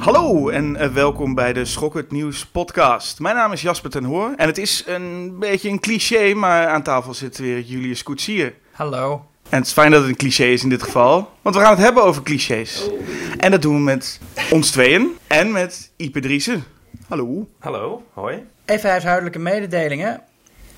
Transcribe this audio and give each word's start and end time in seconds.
Hallo 0.00 0.48
en 0.48 0.76
eh, 0.76 0.88
welkom 0.88 1.34
bij 1.34 1.52
de 1.52 1.64
Schokkend 1.64 2.10
Nieuws 2.10 2.46
podcast. 2.46 3.18
Mijn 3.18 3.36
naam 3.36 3.52
is 3.52 3.62
Jasper 3.62 3.90
ten 3.90 4.04
Hoor 4.04 4.32
en 4.36 4.46
het 4.46 4.58
is 4.58 4.84
een 4.86 5.38
beetje 5.38 5.68
een 5.68 5.80
cliché, 5.80 6.34
maar 6.34 6.66
aan 6.66 6.82
tafel 6.82 7.14
zit 7.14 7.38
weer 7.38 7.60
Julius 7.60 8.02
Koetsier. 8.02 8.54
Hallo. 8.72 9.24
En 9.48 9.58
het 9.58 9.66
is 9.66 9.72
fijn 9.72 9.90
dat 9.90 10.00
het 10.00 10.10
een 10.10 10.16
cliché 10.16 10.44
is 10.44 10.62
in 10.62 10.68
dit 10.68 10.82
geval, 10.82 11.30
want 11.42 11.56
we 11.56 11.62
gaan 11.62 11.70
het 11.70 11.84
hebben 11.84 12.02
over 12.02 12.22
clichés. 12.22 12.90
En 13.38 13.50
dat 13.50 13.62
doen 13.62 13.74
we 13.74 13.80
met 13.80 14.20
ons 14.50 14.70
tweeën 14.70 15.08
en 15.26 15.52
met 15.52 15.92
Ipe 15.96 16.20
Driessen. 16.20 16.64
Hallo. 17.08 17.48
Hallo, 17.58 18.02
hoi. 18.12 18.46
Even 18.64 18.90
huishoudelijke 18.90 19.38
mededelingen. 19.38 20.22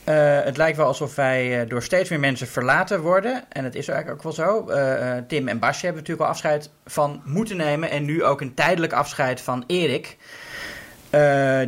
Eh, 0.05 0.41
het 0.43 0.57
lijkt 0.57 0.77
wel 0.77 0.87
alsof 0.87 1.15
wij 1.15 1.61
eh, 1.61 1.69
door 1.69 1.83
steeds 1.83 2.11
meer 2.11 2.21
mensen 2.21 2.49
verlaten 2.49 3.01
worden. 3.01 3.45
En 3.49 3.65
het 3.65 3.75
is 3.75 3.89
eigenlijk 3.89 4.19
ook 4.19 4.37
wel 4.37 4.47
zo. 4.47 4.69
Eh, 4.69 5.23
Tim 5.29 5.49
en 5.49 5.59
Basje 5.59 5.85
hebben 5.85 6.03
natuurlijk 6.03 6.29
al 6.29 6.35
afscheid 6.35 6.71
van 6.87 7.23
moeten 7.25 7.57
nemen. 7.57 7.91
En 7.91 8.05
nu 8.05 8.25
ook 8.25 8.41
een 8.41 8.55
tijdelijk 8.55 8.93
afscheid 8.93 9.41
van 9.41 9.65
Erik. 9.67 10.17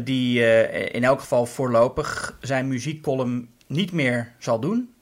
Die 0.05 0.61
in 0.91 1.05
elk 1.05 1.21
geval 1.21 1.47
voorlopig 1.47 2.37
zijn 2.41 2.69
muziekcolumn 2.69 3.49
niet 3.67 3.93
meer 3.93 4.33
zal 4.39 4.61
doen. 4.61 4.95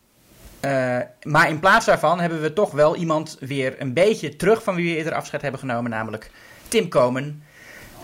Maar 1.22 1.48
in 1.48 1.60
plaats 1.60 1.86
daarvan 1.86 2.20
hebben 2.20 2.40
we 2.40 2.52
toch 2.52 2.70
wel 2.70 2.96
iemand 2.96 3.36
weer 3.40 3.74
een 3.78 3.92
beetje 3.92 4.36
terug 4.36 4.62
van 4.62 4.74
wie 4.74 4.90
we 4.90 4.96
eerder 4.96 5.14
afscheid 5.14 5.42
hebben 5.42 5.60
genomen. 5.60 5.90
Namelijk 5.90 6.30
Tim 6.68 6.88
Komen 6.88 7.42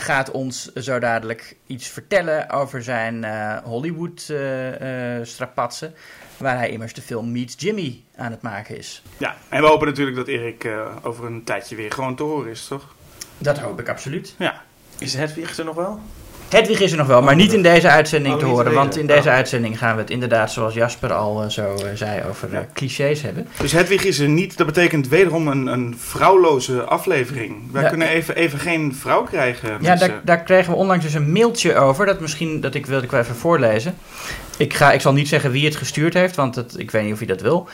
gaat 0.01 0.31
ons 0.31 0.73
zo 0.73 0.99
dadelijk 0.99 1.57
iets 1.67 1.89
vertellen 1.89 2.51
over 2.51 2.83
zijn 2.83 3.25
eh, 3.25 3.57
Hollywood-strapatsen. 3.57 5.95
waar 6.37 6.57
hij 6.57 6.71
immers 6.71 6.95
de 6.95 7.03
film 7.03 7.33
Meet 7.33 7.61
Jimmy 7.61 8.03
aan 8.17 8.31
het 8.31 8.43
maken 8.43 8.77
is. 8.77 9.03
Ja, 9.17 9.37
en 9.49 9.63
we 9.63 9.69
hopen 9.69 9.87
natuurlijk 9.87 10.17
dat 10.17 10.27
Erik 10.27 10.65
eh, 10.65 10.97
over 11.03 11.25
een 11.25 11.45
tijdje 11.45 11.77
weer 11.77 11.93
gewoon 11.93 12.17
te 12.17 12.23
horen 12.23 12.51
is, 12.51 12.67
toch? 12.67 12.95
Dat 13.39 13.59
hoop 13.59 13.81
ik 13.81 13.89
absoluut. 13.89 14.35
Ja. 14.39 14.63
Is 14.99 15.15
Hedwig 15.15 15.59
er 15.59 15.65
nog 15.65 15.75
wel? 15.75 16.01
Hedwig 16.49 16.81
is 16.81 16.91
er 16.93 16.99
nog 16.99 17.07
wel, 17.07 17.23
maar 17.23 17.37
niet 17.37 17.53
in 17.53 17.63
deze 17.63 17.89
uitzending 17.89 18.35
Oh, 18.35 18.41
te 18.41 18.47
niet 18.47 18.55
horen. 18.55 18.73
Want 18.75 18.97
in 18.97 19.07
deze 19.07 19.29
Oh. 19.29 19.35
uitzending 19.35 19.79
gaan 19.79 19.95
we 19.95 20.01
het 20.01 20.11
inderdaad, 20.11 20.53
zoals 20.53 20.75
Jasper 20.75 21.13
al 21.13 21.43
eh, 21.43 21.49
zo 21.49 21.75
eh, 21.75 21.85
zei, 21.95 22.23
over 22.29 22.55
eh, 22.55 22.61
clichés 22.75 23.23
hebben. 23.23 23.49
Dus 23.61 23.73
Hedwig 23.73 24.05
is 24.05 24.19
er 24.19 24.29
niet. 24.29 24.57
Dat 24.57 24.67
betekent 24.67 25.09
wederom 25.09 25.49
een, 25.49 25.67
een 25.67 25.97
vrouwloze 25.99 26.83
aflevering. 26.83 27.57
Wij 27.73 27.83
Ja. 27.83 27.89
kunnen 27.89 28.09
even, 28.09 28.37
even 28.37 28.59
geen 28.59 28.95
vrouw 29.01 29.23
krijgen. 29.23 29.79
Ja, 29.81 29.97
daar, 29.97 30.21
daar 30.25 30.43
kregen 30.43 30.73
we 30.73 30.79
onlangs 30.79 31.05
dus 31.05 31.15
een 31.15 31.33
mailtje 31.33 31.75
over. 31.75 32.07
Dat 32.07 32.21
misschien, 32.21 32.61
dat 32.61 32.75
ik 32.75 32.87
wilde 32.87 33.05
ik 33.05 33.11
wel 33.11 33.21
even 33.21 33.37
voorlezen. 33.37 33.95
Ik, 34.57 34.75
ga, 34.75 34.93
ik 34.93 35.01
zal 35.01 35.13
niet 35.13 35.29
zeggen 35.29 35.51
wie 35.51 35.65
het 35.65 35.77
gestuurd 35.77 36.15
heeft, 36.15 36.37
want 36.37 36.55
het, 36.55 36.75
ik 36.79 36.91
weet 36.91 37.03
niet 37.05 37.13
of 37.13 37.19
hij 37.19 37.27
dat 37.29 37.41
wil. 37.41 37.69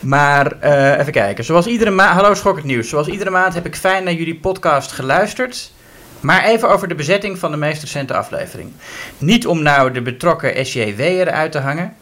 Maar 0.00 0.52
even 0.98 1.12
kijken. 1.12 1.44
Zoals 1.44 1.66
iedere 1.66 1.90
maand. 1.90 2.20
Hallo 2.20 2.34
Schokkend 2.34 2.66
Nieuws. 2.66 2.88
Zoals 2.88 3.06
iedere 3.06 3.30
maand 3.30 3.54
heb 3.54 3.66
ik 3.66 3.76
fijn 3.76 4.04
naar 4.04 4.12
jullie 4.12 4.36
podcast 4.36 4.92
geluisterd. 4.92 5.72
Maar 6.20 6.44
even 6.44 6.70
over 6.70 6.88
de 6.88 6.94
bezetting 6.94 7.38
van 7.38 7.50
de 7.50 7.56
meest 7.56 7.82
recente 7.82 8.14
aflevering. 8.14 8.72
Niet 9.18 9.46
om 9.46 9.62
nou 9.62 9.92
de 9.92 10.02
betrokken 10.02 10.66
SJW 10.66 11.00
eruit 11.00 11.52
te 11.52 11.58
hangen. 11.58 11.96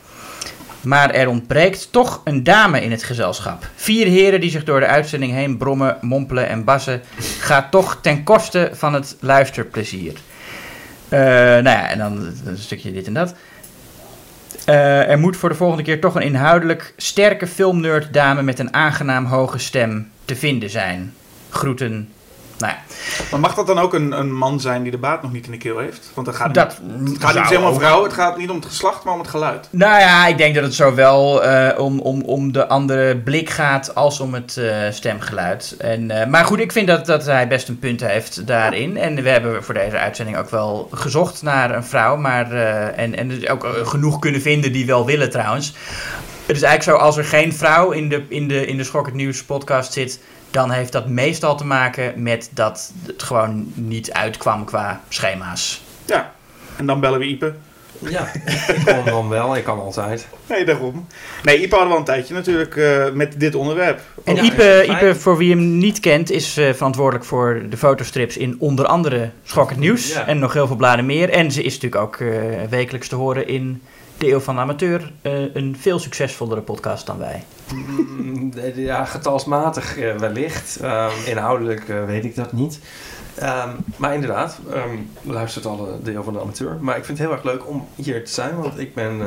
Maar 0.80 1.10
er 1.10 1.28
ontbreekt 1.28 1.92
toch 1.92 2.20
een 2.24 2.42
dame 2.42 2.82
in 2.82 2.90
het 2.90 3.02
gezelschap. 3.02 3.68
Vier 3.74 4.06
heren 4.06 4.40
die 4.40 4.50
zich 4.50 4.64
door 4.64 4.80
de 4.80 4.86
uitzending 4.86 5.32
heen 5.32 5.56
brommen, 5.56 5.98
mompelen 6.00 6.48
en 6.48 6.64
bassen. 6.64 7.02
Gaat 7.40 7.70
toch 7.70 7.98
ten 8.02 8.24
koste 8.24 8.70
van 8.72 8.94
het 8.94 9.16
luisterplezier. 9.20 10.12
Eh, 11.08 11.20
nou 11.20 11.62
ja, 11.62 11.88
en 11.88 11.98
dan 11.98 12.32
een 12.44 12.58
stukje 12.58 12.92
dit 12.92 13.06
en 13.06 13.14
dat. 13.14 13.34
Eh, 14.64 15.10
er 15.10 15.18
moet 15.18 15.36
voor 15.36 15.48
de 15.48 15.54
volgende 15.54 15.82
keer 15.82 16.00
toch 16.00 16.14
een 16.14 16.22
inhoudelijk 16.22 16.94
sterke 16.96 17.46
filmnerd 17.46 18.12
dame 18.12 18.42
met 18.42 18.58
een 18.58 18.74
aangenaam 18.74 19.24
hoge 19.24 19.58
stem 19.58 20.10
te 20.24 20.36
vinden 20.36 20.70
zijn. 20.70 21.14
Groeten. 21.50 22.08
Nou 22.58 22.72
ja, 22.72 22.78
Maar 23.30 23.40
mag 23.40 23.54
dat 23.54 23.66
dan 23.66 23.78
ook 23.78 23.94
een, 23.94 24.12
een 24.12 24.34
man 24.34 24.60
zijn 24.60 24.82
die 24.82 24.90
de 24.90 24.98
baat 24.98 25.22
nog 25.22 25.32
niet 25.32 25.46
in 25.46 25.50
de 25.50 25.58
keel 25.58 25.78
heeft? 25.78 26.10
Want 26.14 26.26
het 26.26 26.36
gaat, 26.36 26.54
dat 26.54 26.80
niet, 26.82 27.08
het 27.08 27.24
gaat 27.24 27.34
niet 27.34 27.48
helemaal 27.48 27.70
om 27.70 27.78
vrouw, 27.78 28.02
het 28.02 28.12
gaat 28.12 28.36
niet 28.36 28.50
om 28.50 28.56
het 28.56 28.64
geslacht, 28.64 29.04
maar 29.04 29.12
om 29.12 29.20
het 29.20 29.28
geluid. 29.28 29.68
Nou 29.70 30.00
ja, 30.00 30.26
ik 30.26 30.38
denk 30.38 30.54
dat 30.54 30.64
het 30.64 30.74
zowel 30.74 31.44
eh, 31.44 31.78
om, 31.80 32.00
om, 32.00 32.22
om 32.22 32.52
de 32.52 32.68
andere 32.68 33.16
blik 33.16 33.50
gaat 33.50 33.94
als 33.94 34.20
om 34.20 34.34
het 34.34 34.56
eh, 34.56 34.76
stemgeluid. 34.90 35.74
En, 35.78 36.10
eh, 36.10 36.26
maar 36.26 36.44
goed, 36.44 36.58
ik 36.60 36.72
vind 36.72 36.86
dat, 36.86 37.06
dat 37.06 37.24
hij 37.24 37.48
best 37.48 37.68
een 37.68 37.78
punt 37.78 38.00
heeft 38.00 38.46
daarin. 38.46 38.96
En 38.96 39.22
we 39.22 39.28
hebben 39.28 39.64
voor 39.64 39.74
deze 39.74 39.96
uitzending 39.96 40.36
ook 40.36 40.50
wel 40.50 40.88
gezocht 40.92 41.42
naar 41.42 41.74
een 41.74 41.84
vrouw. 41.84 42.16
Maar, 42.16 42.52
en, 42.92 43.16
en 43.16 43.48
ook 43.48 43.66
genoeg 43.82 44.18
kunnen 44.18 44.40
vinden 44.40 44.72
die 44.72 44.86
wel 44.86 45.06
willen 45.06 45.30
trouwens. 45.30 45.74
Het 46.46 46.56
is 46.56 46.62
eigenlijk 46.62 46.98
zo, 46.98 47.04
als 47.04 47.16
er 47.16 47.24
geen 47.24 47.54
vrouw 47.54 47.90
in 47.90 48.08
de, 48.08 48.22
in 48.28 48.48
de, 48.48 48.66
in 48.66 48.76
de 48.76 48.84
Schokkend 48.84 49.16
Nieuws 49.16 49.44
podcast 49.44 49.92
zit... 49.92 50.20
dan 50.56 50.70
heeft 50.70 50.92
dat 50.92 51.08
meestal 51.08 51.56
te 51.56 51.64
maken 51.64 52.22
met 52.22 52.50
dat 52.52 52.92
het 53.06 53.22
gewoon 53.22 53.72
niet 53.74 54.12
uitkwam 54.12 54.64
qua 54.64 55.00
schema's. 55.08 55.82
Ja, 56.04 56.32
en 56.76 56.86
dan 56.86 57.00
bellen 57.00 57.18
we 57.18 57.26
Ipe. 57.26 57.54
Ja, 57.98 58.32
ik 58.34 58.82
kom 58.84 59.04
dan 59.04 59.28
wel. 59.28 59.56
Ik 59.56 59.64
kan 59.64 59.78
altijd. 59.80 60.26
Nee, 60.46 60.64
daarom. 60.64 61.06
Nee, 61.42 61.60
Ipe 61.62 61.74
hadden 61.74 61.88
we 61.88 61.94
al 61.94 61.98
een 62.00 62.04
tijdje 62.06 62.34
natuurlijk 62.34 62.76
eh, 62.76 63.10
met 63.12 63.40
dit 63.40 63.54
onderwerp. 63.54 64.00
En 64.24 64.36
Ja, 64.36 64.42
Ipe. 64.42 64.84
Ipe, 64.88 65.14
voor 65.14 65.36
wie 65.36 65.50
hem 65.50 65.78
niet 65.78 66.00
kent, 66.00 66.30
is 66.30 66.56
eh, 66.56 66.72
verantwoordelijk 66.72 67.24
voor 67.24 67.62
de 67.68 67.76
fotostrips 67.76 68.36
in 68.36 68.56
onder 68.58 68.86
andere 68.86 69.30
Schokkend 69.42 69.80
Nieuws. 69.80 70.12
Ja. 70.12 70.26
En 70.26 70.38
nog 70.38 70.52
heel 70.52 70.66
veel 70.66 70.76
bladen 70.76 71.06
meer. 71.06 71.30
En 71.30 71.50
ze 71.52 71.62
is 71.62 71.74
natuurlijk 71.74 72.02
ook 72.02 72.16
eh, 72.16 72.28
wekelijks 72.70 73.08
te 73.08 73.14
horen 73.14 73.48
in 73.48 73.82
De 74.18 74.30
Eeuw 74.30 74.40
van 74.40 74.54
de 74.54 74.60
Amateur. 74.60 75.12
eh, 75.22 75.54
een 75.54 75.76
veel 75.80 75.98
succesvollere 75.98 76.60
podcast 76.60 77.06
dan 77.06 77.18
wij. 77.18 77.44
Mm, 77.74 78.52
Ja, 78.74 79.04
getalsmatig 79.04 79.96
eh, 79.98 80.16
wellicht. 80.16 80.76
Ehm, 80.80 81.10
inhoudelijk 81.26 81.88
eh, 81.88 82.04
weet 82.04 82.24
ik 82.24 82.34
dat 82.36 82.52
niet. 82.52 82.78
Ehm, 83.34 83.70
maar 83.96 84.14
inderdaad, 84.14 84.58
ehm 84.72 84.98
luistert 85.22 85.66
alle 85.66 86.02
deel 86.02 86.22
van 86.22 86.32
de 86.32 86.40
amateur. 86.40 86.76
Maar 86.80 86.96
ik 86.96 87.04
vind 87.04 87.18
het 87.18 87.26
heel 87.26 87.36
erg 87.36 87.44
leuk 87.46 87.68
om 87.68 87.88
hier 87.94 88.24
te 88.24 88.30
zijn, 88.32 88.56
want 88.56 88.78
ik 88.78 88.94
ben 88.94 89.20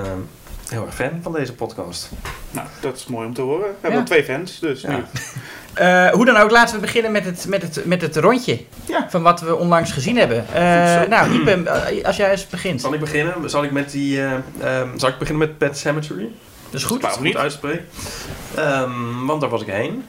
heel 0.70 0.86
erg 0.86 0.96
fan 0.96 1.12
van 1.22 1.32
deze 1.34 1.54
podcast. 1.56 2.10
Nou, 2.52 2.68
dat 2.82 2.96
is 2.96 3.06
mooi 3.08 3.28
om 3.28 3.34
te 3.34 3.42
horen. 3.42 3.60
We 3.68 3.74
hebben 3.82 3.92
Ja. 3.92 3.98
al 4.00 4.06
twee 4.06 4.24
fans, 4.24 4.60
dus 4.60 4.82
Ja. 4.82 5.04
Eh, 5.74 6.08
hoe 6.10 6.26
dan 6.26 6.38
ook, 6.38 6.52
laten 6.52 6.76
we 6.76 6.82
beginnen 6.82 7.12
met 7.12 7.26
het, 7.26 7.46
met 7.48 7.62
het, 7.62 7.86
met 7.86 8.02
het 8.02 8.16
rondje 8.18 8.62
Ja. 8.86 9.08
van 9.10 9.22
wat 9.22 9.42
we 9.42 9.56
onlangs 9.56 9.92
gezien 9.92 10.18
hebben. 10.18 10.46
Eh, 10.54 11.02
nou, 11.10 11.32
Ipe, 11.34 11.52
eh, 11.70 12.06
als 12.06 12.16
jij 12.18 12.32
eens 12.32 12.48
begint. 12.48 12.82
Zal 12.82 12.94
ik 12.94 13.00
beginnen? 13.00 13.50
Zal 13.50 13.64
ik 13.64 13.72
met 13.72 13.92
die... 13.92 14.22
eh, 14.22 14.32
ehm, 14.80 14.88
zal 14.98 15.10
ik 15.10 15.18
beginnen 15.18 15.48
met 15.48 15.58
Pet 15.58 15.78
Cemetery? 15.78 16.30
Dat 16.70 16.80
is 16.80 16.84
goed. 16.86 16.98
Ik 16.98 17.06
het 17.06 17.16
goed 17.18 17.36
uitspreek. 17.38 17.82
Ehm, 18.56 19.26
want 19.26 19.42
daar 19.42 19.50
was 19.50 19.62
ik 19.62 19.68
heen. 19.68 20.06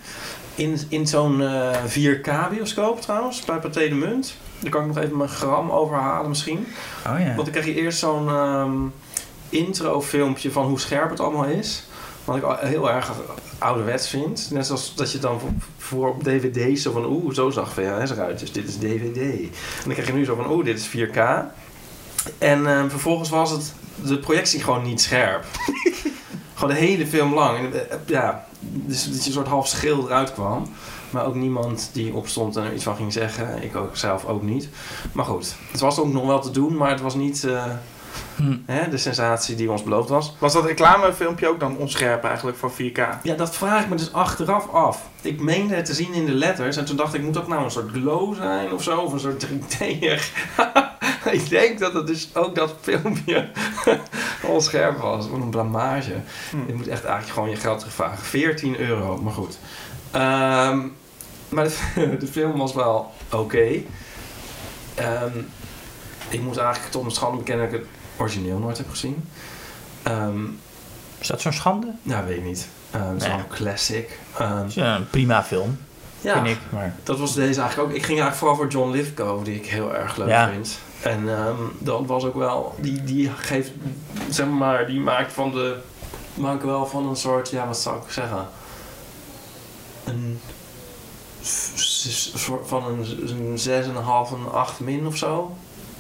In, 0.55 0.81
in 0.89 1.07
zo'n 1.07 1.43
eh, 1.43 1.71
4K-bioscoop 1.89 3.01
trouwens, 3.01 3.45
bij 3.45 3.57
Pathé 3.57 3.89
de 3.89 3.95
Munt. 3.95 4.35
Daar 4.59 4.71
kan 4.71 4.81
ik 4.81 4.87
nog 4.87 4.99
even 5.05 5.17
mijn 5.17 5.29
gram 5.31 5.71
overhalen 5.71 6.29
misschien. 6.29 6.67
Oh 7.07 7.19
ja. 7.19 7.25
Want 7.25 7.37
dan 7.37 7.51
krijg 7.51 7.67
je 7.67 7.75
eerst 7.75 7.99
zo'n 7.99 8.29
ehm, 8.29 8.73
intro-filmpje 9.49 10.51
van 10.51 10.65
hoe 10.67 10.81
scherp 10.81 11.11
het 11.11 11.21
allemaal 11.21 11.45
is. 11.45 11.85
Wat 12.31 12.39
ik 12.39 12.45
al 12.45 12.57
heel 12.57 12.91
erg 12.91 13.13
ouderwets 13.59 14.09
vind. 14.09 14.49
Net 14.51 14.67
zoals 14.67 14.95
dat 14.95 15.13
je 15.13 15.19
dan 15.19 15.41
voor, 15.79 16.09
op 16.09 16.23
dvd's 16.23 16.83
zo 16.83 16.93
van... 16.93 17.05
Oeh, 17.05 17.35
zo 17.35 17.51
zag 17.51 17.73
VHS 17.73 18.11
eruit, 18.11 18.39
dus 18.39 18.53
dit 18.53 18.69
is 18.69 18.77
dvd. 18.77 19.17
En 19.17 19.51
dan 19.85 19.93
krijg 19.93 20.07
je 20.07 20.13
nu 20.13 20.25
zo 20.25 20.35
van... 20.35 20.51
Oeh, 20.51 20.65
dit 20.65 20.79
is 20.79 20.89
4K. 20.89 21.19
En 22.39 22.67
ehm, 22.67 22.89
vervolgens 22.89 23.29
was 23.29 23.51
het 23.51 23.75
de 24.05 24.19
projectie 24.19 24.63
gewoon 24.63 24.83
niet 24.83 25.01
scherp. 25.01 25.45
gewoon 26.55 26.75
de 26.75 26.81
hele 26.81 27.07
film 27.07 27.35
lang. 27.35 27.59
En, 27.59 27.91
eh, 27.91 27.97
ja, 28.07 28.47
dus 28.61 29.05
dat 29.05 29.21
je 29.21 29.27
een 29.27 29.33
soort 29.33 29.47
half 29.47 29.69
schil 29.69 30.07
eruit 30.07 30.33
kwam. 30.33 30.67
Maar 31.11 31.27
ook 31.27 31.35
niemand 31.35 31.91
die 31.93 32.15
opstond 32.15 32.57
en 32.57 32.65
er 32.65 32.75
iets 32.75 32.85
van 32.85 32.97
ging 32.97 33.13
zeggen. 33.13 33.63
Ik 33.63 33.77
ook 33.77 33.97
zelf 33.97 34.25
ook 34.25 34.43
niet. 34.43 34.69
Maar 35.13 35.25
goed, 35.25 35.55
het 35.71 35.81
was 35.81 35.99
ook 35.99 36.13
nog 36.13 36.27
wel 36.27 36.41
te 36.41 36.51
doen, 36.51 36.77
maar 36.77 36.91
het 36.91 37.01
was 37.01 37.15
niet 37.15 37.45
eh, 37.45 37.65
Hm. 38.37 38.57
hè, 38.67 38.89
de 38.89 38.97
sensatie 38.97 39.57
die 39.57 39.71
ons 39.71 39.83
beloofd 39.83 40.09
was. 40.09 40.35
Was 40.39 40.53
dat 40.53 40.65
reclamefilmpje 40.65 41.49
ook 41.49 41.61
dan 41.61 41.77
onscherp 41.77 42.25
eigenlijk 42.25 42.57
voor 42.57 42.73
4K? 42.73 43.23
Ja, 43.23 43.35
dat 43.35 43.57
vraag 43.57 43.83
ik 43.83 43.89
me 43.89 43.97
dus 43.97 44.13
achteraf 44.13 44.69
af. 44.69 45.09
Ik 45.23 45.41
meende 45.41 45.75
het 45.75 45.85
te 45.85 45.95
zien 45.95 46.13
in 46.13 46.27
de 46.27 46.33
letters 46.33 46.77
en 46.77 46.85
toen 46.85 46.97
dacht 46.97 47.15
ik, 47.15 47.23
moet 47.23 47.35
dat 47.35 47.49
nou 47.49 47.65
een 47.65 47.71
soort 47.71 47.91
glow 47.93 48.35
zijn 48.35 48.73
of 48.73 48.83
zo? 48.83 48.99
Of 48.99 49.13
een 49.13 49.21
soort 49.21 49.47
3D'er? 49.47 50.23
ik 51.41 51.49
denk 51.49 51.79
dat 51.79 51.93
het 51.95 52.07
dus 52.07 52.31
ook 52.35 52.55
dat 52.55 52.75
filmpje 52.81 53.49
onscherp 54.43 54.99
was. 54.99 55.29
Wat 55.29 55.41
een 55.41 55.51
blamage. 55.51 56.15
Hm. 56.51 56.67
Je 56.67 56.75
moet 56.75 56.89
echt 56.89 57.05
eigenlijk 57.05 57.35
gewoon 57.35 57.51
je 57.51 57.57
geld 57.57 57.79
terugvragen. 57.79 58.19
14 58.19 58.79
euro, 58.79 59.17
maar 59.17 59.33
goed. 59.33 59.59
Ehm, 60.11 60.87
maar 61.49 61.65
de, 61.65 62.17
de 62.21 62.27
film 62.27 62.59
was 62.59 62.75
wel 62.75 63.13
oké. 63.31 63.69
Ehm, 64.95 65.39
ik 66.29 66.41
moet 66.41 66.57
eigenlijk 66.57 66.93
tot 66.93 67.03
mijn 67.03 67.15
schande 67.15 67.37
bekennen 67.37 67.71
dat 67.71 67.75
ik 67.75 67.81
het 67.81 67.91
origineel 68.21 68.59
nooit 68.59 68.77
heb 68.79 68.91
gezien. 68.91 69.29
Ehm, 70.03 70.45
Is 71.19 71.27
dat 71.27 71.41
zo'n 71.41 71.53
schande? 71.53 71.87
nou, 72.03 72.27
weet 72.27 72.37
ik 72.37 72.45
niet. 72.45 72.69
Ehm 72.91 73.09
het 73.09 73.23
is 73.23 73.29
Nee. 73.29 73.37
een 73.39 73.49
classic. 73.49 74.19
Het 74.33 74.69
is 74.69 74.77
een 74.77 75.11
prima 75.11 75.45
film, 75.45 75.79
ja, 76.21 76.35
vind 76.35 76.47
ik. 76.47 76.59
Maar... 76.71 76.95
dat 77.03 77.19
was 77.19 77.35
deze 77.35 77.61
eigenlijk 77.61 77.91
ook. 77.91 77.97
Ik 77.97 78.05
ging 78.05 78.21
eigenlijk 78.21 78.37
vooral 78.37 78.57
voor 78.57 78.69
John 78.69 78.91
Lithgow, 78.91 79.45
die 79.45 79.55
ik 79.55 79.67
heel 79.67 79.95
erg 79.95 80.17
leuk 80.17 80.29
Ja. 80.29 80.49
vind. 80.49 80.79
En 81.03 81.29
dat 81.79 82.07
was 82.07 82.25
ook 82.25 82.35
wel, 82.35 82.75
die, 82.79 83.05
die 83.05 83.31
geeft, 83.31 83.71
zeg 84.31 84.47
maar, 84.47 84.87
die 84.87 85.01
maakt 85.01 85.33
van 85.33 85.51
de, 85.51 85.77
maakt 86.35 86.63
wel 86.65 86.87
van 86.87 87.07
een 87.09 87.17
soort, 87.17 87.51
ja, 87.51 87.67
wat 87.67 87.79
zou 87.79 87.97
ik 87.97 88.11
zeggen? 88.11 88.47
Een 90.05 90.41
soort 92.35 92.69
van 92.69 92.85
een, 92.85 93.29
een 93.29 93.59
6,5, 93.59 94.33
een 94.33 94.53
8 94.53 94.81
min 94.81 95.07
of 95.07 95.17
zo. 95.17 95.57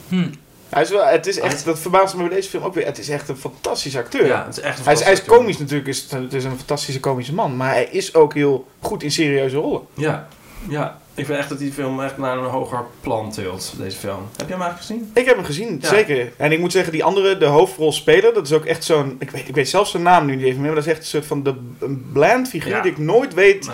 Hm. 0.08 0.28
Hij 0.70 0.82
is 0.82 0.90
wel, 0.90 1.04
het 1.04 1.26
is 1.26 1.38
echt, 1.38 1.64
dat 1.64 1.78
verbaast 1.78 2.14
me 2.14 2.20
bij 2.28 2.36
deze 2.36 2.48
film 2.48 2.62
ook 2.64 2.74
weer. 2.74 2.86
Het 2.86 2.98
is 2.98 3.08
echt 3.08 3.28
een 3.28 3.36
fantastische 3.36 3.98
acteur. 3.98 4.26
Ja, 4.26 4.44
het 4.46 4.56
is 4.56 4.62
echt 4.62 4.78
een 4.78 4.84
Hij 4.84 4.92
is, 4.92 5.02
hij 5.02 5.12
is 5.12 5.24
komisch 5.24 5.58
natuurlijk, 5.58 5.88
is, 5.88 6.06
het 6.10 6.32
is 6.32 6.44
een 6.44 6.56
fantastische 6.56 7.00
komische 7.00 7.34
man. 7.34 7.56
Maar 7.56 7.70
hij 7.72 7.84
is 7.90 8.14
ook 8.14 8.34
heel 8.34 8.66
goed 8.80 9.02
in 9.02 9.10
serieuze 9.10 9.56
rollen. 9.56 9.80
Ja, 9.94 10.28
ja. 10.68 10.98
Ik 11.14 11.26
vind 11.26 11.38
echt 11.38 11.48
dat 11.48 11.58
die 11.58 11.72
film 11.72 12.00
echt 12.00 12.18
naar 12.18 12.38
een 12.38 12.44
hoger 12.44 12.84
plan 13.00 13.30
tilt, 13.32 13.74
deze 13.78 13.96
film. 13.96 14.28
Heb 14.36 14.46
je 14.48 14.52
hem 14.52 14.62
eigenlijk 14.62 14.80
gezien? 14.80 15.10
Ik 15.14 15.24
heb 15.26 15.36
hem 15.36 15.44
gezien, 15.44 15.78
Ja. 15.80 15.88
zeker. 15.88 16.32
En 16.36 16.52
ik 16.52 16.58
moet 16.58 16.72
zeggen, 16.72 16.92
die 16.92 17.04
andere, 17.04 17.38
de 17.38 17.44
hoofdrolspeler, 17.44 18.34
dat 18.34 18.46
is 18.46 18.52
ook 18.52 18.64
echt 18.64 18.84
zo'n... 18.84 19.16
Ik 19.18 19.30
weet, 19.30 19.48
ik 19.48 19.54
weet 19.54 19.68
zelfs 19.68 19.90
zijn 19.90 20.02
naam 20.02 20.26
nu 20.26 20.34
niet 20.36 20.44
even 20.44 20.56
meer, 20.60 20.66
maar 20.66 20.74
dat 20.74 20.84
is 20.84 20.90
echt 20.90 21.00
een 21.00 21.06
soort 21.06 21.26
van 21.26 21.42
de, 21.42 21.54
bland 22.12 22.48
figuur 22.48 22.72
Ja. 22.76 22.80
die 22.82 22.90
ik 22.90 22.98
nooit 22.98 23.34
weet 23.34 23.66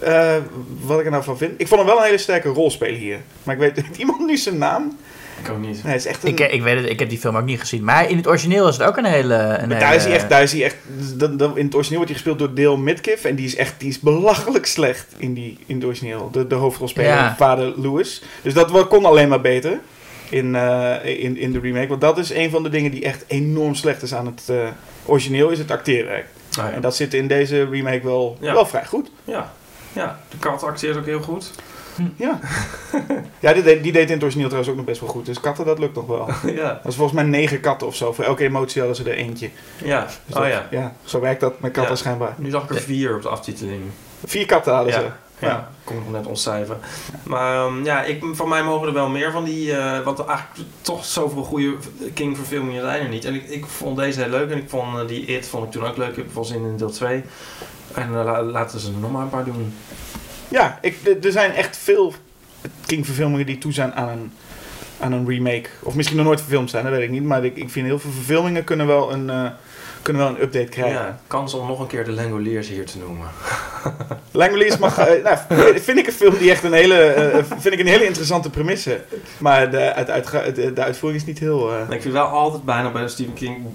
Nee. 0.00 0.12
eh, 0.14 0.36
wat 0.80 0.98
ik 0.98 1.04
er 1.04 1.10
nou 1.10 1.24
van 1.24 1.38
vind. 1.38 1.60
Ik 1.60 1.68
vond 1.68 1.80
hem 1.80 1.88
wel 1.88 1.98
een 1.98 2.04
hele 2.04 2.18
sterke 2.18 2.48
rolspeler 2.48 2.98
hier. 2.98 3.18
Maar 3.42 3.54
ik 3.54 3.60
weet 3.60 3.74
weet 3.88 3.96
iemand 3.96 4.18
nu 4.26 4.36
zijn 4.36 4.58
naam? 4.58 4.98
Ik 5.42 5.50
ook 5.50 5.58
niet. 5.58 5.82
Nee, 5.84 5.92
het 5.92 6.00
is 6.00 6.06
echt 6.06 6.22
een... 6.22 6.28
Ik, 6.28 6.40
ik 6.40 6.62
weet 6.62 6.76
het, 6.80 6.90
ik 6.90 6.98
heb 6.98 7.08
die 7.08 7.18
film 7.18 7.36
ook 7.36 7.44
niet 7.44 7.60
gezien. 7.60 7.84
Maar 7.84 8.10
in 8.10 8.16
het 8.16 8.26
origineel 8.26 8.68
is 8.68 8.76
het 8.76 8.86
ook 8.86 8.96
een 8.96 9.04
hele... 9.04 9.34
Een 9.34 9.48
Maar 9.48 9.58
hele 9.58 9.78
daar 9.78 9.94
is 9.94 10.04
hij 10.04 10.12
echt, 10.14 10.28
daar 10.28 10.42
is 10.42 10.52
hij 10.52 10.64
echt 10.64 10.76
dat- 11.14 11.56
in 11.56 11.64
het 11.64 11.74
origineel 11.74 11.98
wordt 12.04 12.10
hij 12.12 12.14
gespeeld 12.22 12.38
door 12.38 12.54
Dale 12.54 12.78
Midkiff. 12.78 13.24
En 13.24 13.34
die 13.34 13.46
is 13.46 13.56
echt 13.56 13.74
die 13.78 13.88
is 13.88 14.00
belachelijk 14.00 14.66
slecht 14.66 15.06
in, 15.16 15.34
die, 15.34 15.58
in 15.66 15.74
het 15.76 15.84
origineel. 15.84 16.28
De, 16.32 16.46
de 16.46 16.54
hoofdrolspeler, 16.54 17.10
Ja. 17.10 17.34
vader 17.36 17.72
Lewis. 17.80 18.22
Dus 18.42 18.54
dat 18.54 18.88
kon 18.88 19.04
alleen 19.04 19.28
maar 19.28 19.40
beter 19.40 19.78
in, 20.30 20.54
eh, 20.54 20.94
in, 21.24 21.36
in 21.36 21.52
de 21.52 21.60
remake. 21.60 21.88
Want 21.88 22.00
dat 22.00 22.18
is 22.18 22.30
een 22.30 22.50
van 22.50 22.62
de 22.62 22.68
dingen 22.68 22.90
die 22.90 23.04
echt 23.04 23.24
enorm 23.26 23.74
slecht 23.74 24.02
is 24.02 24.14
aan 24.14 24.26
het 24.26 24.42
eh, 24.48 24.56
origineel, 25.04 25.48
is 25.50 25.58
het 25.58 25.70
acteerwerk. 25.70 26.26
Ah, 26.58 26.64
ja. 26.64 26.70
En 26.72 26.80
dat 26.80 26.96
zit 26.96 27.14
in 27.14 27.26
deze 27.28 27.68
remake 27.70 28.04
wel, 28.04 28.36
Ja. 28.40 28.52
wel 28.52 28.66
vrij 28.66 28.86
goed. 28.86 29.10
ja. 29.24 29.52
ja, 29.92 30.20
de 30.30 30.36
kat 30.38 30.62
acteert 30.62 30.96
ook 30.96 31.06
heel 31.06 31.20
goed. 31.20 31.50
Ja, 32.16 32.38
ja 33.40 33.52
die, 33.52 33.62
deed, 33.62 33.82
die 33.82 33.92
deed 33.92 34.06
in 34.08 34.14
het 34.14 34.22
origineel 34.22 34.46
trouwens 34.48 34.70
ook 34.72 34.76
nog 34.78 34.86
best 34.88 35.00
wel 35.00 35.08
goed. 35.10 35.26
Dus 35.26 35.40
katten, 35.40 35.64
dat 35.64 35.78
lukt 35.78 35.94
nog 35.94 36.06
wel. 36.06 36.28
ja, 36.54 36.68
Dat 36.82 36.92
is 36.92 36.94
volgens 36.94 37.12
mij 37.20 37.24
negen 37.24 37.60
katten 37.60 37.86
of 37.86 37.96
zo. 37.96 38.12
Voor 38.12 38.24
elke 38.24 38.44
emotie 38.44 38.80
hadden 38.82 38.96
ze 39.04 39.10
er 39.10 39.16
eentje. 39.16 39.50
ja. 39.84 40.04
Dus 40.26 40.36
Oh 40.36 40.42
dat- 40.42 40.50
ja. 40.50 40.66
ja. 40.70 40.94
Zo 41.04 41.20
werkt 41.20 41.40
dat 41.40 41.60
met 41.60 41.72
katten 41.72 41.92
Ja. 41.92 41.98
schijnbaar. 41.98 42.34
Nu 42.36 42.50
zag 42.50 42.62
ik 42.62 42.70
er 42.70 42.80
vier 42.80 43.14
op 43.16 43.22
de 43.22 43.28
aftiteling. 43.28 43.82
Vier 44.24 44.46
katten 44.46 44.74
hadden 44.74 44.92
Ja. 44.92 45.00
ze. 45.00 45.06
Ja, 45.38 45.48
Ja. 45.48 45.68
kon 45.84 45.96
ik 45.96 46.02
nog 46.02 46.12
net 46.12 46.26
ontcijferen. 46.26 46.80
Maar 47.22 47.56
ehm, 47.66 47.84
ja, 47.84 48.02
ik, 48.02 48.24
van 48.32 48.48
mij 48.48 48.62
mogen 48.62 48.88
er 48.88 48.94
wel 48.94 49.08
meer 49.08 49.30
van 49.32 49.44
die... 49.44 49.76
eh 49.76 50.00
want 50.04 50.18
er 50.18 50.26
eigenlijk 50.26 50.68
toch 50.80 51.04
zoveel 51.04 51.42
goede 51.42 51.74
King-verfilmingen 52.14 52.82
zijn 52.82 53.02
er 53.02 53.08
niet. 53.08 53.24
En 53.24 53.34
ik, 53.34 53.48
ik 53.48 53.66
vond 53.66 53.96
deze 53.96 54.20
heel 54.20 54.30
leuk. 54.30 54.50
En 54.50 54.58
ik 54.58 54.68
vond 54.68 54.98
eh, 54.98 55.06
die 55.06 55.24
It 55.26 55.46
vond 55.48 55.64
ik 55.64 55.70
toen 55.70 55.86
ook 55.86 55.96
leuk. 55.96 56.08
Ik 56.10 56.16
heb 56.16 56.34
wel 56.34 56.44
zin 56.44 56.64
in 56.64 56.76
deel 56.76 56.90
2. 56.90 57.22
En 57.94 58.02
eh, 58.14 58.24
la- 58.24 58.42
laten 58.42 58.80
ze 58.80 58.86
er 58.92 58.98
nog 58.98 59.12
maar 59.12 59.22
een 59.22 59.28
paar 59.28 59.44
doen. 59.44 59.74
Ja, 60.48 60.78
ik, 60.80 60.96
er 61.22 61.32
zijn 61.32 61.52
echt 61.52 61.76
veel 61.76 62.14
King-verfilmingen 62.86 63.46
die 63.46 63.58
toe 63.58 63.72
zijn 63.72 63.94
aan 63.94 64.08
een, 64.08 64.32
aan 65.00 65.12
een 65.12 65.28
remake. 65.28 65.68
Of 65.80 65.94
misschien 65.94 66.16
nog 66.16 66.26
nooit 66.26 66.40
verfilmd 66.40 66.70
zijn, 66.70 66.84
dat 66.84 66.92
weet 66.92 67.02
ik 67.02 67.10
niet. 67.10 67.22
Maar 67.22 67.44
ik, 67.44 67.56
ik 67.56 67.70
vind 67.70 67.86
heel 67.86 67.98
veel 67.98 68.10
verfilmingen 68.10 68.64
kunnen 68.64 68.86
wel 68.86 69.12
een, 69.12 69.30
eh, 69.30 69.50
kunnen 70.04 70.22
wel 70.22 70.30
een 70.34 70.42
update 70.42 70.68
krijgen. 70.68 71.00
Ja, 71.00 71.18
kans 71.26 71.54
om 71.54 71.66
nog 71.66 71.80
een 71.80 71.86
keer 71.86 72.04
de 72.04 72.12
Langoliers 72.12 72.68
hier 72.68 72.86
te 72.86 72.98
noemen. 72.98 73.26
Langoliers 74.30 74.76
mag, 74.78 74.98
eh, 74.98 75.22
nou, 75.24 75.38
vind 75.80 75.98
ik 75.98 76.06
een 76.06 76.12
film 76.12 76.38
die 76.38 76.50
echt 76.50 76.64
een 76.64 76.72
hele, 76.72 76.94
eh, 77.02 77.44
vind 77.58 77.74
ik 77.74 77.80
een 77.80 77.86
hele 77.86 78.04
interessante 78.06 78.50
premisse. 78.50 79.00
Maar 79.38 79.70
de, 79.70 79.94
uit, 79.94 80.30
de, 80.54 80.72
de 80.72 80.82
uitvoering 80.82 81.20
is 81.22 81.26
niet 81.28 81.38
heel... 81.38 81.72
eh, 81.72 81.90
Ik 81.90 82.02
vind 82.02 82.14
wel 82.14 82.26
altijd 82.26 82.64
bijna 82.64 82.90
bij 82.90 83.08
Stephen 83.08 83.34
King, 83.34 83.66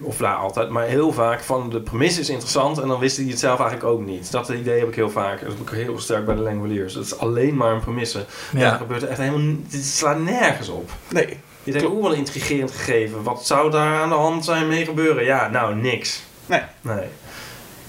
of 0.00 0.20
nou 0.20 0.38
altijd, 0.38 0.68
maar 0.68 0.84
heel 0.84 1.12
vaak 1.12 1.40
van 1.40 1.70
de 1.70 1.80
premisse 1.80 2.20
is 2.20 2.28
interessant 2.30 2.78
en 2.78 2.88
dan 2.88 2.98
wist 3.00 3.16
hij 3.16 3.26
het 3.26 3.38
zelf 3.38 3.60
eigenlijk 3.60 3.90
ook 3.90 4.06
niet. 4.06 4.30
Dat 4.30 4.48
idee 4.48 4.78
heb 4.78 4.88
ik 4.88 4.94
heel 4.94 5.10
vaak. 5.10 5.40
Dat 5.40 5.52
heb 5.58 5.60
ik 5.60 5.86
heel 5.86 5.98
sterk 5.98 6.24
bij 6.26 6.34
de 6.34 6.40
Langoliers. 6.40 6.94
Dat 6.94 7.04
is 7.04 7.18
alleen 7.18 7.56
maar 7.56 7.72
een 7.72 7.80
premisse. 7.80 8.24
Ja, 8.52 8.72
er 8.72 8.78
gebeurt 8.78 9.06
echt 9.06 9.18
helemaal, 9.18 9.54
het 9.70 9.84
slaat 9.84 10.18
nergens 10.20 10.68
op. 10.68 10.90
nee, 11.08 11.38
Je 11.66 11.72
denkt, 11.72 12.00
wat 12.00 12.12
een 12.12 12.18
intrigerend 12.18 12.70
gegeven. 12.70 13.22
Wat 13.22 13.46
zou 13.46 13.70
daar 13.70 14.00
aan 14.02 14.08
de 14.08 14.14
hand 14.14 14.44
zijn 14.44 14.68
mee 14.68 14.84
gebeuren? 14.84 15.24
Ja, 15.24 15.48
nou, 15.48 15.74
niks. 15.74 16.22
Nee. 16.46 16.60
Nee. 16.80 17.04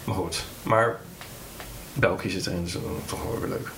Maar 0.03 0.15
goed. 0.15 0.43
Maar 0.63 0.99
België 1.93 2.29
zit 2.29 2.45
erin, 2.47 2.63
dus 2.63 2.73
dat 2.73 2.81
is 2.81 3.09
toch 3.09 3.19
wel 3.23 3.39
weer 3.39 3.49
leuk. 3.49 3.71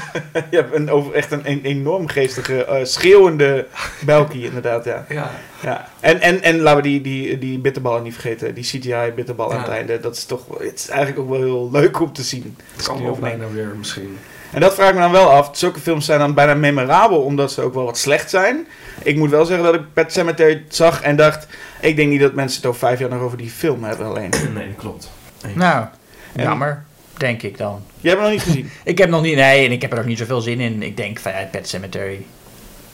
je 0.50 0.56
hebt 0.56 0.74
een, 0.74 0.90
over, 0.90 1.12
echt 1.12 1.32
een, 1.32 1.50
een 1.50 1.60
enorm 1.64 2.08
geestige, 2.08 2.64
eh, 2.64 2.84
schreeuwende 2.84 3.66
Belkie 4.00 4.44
inderdaad, 4.44 4.84
ja. 4.84 5.06
Ja. 5.08 5.30
Ja, 5.62 5.88
en, 6.00 6.20
en, 6.20 6.42
en 6.42 6.60
laten 6.60 6.82
we 6.82 6.88
die, 6.88 7.00
die, 7.00 7.38
die 7.38 7.58
bitterballen 7.58 8.02
niet 8.02 8.12
vergeten. 8.12 8.54
Die 8.54 8.64
CGI-bitterbal 8.64 9.50
aan 9.50 9.56
Ja. 9.56 9.62
het 9.62 9.70
einde. 9.72 10.00
Dat 10.00 10.16
is 10.16 10.24
toch 10.24 10.46
wel- 10.46 10.58
het 10.66 10.78
is 10.78 10.88
eigenlijk 10.88 11.20
ook 11.20 11.28
wel 11.30 11.42
heel 11.42 11.68
leuk 11.72 12.00
om 12.00 12.12
te 12.12 12.22
zien. 12.22 12.56
Het 12.76 12.86
kan 12.86 13.02
wel 13.02 13.14
bijna 13.16 13.48
weer 13.50 13.74
misschien. 13.78 14.18
En 14.56 14.62
dat 14.62 14.74
vraag 14.74 14.88
ik 14.88 14.94
me 14.94 15.00
dan 15.00 15.12
wel 15.12 15.30
af. 15.30 15.50
Zulke 15.52 15.80
films 15.80 16.04
zijn 16.04 16.18
dan 16.18 16.34
bijna 16.34 16.54
memorabel 16.54 17.20
omdat 17.20 17.52
ze 17.52 17.60
ook 17.62 17.74
wel 17.74 17.84
wat 17.84 17.98
slecht 17.98 18.30
zijn. 18.30 18.66
Ik 19.02 19.16
moet 19.16 19.30
wel 19.30 19.44
zeggen 19.44 19.64
dat 19.64 19.74
ik 19.74 19.92
Pet 19.92 20.12
Cemetery 20.12 20.64
zag 20.68 21.02
en 21.02 21.16
dacht... 21.16 21.46
Ik 21.80 21.96
denk 21.96 22.10
niet 22.10 22.20
dat 22.20 22.32
mensen 22.32 22.56
het 22.56 22.66
over 22.66 22.80
vijf 22.80 22.98
jaar 22.98 23.08
nog 23.08 23.20
over 23.20 23.38
die 23.38 23.50
film 23.50 23.84
hebben 23.84 24.06
alleen. 24.06 24.30
nee, 24.54 24.66
dat 24.66 24.76
klopt. 24.76 25.10
Nou, 25.54 25.84
En- 26.32 26.42
jammer, 26.42 26.84
denk 27.16 27.42
ik 27.42 27.58
dan. 27.58 27.82
Jij 28.00 28.10
hebt 28.10 28.22
hem 28.22 28.32
nog 28.32 28.40
niet 28.40 28.48
gezien. 28.48 28.70
Ik 28.84 28.98
heb 28.98 29.08
nog 29.08 29.22
niet, 29.22 29.36
nee, 29.36 29.66
en 29.66 29.72
ik 29.72 29.82
heb 29.82 29.92
er 29.92 29.98
ook 29.98 30.04
niet 30.04 30.18
zoveel 30.18 30.40
zin 30.40 30.60
in. 30.60 30.82
Ik 30.82 30.96
denk 30.96 31.18
van, 31.18 31.32
ja, 31.32 31.48
Pet 31.50 31.68
Cemetery. 31.68 32.26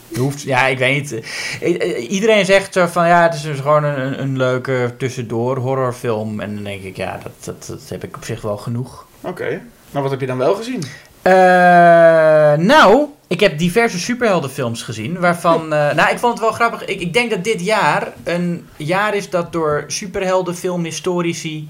Je 0.08 0.18
Hoeft, 0.18 0.42
ja, 0.42 0.66
ik 0.66 0.78
weet 0.78 1.10
niet. 1.10 1.26
Iedereen 2.08 2.44
zegt 2.44 2.72
zo 2.72 2.86
van, 2.86 3.06
ja, 3.06 3.22
het 3.22 3.34
is 3.34 3.42
dus 3.42 3.60
gewoon 3.60 3.84
een, 3.84 4.20
een 4.20 4.36
leuke 4.36 4.94
tussendoor 4.98 5.56
horrorfilm. 5.56 6.40
En 6.40 6.54
dan 6.54 6.64
denk 6.64 6.82
ik, 6.82 6.96
ja, 6.96 7.20
dat, 7.22 7.32
dat, 7.44 7.66
dat 7.66 7.88
heb 7.88 8.04
ik 8.04 8.16
op 8.16 8.24
zich 8.24 8.42
wel 8.42 8.56
genoeg. 8.56 9.06
Oké. 9.20 9.60
Maar 9.90 10.02
wat 10.02 10.10
heb 10.10 10.20
je 10.20 10.26
dan 10.26 10.38
wel 10.38 10.54
gezien? 10.54 10.82
Eh, 11.22 11.32
nou, 12.58 13.06
ik 13.26 13.40
heb 13.40 13.58
diverse 13.58 13.98
superheldenfilms 13.98 14.82
gezien. 14.82 15.18
Waarvan. 15.20 15.72
eh, 15.74 15.94
nou, 15.94 16.10
ik 16.10 16.18
vond 16.18 16.32
het 16.32 16.40
wel 16.42 16.52
grappig. 16.52 16.84
Ik, 16.84 17.00
ik 17.00 17.12
denk 17.12 17.30
dat 17.30 17.44
dit 17.44 17.64
jaar 17.64 18.08
een 18.24 18.66
jaar 18.76 19.14
is 19.14 19.30
dat 19.30 19.52
door 19.52 19.84
superheldenfilmhistorici. 19.86 21.68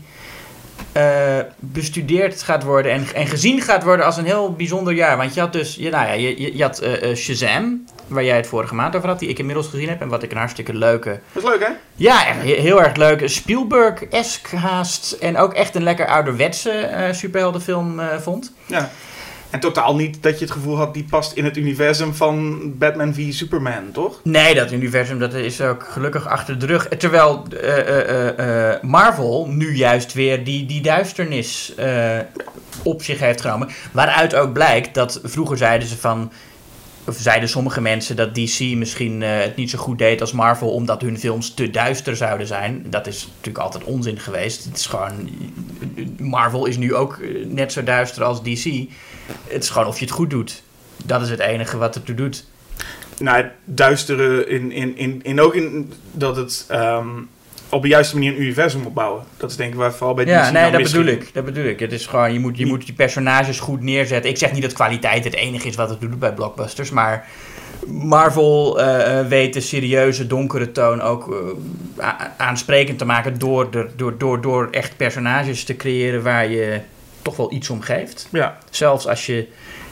eh 0.93 1.38
bestudeerd 1.58 2.43
gaat 2.43 2.62
worden 2.62 2.93
en, 2.93 3.06
en 3.14 3.26
gezien 3.26 3.60
gaat 3.60 3.82
worden 3.84 4.06
als 4.06 4.16
een 4.16 4.25
heel 4.25 4.52
bijzonder 4.52 4.93
jaar. 4.94 5.16
Want 5.16 5.34
je 5.34 5.40
had 5.40 5.52
dus, 5.52 5.75
je, 5.75 5.90
nou 5.90 6.06
ja, 6.06 6.12
je, 6.12 6.56
je, 6.56 6.62
had 6.62 6.82
Shazam, 7.14 7.84
waar 8.06 8.25
jij 8.25 8.37
het 8.37 8.46
vorige 8.46 8.75
maand 8.75 8.96
over 8.96 9.08
had, 9.08 9.19
die 9.19 9.28
ik 9.28 9.38
inmiddels 9.38 9.69
gezien 9.69 9.88
heb 9.88 10.00
en 10.00 10.08
wat 10.08 10.22
ik 10.22 10.31
een 10.31 10.37
hartstikke 10.37 10.75
leuke 10.75 11.20
Dat 11.32 11.43
is 11.43 11.49
leuk, 11.49 11.60
hè? 11.66 11.72
ja, 11.94 12.26
echt 12.26 12.38
he- 12.38 12.60
heel 12.60 12.82
erg 12.82 12.96
leuk. 12.96 13.28
Spielberg-esque 13.28 14.56
haast. 14.56 15.12
En 15.12 15.37
ook 15.37 15.54
echt 15.54 15.75
een 15.75 15.82
lekker 15.82 16.06
ouderwetse 16.06 17.08
superheldenfilm 17.12 18.00
vond. 18.21 18.52
Ja. 18.66 18.90
En 19.52 19.61
totaal 19.61 19.97
niet 19.97 20.23
dat 20.23 20.38
je 20.38 20.44
het 20.44 20.54
gevoel 20.54 20.76
had, 20.76 20.94
die 20.94 21.04
past 21.04 21.32
in 21.32 21.44
het 21.44 21.56
universum 21.56 22.14
van 22.14 22.61
Batman 22.78 23.14
v 23.14 23.32
Superman, 23.32 23.92
toch? 23.92 24.21
Nee, 24.25 24.54
dat 24.54 24.73
universum 24.73 25.18
dat 25.18 25.35
is 25.35 25.61
ook 25.61 25.85
gelukkig 25.90 26.26
achter 26.26 26.59
de 26.59 26.66
rug. 26.66 26.88
Terwijl 26.88 27.44
eh, 27.61 27.78
eh, 27.78 28.73
eh, 28.73 28.82
Marvel 28.82 29.47
nu 29.49 29.76
juist 29.76 30.12
weer 30.12 30.44
die, 30.44 30.66
die 30.66 30.82
duisternis 30.82 31.75
op 32.82 33.02
zich 33.02 33.18
heeft 33.18 33.40
genomen. 33.40 33.68
Waaruit 33.92 34.35
ook 34.35 34.52
blijkt 34.52 34.94
dat 34.94 35.21
vroeger 35.23 35.56
zeiden 35.56 35.88
ze 35.88 35.97
van. 35.97 36.32
Of 37.04 37.16
zeiden 37.16 37.49
sommige 37.49 37.80
mensen 37.80 38.16
dat 38.16 38.35
DC 38.35 38.61
misschien 38.61 39.23
eh, 39.23 39.40
het 39.40 39.56
niet 39.56 39.71
zo 39.71 39.78
goed 39.78 39.99
deed 39.99 40.21
als 40.21 40.32
Marvel 40.32 40.71
omdat 40.71 41.02
hun 41.02 41.18
films 41.18 41.54
te 41.54 41.71
duister 41.71 42.16
zouden 42.16 42.47
zijn. 42.47 42.87
Dat 42.90 43.06
is 43.06 43.26
natuurlijk 43.26 43.64
altijd 43.64 43.85
onzin 43.85 44.18
geweest. 44.18 44.64
Het 44.64 44.76
is 44.76 44.87
gewoon. 44.87 45.28
Marvel 46.18 46.66
is 46.66 46.76
nu 46.76 46.94
ook 46.94 47.18
eh, 47.18 47.47
net 47.47 47.73
zo 47.73 47.82
duister 47.82 48.25
als 48.25 48.42
DC. 48.42 48.64
Het 49.47 49.62
is 49.62 49.71
gewoon 49.71 49.88
of 49.88 49.99
je 49.99 50.04
het 50.04 50.14
goed 50.14 50.30
doet. 50.30 50.62
Dat 51.04 51.23
is 51.23 51.30
het 51.30 51.40
enige 51.40 51.76
wat 51.76 51.94
ertoe 51.94 52.14
doet. 52.14 52.44
Nou, 53.18 53.37
het 53.37 53.52
duistere 53.64 54.47
in, 54.47 54.73
in, 54.73 54.97
in, 54.97 55.21
in 55.23 55.40
ook 55.40 55.54
in 55.54 55.92
dat 56.12 56.37
het 56.37 56.64
ehm, 56.68 57.09
op 57.73 57.83
de 57.83 57.88
juiste 57.88 58.14
manier 58.14 58.33
een 58.33 58.43
universum 58.43 58.87
opbouwen. 58.87 59.23
Dat 59.37 59.50
is 59.50 59.57
denk 59.57 59.73
ik 59.73 59.79
waar 59.79 59.93
vooral 59.93 60.14
bij 60.14 60.25
Ja, 60.25 60.47
DC 60.47 60.52
nee, 60.52 60.71
dat 60.71 60.83
bedoel 60.83 61.05
ik. 61.05 61.35
Dat 61.35 61.45
bedoel 61.45 61.64
ik. 61.64 61.81
Het 61.81 61.93
is 61.93 62.07
gewoon, 62.07 62.33
je 62.33 62.38
moet, 62.38 62.59
je 62.59 62.67
moet 62.67 62.87
die 62.87 62.95
personages 62.95 63.61
goed 63.61 63.81
neerzetten. 63.81 64.31
Ik 64.31 64.38
zeg 64.38 64.52
niet 64.52 64.62
dat 64.62 64.73
kwaliteit 64.73 65.25
het 65.25 65.35
enige 65.35 65.69
is 65.69 65.75
wat 65.75 65.88
het 65.88 66.00
doet 66.00 66.19
bij 66.19 66.33
blockbusters, 66.33 66.91
maar 66.91 67.29
Marvel 67.87 68.81
eh, 68.81 69.19
eh, 69.19 69.26
weet 69.26 69.55
de 69.55 69.61
serieuze, 69.61 70.26
donkere 70.26 70.73
toon 70.73 71.00
ook 71.00 71.55
eh, 71.97 72.09
aansprekend 72.37 72.99
te 72.99 73.05
maken 73.05 73.38
door, 73.38 73.71
de, 73.71 73.88
door, 73.97 74.19
door, 74.19 74.41
door 74.41 74.69
echt 74.71 74.97
personages 74.97 75.64
te 75.64 75.76
creëren 75.76 76.23
waar 76.23 76.50
je 76.50 76.81
toch 77.23 77.37
wel 77.37 77.52
iets 77.52 77.71
om 77.71 77.81
geeft. 77.81 78.29
Ja, 78.31 78.59
Zelfs 78.71 79.09
als 79.09 79.26
je 79.26 79.47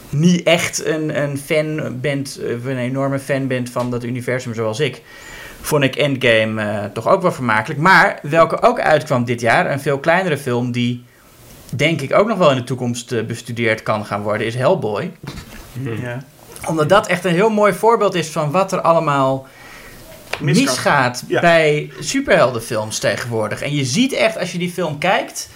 niet 0.09 0.43
echt 0.43 0.85
een, 0.85 1.21
een 1.21 1.37
fan 1.37 1.99
bent, 2.01 2.39
of 2.57 2.65
een 2.65 2.77
enorme 2.77 3.19
fan 3.19 3.47
bent 3.47 3.69
van 3.69 3.91
dat 3.91 4.03
universum 4.03 4.53
zoals 4.53 4.79
ik, 4.79 5.01
vond 5.61 5.83
ik 5.83 5.95
Endgame 5.95 6.61
eh, 6.61 6.85
toch 6.93 7.07
ook 7.07 7.21
wel 7.21 7.31
vermakelijk. 7.31 7.79
Maar 7.79 8.19
welke 8.21 8.61
ook 8.61 8.79
uitkwam 8.79 9.25
dit 9.25 9.41
jaar, 9.41 9.71
een 9.71 9.79
veel 9.79 9.99
kleinere 9.99 10.37
film 10.37 10.71
die 10.71 11.03
denk 11.69 12.01
ik 12.01 12.13
ook 12.13 12.27
nog 12.27 12.37
wel 12.37 12.49
in 12.51 12.55
de 12.57 12.63
toekomst 12.63 13.11
eh, 13.11 13.23
bestudeerd 13.23 13.83
kan 13.83 14.05
gaan 14.05 14.21
worden, 14.21 14.47
is 14.47 14.55
Hellboy. 14.55 15.11
ja. 16.01 16.23
Omdat 16.67 16.89
dat 16.89 17.07
echt 17.07 17.25
een 17.25 17.33
heel 17.33 17.49
mooi 17.49 17.73
voorbeeld 17.73 18.15
is 18.15 18.27
van 18.27 18.51
wat 18.51 18.71
er 18.71 18.81
allemaal 18.81 19.47
Misgaat. 20.39 20.65
misgaat 20.65 21.23
Ja. 21.27 21.41
bij 21.41 21.91
superheldenfilms 21.99 22.99
tegenwoordig. 22.99 23.61
En 23.61 23.75
je 23.75 23.85
ziet 23.85 24.13
echt, 24.13 24.37
als 24.37 24.51
je 24.51 24.57
die 24.57 24.71
film 24.71 24.97
kijkt, 24.97 25.49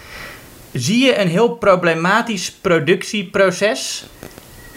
zie 0.72 1.06
je 1.06 1.20
een 1.20 1.28
heel 1.28 1.50
problematisch 1.50 2.52
productieproces. 2.52 4.06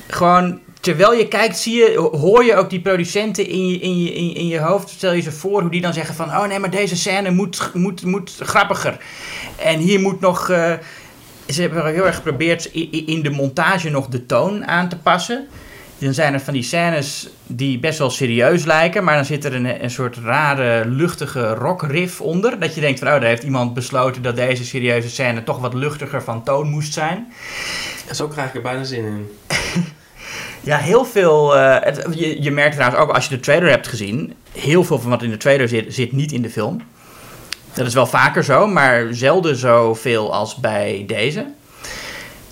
gewoon 0.07 0.61
terwijl 0.89 1.13
je 1.13 1.29
kijkt, 1.29 1.59
zie 1.59 1.77
je, 1.77 2.09
hoor 2.13 2.45
je 2.45 2.57
ook 2.57 2.71
die 2.71 2.81
producenten 2.81 3.47
in 3.47 3.69
je, 3.69 3.79
in, 3.79 4.35
in, 4.35 4.47
je 4.47 4.59
hoofd. 4.59 4.89
Stel 4.89 5.13
je 5.13 5.21
ze 5.21 5.33
voor 5.33 5.61
hoe 5.61 5.71
die 5.71 5.81
dan 5.81 5.93
zeggen 5.93 6.15
van... 6.15 6.29
Oh 6.29 6.47
nee, 6.47 6.59
maar 6.59 6.71
deze 6.71 6.97
scène 6.97 7.31
moet, 7.31 7.71
moet, 7.75 8.05
moet 8.05 8.37
grappiger. 8.41 8.99
En 9.57 9.79
hier 9.79 10.01
moet 10.01 10.21
nog... 10.21 10.51
eh, 10.51 10.73
ze 11.49 11.61
hebben 11.61 11.93
heel 11.93 12.07
erg 12.07 12.15
geprobeerd 12.15 12.65
in 13.07 13.23
de 13.23 13.31
montage 13.31 13.91
nog 13.91 14.07
de 14.07 14.27
toon 14.27 14.67
aan 14.67 14.89
te 14.89 14.99
passen. 14.99 15.47
Dan 15.99 16.15
zijn 16.15 16.35
er 16.35 16.41
van 16.41 16.55
die 16.55 16.63
scènes 16.63 17.29
die 17.47 17.79
best 17.79 17.99
wel 17.99 18.11
serieus 18.11 18.65
lijken, 18.65 19.05
maar 19.05 19.15
dan 19.15 19.25
zit 19.25 19.45
er 19.45 19.55
een, 19.55 19.83
een 19.83 19.91
soort 19.91 20.17
rare, 20.17 20.89
luchtige 20.89 21.55
rockriff 21.55 22.21
onder. 22.21 22.61
Dat 22.61 22.75
je 22.75 22.81
denkt 22.81 22.99
van, 22.99 23.09
oh, 23.09 23.15
daar 23.15 23.23
heeft 23.23 23.43
iemand 23.43 23.75
besloten 23.75 24.23
dat 24.23 24.37
deze 24.37 24.65
serieuze 24.65 25.09
scène 25.09 25.45
toch 25.45 25.59
wat 25.59 25.75
luchtiger 25.75 26.23
van 26.23 26.45
toon 26.45 26.69
moest 26.69 26.93
zijn. 26.93 27.33
Zo 28.13 28.29
krijg 28.29 28.49
ik 28.49 28.55
er 28.55 28.63
bijna 28.63 28.85
zin 28.85 29.05
in. 29.05 29.29
Ja, 30.69 30.77
heel 30.77 31.05
veel. 31.05 31.57
eh, 31.57 31.95
je, 32.15 32.43
je 32.43 32.51
merkt 32.51 32.75
trouwens 32.75 33.03
ook 33.03 33.11
als 33.11 33.25
je 33.25 33.35
de 33.35 33.41
trailer 33.41 33.71
hebt 33.71 33.87
gezien, 33.87 34.35
heel 34.53 34.85
veel 34.85 34.99
van 34.99 35.11
wat 35.11 35.23
in 35.23 35.31
de 35.31 35.37
trailer 35.37 35.69
zit, 35.69 35.95
zit 35.95 36.13
niet 36.13 36.33
in 36.33 36.43
de 36.43 36.51
film. 36.51 36.83
Dat 37.75 37.87
is 37.87 37.95
wel 37.95 38.07
vaker 38.07 38.45
zo, 38.45 38.67
maar 38.67 39.07
zelden 39.11 39.57
zoveel 39.57 40.33
als 40.33 40.57
bij 40.57 41.05
deze. 41.07 41.47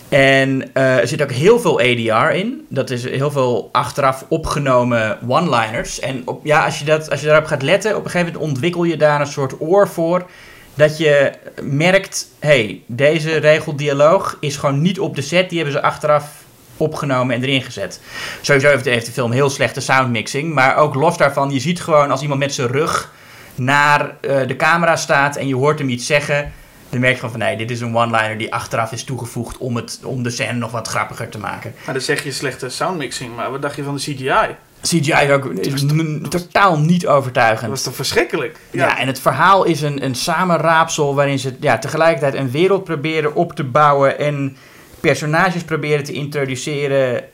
En 0.08 0.70
eh, 0.75 0.99
er 0.99 1.08
zit 1.08 1.23
ook 1.23 1.30
heel 1.30 1.61
veel 1.61 1.80
ADR 1.80 2.35
in. 2.35 2.66
Dat 2.68 2.90
is 2.90 3.04
heel 3.04 3.30
veel 3.30 3.68
achteraf 3.73 4.25
opgenomen 4.28 5.18
one-liners. 5.28 6.00
En 6.00 6.23
op, 6.25 6.44
ja, 6.44 6.64
als, 6.64 6.78
je 6.78 6.85
dat, 6.85 7.11
als 7.11 7.20
je 7.20 7.26
daarop 7.26 7.46
gaat 7.46 7.62
letten, 7.62 7.96
op 7.96 8.04
een 8.04 8.11
gegeven 8.11 8.32
moment 8.32 8.50
ontwikkel 8.50 8.85
je 8.85 8.96
daar 8.96 9.20
een 9.20 9.26
soort 9.26 9.61
oor 9.61 9.88
voor. 9.88 10.26
Dat 10.75 10.99
je 10.99 11.32
merkt, 11.62 12.28
hey, 12.38 12.82
deze 12.87 13.37
regeldialoog 13.37 14.37
is 14.40 14.56
gewoon 14.56 14.82
niet 14.82 15.00
op 15.00 15.14
de 15.14 15.23
set. 15.23 15.49
Die 15.49 15.58
hebben 15.58 15.76
ze 15.76 15.87
achteraf 15.87 16.44
opgenomen 16.76 17.35
en 17.35 17.42
erin 17.42 17.62
gezet. 17.62 18.00
Sowieso 18.40 18.68
heeft, 18.68 18.85
heeft 18.85 19.06
de 19.06 19.12
film 19.12 19.33
heel 19.33 19.50
slechte 19.50 19.80
soundmixing. 19.80 20.54
Maar 20.54 20.76
ook 20.76 20.95
los 20.95 21.16
daarvan, 21.16 21.50
je 21.50 21.61
ziet 21.61 21.80
gewoon 21.80 22.11
als 22.11 22.23
iemand 22.23 22.40
met 22.40 22.54
zijn 22.54 22.68
rug 22.68 23.12
naar 23.54 24.16
eh, 24.21 24.47
de 24.47 24.56
camera 24.56 24.97
staat 24.97 25.37
en 25.37 25.49
je 25.49 25.54
hoort 25.54 25.78
hem 25.78 25.88
iets 25.88 26.06
zeggen. 26.06 26.52
Dan 26.90 27.00
merk 27.00 27.12
je 27.12 27.18
gewoon 27.21 27.35
van 27.38 27.47
nee, 27.47 27.56
dit 27.56 27.71
is 27.71 27.80
een 27.80 27.97
one-liner 27.97 28.38
die 28.38 28.52
achteraf 28.52 28.92
is 28.92 29.04
toegevoegd 29.04 29.59
om, 29.59 29.76
het, 29.76 30.00
om 30.04 30.23
de 30.23 30.30
scène 30.30 30.52
nog 30.52 30.71
wat 30.71 30.88
grappiger 30.88 31.28
te 31.28 31.38
maken. 31.38 31.75
Maar 31.85 31.95
dan 31.95 32.02
zeg 32.02 32.25
je 32.25 32.33
slechte 32.33 32.68
soundmixing, 32.68 33.37
maar 33.37 33.50
wat 33.50 33.62
dacht 33.62 33.76
je 33.76 33.83
van 33.83 33.95
de 33.95 34.00
CGI? 34.00 34.54
CGI 34.83 35.25
is 35.25 35.30
ook 35.30 35.45
is 35.45 35.85
totaal 36.28 36.78
niet 36.78 37.00
Dat 37.00 37.11
overtuigend. 37.11 37.71
was 37.71 37.83
toch 37.83 37.95
verschrikkelijk? 37.95 38.59
Ja. 38.71 38.99
en 38.99 39.06
het 39.06 39.21
verhaal 39.21 39.64
is 39.64 39.80
een, 39.80 40.04
een 40.04 40.14
samenraapsel 40.14 41.14
waarin 41.14 41.38
ze 41.38 41.56
ja, 41.61 41.78
tegelijkertijd 41.78 42.35
een 42.35 42.50
wereld 42.50 42.85
proberen 42.85 43.35
op 43.35 43.52
te 43.52 43.64
bouwen 43.64 44.18
en 44.18 44.56
personages 45.00 45.62
proberen 45.62 46.05
te 46.05 46.12
introduceren. 46.12 47.17
eh, 47.17 47.25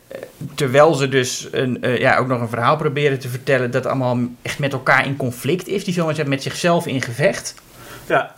Terwijl 0.54 0.95
ze 0.95 1.09
dus 1.09 1.49
een, 1.50 1.83
eh, 1.83 1.99
ja, 1.99 2.16
ook 2.16 2.26
nog 2.26 2.40
een 2.40 2.49
verhaal 2.49 2.76
proberen 2.76 3.19
te 3.19 3.28
vertellen 3.28 3.71
dat 3.71 3.87
allemaal 3.87 4.19
echt 4.42 4.59
met 4.59 4.73
elkaar 4.73 5.07
in 5.07 5.16
conflict 5.16 5.69
is. 5.69 5.85
Die 5.85 5.95
films 5.95 6.16
hebben 6.16 6.35
met 6.35 6.42
zichzelf 6.42 6.87
in 6.87 7.02
gevecht. 7.02 7.54
Ja, 8.07 8.35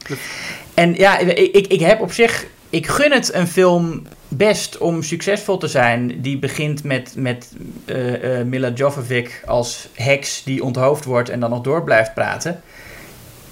En 0.74 0.94
ja, 0.94 1.18
ik, 1.18 1.54
ik, 1.54 1.66
ik 1.66 1.80
heb 1.80 2.00
op 2.00 2.12
zich. 2.12 2.46
Ik 2.70 2.86
gun 2.86 3.12
het 3.12 3.34
een 3.34 3.46
film 3.46 4.06
best 4.28 4.78
om 4.78 5.02
succesvol 5.02 5.58
te 5.58 5.68
zijn. 5.68 6.20
Die 6.20 6.38
begint 6.38 6.84
met, 6.84 7.14
met 7.16 7.52
eh, 7.84 8.42
Mila 8.46 8.70
Jovovich 8.74 9.42
als 9.46 9.88
heks 9.92 10.42
die 10.44 10.64
onthoofd 10.64 11.04
wordt 11.04 11.28
en 11.28 11.40
dan 11.40 11.50
nog 11.50 11.60
door 11.60 11.84
blijft 11.84 12.14
praten. 12.14 12.62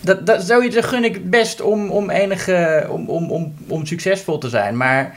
Dat, 0.01 0.27
dat, 0.27 0.43
zoiets 0.43 0.77
gun 0.81 1.05
ik 1.05 1.31
best 1.31 1.61
om, 1.61 1.91
om, 1.91 2.11
enige, 2.11 2.87
om, 2.91 3.09
om, 3.09 3.31
om, 3.31 3.55
om 3.69 3.87
succesvol 3.87 4.39
te 4.39 4.49
zijn. 4.49 4.77
Maar 4.77 5.17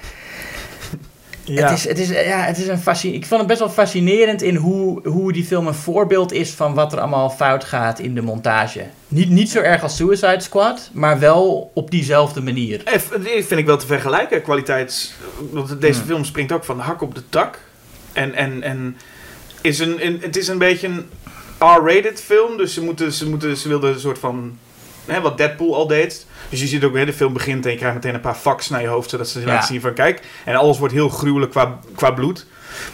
ja. 1.46 1.62
het 1.70 1.78
is, 1.78 1.88
het 1.88 2.00
is, 2.00 2.10
ja, 2.10 2.40
het 2.40 2.58
is 2.58 2.68
een 2.68 2.78
fascin 2.80 3.14
ik 3.14 3.26
vond 3.26 3.40
het 3.40 3.50
best 3.50 3.60
wel 3.60 3.70
fascinerend 3.70 4.42
in 4.42 4.56
hoe, 4.56 5.08
hoe 5.08 5.34
die 5.34 5.44
film 5.46 5.68
een 5.68 5.74
voorbeeld 5.74 6.32
is 6.32 6.50
van 6.52 6.74
wat 6.74 6.94
er 6.94 7.00
allemaal 7.00 7.30
fout 7.30 7.64
gaat 7.64 8.00
in 8.00 8.16
de 8.16 8.22
montage. 8.22 8.86
Niet, 9.08 9.30
niet 9.30 9.50
zo 9.50 9.60
erg 9.60 9.84
als 9.84 9.96
Suicide 9.96 10.40
Squad, 10.40 10.90
maar 10.94 11.20
wel 11.20 11.72
op 11.74 11.92
diezelfde 11.92 12.42
manier. 12.42 12.82
Eh, 12.86 13.00
Die 13.24 13.46
vind 13.46 13.60
ik 13.60 13.66
wel 13.66 13.78
te 13.78 13.86
vergelijken, 13.86 14.42
kwaliteits... 14.42 15.14
Want 15.52 15.82
deze 15.82 16.00
Hmm. 16.00 16.08
film 16.08 16.24
springt 16.24 16.52
ook 16.52 16.64
van 16.64 16.78
de 16.78 16.84
hak 16.84 17.02
op 17.02 17.16
de 17.16 17.24
tak. 17.30 17.60
En, 18.14 18.34
en, 18.34 18.64
en 18.64 18.98
is 19.62 19.80
een, 19.80 20.06
een- 20.06 20.20
het 20.22 20.38
is 20.38 20.48
een 20.48 20.58
beetje 20.58 20.88
een 20.88 21.06
R-rated 21.60 22.22
film. 22.22 22.58
Dus 22.58 22.74
ze, 22.74 22.82
moeten, 22.84 23.12
ze, 23.12 23.30
moeten, 23.30 23.58
ze 23.58 23.68
wilden 23.68 23.94
een 23.94 24.00
soort 24.00 24.20
van... 24.20 24.58
Hè, 25.06 25.22
wat 25.22 25.38
Deadpool 25.38 25.76
al 25.76 25.88
deed. 25.88 26.26
Dus 26.60 26.64
je 26.64 26.70
ziet 26.76 26.84
ook, 26.84 26.96
hè, 26.96 27.06
de 27.06 27.14
film 27.14 27.34
begint 27.34 27.66
en 27.66 27.72
je 27.72 27.78
krijgt 27.78 27.96
meteen 27.96 28.14
een 28.14 28.20
paar 28.22 28.36
fax 28.36 28.70
naar 28.70 28.82
je 28.82 28.88
hoofd. 28.88 29.10
Zodat 29.10 29.30
ze 29.30 29.40
Ja. 29.40 29.46
laten 29.46 29.68
zien 29.68 29.82
van, 29.82 29.94
kijk. 29.94 30.22
En 30.46 30.56
alles 30.56 30.78
wordt 30.78 30.94
heel 30.94 31.10
gruwelijk 31.10 31.52
qua, 31.52 31.80
qua 31.96 32.12
bloed. 32.12 32.46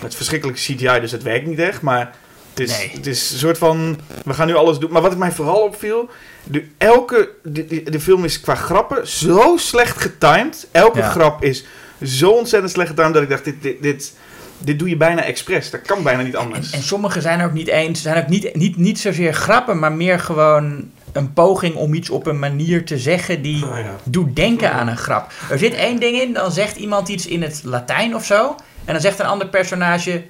Met 0.02 0.16
verschrikkelijke 0.16 0.62
CGI, 0.62 1.00
dus 1.00 1.12
het 1.12 1.24
werkt 1.24 1.46
niet 1.48 1.60
echt. 1.60 1.82
Maar 1.82 2.12
het 2.50 2.60
is, 2.60 2.78
Nee. 2.78 2.92
het 2.94 3.08
is 3.08 3.32
een 3.32 3.38
soort 3.38 3.58
van, 3.58 4.00
we 4.26 4.34
gaan 4.34 4.48
nu 4.48 4.56
alles 4.56 4.78
doen. 4.78 4.92
Maar 4.92 5.02
wat 5.02 5.18
mij 5.18 5.32
vooral 5.32 5.62
opviel, 5.62 6.10
de, 6.44 6.66
elke, 6.78 7.30
de, 7.44 7.66
de, 7.66 7.84
de 7.84 8.00
film 8.00 8.24
is 8.26 8.42
qua 8.42 8.56
grappen 8.56 9.08
zo 9.08 9.54
slecht 9.58 9.98
getimed. 10.02 10.68
Elke 10.72 11.00
Ja. 11.00 11.10
grap 11.10 11.44
is 11.44 11.66
zo 12.04 12.30
ontzettend 12.30 12.72
slecht 12.72 12.90
getimed 12.90 13.14
dat 13.14 13.24
ik 13.24 13.30
dacht, 13.30 13.44
dit, 13.46 13.62
dit, 13.62 13.82
dit, 13.82 14.14
dit 14.58 14.80
doe 14.80 14.90
je 14.90 14.98
bijna 14.98 15.24
expres. 15.24 15.70
Dat 15.70 15.82
kan 15.82 16.04
bijna 16.04 16.22
niet 16.22 16.34
En, 16.34 16.40
anders. 16.40 16.72
en 16.72 16.84
sommige 16.84 17.22
zijn 17.22 17.42
ook 17.42 17.54
niet 17.54 17.68
eens, 17.68 18.02
zijn 18.02 18.24
ook 18.24 18.28
niet, 18.30 18.56
niet, 18.56 18.78
niet 18.78 19.00
zozeer 19.00 19.34
grappen, 19.34 19.80
maar 19.80 19.92
meer 19.92 20.20
gewoon 20.20 20.90
een 21.12 21.34
poging 21.34 21.76
om 21.76 21.94
iets 21.94 22.10
op 22.10 22.26
een 22.28 22.40
manier 22.40 22.86
te 22.86 22.98
zeggen 22.98 23.42
die 23.42 23.66
ja. 23.66 23.96
doet 24.04 24.36
denken 24.36 24.72
aan 24.72 24.88
een 24.88 24.98
grap. 24.98 25.32
Er 25.50 25.58
zit 25.60 25.74
één 25.74 26.00
ding 26.00 26.22
in, 26.22 26.34
dan 26.34 26.52
zegt 26.52 26.76
iemand 26.78 27.08
iets 27.10 27.26
in 27.28 27.42
het 27.42 27.62
Latijn 27.64 28.16
of 28.16 28.26
zo, 28.26 28.56
en 28.86 28.94
dan 28.94 29.02
zegt 29.02 29.20
een 29.20 29.26
ander 29.26 29.48
personage: 29.48 30.24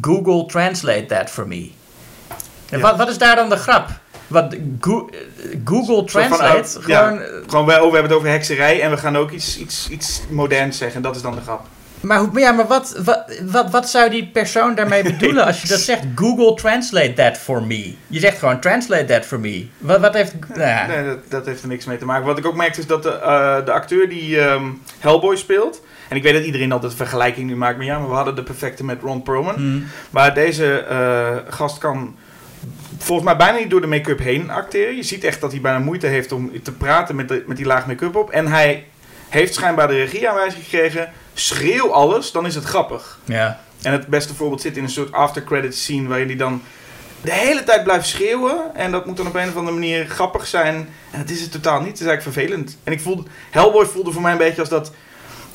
Google 0.00 0.46
translate 0.46 1.06
that 1.06 1.30
for 1.30 1.46
me. 1.48 1.70
Ja. 2.70 2.78
wat, 2.78 2.96
wat 2.96 3.08
is 3.08 3.18
daar 3.18 3.36
dan 3.36 3.48
de 3.48 3.56
grap? 3.56 3.88
Wat, 4.26 4.54
Go- 4.80 5.08
Google 5.64 5.94
van, 5.94 6.06
Translate, 6.06 6.78
oh, 6.78 6.86
ja. 6.86 7.02
gewoon... 7.06 7.20
eh, 7.22 7.28
Gewoon, 7.46 7.66
wij, 7.66 7.76
oh, 7.76 7.86
we 7.86 7.92
hebben 7.92 8.10
het 8.10 8.12
over 8.12 8.28
hekserij 8.30 8.80
en 8.80 8.90
we 8.90 8.96
gaan 8.96 9.16
ook 9.16 9.30
iets, 9.30 9.58
iets, 9.58 9.88
iets 9.90 10.20
moderns 10.30 10.76
zeggen. 10.78 10.96
En 10.96 11.02
dat 11.02 11.16
is 11.16 11.22
dan 11.22 11.34
de 11.34 11.40
grap. 11.40 11.66
Maar, 12.02 12.28
ja, 12.34 12.52
maar 12.52 12.66
wat, 12.66 13.00
wat, 13.04 13.40
wat, 13.42 13.70
wat 13.70 13.90
zou 13.90 14.10
die 14.10 14.26
persoon 14.26 14.74
daarmee 14.74 15.02
bedoelen 15.02 15.44
als 15.44 15.62
je 15.62 15.68
dat 15.68 15.80
zegt? 15.90 16.02
Google 16.14 16.54
translate 16.54 17.12
that 17.12 17.36
for 17.36 17.62
me. 17.62 17.94
Je 18.06 18.20
zegt 18.20 18.38
gewoon 18.38 18.60
translate 18.60 19.04
that 19.04 19.24
for 19.24 19.40
me. 19.40 19.66
Wat, 19.78 20.00
wat 20.00 20.14
heeft... 20.14 20.34
Ja. 20.54 20.86
Nee, 20.86 21.04
dat, 21.04 21.18
dat 21.28 21.46
heeft 21.46 21.62
er 21.62 21.68
niks 21.68 21.84
mee 21.84 21.98
te 21.98 22.04
maken. 22.04 22.26
Wat 22.26 22.38
ik 22.38 22.46
ook 22.46 22.56
merkte 22.56 22.80
is 22.80 22.86
dat 22.86 23.02
de, 23.02 23.12
eh, 23.12 23.64
de 23.64 23.72
acteur 23.72 24.08
die 24.08 24.40
ehm, 24.40 24.64
Hellboy 24.98 25.36
speelt... 25.36 25.82
En 26.08 26.18
ik 26.18 26.24
weet 26.24 26.34
dat 26.34 26.44
iedereen 26.44 26.72
altijd 26.72 26.94
vergelijking 26.94 27.46
nu 27.46 27.56
maakt. 27.56 27.76
Maar 27.76 27.86
ja, 27.86 27.98
maar 27.98 28.08
we 28.08 28.14
hadden 28.14 28.34
de 28.34 28.42
perfecte 28.42 28.84
met 28.84 29.02
Ron 29.02 29.22
Perlman. 29.22 29.54
Hmm. 29.54 29.86
Maar 30.10 30.34
deze 30.34 30.78
eh, 30.78 31.36
gast 31.48 31.78
kan 31.78 32.16
volgens 32.98 33.28
mij 33.28 33.36
bijna 33.36 33.58
niet 33.58 33.70
door 33.70 33.80
de 33.80 33.86
make-up 33.86 34.18
heen 34.18 34.50
acteren. 34.50 34.96
Je 34.96 35.02
ziet 35.02 35.24
echt 35.24 35.40
dat 35.40 35.52
hij 35.52 35.60
bijna 35.60 35.78
moeite 35.78 36.06
heeft 36.06 36.32
om 36.32 36.62
te 36.62 36.72
praten 36.72 37.16
met, 37.16 37.28
de, 37.28 37.44
met 37.46 37.56
die 37.56 37.66
laag 37.66 37.86
make-up 37.86 38.16
op. 38.16 38.30
En 38.30 38.46
hij 38.46 38.86
heeft 39.28 39.54
schijnbaar 39.54 39.88
de 39.88 39.94
regieaanwijzing 39.94 40.62
gekregen. 40.64 41.12
Schreeuw 41.34 41.92
alles, 41.92 42.32
dan 42.32 42.46
is 42.46 42.54
het 42.54 42.64
grappig. 42.64 43.18
Ja. 43.24 43.60
En 43.82 43.92
het 43.92 44.06
beste 44.06 44.34
voorbeeld 44.34 44.60
zit 44.60 44.76
in 44.76 44.82
een 44.82 44.90
soort 44.90 45.12
after 45.12 45.44
credits 45.44 45.82
scene 45.82 46.08
waarin 46.08 46.26
hij 46.26 46.36
dan 46.36 46.62
de 47.20 47.32
hele 47.32 47.64
tijd 47.64 47.84
blijft 47.84 48.08
schreeuwen. 48.08 48.74
En 48.74 48.90
dat 48.90 49.06
moet 49.06 49.16
dan 49.16 49.26
op 49.26 49.34
een 49.34 49.48
of 49.48 49.56
andere 49.56 49.76
manier 49.76 50.06
grappig 50.06 50.46
zijn. 50.46 50.88
En 51.10 51.20
dat 51.20 51.30
is 51.30 51.40
het 51.40 51.52
totaal 51.52 51.80
niet. 51.80 51.88
Het 51.88 52.00
is 52.00 52.06
eigenlijk 52.06 52.36
vervelend. 52.36 52.78
En 52.84 52.92
ik 52.92 53.00
voelde, 53.00 53.22
Hellboy 53.50 53.86
voelde 53.86 54.12
voor 54.12 54.22
mij 54.22 54.32
een 54.32 54.38
beetje 54.38 54.60
als 54.60 54.68
dat 54.68 54.92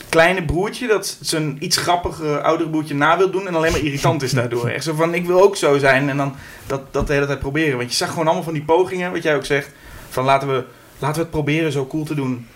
kleine 0.09 0.45
broertje 0.45 0.87
dat 0.87 1.17
zijn 1.21 1.57
iets 1.59 1.77
grappige 1.77 2.41
oudere 2.41 2.69
broertje 2.69 2.95
na 2.95 3.17
wil 3.17 3.31
doen 3.31 3.47
en 3.47 3.55
alleen 3.55 3.71
maar 3.71 3.81
irritant 3.81 4.23
is 4.23 4.31
daardoor. 4.31 4.67
Echt 4.75 4.83
zo 4.83 4.93
van, 4.93 5.13
ik 5.13 5.25
wil 5.25 5.41
ook 5.41 5.55
zo 5.55 5.77
zijn 5.77 6.09
en 6.09 6.17
dan 6.17 6.35
dat, 6.67 6.81
dat 6.93 7.07
de 7.07 7.13
hele 7.13 7.25
tijd 7.25 7.39
proberen. 7.39 7.77
Want 7.77 7.89
je 7.89 7.95
zag 7.95 8.09
gewoon 8.09 8.25
allemaal 8.25 8.43
van 8.43 8.53
die 8.53 8.63
pogingen, 8.63 9.11
wat 9.11 9.23
jij 9.23 9.35
ook 9.35 9.45
zegt, 9.45 9.69
van 10.09 10.23
laten 10.23 10.47
we, 10.47 10.63
laten 10.99 11.15
we 11.15 11.21
het 11.21 11.31
proberen 11.31 11.71
zo 11.71 11.87
cool 11.87 12.03
te 12.03 12.15
doen. 12.15 12.47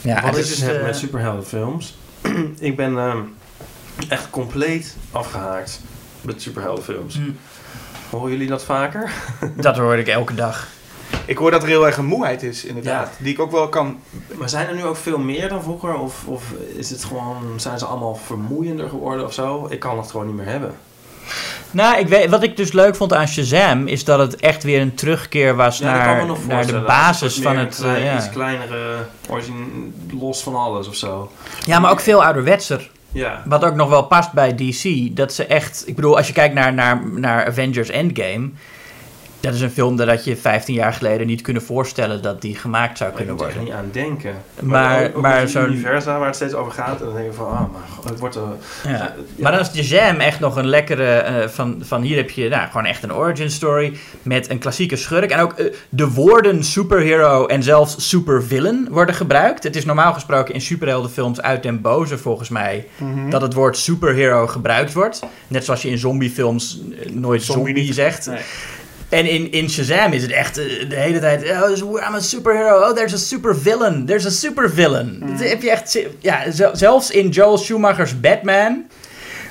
ja 0.00 0.22
Wat 0.22 0.36
het 0.36 0.44
is 0.44 0.60
het 0.60 0.76
eh, 0.76 0.82
met 0.82 0.96
superheldenfilms? 0.96 1.98
ik 2.58 2.76
ben 2.76 2.98
ehm, 2.98 3.18
echt 4.08 4.30
compleet 4.30 4.96
afgehaakt 5.10 5.80
met 6.20 6.42
superheldenfilms. 6.42 7.14
hmm, 7.14 7.36
Horen 8.10 8.30
jullie 8.30 8.48
dat 8.48 8.64
vaker? 8.64 9.12
dat 9.56 9.76
hoor 9.76 9.96
ik 9.96 10.08
elke 10.08 10.34
dag. 10.34 10.68
Ik 11.26 11.36
hoor 11.36 11.50
dat 11.50 11.62
er 11.62 11.68
heel 11.68 11.86
erg 11.86 11.96
een 11.96 12.04
moeheid 12.04 12.42
is, 12.42 12.64
inderdaad. 12.64 13.10
Die 13.18 13.32
ik 13.32 13.40
ook 13.40 13.50
wel 13.50 13.68
kan 13.68 14.00
Maar 14.34 14.48
zijn 14.48 14.68
er 14.68 14.74
nu 14.74 14.84
ook 14.84 14.96
veel 14.96 15.18
meer 15.18 15.48
dan 15.48 15.62
vroeger? 15.62 15.94
Of, 15.94 16.26
of 16.26 16.52
is 16.74 16.90
het 16.90 17.04
gewoon, 17.04 17.60
zijn 17.60 17.78
ze 17.78 17.84
allemaal 17.84 18.14
vermoeiender 18.14 18.88
geworden 18.88 19.24
of 19.24 19.32
zo? 19.32 19.66
Ik 19.70 19.78
kan 19.80 19.98
het 19.98 20.10
gewoon 20.10 20.26
niet 20.26 20.36
meer 20.36 20.46
hebben. 20.46 20.74
Nou, 21.70 21.98
ik 21.98 22.08
weet, 22.08 22.30
wat 22.30 22.42
ik 22.42 22.56
dus 22.56 22.72
leuk 22.72 22.96
vond 22.96 23.12
aan 23.14 23.28
Shazam 23.28 23.86
is 23.86 24.04
dat 24.04 24.18
het 24.18 24.36
echt 24.36 24.62
weer 24.62 24.80
een 24.80 24.94
terugkeer 24.94 25.56
was 25.56 25.78
Ja, 25.78 25.84
naar, 25.84 26.26
naar 26.48 26.66
de 26.66 26.80
basis 26.80 27.40
van 27.40 27.56
het. 27.56 27.76
klein- 27.80 27.96
eh, 27.96 28.04
ja. 28.04 28.16
Iets 28.16 28.30
kleinere, 28.30 28.96
origine, 29.28 29.64
los 30.20 30.42
van 30.42 30.54
alles 30.54 30.88
of 30.88 30.94
zo. 30.96 31.32
ja, 31.64 31.78
maar 31.78 31.90
ook 31.90 32.00
veel 32.00 32.24
ouderwetser. 32.24 32.90
Ja. 33.12 33.42
Wat 33.44 33.64
ook 33.64 33.74
nog 33.74 33.88
wel 33.88 34.02
past 34.02 34.32
bij 34.32 34.54
DC. 34.54 35.16
Dat 35.16 35.32
ze 35.32 35.46
echt. 35.46 35.82
Ik 35.86 35.94
bedoel, 35.94 36.16
als 36.16 36.26
je 36.26 36.32
kijkt 36.32 36.54
naar, 36.54 36.74
naar, 36.74 37.00
naar 37.14 37.46
Avengers 37.46 37.88
Endgame. 37.88 38.50
Dat 39.42 39.54
is 39.54 39.60
een 39.60 39.70
film 39.70 39.96
dat 39.96 40.08
had 40.08 40.24
je 40.24 40.36
15 40.36 40.74
jaar 40.74 40.92
geleden 40.92 41.26
niet 41.26 41.40
kunnen 41.40 41.62
voorstellen 41.62 42.22
dat 42.22 42.40
die 42.40 42.56
gemaakt 42.56 42.98
zou 42.98 43.10
Ik 43.10 43.16
kunnen 43.16 43.34
moet 43.34 43.42
er 43.44 43.48
worden. 43.52 43.64
niet 43.68 43.78
aan 43.78 43.88
denken. 43.92 44.34
Maar- 44.60 45.10
maar 45.14 45.40
met 45.40 45.50
zo'n- 45.50 45.64
universa 45.72 46.18
waar 46.18 46.26
het 46.26 46.36
steeds 46.36 46.54
over 46.54 46.72
gaat. 46.72 47.00
En 47.00 47.06
dan 47.06 47.14
denk 47.14 47.26
je 47.26 47.32
van, 47.32 47.46
ah, 47.46 47.60
maar 47.60 47.80
god, 47.94 48.08
het 48.08 48.18
wordt... 48.18 48.36
een 48.36 48.42
Ja. 48.84 48.90
ja. 48.90 49.14
Maar 49.38 49.52
dan 49.52 49.60
is 49.60 49.70
de 49.70 49.82
Jam 49.82 50.16
echt 50.20 50.40
nog 50.40 50.56
een 50.56 50.66
lekkere. 50.66 51.04
eh, 51.14 51.48
van, 51.48 51.82
van 51.84 52.02
hier 52.02 52.16
heb 52.16 52.30
je 52.30 52.48
nou, 52.48 52.66
gewoon 52.70 52.86
echt 52.86 53.02
een 53.02 53.14
origin 53.14 53.50
story. 53.50 53.96
Met 54.22 54.50
een 54.50 54.58
klassieke 54.58 54.96
schurk. 54.96 55.30
En 55.30 55.40
ook 55.40 55.52
eh, 55.52 55.72
de 55.88 56.08
woorden 56.10 56.64
superhero 56.64 57.46
en 57.46 57.62
zelfs 57.62 58.08
supervillain 58.08 58.88
worden 58.90 59.14
gebruikt. 59.14 59.62
Het 59.62 59.76
is 59.76 59.84
normaal 59.84 60.12
gesproken 60.12 60.54
in 60.54 60.60
superheldenfilms 60.60 61.40
uit 61.40 61.62
den 61.62 61.80
boze 61.80 62.18
volgens 62.18 62.48
mij. 62.48 62.86
Mhm. 62.96 63.30
Dat 63.30 63.42
het 63.42 63.54
woord 63.54 63.76
superhero 63.76 64.46
gebruikt 64.46 64.92
wordt. 64.92 65.20
Net 65.48 65.64
zoals 65.64 65.82
je 65.82 65.88
in 65.88 65.98
zombiefilms 65.98 66.80
eh, 67.04 67.10
nooit 67.12 67.42
Zombie 67.42 67.92
zegt. 67.92 68.26
Nee. 68.26 68.40
En 69.12 69.26
in, 69.26 69.50
in 69.52 69.70
Shazam 69.70 70.12
is 70.12 70.22
het 70.22 70.30
echt 70.30 70.58
eh, 70.58 70.88
de 70.88 70.96
hele 70.96 71.18
tijd... 71.20 71.50
Oh, 71.50 71.66
dus 71.66 71.80
I'm 71.80 72.14
a 72.14 72.20
superhero. 72.20 72.88
Oh, 72.88 72.94
there's 72.94 73.12
a 73.14 73.16
supervillain. 73.16 74.06
There's 74.06 74.26
a 74.26 74.30
supervillain. 74.30 75.18
Mhm. 75.20 75.30
Dat 75.30 75.48
heb 75.48 75.62
je 75.62 75.70
echt... 75.70 75.98
Ja, 76.18 76.42
zelfs 76.72 77.10
in 77.10 77.28
Joel 77.28 77.58
Schumacher's 77.58 78.20
Batman 78.20 78.84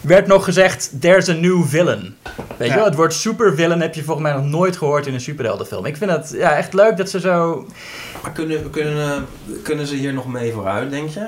werd 0.01 0.27
nog 0.27 0.43
gezegd... 0.43 0.91
There's 0.99 1.29
a 1.29 1.33
new 1.33 1.63
villain. 1.65 2.15
Weet 2.57 2.67
je 2.67 2.73
Ja. 2.73 2.75
wel? 2.75 2.85
Het 2.85 2.95
woord 2.95 3.13
supervillain 3.13 3.81
heb 3.81 3.95
je 3.95 4.03
volgens 4.03 4.27
mij 4.27 4.35
nog 4.35 4.45
nooit 4.45 4.77
gehoord 4.77 5.07
in 5.07 5.13
een 5.13 5.21
superheldenfilm. 5.21 5.85
Ik 5.85 5.97
vind 5.97 6.11
dat 6.11 6.31
ja, 6.35 6.55
echt 6.55 6.73
leuk 6.73 6.97
dat 6.97 7.09
ze 7.09 7.19
zo... 7.19 7.65
Maar 8.23 8.31
kunnen, 8.31 8.69
kunnen, 8.69 9.25
kunnen 9.63 9.87
ze 9.87 9.95
hier 9.95 10.13
nog 10.13 10.27
mee 10.27 10.51
vooruit, 10.51 10.89
denk 10.89 11.09
je? 11.09 11.27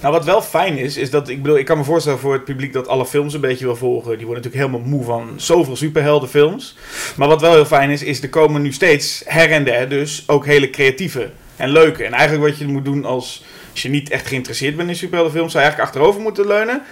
Nou, 0.00 0.12
wat 0.14 0.24
wel 0.24 0.42
fijn 0.42 0.78
is, 0.78 0.96
is 0.96 1.10
dat 1.10 1.28
ik 1.28 1.42
bedoel, 1.42 1.58
ik 1.58 1.64
kan 1.64 1.78
me 1.78 1.84
voorstellen 1.84 2.18
voor 2.18 2.32
het 2.32 2.44
publiek 2.44 2.72
dat 2.72 2.88
alle 2.88 3.06
films 3.06 3.34
een 3.34 3.40
beetje 3.40 3.64
wil 3.64 3.76
volgen. 3.76 4.16
Die 4.16 4.26
worden 4.26 4.44
natuurlijk 4.44 4.72
helemaal 4.72 4.90
moe 4.90 5.04
van 5.04 5.32
zoveel 5.36 5.76
superheldenfilms. 5.76 6.76
Maar 7.16 7.28
wat 7.28 7.40
wel 7.40 7.52
heel 7.52 7.64
fijn 7.64 7.90
is, 7.90 8.02
is 8.02 8.22
er 8.22 8.28
komen 8.28 8.62
nu 8.62 8.72
steeds 8.72 9.22
her 9.26 9.50
en 9.50 9.64
der 9.64 9.88
dus 9.88 10.24
ook 10.26 10.46
hele 10.46 10.70
creatieve 10.70 11.30
en 11.56 11.68
leuke. 11.68 12.04
En 12.04 12.12
eigenlijk 12.12 12.48
wat 12.48 12.58
je 12.58 12.66
moet 12.66 12.84
doen 12.84 13.04
als, 13.04 13.44
als 13.70 13.82
je 13.82 13.88
niet 13.88 14.10
echt 14.10 14.26
geïnteresseerd 14.26 14.76
bent 14.76 14.88
in 14.88 14.96
superheldenfilms, 14.96 15.52
zou 15.52 15.64
je 15.64 15.70
eigenlijk 15.70 15.96
achterover 15.96 16.22
moeten 16.22 16.46
leunen. 16.46 16.82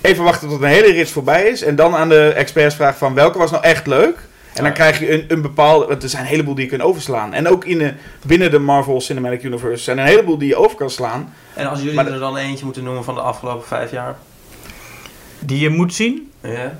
Even 0.00 0.24
wachten 0.24 0.48
tot 0.48 0.62
een 0.62 0.68
hele 0.68 0.92
rits 0.92 1.10
voorbij 1.10 1.44
is. 1.44 1.62
En 1.62 1.76
dan 1.76 1.94
aan 1.94 2.08
de 2.08 2.28
experts 2.28 2.74
vragen 2.74 2.98
van 2.98 3.14
welke 3.14 3.38
was 3.38 3.50
nou 3.50 3.62
echt 3.62 3.86
leuk. 3.86 4.27
En 4.58 4.64
dan 4.64 4.72
krijg 4.72 4.98
je 4.98 5.12
een, 5.12 5.24
een 5.28 5.42
bepaalde. 5.42 5.86
Want 5.86 6.02
er 6.02 6.08
zijn 6.08 6.22
een 6.22 6.28
heleboel 6.28 6.54
die 6.54 6.64
je 6.64 6.70
kunt 6.70 6.82
overslaan. 6.82 7.34
En 7.34 7.48
ook 7.48 7.64
in 7.64 7.78
de, 7.78 7.94
binnen 8.26 8.50
de 8.50 8.58
Marvel 8.58 9.00
Cinematic 9.00 9.42
Universe 9.42 9.84
zijn 9.84 9.98
er 9.98 10.04
een 10.04 10.10
heleboel 10.10 10.38
die 10.38 10.48
je 10.48 10.56
over 10.56 10.76
kan 10.76 10.90
slaan. 10.90 11.34
En 11.54 11.66
als 11.66 11.78
jullie 11.78 11.94
Maar 11.94 12.06
er 12.06 12.18
dan 12.18 12.36
eentje 12.36 12.64
moeten 12.64 12.84
noemen 12.84 13.04
van 13.04 13.14
de 13.14 13.20
afgelopen 13.20 13.66
vijf 13.66 13.90
jaar? 13.90 14.16
Die 15.38 15.60
je 15.60 15.68
moet 15.68 15.94
zien. 15.94 16.32
Ja? 16.40 16.78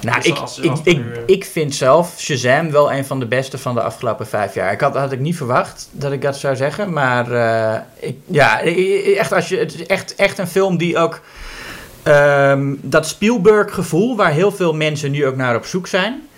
Nou, 0.00 0.20
Dus 0.20 0.58
ik, 0.58 0.72
ik, 0.72 0.78
ik, 0.84 1.04
ik 1.26 1.44
vind 1.44 1.74
zelf 1.74 2.14
Shazam 2.18 2.70
wel 2.70 2.92
een 2.92 3.04
van 3.04 3.18
de 3.20 3.26
beste 3.26 3.58
van 3.58 3.74
de 3.74 3.80
afgelopen 3.80 4.26
vijf 4.26 4.54
jaar. 4.54 4.72
Ik 4.72 4.80
had, 4.80 4.94
had 4.94 5.12
ik 5.12 5.20
niet 5.20 5.36
verwacht 5.36 5.88
dat 5.90 6.12
ik 6.12 6.22
dat 6.22 6.36
zou 6.36 6.56
zeggen. 6.56 6.92
Maar 6.92 7.32
eh, 7.32 7.80
ik, 8.08 8.16
ja, 8.26 8.60
echt, 9.16 9.32
als 9.32 9.48
je, 9.48 9.56
het 9.58 9.74
is 9.74 9.86
echt, 9.86 10.14
echt 10.14 10.38
een 10.38 10.46
film 10.46 10.76
die 10.76 10.98
ook... 10.98 11.20
ehm, 12.02 12.74
dat 12.80 13.06
Spielberg 13.06 13.74
gevoel 13.74 14.16
waar 14.16 14.32
heel 14.32 14.52
veel 14.52 14.74
mensen 14.74 15.10
nu 15.10 15.26
ook 15.26 15.36
naar 15.36 15.56
op 15.56 15.64
zoek 15.64 15.86
zijn. 15.86 16.28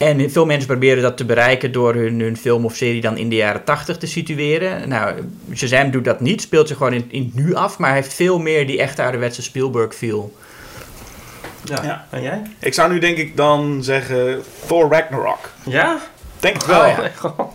En 0.00 0.30
veel 0.30 0.46
mensen 0.46 0.66
proberen 0.66 1.02
dat 1.02 1.16
te 1.16 1.24
bereiken 1.24 1.72
door 1.72 1.94
hun, 1.94 2.20
hun 2.20 2.36
film 2.36 2.64
of 2.64 2.76
serie 2.76 3.00
dan 3.00 3.16
in 3.16 3.28
de 3.28 3.36
jaren 3.36 3.64
tachtig 3.64 3.96
te 3.96 4.06
situeren. 4.06 4.88
Nou, 4.88 5.14
Shazam 5.54 5.90
doet 5.90 6.04
dat 6.04 6.20
niet, 6.20 6.40
speelt 6.42 6.68
zich 6.68 6.76
gewoon 6.76 6.92
in, 6.92 7.04
in 7.08 7.32
het 7.34 7.44
nu 7.44 7.54
af. 7.54 7.78
Maar 7.78 7.94
heeft 7.94 8.14
veel 8.14 8.38
meer 8.38 8.66
die 8.66 8.80
echte 8.80 9.02
ouderwetse 9.02 9.42
Spielberg 9.42 9.94
feel. 9.94 10.36
Ja. 11.64 11.82
Ja. 11.82 12.06
En 12.10 12.22
jij? 12.22 12.42
Ik 12.58 12.74
zou 12.74 12.92
nu 12.92 12.98
denk 12.98 13.16
ik 13.16 13.36
dan 13.36 13.82
zeggen 13.84 14.42
Thor 14.66 14.90
Ragnarok. 14.90 15.50
Ja? 15.66 15.98
Denk 16.40 16.54
ik 16.54 16.62
wel. 16.62 16.80
Oh, 16.80 16.98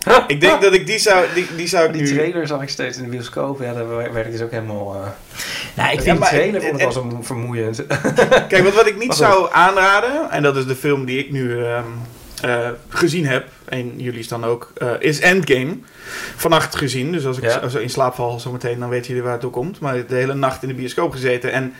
ja. 0.04 0.24
Ik 0.28 0.40
denk 0.40 0.62
dat 0.62 0.72
ik 0.72 0.86
die 0.86 0.98
zou, 0.98 1.24
die, 1.34 1.46
die 1.56 1.66
zou 1.66 1.86
ik 1.86 1.92
Die 1.92 2.02
nu... 2.02 2.08
trailer 2.08 2.46
zag 2.46 2.62
ik 2.62 2.68
steeds 2.68 2.96
in 2.96 3.02
de 3.04 3.08
bioscoop. 3.10 3.60
Ja, 3.60 3.72
daar 3.72 4.12
werd 4.12 4.26
ik 4.26 4.32
dus 4.32 4.40
ook 4.42 4.50
helemaal... 4.50 4.94
eh 4.94 5.00
Nou, 5.74 5.92
ik 5.92 6.00
vind 6.00 6.04
Ja, 6.04 6.04
vind 6.04 6.18
maar- 6.18 6.30
die 6.30 6.38
trailer 6.38 6.60
vond 6.62 6.72
ik 6.74 6.78
en- 6.80 6.84
wel 6.84 6.92
zo 6.92 7.04
mo- 7.04 7.22
vermoeiend. 7.22 7.86
Kijk, 8.48 8.62
wat, 8.62 8.74
wat 8.74 8.86
ik 8.86 8.98
niet 8.98 9.14
zou 9.24 9.48
aanraden, 9.52 10.30
en 10.30 10.42
dat 10.42 10.56
is 10.56 10.66
de 10.66 10.76
film 10.76 11.04
die 11.04 11.18
ik 11.18 11.30
nu 11.30 11.64
ehm, 11.64 11.84
eh, 12.42 12.68
gezien 12.88 13.26
heb, 13.26 13.46
en 13.64 13.92
jullie 13.96 14.18
is 14.20 14.28
dan 14.28 14.44
ook, 14.44 14.72
eh, 14.74 14.90
is 14.98 15.20
Endgame. 15.20 15.76
Vannacht 16.36 16.76
gezien, 16.76 17.12
dus 17.12 17.26
als 17.26 17.36
ik 17.36 17.42
Ja. 17.44 17.68
zo 17.68 17.78
in 17.78 17.90
slaap 17.90 18.14
val 18.14 18.40
zometeen, 18.40 18.78
dan 18.78 18.88
weten 18.88 19.06
jullie 19.06 19.22
waar 19.22 19.32
het 19.32 19.40
toe 19.40 19.50
komt. 19.50 19.80
Maar 19.80 20.06
de 20.06 20.14
hele 20.14 20.34
nacht 20.34 20.62
in 20.62 20.68
de 20.68 20.74
bioscoop 20.74 21.12
gezeten 21.12 21.52
en 21.52 21.72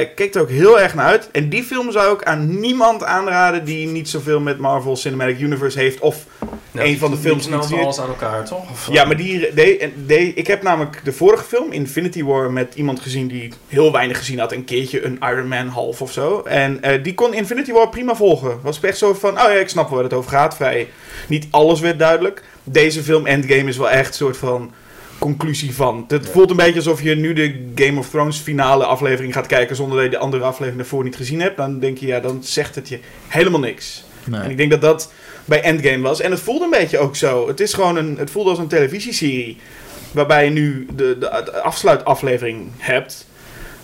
ik 0.00 0.14
keek 0.14 0.34
er 0.34 0.40
ook 0.40 0.48
heel 0.50 0.80
erg 0.80 0.94
naar 0.94 1.06
uit. 1.06 1.28
En 1.32 1.48
die 1.48 1.62
film 1.62 1.92
zou 1.92 2.14
ik 2.14 2.22
aan 2.22 2.60
niemand 2.60 3.04
aanraden 3.04 3.64
die 3.64 3.86
niet 3.86 4.08
zoveel 4.08 4.40
met 4.40 4.58
Marvel 4.58 4.96
Cinematic 4.96 5.40
Universe 5.40 5.78
heeft 5.78 5.98
of 6.00 6.26
een 6.74 6.98
van 6.98 7.10
de 7.10 7.16
films 7.16 7.42
die 7.42 7.52
nou 7.52 7.74
alles 7.82 8.00
aan 8.00 8.08
elkaar, 8.08 8.44
toch? 8.44 8.70
Of, 8.70 8.88
Ja, 8.92 9.04
maar 9.04 9.16
die, 9.16 9.54
die, 10.06 10.34
ik 10.34 10.46
heb 10.46 10.62
namelijk 10.62 11.00
de 11.04 11.12
vorige 11.12 11.44
film, 11.44 11.72
Infinity 11.72 12.24
War, 12.24 12.50
met 12.52 12.74
iemand 12.74 13.00
gezien 13.00 13.26
die 13.26 13.52
heel 13.68 13.92
weinig 13.92 14.18
gezien 14.18 14.38
had. 14.38 14.52
Een 14.52 14.64
keertje 14.64 15.04
een 15.04 15.18
Iron 15.20 15.48
Man 15.48 15.66
half 15.68 16.02
of 16.02 16.12
zo. 16.12 16.40
En 16.40 16.82
eh, 16.82 17.02
die 17.02 17.14
kon 17.14 17.34
Infinity 17.34 17.72
War 17.72 17.88
prima 17.88 18.14
volgen. 18.16 18.58
Was 18.62 18.80
echt 18.80 18.98
zo 18.98 19.14
van, 19.14 19.30
oh 19.30 19.36
ja, 19.42 19.48
ik 19.50 19.68
snap 19.68 19.84
wel 19.86 19.94
waar 19.94 20.04
het 20.04 20.12
over 20.14 20.30
gaat. 20.30 20.56
Vrij, 20.56 20.88
niet 21.28 21.46
alles 21.50 21.80
werd 21.80 21.98
duidelijk. 21.98 22.42
Deze 22.64 23.02
film, 23.02 23.26
Endgame, 23.26 23.68
is 23.68 23.76
wel 23.76 23.90
echt 23.90 24.08
een 24.08 24.14
soort 24.14 24.36
van 24.36 24.72
conclusie 25.18 25.74
van. 25.74 26.04
Het 26.08 26.24
Ja. 26.26 26.30
voelt 26.32 26.50
een 26.50 26.56
beetje 26.56 26.74
alsof 26.76 27.02
je 27.02 27.14
nu 27.14 27.32
de 27.32 27.72
Game 27.74 27.98
of 27.98 28.08
Thrones 28.10 28.38
finale 28.38 28.84
aflevering 28.84 29.32
gaat 29.32 29.46
kijken 29.46 29.76
zonder 29.76 29.96
dat 29.96 30.04
je 30.04 30.10
de 30.10 30.18
andere 30.18 30.42
aflevering 30.44 30.76
daarvoor 30.76 31.04
niet 31.04 31.16
gezien 31.16 31.40
hebt. 31.40 31.56
Dan 31.56 31.78
denk 31.78 31.98
je, 31.98 32.06
ja, 32.06 32.20
dan 32.20 32.38
zegt 32.42 32.74
het 32.74 32.88
je 32.88 32.98
helemaal 33.28 33.60
niks. 33.60 34.03
En 34.32 34.50
ik 34.50 34.56
denk 34.56 34.70
dat 34.70 34.80
dat 34.80 35.12
bij 35.44 35.62
Endgame 35.62 36.02
was. 36.02 36.20
En 36.20 36.30
het 36.30 36.40
voelde 36.40 36.64
een 36.64 36.70
beetje 36.70 36.98
ook 36.98 37.16
zo. 37.16 37.48
Het, 37.48 37.60
is 37.60 37.72
gewoon 37.72 37.96
een, 37.96 38.16
het 38.18 38.30
voelde 38.30 38.50
als 38.50 38.58
een 38.58 38.66
televisieserie. 38.68 39.58
Waarbij 40.12 40.44
je 40.44 40.50
nu 40.50 40.86
de, 40.96 41.16
de, 41.18 41.42
de 41.44 41.60
afsluitaflevering 41.60 42.70
hebt. 42.78 43.26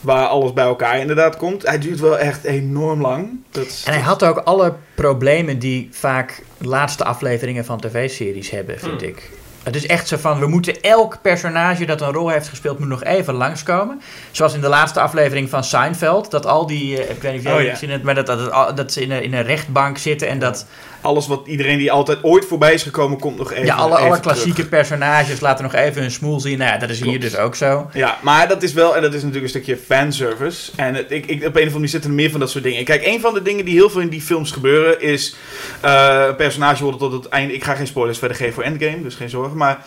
Waar 0.00 0.26
alles 0.26 0.52
bij 0.52 0.64
elkaar 0.64 0.98
inderdaad 1.00 1.36
komt. 1.36 1.66
Hij 1.66 1.78
duurt 1.78 2.00
wel 2.00 2.18
echt 2.18 2.44
enorm 2.44 3.00
lang. 3.00 3.28
Dat 3.50 3.66
is- 3.66 3.82
En 3.86 3.92
hij 3.92 4.02
had 4.02 4.24
ook 4.24 4.36
alle 4.38 4.74
problemen 4.94 5.58
die 5.58 5.88
vaak 5.90 6.42
laatste 6.58 7.04
afleveringen 7.04 7.64
van 7.64 7.80
tv-series 7.80 8.50
hebben, 8.50 8.78
vind 8.78 9.00
Hmm. 9.00 9.08
ik. 9.10 9.30
Het 9.62 9.76
is 9.76 9.86
echt 9.86 10.08
zo 10.08 10.16
van, 10.16 10.38
we 10.38 10.46
moeten 10.46 10.80
elk 10.80 11.18
personage 11.22 11.84
dat 11.84 12.00
een 12.00 12.12
rol 12.12 12.28
heeft 12.28 12.48
gespeeld, 12.48 12.78
moet 12.78 12.88
nog 12.88 13.04
even 13.04 13.34
langskomen. 13.34 14.00
Zoals 14.30 14.54
in 14.54 14.60
de 14.60 14.68
laatste 14.68 15.00
aflevering 15.00 15.48
van 15.48 15.64
Seinfeld, 15.64 16.30
dat 16.30 16.46
al 16.46 16.66
die, 16.66 17.02
eh, 17.02 17.10
ik 17.10 17.22
weet 17.22 17.32
niet 17.32 17.40
of 17.40 17.46
jij 17.46 17.52
Oh, 17.52 17.58
het 17.58 17.66
ja. 17.66 17.72
gezien 17.72 17.90
hebt, 17.90 18.04
maar 18.04 18.14
dat, 18.14 18.26
dat, 18.26 18.50
dat, 18.52 18.76
dat 18.76 18.92
ze 18.92 19.02
in 19.02 19.10
een, 19.10 19.22
in 19.22 19.34
een 19.34 19.42
rechtbank 19.42 19.98
zitten 19.98 20.28
en 20.28 20.38
dat 20.38 20.66
Alles 21.00 21.26
wat 21.26 21.46
iedereen 21.46 21.78
die 21.78 21.92
altijd 21.92 22.18
ooit 22.22 22.44
voorbij 22.44 22.74
is 22.74 22.82
gekomen, 22.82 23.18
komt 23.18 23.36
nog 23.38 23.52
even 23.52 23.64
ja, 23.64 23.74
alle, 23.74 23.90
even 23.90 24.06
alle 24.06 24.20
terug. 24.20 24.20
klassieke 24.20 24.66
personages 24.66 25.40
laten 25.40 25.64
nog 25.64 25.74
even 25.74 26.00
hun 26.02 26.10
smoel 26.10 26.40
zien. 26.40 26.58
Nou 26.58 26.70
ja, 26.70 26.78
dat 26.78 26.90
is 26.90 27.00
hier 27.00 27.20
dus 27.20 27.36
ook 27.36 27.54
zo. 27.54 27.90
Ja, 27.92 28.18
maar 28.22 28.48
dat 28.48 28.62
is 28.62 28.72
wel, 28.72 28.96
en 28.96 29.02
dat 29.02 29.10
is 29.14 29.22
natuurlijk 29.22 29.54
een 29.54 29.62
stukje 29.62 29.76
fanservice. 29.76 30.70
En 30.76 30.94
het, 30.94 31.10
ik, 31.10 31.26
ik, 31.26 31.36
op 31.36 31.42
een 31.42 31.46
of 31.46 31.54
andere 31.54 31.72
manier 31.72 31.88
zitten 31.88 32.10
er 32.10 32.16
meer 32.16 32.30
van 32.30 32.40
dat 32.40 32.50
soort 32.50 32.64
dingen. 32.64 32.84
Kijk, 32.84 33.06
een 33.06 33.20
van 33.20 33.34
de 33.34 33.42
dingen 33.42 33.64
die 33.64 33.74
heel 33.74 33.90
veel 33.90 34.00
in 34.00 34.08
die 34.08 34.20
films 34.20 34.50
gebeuren 34.50 35.00
is. 35.00 35.34
eh, 35.80 36.24
een 36.28 36.36
personage 36.36 36.82
wordt 36.82 36.98
tot 36.98 37.12
het 37.12 37.28
einde. 37.28 37.54
Ik 37.54 37.64
ga 37.64 37.74
geen 37.74 37.86
spoilers 37.86 38.18
verder 38.18 38.36
geven 38.36 38.54
voor 38.54 38.62
Endgame, 38.62 39.02
dus 39.02 39.14
geen 39.14 39.30
zorgen. 39.30 39.56
Maar 39.56 39.84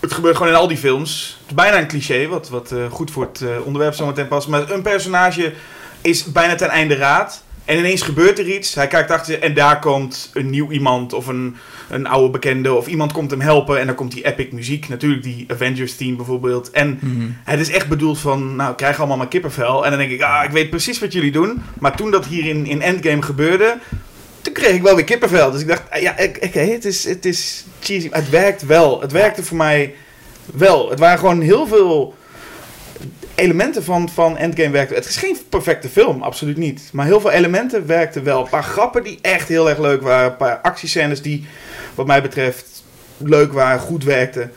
het 0.00 0.12
gebeurt 0.12 0.36
gewoon 0.36 0.52
in 0.52 0.58
al 0.58 0.68
die 0.68 0.76
films. 0.76 1.36
Het 1.40 1.48
is 1.48 1.54
bijna 1.54 1.78
een 1.78 1.86
cliché, 1.88 2.26
wat, 2.26 2.48
wat 2.48 2.72
eh, 2.72 2.78
goed 2.90 3.10
voor 3.10 3.22
het 3.32 3.40
eh, 3.42 3.48
onderwerp 3.64 3.94
zometeen 3.94 4.28
past. 4.28 4.48
Maar 4.48 4.70
een 4.70 4.82
personage 4.82 5.52
is 6.00 6.24
bijna 6.24 6.54
ten 6.54 6.68
einde 6.68 6.94
raad. 6.94 7.42
En 7.64 7.78
ineens 7.78 8.02
gebeurt 8.02 8.38
er 8.38 8.48
iets. 8.54 8.74
Hij 8.74 8.86
kijkt 8.86 9.10
achter 9.10 9.40
en 9.42 9.54
daar 9.54 9.78
komt 9.78 10.30
een 10.34 10.50
nieuw 10.50 10.70
iemand 10.70 11.12
of 11.12 11.26
een, 11.26 11.56
een 11.90 12.06
oude 12.06 12.30
bekende. 12.30 12.72
Of 12.74 12.86
iemand 12.86 13.12
komt 13.12 13.30
hem 13.30 13.40
helpen 13.40 13.78
en 13.80 13.86
dan 13.86 13.94
komt 13.94 14.12
die 14.12 14.24
epic 14.26 14.52
muziek. 14.52 14.88
Natuurlijk 14.88 15.22
die 15.22 15.44
Avengers 15.48 15.96
theme 15.96 16.16
bijvoorbeeld. 16.16 16.70
En 16.70 16.98
het 17.44 17.60
is 17.60 17.70
echt 17.70 17.88
bedoeld 17.88 18.18
van, 18.18 18.56
nou, 18.56 18.74
krijg 18.74 18.98
allemaal 18.98 19.16
maar 19.16 19.28
kippenvel. 19.28 19.84
En 19.84 19.90
dan 19.90 19.98
denk 19.98 20.10
ik, 20.10 20.22
ah, 20.22 20.44
ik 20.44 20.50
weet 20.50 20.70
precies 20.70 20.98
wat 21.00 21.12
jullie 21.12 21.32
doen. 21.32 21.62
Maar 21.78 21.96
toen 21.96 22.10
dat 22.10 22.26
hier 22.26 22.46
in, 22.46 22.66
in 22.66 22.82
Endgame 22.82 23.22
gebeurde, 23.22 23.78
toen 24.40 24.52
kreeg 24.54 24.74
ik 24.74 24.82
wel 24.82 24.94
weer 24.94 25.04
kippenvel. 25.04 25.50
Dus 25.50 25.60
ik 25.60 25.68
dacht, 25.68 25.82
ah, 25.90 26.00
ja, 26.00 26.18
ik- 26.18 26.38
oké, 26.44 26.60
het, 26.60 26.84
is, 26.84 27.04
het 27.04 27.24
is 27.24 27.64
cheesy. 27.80 28.08
Het 28.10 28.30
werkt 28.30 28.66
wel. 28.66 29.00
Het 29.00 29.12
werkte 29.12 29.42
voor 29.42 29.56
mij 29.56 29.94
wel. 30.54 30.90
Het 30.90 30.98
waren 30.98 31.18
gewoon 31.18 31.40
heel 31.40 31.66
veel 31.66 32.14
elementen 33.34 33.84
van, 33.84 34.08
van 34.08 34.36
Endgame 34.36 34.70
werkten. 34.70 34.96
Het 34.96 35.06
is 35.08 35.16
geen 35.16 35.36
perfecte 35.48 35.88
film, 35.88 36.22
absoluut 36.22 36.56
niet. 36.56 36.90
Maar 36.92 37.06
heel 37.06 37.20
veel 37.20 37.30
elementen 37.30 37.86
werkten 37.86 38.24
wel. 38.24 38.40
Een 38.44 38.50
paar 38.50 38.64
grappen 38.64 39.02
die 39.04 39.18
echt 39.22 39.48
heel 39.48 39.68
erg 39.68 39.78
leuk 39.78 40.02
waren. 40.02 40.30
Een 40.30 40.36
paar 40.36 40.56
actiescènes 40.60 41.22
die, 41.22 41.46
wat 41.94 42.06
mij 42.06 42.22
betreft, 42.22 42.82
leuk 43.16 43.52
waren, 43.52 43.80
goed 43.80 44.04
werkten. 44.04 44.52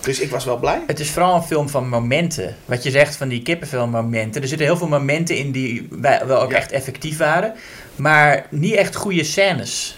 Dus 0.00 0.20
ik 0.20 0.30
was 0.30 0.44
wel 0.44 0.58
blij. 0.58 0.80
Het 0.86 1.00
is 1.00 1.10
vooral 1.10 1.34
een 1.34 1.42
film 1.42 1.68
van 1.68 1.88
momenten. 1.88 2.56
Wat 2.64 2.82
je 2.82 2.90
zegt 2.90 3.16
van 3.16 3.28
die 3.28 3.42
kippenvelmomenten. 3.42 4.42
Er 4.42 4.48
zitten 4.48 4.66
heel 4.66 4.76
veel 4.76 4.88
momenten 4.88 5.36
in 5.36 5.50
die 5.50 5.88
wel 6.00 6.40
ook 6.40 6.50
Ja. 6.50 6.56
echt 6.56 6.72
effectief 6.72 7.16
waren. 7.18 7.54
Maar 7.96 8.46
niet 8.50 8.74
echt 8.74 8.96
goede 8.96 9.24
scènes. 9.24 9.97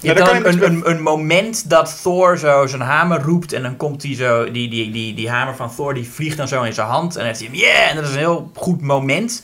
Je 0.00 0.08
Ja, 0.08 0.14
hebt 0.14 0.26
dan 0.26 0.52
een, 0.52 0.64
een, 0.64 0.90
een 0.90 1.02
moment 1.02 1.70
dat 1.70 2.00
Thor 2.02 2.38
zo 2.38 2.66
zijn 2.66 2.80
hamer 2.80 3.20
roept 3.22 3.52
en 3.52 3.62
dan 3.62 3.76
komt 3.76 4.02
hij 4.02 4.14
zo, 4.14 4.50
die, 4.50 4.70
die, 4.70 4.90
die, 4.90 5.14
die 5.14 5.30
hamer 5.30 5.56
van 5.56 5.74
Thor 5.74 5.94
die 5.94 6.10
vliegt 6.10 6.36
dan 6.36 6.48
zo 6.48 6.62
in 6.62 6.72
zijn 6.72 6.86
hand 6.86 7.12
en 7.12 7.18
dan 7.18 7.26
heeft 7.26 7.38
hij 7.38 7.48
hem, 7.48 7.58
yeah, 7.58 7.90
en 7.90 7.96
dat 7.96 8.04
is 8.04 8.10
een 8.10 8.18
heel 8.18 8.50
goed 8.54 8.80
moment. 8.80 9.42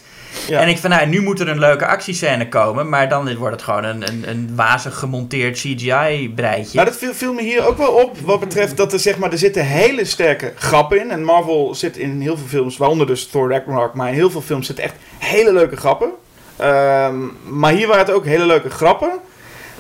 Ja. 0.48 0.60
En 0.60 0.68
ik 0.68 0.78
van, 0.78 0.90
nou, 0.90 1.06
nu 1.06 1.22
moet 1.22 1.40
er 1.40 1.48
een 1.48 1.58
leuke 1.58 1.86
actiescène 1.86 2.48
komen, 2.48 2.88
maar 2.88 3.08
dan 3.08 3.36
wordt 3.36 3.54
het 3.54 3.62
gewoon 3.62 3.84
een, 3.84 4.08
een, 4.08 4.24
een 4.28 4.50
wazig 4.54 4.98
gemonteerd 4.98 5.58
CGI-breitje. 5.58 6.76
Nou, 6.76 6.88
dat 6.88 6.96
viel, 6.96 7.14
viel 7.14 7.32
me 7.32 7.42
hier 7.42 7.66
ook 7.66 7.78
wel 7.78 7.92
op. 7.92 8.18
Wat 8.18 8.40
betreft 8.40 8.76
dat 8.76 8.92
er, 8.92 8.98
zeg 8.98 9.18
maar, 9.18 9.32
er 9.32 9.38
zitten 9.38 9.64
hele 9.64 10.04
sterke 10.04 10.52
grappen 10.56 11.00
in. 11.00 11.10
En 11.10 11.24
Marvel 11.24 11.74
zit 11.74 11.96
in 11.96 12.20
heel 12.20 12.36
veel 12.36 12.46
films, 12.46 12.76
waaronder 12.76 13.06
dus 13.06 13.26
Thor 13.26 13.50
Ragnarok, 13.50 13.94
maar 13.94 14.08
in 14.08 14.14
heel 14.14 14.30
veel 14.30 14.40
films 14.40 14.66
zitten 14.66 14.84
echt 14.84 14.94
hele 15.18 15.52
leuke 15.52 15.76
grappen. 15.76 16.10
Ehm, 16.56 17.16
maar 17.44 17.72
hier 17.72 17.86
waren 17.86 18.04
het 18.04 18.14
ook 18.14 18.24
hele 18.24 18.46
leuke 18.46 18.70
grappen. 18.70 19.10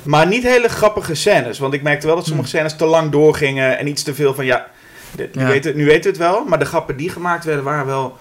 Maar 0.06 0.26
niet 0.26 0.42
hele 0.42 0.68
grappige 0.68 1.14
scènes. 1.14 1.58
Want 1.58 1.74
ik 1.74 1.82
merkte 1.82 2.06
wel 2.06 2.16
dat 2.16 2.26
sommige 2.26 2.48
scènes 2.48 2.76
te 2.76 2.84
lang 2.84 3.10
doorgingen. 3.10 3.78
En 3.78 3.86
iets 3.88 4.02
te 4.02 4.14
veel 4.14 4.34
van 4.34 4.44
ja, 4.44 4.66
dit- 5.14 5.34
nu, 5.34 5.42
Ja. 5.42 5.48
weten, 5.48 5.76
nu 5.76 5.84
weten 5.84 6.02
we 6.02 6.08
het 6.08 6.18
wel. 6.18 6.44
Maar 6.44 6.58
de 6.58 6.64
grappen 6.64 6.96
die 6.96 7.10
gemaakt 7.10 7.44
werden 7.44 7.64
waren 7.64 7.86
wel. 7.86 8.16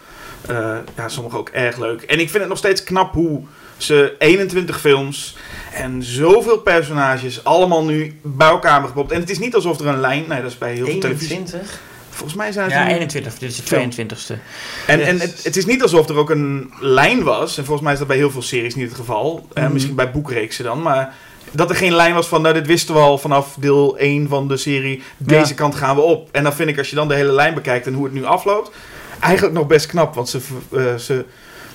eh, 0.48 0.76
ja, 0.98 1.08
sommige 1.10 1.38
ook 1.38 1.50
erg 1.50 1.78
leuk. 1.78 2.02
En 2.02 2.20
ik 2.20 2.30
vind 2.30 2.40
het 2.40 2.48
nog 2.48 2.58
steeds 2.58 2.84
knap 2.84 3.14
hoe 3.14 3.42
ze 3.78 4.16
21 4.20 4.80
films. 4.80 5.38
En 5.74 6.04
zoveel 6.04 6.58
personages 6.60 7.44
allemaal 7.44 7.84
nu 7.86 8.20
bij 8.22 8.48
elkaar 8.48 8.72
hebben 8.72 8.90
gepopt. 8.90 9.12
En 9.12 9.20
het 9.20 9.30
is 9.30 9.40
niet 9.40 9.56
alsof 9.56 9.80
er 9.80 9.88
een 9.88 10.00
lijn. 10.00 10.26
Nee, 10.28 10.42
dat 10.42 10.52
is 10.52 10.58
bij 10.58 10.74
heel 10.74 10.86
veel 10.86 11.00
televisie. 11.00 11.36
21? 11.36 11.80
Volgens 12.10 12.38
mij 12.38 12.52
zijn 12.52 12.66
het 12.66 12.74
ja, 12.74 12.86
nu- 12.86 12.92
21, 12.94 13.38
dit 13.38 13.50
is 13.50 13.56
de 13.56 13.64
Film. 13.64 13.90
22e. 13.92 14.40
en, 14.88 15.02
en 15.02 15.20
het, 15.20 15.44
het 15.44 15.56
is 15.58 15.66
niet 15.66 15.82
alsof 15.82 16.10
er 16.10 16.16
ook 16.18 16.30
een 16.30 16.74
lijn 16.80 17.24
was. 17.24 17.58
En 17.58 17.64
volgens 17.64 17.82
mij 17.84 17.94
is 17.94 18.00
dat 18.00 18.08
bij 18.08 18.18
heel 18.18 18.32
veel 18.32 18.42
series 18.42 18.76
niet 18.76 18.88
het 18.88 18.98
geval. 18.98 19.48
Mhm. 19.54 19.74
misschien 19.74 19.96
bij 19.96 20.12
boekreeksen 20.12 20.64
dan. 20.64 20.82
Maar 20.82 21.14
dat 21.56 21.70
er 21.70 21.76
geen 21.76 21.94
lijn 21.96 22.14
was 22.14 22.28
van, 22.28 22.42
nou 22.42 22.54
dit 22.54 22.68
wisten 22.68 22.94
we 22.96 23.00
al 23.02 23.18
vanaf 23.18 23.56
deel 23.60 23.98
1 23.98 24.28
van 24.28 24.48
de 24.48 24.58
serie. 24.58 25.02
Deze 25.18 25.48
Ja. 25.50 25.56
kant 25.56 25.76
gaan 25.76 25.96
we 25.96 26.02
op. 26.02 26.30
En 26.32 26.44
dan 26.44 26.54
vind 26.54 26.70
ik 26.70 26.78
als 26.78 26.90
je 26.90 26.96
dan 26.96 27.08
de 27.08 27.16
hele 27.16 27.32
lijn 27.32 27.54
bekijkt 27.54 27.88
en 27.88 27.94
hoe 27.94 28.04
het 28.06 28.14
nu 28.14 28.26
afloopt. 28.26 28.72
Eigenlijk 29.20 29.56
nog 29.56 29.68
best 29.68 29.86
knap. 29.86 30.16
Want 30.16 30.30
ze, 30.30 30.40
eh, 30.76 30.96
ze, 30.96 31.26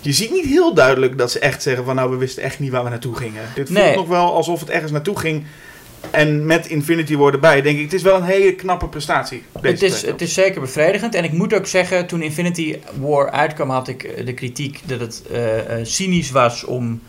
je 0.01 0.12
ziet 0.12 0.31
niet 0.31 0.45
heel 0.47 0.75
duidelijk 0.75 1.19
dat 1.19 1.31
ze 1.31 1.38
echt 1.38 1.62
zeggen 1.62 1.85
van, 1.85 1.95
nou 1.95 2.11
we 2.11 2.16
wisten 2.16 2.43
echt 2.43 2.59
niet 2.59 2.71
waar 2.71 2.85
we 2.85 2.90
naartoe 2.90 3.16
gingen. 3.16 3.43
Dit 3.55 3.66
voelt 3.69 3.79
Nee. 3.81 3.97
nog 3.97 4.09
wel 4.09 4.35
alsof 4.35 4.61
het 4.61 4.71
ergens 4.71 4.93
naartoe 4.93 5.19
ging. 5.19 5.45
En 6.11 6.47
met 6.47 6.66
Infinity 6.66 7.16
War 7.16 7.33
erbij, 7.33 7.62
denk 7.62 7.77
ik, 7.77 7.83
het 7.85 7.93
is 7.93 8.03
wel 8.03 8.16
een 8.16 8.23
hele 8.23 8.55
knappe 8.55 8.88
prestatie. 8.88 9.43
Het 9.61 9.83
is, 9.83 10.03
het 10.03 10.21
is 10.21 10.35
zeker 10.35 10.61
bevredigend. 10.61 11.14
En 11.14 11.25
ik 11.25 11.33
moet 11.33 11.55
ook 11.55 11.66
zeggen, 11.66 12.07
toen 12.07 12.23
Infinity 12.23 12.79
War 13.01 13.31
uitkwam, 13.31 13.71
had 13.71 13.88
ik 13.88 14.03
eh, 14.03 14.27
de 14.27 14.35
kritiek 14.35 14.81
dat 14.87 15.01
het 15.01 15.23
eh, 15.33 15.40
cynisch 15.83 16.31
was 16.31 16.64
om 16.64 17.01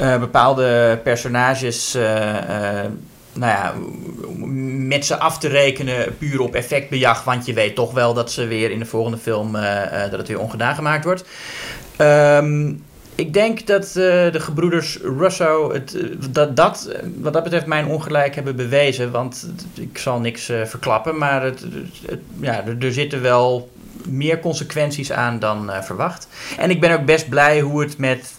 eh, 0.00 0.18
bepaalde 0.18 1.00
personages. 1.02 1.94
eh, 1.94 2.36
eh, 2.82 2.90
nou 3.32 3.52
ja, 3.52 3.74
met 4.86 5.06
ze 5.06 5.16
af 5.18 5.38
te 5.38 5.48
rekenen 5.48 6.16
puur 6.18 6.40
op 6.40 6.54
effectbejag. 6.54 7.24
Want 7.24 7.46
je 7.46 7.52
weet 7.52 7.74
toch 7.74 7.92
wel 7.92 8.14
dat 8.14 8.32
ze 8.32 8.46
weer 8.46 8.70
in 8.70 8.78
de 8.78 8.84
volgende 8.84 9.18
film 9.18 9.52
dat 10.10 10.18
het 10.18 10.28
weer 10.28 10.38
ongedaan 10.40 10.74
gemaakt 10.74 11.04
wordt. 11.04 11.24
Ehm, 11.96 12.72
ik 13.14 13.32
denk 13.32 13.66
dat 13.66 13.90
de 13.92 14.30
gebroeders 14.40 14.98
Russo 15.18 15.72
het, 15.72 15.96
dat, 16.30 16.56
dat 16.56 16.88
wat 17.20 17.32
dat 17.32 17.42
betreft 17.42 17.66
mijn 17.66 17.86
ongelijk 17.86 18.34
hebben 18.34 18.56
bewezen. 18.56 19.10
Want 19.10 19.48
ik 19.74 19.98
zal 19.98 20.20
niks 20.20 20.50
verklappen, 20.64 21.18
maar 21.18 21.42
het, 21.42 21.64
het- 22.06 22.20
ja, 22.40 22.64
er, 22.80 22.92
zitten 22.92 23.22
wel 23.22 23.70
meer 24.08 24.40
consequenties 24.40 25.12
aan 25.12 25.38
dan 25.38 25.70
verwacht. 25.82 26.28
En 26.58 26.70
ik 26.70 26.80
ben 26.80 26.98
ook 26.98 27.04
best 27.04 27.28
blij 27.28 27.60
hoe 27.60 27.80
het 27.80 27.98
met 27.98 28.32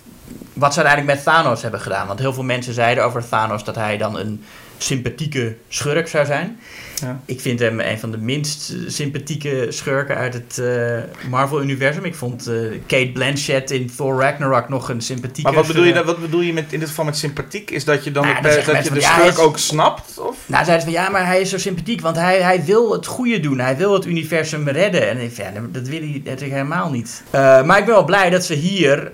wat 0.58 0.74
ze 0.74 0.80
uiteindelijk 0.84 1.16
met 1.16 1.24
Thanos 1.34 1.62
hebben 1.62 1.80
gedaan. 1.80 2.08
Want 2.08 2.20
heel 2.20 2.34
veel 2.34 2.44
mensen 2.44 2.74
zeiden 2.74 3.04
over 3.04 3.30
Thanos 3.30 3.64
dat 3.64 3.76
hij 3.76 3.98
dan 3.98 4.18
een 4.20 4.44
sympathieke 4.78 5.56
schurk 5.68 6.08
zou 6.08 6.26
zijn. 6.26 6.60
Ja. 7.02 7.20
Ik 7.26 7.42
vind 7.42 7.60
hem 7.60 7.80
een 7.80 8.00
van 8.00 8.12
de 8.12 8.18
minst 8.18 8.74
sympathieke 8.88 9.66
schurken 9.70 10.16
uit 10.16 10.34
het 10.34 10.58
eh, 10.58 11.30
Marvel-universum. 11.30 12.06
Ik 12.06 12.16
vond 12.16 12.48
eh, 12.48 12.56
Kate 12.88 13.10
Blanchett 13.14 13.72
in 13.72 13.92
Thor 13.96 14.20
Ragnarok 14.22 14.70
nog 14.70 14.90
een 14.90 15.02
sympathieke... 15.02 15.42
Maar 15.42 15.54
wat 15.54 15.68
bedoel 15.68 15.84
je, 15.84 16.04
wat 16.04 16.20
bedoel 16.22 16.42
je 16.42 16.54
met, 16.54 16.74
in 16.74 16.80
dit 16.80 16.88
geval 16.90 17.06
met 17.06 17.18
sympathiek? 17.18 17.72
Is 17.72 17.86
dat 17.86 18.04
je 18.04 18.12
dan 18.12 18.24
Nou, 18.24 18.36
het 18.36 18.66
dat 18.66 18.84
je 18.84 18.94
de 18.94 19.00
ja, 19.00 19.14
schurk 19.14 19.28
is- 19.32 19.38
ook 19.38 19.58
snapt? 19.58 20.20
Of? 20.20 20.36
Nou, 20.46 20.66
zeiden 20.66 20.88
ze 20.88 20.94
van 20.94 21.04
ja, 21.04 21.10
maar 21.10 21.26
hij 21.26 21.42
is 21.42 21.50
zo 21.50 21.58
sympathiek, 21.58 22.02
want 22.02 22.16
hij, 22.16 22.42
hij 22.42 22.64
wil 22.66 22.92
het 22.92 23.06
goede 23.06 23.40
doen. 23.40 23.60
Hij 23.60 23.78
wil 23.78 23.94
het 23.94 24.06
universum 24.06 24.70
redden. 24.70 25.10
En 25.10 25.18
ik 25.18 25.38
ja, 25.38 25.52
dat 25.70 25.88
wil 25.88 26.00
hij 26.00 26.22
natuurlijk 26.26 26.52
helemaal 26.52 26.90
niet. 26.90 27.24
Eh, 27.30 27.64
maar 27.64 27.78
ik 27.80 27.86
ben 27.86 27.94
wel 27.94 28.06
blij 28.06 28.30
dat 28.30 28.46
ze 28.46 28.54
hier 28.54 29.12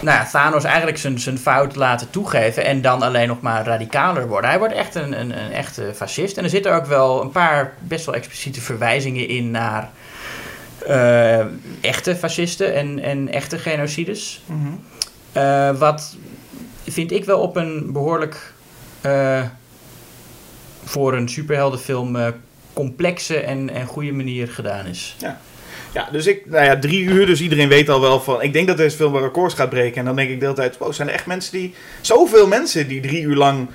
nou 0.00 0.18
ja, 0.18 0.24
Thanos 0.24 0.64
eigenlijk 0.64 0.98
zijn, 0.98 1.18
zijn 1.18 1.38
fout 1.38 1.76
laten 1.76 2.10
toegeven 2.10 2.64
en 2.64 2.82
dan 2.82 3.02
alleen 3.02 3.28
nog 3.28 3.40
maar 3.40 3.64
radicaler 3.64 4.28
worden. 4.28 4.50
Hij 4.50 4.58
wordt 4.58 4.74
echt 4.74 4.94
een, 4.94 5.20
een, 5.20 5.38
een 5.38 5.52
echte 5.52 5.92
fascist. 5.94 6.36
En 6.36 6.44
er 6.44 6.50
zitten 6.50 6.74
ook 6.74 6.86
wel 6.86 7.22
een 7.22 7.30
paar 7.30 7.74
best 7.80 8.06
wel 8.06 8.14
expliciete 8.14 8.60
verwijzingen 8.60 9.28
in 9.28 9.50
naar 9.50 9.90
eh, 10.86 11.44
echte 11.80 12.16
fascisten 12.16 12.74
en, 12.74 12.98
en 12.98 13.28
echte 13.28 13.58
genocides. 13.58 14.42
Eh, 15.32 15.78
wat 15.78 16.16
vind 16.88 17.12
ik 17.12 17.24
wel 17.24 17.40
op 17.40 17.56
een 17.56 17.92
behoorlijk 17.92 18.52
eh, 19.00 19.42
voor 20.84 21.14
een 21.14 21.28
superheldenfilm 21.28 22.34
complexe 22.72 23.40
en, 23.40 23.70
en 23.70 23.86
goede 23.86 24.12
manier 24.12 24.48
gedaan 24.48 24.86
is. 24.86 25.16
Ja, 25.18 25.40
dus 26.12 26.26
ik, 26.26 26.46
nou 26.46 26.64
ja, 26.64 26.78
drie 26.78 27.02
uur, 27.02 27.26
dus 27.26 27.40
iedereen 27.40 27.68
weet 27.68 27.88
al 27.88 28.00
wel 28.00 28.20
van. 28.20 28.42
Ik 28.42 28.52
denk 28.52 28.66
dat 28.66 28.76
deze 28.76 28.96
film 28.96 29.12
wel 29.12 29.22
records 29.22 29.54
gaat 29.54 29.70
breken. 29.70 29.98
En 29.98 30.04
dan 30.04 30.16
denk 30.16 30.30
ik 30.30 30.38
de 30.38 30.44
hele 30.44 30.56
tijd, 30.56 30.78
wow, 30.78 30.92
zijn 30.92 31.08
er 31.08 31.14
echt 31.14 31.26
mensen 31.26 31.52
die. 31.52 31.74
Zoveel 32.00 32.46
mensen 32.46 32.88
die 32.88 33.00
drie 33.00 33.22
uur 33.22 33.36
lang 33.36 33.66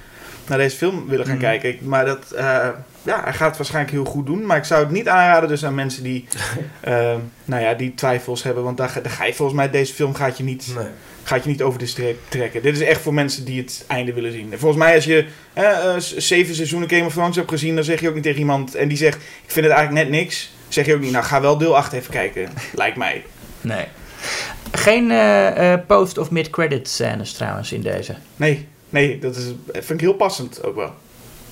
naar 0.47 0.57
deze 0.57 0.77
film 0.77 1.07
willen 1.07 1.25
gaan 1.25 1.35
Mhm. 1.35 1.43
kijken. 1.43 1.69
Ik- 1.69 1.81
Maar 1.81 2.05
dat, 2.05 2.31
eh, 2.31 2.67
ja, 3.03 3.23
hij 3.23 3.33
gaat 3.33 3.47
het 3.47 3.57
waarschijnlijk 3.57 3.93
heel 3.95 4.05
goed 4.05 4.25
doen. 4.25 4.45
Maar 4.45 4.57
ik 4.57 4.63
zou 4.63 4.83
het 4.83 4.91
niet 4.91 5.07
aanraden 5.07 5.49
dus 5.49 5.65
aan 5.65 5.75
mensen 5.75 6.03
die, 6.03 6.27
eh, 6.81 7.15
nou 7.45 7.61
ja, 7.63 7.73
die 7.73 7.93
twijfels 7.93 8.43
hebben. 8.43 8.63
Want 8.63 8.77
daar, 8.77 8.89
ga- 8.89 8.99
daar 9.01 9.11
ga 9.11 9.25
je 9.25 9.33
volgens 9.33 9.57
mij, 9.57 9.69
deze 9.69 9.93
film 9.93 10.13
gaat 10.13 10.37
je 10.37 10.43
niet, 10.43 10.71
Nee. 10.75 10.85
gaat 11.23 11.43
je 11.43 11.49
niet 11.49 11.61
over 11.61 11.79
de 11.79 11.85
streep 11.85 12.17
trekken. 12.27 12.61
Dit 12.61 12.75
is 12.75 12.81
echt 12.81 13.01
voor 13.01 13.13
mensen 13.13 13.45
die 13.45 13.61
het 13.61 13.83
einde 13.87 14.13
willen 14.13 14.31
zien. 14.31 14.51
En 14.51 14.59
volgens 14.59 14.83
mij 14.83 14.95
als 14.95 15.05
je 15.05 15.25
eh, 15.53 15.95
zeven 15.97 16.55
seizoenen 16.55 16.89
Game 16.89 17.05
of 17.05 17.13
Thrones 17.13 17.35
hebt 17.35 17.49
gezien, 17.49 17.75
dan 17.75 17.83
zeg 17.83 18.01
je 18.01 18.07
ook 18.07 18.13
niet 18.13 18.23
tegen 18.23 18.39
iemand 18.39 18.75
en 18.75 18.87
die 18.87 18.97
zegt, 18.97 19.15
ik 19.17 19.51
vind 19.51 19.65
het 19.65 19.75
eigenlijk 19.75 20.07
net 20.09 20.19
niks. 20.19 20.51
Zeg 20.73 20.85
je 20.85 20.93
ook 20.93 21.01
niet, 21.01 21.11
nou 21.11 21.23
ga 21.25 21.41
wel 21.41 21.57
deel 21.57 21.77
8 21.77 21.93
even 21.93 22.11
kijken, 22.11 22.49
lijkt 22.73 22.97
mij. 22.97 23.23
Nee. 23.61 23.85
Geen 24.71 25.11
eh, 25.11 25.73
eh, 25.73 25.79
post- 25.87 26.17
of 26.17 26.31
mid-credit 26.31 26.87
scènes 26.89 27.33
trouwens 27.33 27.71
in 27.71 27.81
deze. 27.81 28.15
Nee, 28.35 28.67
nee, 28.89 29.19
dat 29.19 29.35
is, 29.35 29.43
vind 29.71 29.89
ik 29.89 29.99
heel 29.99 30.13
passend 30.13 30.63
ook 30.63 30.75
wel. 30.75 30.93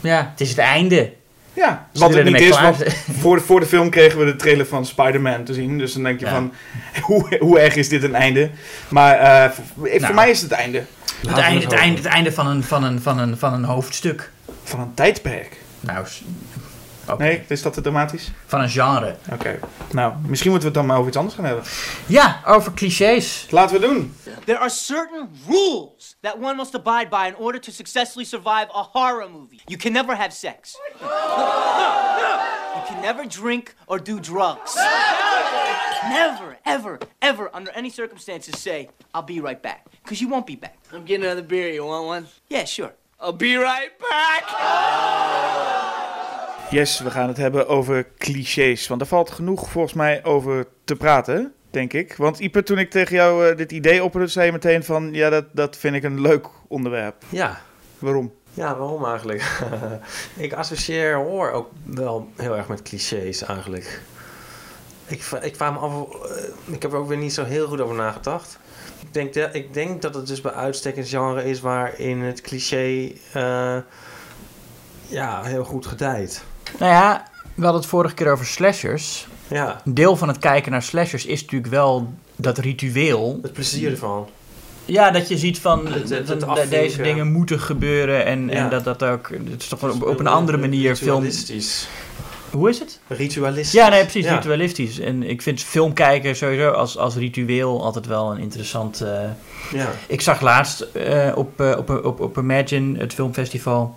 Ja, 0.01 0.27
het 0.32 0.41
is 0.41 0.49
het 0.49 0.58
einde. 0.58 1.12
Ja, 1.53 1.88
Ze 1.93 1.99
wat 1.99 2.13
het 2.13 2.23
niet 2.25 2.39
is, 2.41 2.62
want 2.62 2.77
voor 3.21 3.36
de, 3.36 3.41
voor 3.43 3.60
de 3.60 3.65
film 3.65 3.89
kregen 3.89 4.19
we 4.19 4.25
de 4.25 4.36
trailer 4.36 4.65
van 4.65 4.86
Spider-Man 4.86 5.43
te 5.43 5.53
zien. 5.53 5.77
Dus 5.77 5.93
dan 5.93 6.03
denk 6.03 6.19
je 6.19 6.25
Ja. 6.25 6.32
van, 6.32 6.53
hoe, 7.08 7.38
hoe 7.39 7.60
erg 7.60 7.75
is 7.75 7.89
dit 7.89 8.03
een 8.03 8.15
einde? 8.15 8.49
Maar 8.88 9.15
eh, 9.19 9.51
voor, 9.51 9.63
voor 9.75 9.99
Nou. 9.99 10.13
mij 10.13 10.29
is 10.29 10.41
het 10.41 10.49
het 10.49 10.60
einde 10.60 10.84
Het 11.27 11.38
einde, 11.38 11.63
het, 11.63 11.73
einde, 11.73 11.97
het 11.97 12.05
einde 12.05 12.32
van 12.32 12.47
een, 12.47 12.63
van, 12.63 12.84
een, 12.84 13.01
van, 13.01 13.19
een, 13.19 13.38
van 13.38 13.53
een 13.53 13.63
hoofdstuk. 13.63 14.32
van 14.63 14.79
een 14.79 14.93
tijdperk. 14.93 15.58
Nou, 15.79 16.05
s- 17.10 17.13
oké. 17.13 17.24
Nee, 17.24 17.45
is 17.48 17.62
dat 17.62 17.74
te 17.74 17.82
dramatisch? 17.82 18.32
Van 18.45 18.62
een 18.62 18.69
genre. 18.69 19.15
Oké, 19.34 19.60
nou, 19.91 20.13
misschien 20.28 20.52
moeten 20.52 20.72
we 20.72 20.76
het 20.78 20.86
dan 20.86 20.86
maar 20.86 20.95
over 20.98 21.08
iets 21.08 21.17
anders 21.17 21.36
gaan 21.36 21.45
hebben. 21.45 21.63
Ja, 22.06 22.41
over 22.45 22.74
clichés. 22.74 23.48
Laten 23.50 23.80
we 23.82 23.88
doen. 23.88 24.15
There 24.45 24.58
are 24.60 24.69
certain 24.69 25.30
rules 25.48 26.15
that 26.22 26.36
one 26.41 26.54
must 26.54 26.76
abide 26.76 27.08
by 27.10 27.26
in 27.28 27.36
order 27.45 27.62
to 27.62 27.72
successfully 27.72 28.26
survive 28.26 28.67
a 28.74 28.88
horror 28.91 29.30
movie. 29.32 29.62
You 29.65 29.80
can 29.80 29.91
never 29.91 30.15
have 30.17 30.32
sex. 30.32 30.78
You 32.76 32.86
can 32.95 33.02
never 33.02 33.26
drink 33.28 33.76
or 33.88 34.00
do 34.04 34.19
drugs. 34.19 34.76
Never, 36.10 36.58
ever, 36.65 36.98
ever, 37.22 37.50
under 37.54 37.72
any 37.76 37.89
circumstances, 37.89 38.58
say, 38.62 38.89
I'll 39.13 39.26
be 39.26 39.39
right 39.41 39.62
back. 39.62 39.86
Because 40.04 40.22
you 40.22 40.30
won't 40.30 40.45
be 40.45 40.56
back. 40.56 40.78
I'm 40.93 41.04
getting 41.06 41.26
another 41.26 41.41
beer. 41.43 41.69
You 41.74 41.86
want 41.86 42.06
one? 42.06 42.28
Yeah, 42.48 42.65
sure. 42.65 42.93
I'll 43.19 43.34
be 43.34 43.56
right 43.58 43.91
back. 44.00 44.43
Yes, 46.69 46.99
we 46.99 47.12
gaan 47.12 47.27
het 47.27 47.38
hebben 47.38 47.67
over 47.67 48.08
clichés. 48.17 48.88
Want 48.88 49.01
er 49.01 49.08
valt 49.08 49.29
genoeg 49.29 49.69
volgens 49.69 49.93
mij 49.93 50.23
over 50.23 50.67
te 50.84 50.95
praten, 50.95 51.53
denk 51.69 51.93
ik. 51.93 52.15
Want 52.15 52.39
Ipe, 52.39 52.63
toen 52.63 52.77
ik 52.77 52.89
tegen 52.89 53.15
jou 53.15 53.49
eh, 53.49 53.58
dit 53.58 53.71
idee 53.71 54.03
opperde, 54.03 54.27
zei 54.27 54.45
je 54.45 54.51
meteen 54.51 54.84
van... 54.84 55.13
Ja, 55.13 55.29
dat, 55.29 55.45
dat 55.51 55.77
vind 55.77 55.95
ik 55.95 56.03
een 56.03 56.21
leuk 56.21 56.47
onderwerp. 56.67 57.23
Ja. 57.29 57.62
Waarom? 57.99 58.34
Ja, 58.53 58.77
waarom 58.77 59.05
eigenlijk? 59.05 59.60
ik 60.38 60.53
associeer 60.53 61.15
horror 61.15 61.51
ook 61.51 61.69
wel 61.84 62.29
heel 62.36 62.58
erg 62.58 62.67
met 62.67 62.82
clichés 62.82 63.43
eigenlijk. 63.43 64.01
Ik, 65.05 65.23
ik 65.41 65.60
me 65.60 65.65
af, 65.65 65.93
eh, 65.93 66.73
ik 66.73 66.82
heb 66.82 66.91
er 66.91 66.97
ook 66.97 67.08
weer 67.08 67.17
niet 67.17 67.34
zo 67.34 67.43
heel 67.43 67.67
goed 67.67 67.82
over 67.82 67.95
nagedacht. 67.95 68.60
Ik 69.01 69.13
denk, 69.13 69.34
dat, 69.34 69.55
ik 69.55 69.73
denk 69.73 70.01
dat 70.01 70.15
het 70.15 70.27
dus 70.27 70.41
bij 70.41 70.51
uitstek 70.51 70.97
een 70.97 71.05
genre 71.05 71.43
is 71.43 71.60
waarin 71.60 72.19
het 72.21 72.41
cliché 72.41 73.12
eh, 73.34 73.77
ja, 75.08 75.43
heel 75.43 75.63
goed 75.63 75.86
gedijt. 75.86 76.43
Nou 76.79 76.91
ja, 76.91 77.23
we 77.55 77.63
hadden 77.63 77.82
het 77.82 77.89
vorige 77.89 78.13
keer 78.13 78.32
over 78.32 78.45
slashers. 78.45 79.27
Ja, 79.47 79.82
Een 79.86 79.93
deel 79.93 80.15
van 80.15 80.27
het 80.27 80.38
kijken 80.38 80.71
naar 80.71 80.84
slashers 80.84 81.25
is 81.25 81.41
natuurlijk 81.41 81.71
wel 81.71 82.13
dat 82.36 82.58
ritueel. 82.58 83.39
het 83.41 83.53
plezier 83.53 83.91
ervan. 83.91 84.27
Ja, 84.86 85.12
dat 85.12 85.27
je 85.27 85.38
ziet 85.38 85.60
van, 85.60 85.88
Het- 85.88 86.69
deze 86.69 87.01
dingen 87.01 87.32
moeten 87.32 87.60
gebeuren 87.60 88.25
en, 88.25 88.49
en 88.49 88.69
dat 88.69 88.84
dat 88.84 89.03
ook, 89.03 89.29
het 89.51 89.62
is 89.62 89.67
toch 89.67 89.79
wel 89.79 89.91
op, 89.91 90.03
op 90.08 90.19
een 90.19 90.27
andere 90.27 90.58
manier 90.58 90.95
film... 90.95 91.10
Ritualistisch. 91.21 91.88
Hoe 92.51 92.69
is 92.69 92.79
het? 92.79 92.99
Ritualistisch. 93.08 93.71
Ja, 93.79 93.89
nee, 93.89 94.01
precies, 94.01 94.25
Ja. 94.25 94.36
ritualistisch. 94.36 94.99
En 94.99 95.23
ik 95.29 95.41
vind 95.41 95.62
film 95.62 95.93
kijken 95.93 96.36
sowieso 96.36 96.69
als, 96.71 96.97
als 96.97 97.15
ritueel 97.15 97.84
altijd 97.84 98.05
wel 98.05 98.32
een 98.32 98.38
interessant... 98.38 99.01
eh, 99.01 99.19
Ja. 99.73 99.88
Ik 100.08 100.21
zag 100.21 100.41
laatst 100.41 100.82
eh, 100.82 101.32
op, 101.36 101.62
eh, 101.62 101.75
op, 101.77 101.89
op, 102.05 102.19
op 102.19 102.38
Imagine, 102.38 102.99
het 102.99 103.13
filmfestival, 103.13 103.93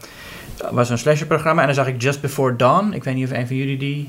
was 0.71 0.91
een 0.91 0.99
slasherprogramma 0.99 1.61
en 1.61 1.67
dan 1.67 1.77
zag 1.77 1.87
ik 1.87 2.03
Just 2.03 2.21
Before 2.21 2.57
Dawn. 2.57 2.93
Ik 2.93 3.05
weet 3.05 3.15
niet 3.15 3.31
of 3.31 3.37
een 3.37 3.47
van 3.47 3.57
jullie 3.57 3.77
die... 3.77 4.09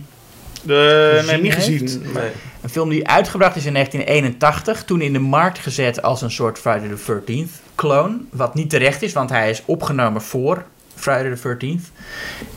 De, 0.62 1.24
nee, 1.28 1.42
niet 1.42 1.54
gezien. 1.54 2.02
Nee. 2.14 2.32
Een 2.62 2.70
film 2.70 2.90
die 2.90 3.08
uitgebracht 3.08 3.56
is 3.56 3.66
in 3.66 3.74
1981, 3.74 4.84
toen 4.84 5.02
in 5.02 5.14
de 5.14 5.20
markt 5.20 5.60
gezet 5.60 6.02
als 6.02 6.22
een 6.22 6.32
soort 6.32 6.60
Friday 6.60 6.90
the 6.96 7.22
13th 7.22 7.76
clone. 7.76 8.18
Wat 8.30 8.54
niet 8.54 8.70
terecht 8.70 9.02
is, 9.02 9.14
want 9.14 9.30
hij 9.30 9.50
is 9.50 9.64
opgenomen 9.66 10.22
voor 10.22 10.64
Friday 11.04 11.36
the 11.36 11.56
13th. 11.78 11.82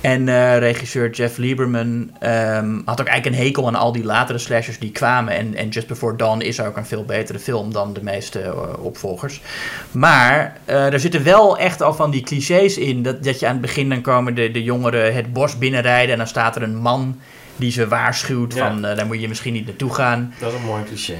En 0.01 0.29
eh, 0.29 0.59
regisseur 0.59 1.11
Jeff 1.11 1.37
Lieberman 1.37 2.11
ehm, 2.21 2.75
had 2.85 3.01
ook 3.01 3.07
eigenlijk 3.07 3.27
een 3.27 3.45
hekel 3.47 3.67
aan 3.67 3.75
al 3.75 3.93
die 3.93 4.05
latere 4.05 4.39
slashers 4.39 4.79
die 4.79 4.91
kwamen. 4.93 5.35
En, 5.35 5.55
en 5.55 5.69
Just 5.69 5.87
Before 5.87 6.17
Dawn 6.17 6.41
is 6.41 6.61
ook 6.61 6.77
een 6.77 6.87
veel 6.87 7.05
betere 7.05 7.39
film 7.39 7.73
dan 7.73 7.93
de 7.93 8.03
meeste 8.03 8.41
eh, 8.41 8.53
opvolgers. 8.85 9.43
Maar 9.91 10.57
eh, 10.65 10.93
er 10.93 11.01
zitten 11.01 11.25
wel 11.25 11.59
echt 11.59 11.83
al 11.83 11.95
van 11.95 12.11
die 12.11 12.23
clichés 12.23 12.79
in. 12.79 13.03
Dat, 13.03 13.25
dat 13.25 13.41
je 13.41 13.47
aan 13.47 13.53
het 13.53 13.61
begin 13.61 13.89
dan 13.89 14.01
komen 14.01 14.35
de, 14.35 14.51
de 14.51 14.63
jongeren 14.63 15.15
het 15.15 15.33
bos 15.33 15.59
binnenrijden 15.59 16.13
en 16.13 16.19
dan 16.19 16.27
staat 16.27 16.57
er 16.57 16.63
een 16.63 16.77
man 16.77 17.21
die 17.57 17.71
ze 17.71 17.89
waarschuwt 17.89 18.55
Ja. 18.55 18.69
van 18.69 18.83
daar 18.83 19.07
moet 19.07 19.21
je 19.21 19.29
misschien 19.29 19.53
niet 19.53 19.67
naartoe 19.67 19.95
gaan. 19.95 20.35
Dat 20.41 20.53
is 20.53 20.59
een 20.59 20.65
mooi 20.67 20.85
cliché. 20.85 21.17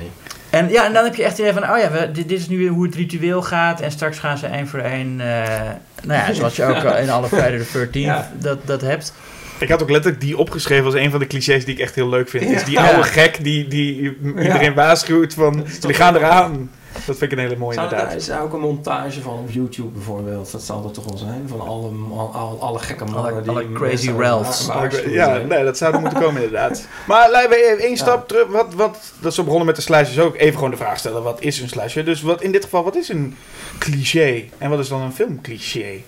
En 0.57 0.69
ja, 0.69 0.87
en 0.87 0.93
dan 0.93 1.05
heb 1.05 1.15
je 1.15 1.23
echt 1.23 1.31
het 1.31 1.41
idee 1.41 1.53
van, 1.53 1.71
oh 1.71 1.79
ja, 1.79 1.91
we, 1.91 2.11
dit, 2.13 2.29
dit 2.29 2.39
is 2.39 2.49
nu 2.49 2.69
hoe 2.69 2.87
het 2.87 2.95
ritueel 2.95 3.43
gaat. 3.43 3.81
En 3.81 3.91
straks 3.91 4.19
gaan 4.19 4.39
ze 4.39 4.47
één 4.47 4.69
voor 4.69 4.79
één, 4.81 5.21
eh, 5.21 5.61
nou 6.05 6.21
ja, 6.27 6.33
zoals 6.33 6.57
je 6.57 6.65
ook 6.65 6.83
in 6.85 7.11
alle 7.11 7.27
Friday 7.29 7.59
the 7.59 7.89
13th 7.89 7.91
Ja. 7.93 8.31
dat, 8.39 8.59
dat 8.65 8.81
hebt. 8.81 9.13
Ik 9.59 9.69
had 9.69 9.83
ook 9.83 9.91
letterlijk 9.91 10.23
die 10.23 10.39
opgeschreven 10.39 10.85
als 10.85 10.95
een 10.95 11.11
van 11.11 11.21
de 11.21 11.27
clichés 11.27 11.65
die 11.65 11.75
ik 11.75 11.81
echt 11.81 11.95
heel 11.95 12.09
leuk 12.09 12.29
vind. 12.29 12.45
Ja. 12.51 12.57
Is 12.57 12.65
die 12.65 12.75
Ja. 12.75 12.87
oude 12.87 13.03
gek 13.03 13.45
die, 13.45 13.69
die 13.69 14.17
iedereen 14.25 14.75
waarschuwt 14.75 15.35
van, 15.35 15.67
jullie 15.81 15.97
gaan 15.97 16.17
eraan. 16.17 16.71
Dat 17.07 17.17
vind 17.17 17.23
ik 17.23 17.33
een 17.33 17.39
hele 17.45 17.57
mooie 17.57 17.75
Zou 17.75 17.87
inderdaad. 17.87 18.09
daar 18.11 18.19
is 18.19 18.31
ook 18.45 18.53
een 18.53 18.61
montage 18.61 19.21
van 19.21 19.33
op 19.39 19.51
YouTube 19.51 19.89
bijvoorbeeld? 19.89 20.53
Dat 20.53 20.63
zal 20.63 20.85
er 20.85 20.91
toch 20.91 21.05
wel 21.05 21.17
zijn? 21.17 21.45
Van 21.49 21.61
alle, 21.61 21.91
al, 22.13 22.31
al- 22.35 22.59
alle 22.61 22.79
gekke 22.79 23.05
mannen 23.05 23.33
Alle- 23.33 23.43
die... 23.43 23.51
alle 23.51 23.73
crazy 23.73 24.11
Ralphs. 24.19 24.69
Ja, 25.07 25.37
nee, 25.37 25.65
dat 25.65 25.77
zou 25.77 25.95
er 25.95 26.01
moeten 26.01 26.21
komen 26.21 26.43
inderdaad. 26.43 26.87
Maar 27.07 27.31
laten 27.31 27.51
we 27.51 27.57
even 27.73 27.85
één 27.85 27.97
stap 27.97 28.29
terug. 28.29 28.47
Wat, 28.47 28.75
wat, 28.75 28.99
dat 29.21 29.31
is 29.31 29.35
zo 29.35 29.43
begonnen 29.43 29.67
met 29.67 29.77
de 29.77 29.83
slashers 29.83 30.19
ook. 30.19 30.37
Even 30.37 30.55
gewoon 30.55 30.71
de 30.71 30.77
vraag 30.77 30.99
stellen, 30.99 31.23
wat 31.23 31.41
is 31.41 31.61
een 31.61 31.69
slasher? 31.69 32.05
Dus 32.05 32.23
wat, 32.23 32.43
in 32.43 32.53
dit 32.53 32.65
geval, 32.65 32.85
wat 32.85 32.97
is 32.97 33.09
een 33.09 33.37
cliché? 33.79 34.45
En 34.59 34.71
wat 34.71 34.79
is 34.79 34.89
dan 34.89 35.01
een 35.01 35.13
filmcliché? 35.13 36.03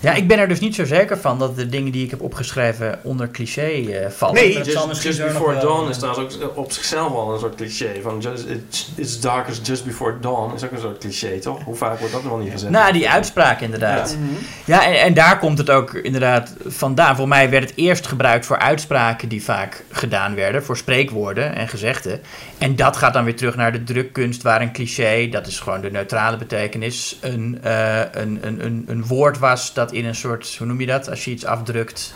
Ja, 0.00 0.14
ik 0.14 0.28
ben 0.28 0.38
er 0.38 0.48
dus 0.48 0.60
niet 0.60 0.74
zo 0.74 0.84
zeker 0.84 1.18
van 1.18 1.38
dat 1.38 1.56
de 1.56 1.68
dingen 1.68 1.92
die 1.92 2.04
ik 2.04 2.10
heb 2.10 2.20
opgeschreven 2.20 2.98
onder 3.02 3.30
cliché 3.30 3.62
eh, 3.62 4.10
vallen. 4.10 4.34
Nee, 4.34 4.54
dat 4.54 4.66
Just, 5.02 5.22
Before 5.22 5.58
Dawn 5.58 5.88
is 5.88 5.98
trouwens 5.98 6.40
ook 6.40 6.56
op 6.56 6.72
zichzelf 6.72 7.12
al 7.12 7.32
een 7.32 7.40
soort 7.40 7.54
cliché. 7.54 8.00
Van 8.02 8.18
just, 8.20 8.44
it's, 8.46 8.90
it's 8.94 9.20
dark 9.20 9.48
as 9.48 9.60
just 9.62 9.84
before 9.84 10.20
dawn 10.20 10.54
is 10.54 10.64
ook 10.64 10.70
een 10.70 10.78
soort 10.78 10.98
cliché, 10.98 11.38
toch? 11.38 11.62
Hoe 11.64 11.74
vaak 11.74 11.98
wordt 11.98 12.12
dat 12.12 12.22
nog 12.22 12.32
wel 12.32 12.42
niet 12.42 12.52
gezegd? 12.52 12.72
Nou, 12.72 12.92
die 12.92 13.10
uitspraak 13.10 13.60
inderdaad. 13.60 14.16
Ja, 14.64 14.86
en, 14.86 15.00
en 15.00 15.14
daar 15.14 15.38
komt 15.38 15.58
het 15.58 15.70
ook 15.70 15.94
inderdaad 15.94 16.54
vandaan. 16.66 17.16
Voor 17.16 17.28
mij 17.28 17.50
werd 17.50 17.68
het 17.68 17.78
eerst 17.78 18.06
gebruikt 18.06 18.46
voor 18.46 18.58
uitspraken 18.58 19.28
die 19.28 19.44
vaak 19.44 19.84
gedaan 19.90 20.34
werden, 20.34 20.64
voor 20.64 20.76
spreekwoorden 20.76 21.54
en 21.54 21.68
gezegden. 21.68 22.20
En 22.58 22.76
dat 22.76 22.96
gaat 22.96 23.12
dan 23.12 23.24
weer 23.24 23.36
terug 23.36 23.56
naar 23.56 23.72
de 23.72 23.84
drukkunst, 23.84 24.42
waar 24.42 24.60
een 24.60 24.72
cliché, 24.72 25.28
dat 25.28 25.46
is 25.46 25.60
gewoon 25.60 25.80
de 25.80 25.90
neutrale 25.90 26.36
betekenis, 26.36 27.18
een, 27.20 27.58
eh, 27.62 27.98
een, 28.12 28.38
een, 28.42 28.64
een, 28.64 28.84
een 28.86 29.06
woord 29.06 29.38
was 29.38 29.74
dat 29.74 29.87
in 29.92 30.04
een 30.04 30.14
soort, 30.14 30.54
hoe 30.58 30.66
noem 30.66 30.80
je 30.80 30.86
dat, 30.86 31.10
als 31.10 31.24
je 31.24 31.30
iets 31.30 31.44
afdrukt. 31.44 32.14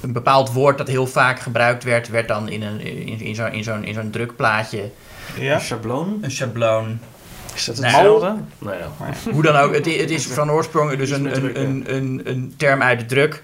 Een 0.00 0.12
bepaald 0.12 0.52
woord 0.52 0.78
dat 0.78 0.88
heel 0.88 1.06
vaak 1.06 1.40
gebruikt 1.40 1.84
werd, 1.84 2.08
werd 2.08 2.28
dan 2.28 2.48
in, 2.48 2.62
een, 2.62 2.80
in, 2.80 3.20
in 3.20 3.34
zo'n 3.34 3.52
in 3.52 3.64
zo'n 3.64 3.84
in 3.84 3.94
zo'n 3.94 4.10
drukplaatje 4.10 4.90
Ja? 5.38 5.54
Een 5.54 5.60
schabloon? 5.60 6.18
een 6.20 6.30
schabloon. 6.30 6.98
Is 7.54 7.64
dat 7.64 7.78
Nee. 7.78 7.90
hetzelfde? 7.90 8.34
Nou 8.58 8.76
ja. 8.76 8.90
Hoe 9.32 9.42
dan 9.42 9.56
ook, 9.56 9.74
het, 9.74 9.86
het 9.86 10.10
is 10.10 10.26
van 10.26 10.50
oorsprong 10.50 10.96
dus 10.96 11.10
een, 11.10 11.36
een, 11.36 11.94
een, 11.94 12.20
een 12.24 12.54
term 12.56 12.82
uit 12.82 12.98
de 12.98 13.06
druk. 13.06 13.42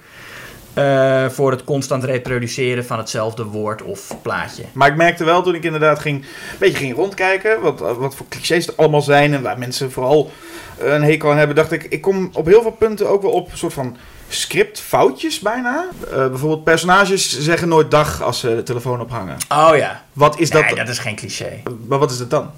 Eh, 0.74 1.28
voor 1.28 1.50
het 1.50 1.64
constant 1.64 2.04
reproduceren 2.04 2.84
van 2.86 2.98
hetzelfde 2.98 3.44
woord 3.44 3.82
of 3.82 4.16
plaatje. 4.22 4.62
Maar 4.72 4.88
ik 4.88 4.96
merkte 4.96 5.24
wel 5.24 5.42
toen 5.42 5.54
ik 5.54 5.64
inderdaad 5.64 5.98
ging, 5.98 6.16
een 6.22 6.26
beetje 6.58 6.76
ging 6.76 6.94
rondkijken, 6.96 7.60
wat, 7.60 7.78
wat 7.96 8.14
voor 8.14 8.26
clichés 8.28 8.66
er 8.66 8.72
allemaal 8.76 9.02
zijn 9.02 9.34
en 9.34 9.42
waar 9.42 9.58
mensen 9.58 9.92
vooral 9.92 10.30
een 10.78 11.02
hekel 11.02 11.30
aan 11.30 11.36
hebben, 11.36 11.56
dacht 11.56 11.72
ik, 11.72 11.84
ik 11.88 12.00
kom 12.00 12.30
op 12.32 12.46
heel 12.46 12.62
veel 12.62 12.70
punten 12.70 13.08
ook 13.08 13.22
wel 13.22 13.30
op 13.30 13.50
een 13.52 13.58
soort 13.58 13.72
van 13.72 13.96
scriptfoutjes 14.28 15.38
bijna. 15.40 15.86
Eh, 16.10 16.16
bijvoorbeeld 16.28 16.64
personages 16.64 17.40
zeggen 17.40 17.68
nooit 17.68 17.90
dag 17.90 18.22
als 18.22 18.40
ze 18.40 18.54
de 18.56 18.62
telefoon 18.62 19.00
ophangen. 19.00 19.36
Oh 19.48 19.70
ja, 19.76 20.04
Wat 20.12 20.38
is 20.38 20.50
dat? 20.50 20.62
nee, 20.64 20.74
dat 20.74 20.88
is 20.88 20.98
geen 20.98 21.16
cliché. 21.16 21.62
Maar 21.86 21.98
wat 21.98 22.10
is 22.10 22.18
het 22.18 22.30
dan? 22.30 22.50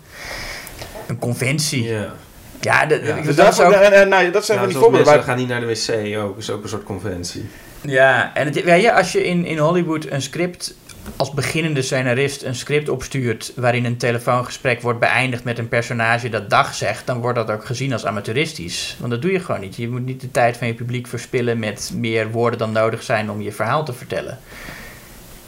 Een 1.07 1.19
conventie. 1.19 1.83
Ja, 1.85 2.13
Ja. 2.61 2.87
de- 2.87 3.01
Ja. 3.05 3.15
ik- 3.15 3.25
Dus 3.25 3.37
dat 3.37 3.45
dat, 3.47 3.55
is 3.59 3.61
ook, 3.65 3.73
en, 3.73 3.93
en, 3.93 4.09
nou, 4.09 4.31
dat 4.31 4.45
zijn 4.45 4.59
Ja, 4.59 4.65
van 4.65 4.73
die 4.73 4.83
voorbeelden. 4.83 4.93
mensen 4.93 5.15
waar- 5.15 5.23
gaan 5.25 5.37
niet 5.37 5.49
naar 5.49 5.61
de 5.61 5.67
wc 6.15 6.23
ook, 6.25 6.39
is 6.39 6.51
ook 6.51 6.63
een 6.63 6.69
soort 6.69 6.83
conventie. 6.85 7.49
Ja, 7.83 8.35
en 8.35 8.47
het, 8.47 8.63
weet 8.63 8.83
je, 8.83 8.93
als 8.93 9.13
je 9.13 9.25
in, 9.25 9.45
in 9.45 9.59
Hollywood 9.59 10.11
een 10.11 10.23
script 10.23 10.75
als 11.17 11.31
beginnende 11.31 11.83
scenarist 11.83 12.43
een 12.43 12.55
script 12.55 12.89
opstuurt 12.89 13.53
waarin 13.57 13.85
een 13.85 13.97
telefoongesprek 13.97 14.81
wordt 14.81 14.99
beëindigd 14.99 15.45
met 15.45 15.59
een 15.59 15.69
personage 15.69 16.29
dat 16.29 16.51
dag 16.51 16.75
zegt, 16.75 17.07
dan 17.07 17.21
wordt 17.21 17.39
dat 17.39 17.51
ook 17.51 17.65
gezien 17.65 17.93
als 17.93 18.07
amateuristisch. 18.07 18.97
Want 18.99 19.11
dat 19.11 19.23
doe 19.23 19.33
je 19.33 19.41
gewoon 19.41 19.61
niet. 19.61 19.77
Je 19.77 19.89
moet 19.89 20.05
niet 20.05 20.21
de 20.21 20.31
tijd 20.31 20.57
van 20.57 20.67
je 20.67 20.75
publiek 20.75 21.07
verspillen 21.07 21.59
met 21.59 21.93
meer 21.95 22.31
woorden 22.31 22.59
dan 22.59 22.73
nodig 22.73 23.03
zijn 23.03 23.31
om 23.31 23.41
je 23.41 23.53
verhaal 23.53 23.85
te 23.85 23.93
vertellen. 23.93 24.39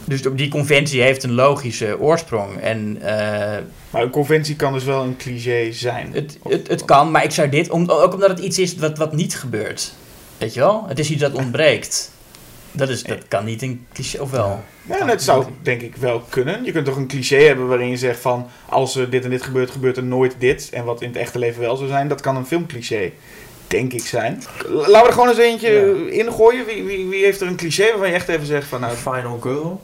Dus 0.05 0.27
op 0.27 0.39
die 0.39 0.49
conventie 0.49 1.03
heeft 1.03 1.23
een 1.23 1.33
logische 1.33 2.01
oorsprong. 2.01 2.61
En 2.61 2.99
eh, 3.01 3.63
Maar 3.91 4.03
een 4.03 4.11
conventie 4.11 4.57
kan 4.57 4.73
dus 4.73 4.85
wel 4.85 5.03
een 5.03 5.17
cliché 5.17 5.73
zijn. 5.73 6.13
het, 6.13 6.39
het, 6.49 6.69
het 6.69 6.85
kan, 6.85 7.11
maar 7.11 7.25
ik 7.25 7.31
zou 7.31 7.49
dit, 7.49 7.71
om, 7.71 7.89
ook 7.89 8.13
omdat 8.13 8.31
het 8.31 8.39
iets 8.39 8.59
is 8.59 8.75
wat, 8.75 8.99
wat 8.99 9.13
niet 9.13 9.37
gebeurt. 9.37 9.95
Weet 10.39 10.55
je 10.55 10.61
wel? 10.61 10.85
Het 10.89 10.99
is 10.99 11.11
iets 11.11 11.21
dat 11.21 11.33
ontbreekt. 11.33 12.13
Dat, 12.77 12.89
is, 12.89 13.03
dat 13.03 13.29
kan 13.29 13.45
niet 13.45 13.63
een 13.63 13.87
cliché, 13.93 14.21
of 14.21 14.31
wel? 14.31 14.65
Ja, 14.83 15.07
het 15.07 15.23
zou 15.23 15.45
denk 15.63 15.81
ik 15.81 15.97
wel 15.97 16.21
kunnen. 16.29 16.65
Je 16.65 16.73
kunt 16.73 16.85
toch 16.85 16.97
een 16.97 17.07
cliché 17.07 17.37
hebben 17.37 17.67
waarin 17.69 17.89
je 17.89 17.97
zegt 17.97 18.21
van... 18.21 18.47
als 18.69 18.97
er 18.97 19.11
dit 19.11 19.25
en 19.25 19.31
dit 19.31 19.43
gebeurt, 19.43 19.71
gebeurt 19.71 19.97
er 19.97 20.03
nooit 20.03 20.35
dit. 20.39 20.71
En 20.73 20.85
wat 20.85 21.03
in 21.03 21.09
het 21.09 21.17
echte 21.17 21.39
leven 21.39 21.61
wel 21.61 21.77
zou 21.77 21.89
zijn, 21.89 22.09
dat 22.09 22.21
kan 22.21 22.37
een 22.37 22.47
filmcliché. 22.47 23.13
Denk 23.67 23.93
ik 23.93 24.07
zijn. 24.07 24.43
Laten 24.69 24.93
we 24.93 25.07
er 25.07 25.13
gewoon 25.13 25.29
eens 25.29 25.39
eentje 25.39 26.11
ingooien. 26.11 26.67
Wie, 26.67 26.85
wie, 26.85 27.07
wie 27.07 27.25
heeft 27.25 27.41
er 27.41 27.47
een 27.47 27.57
cliché 27.57 27.89
waarvan 27.89 28.09
je 28.09 28.15
echt 28.15 28.29
even 28.29 28.47
zegt 28.47 28.67
van... 28.67 28.81
nou, 28.81 28.97
Final 28.97 29.39
Girl. 29.41 29.81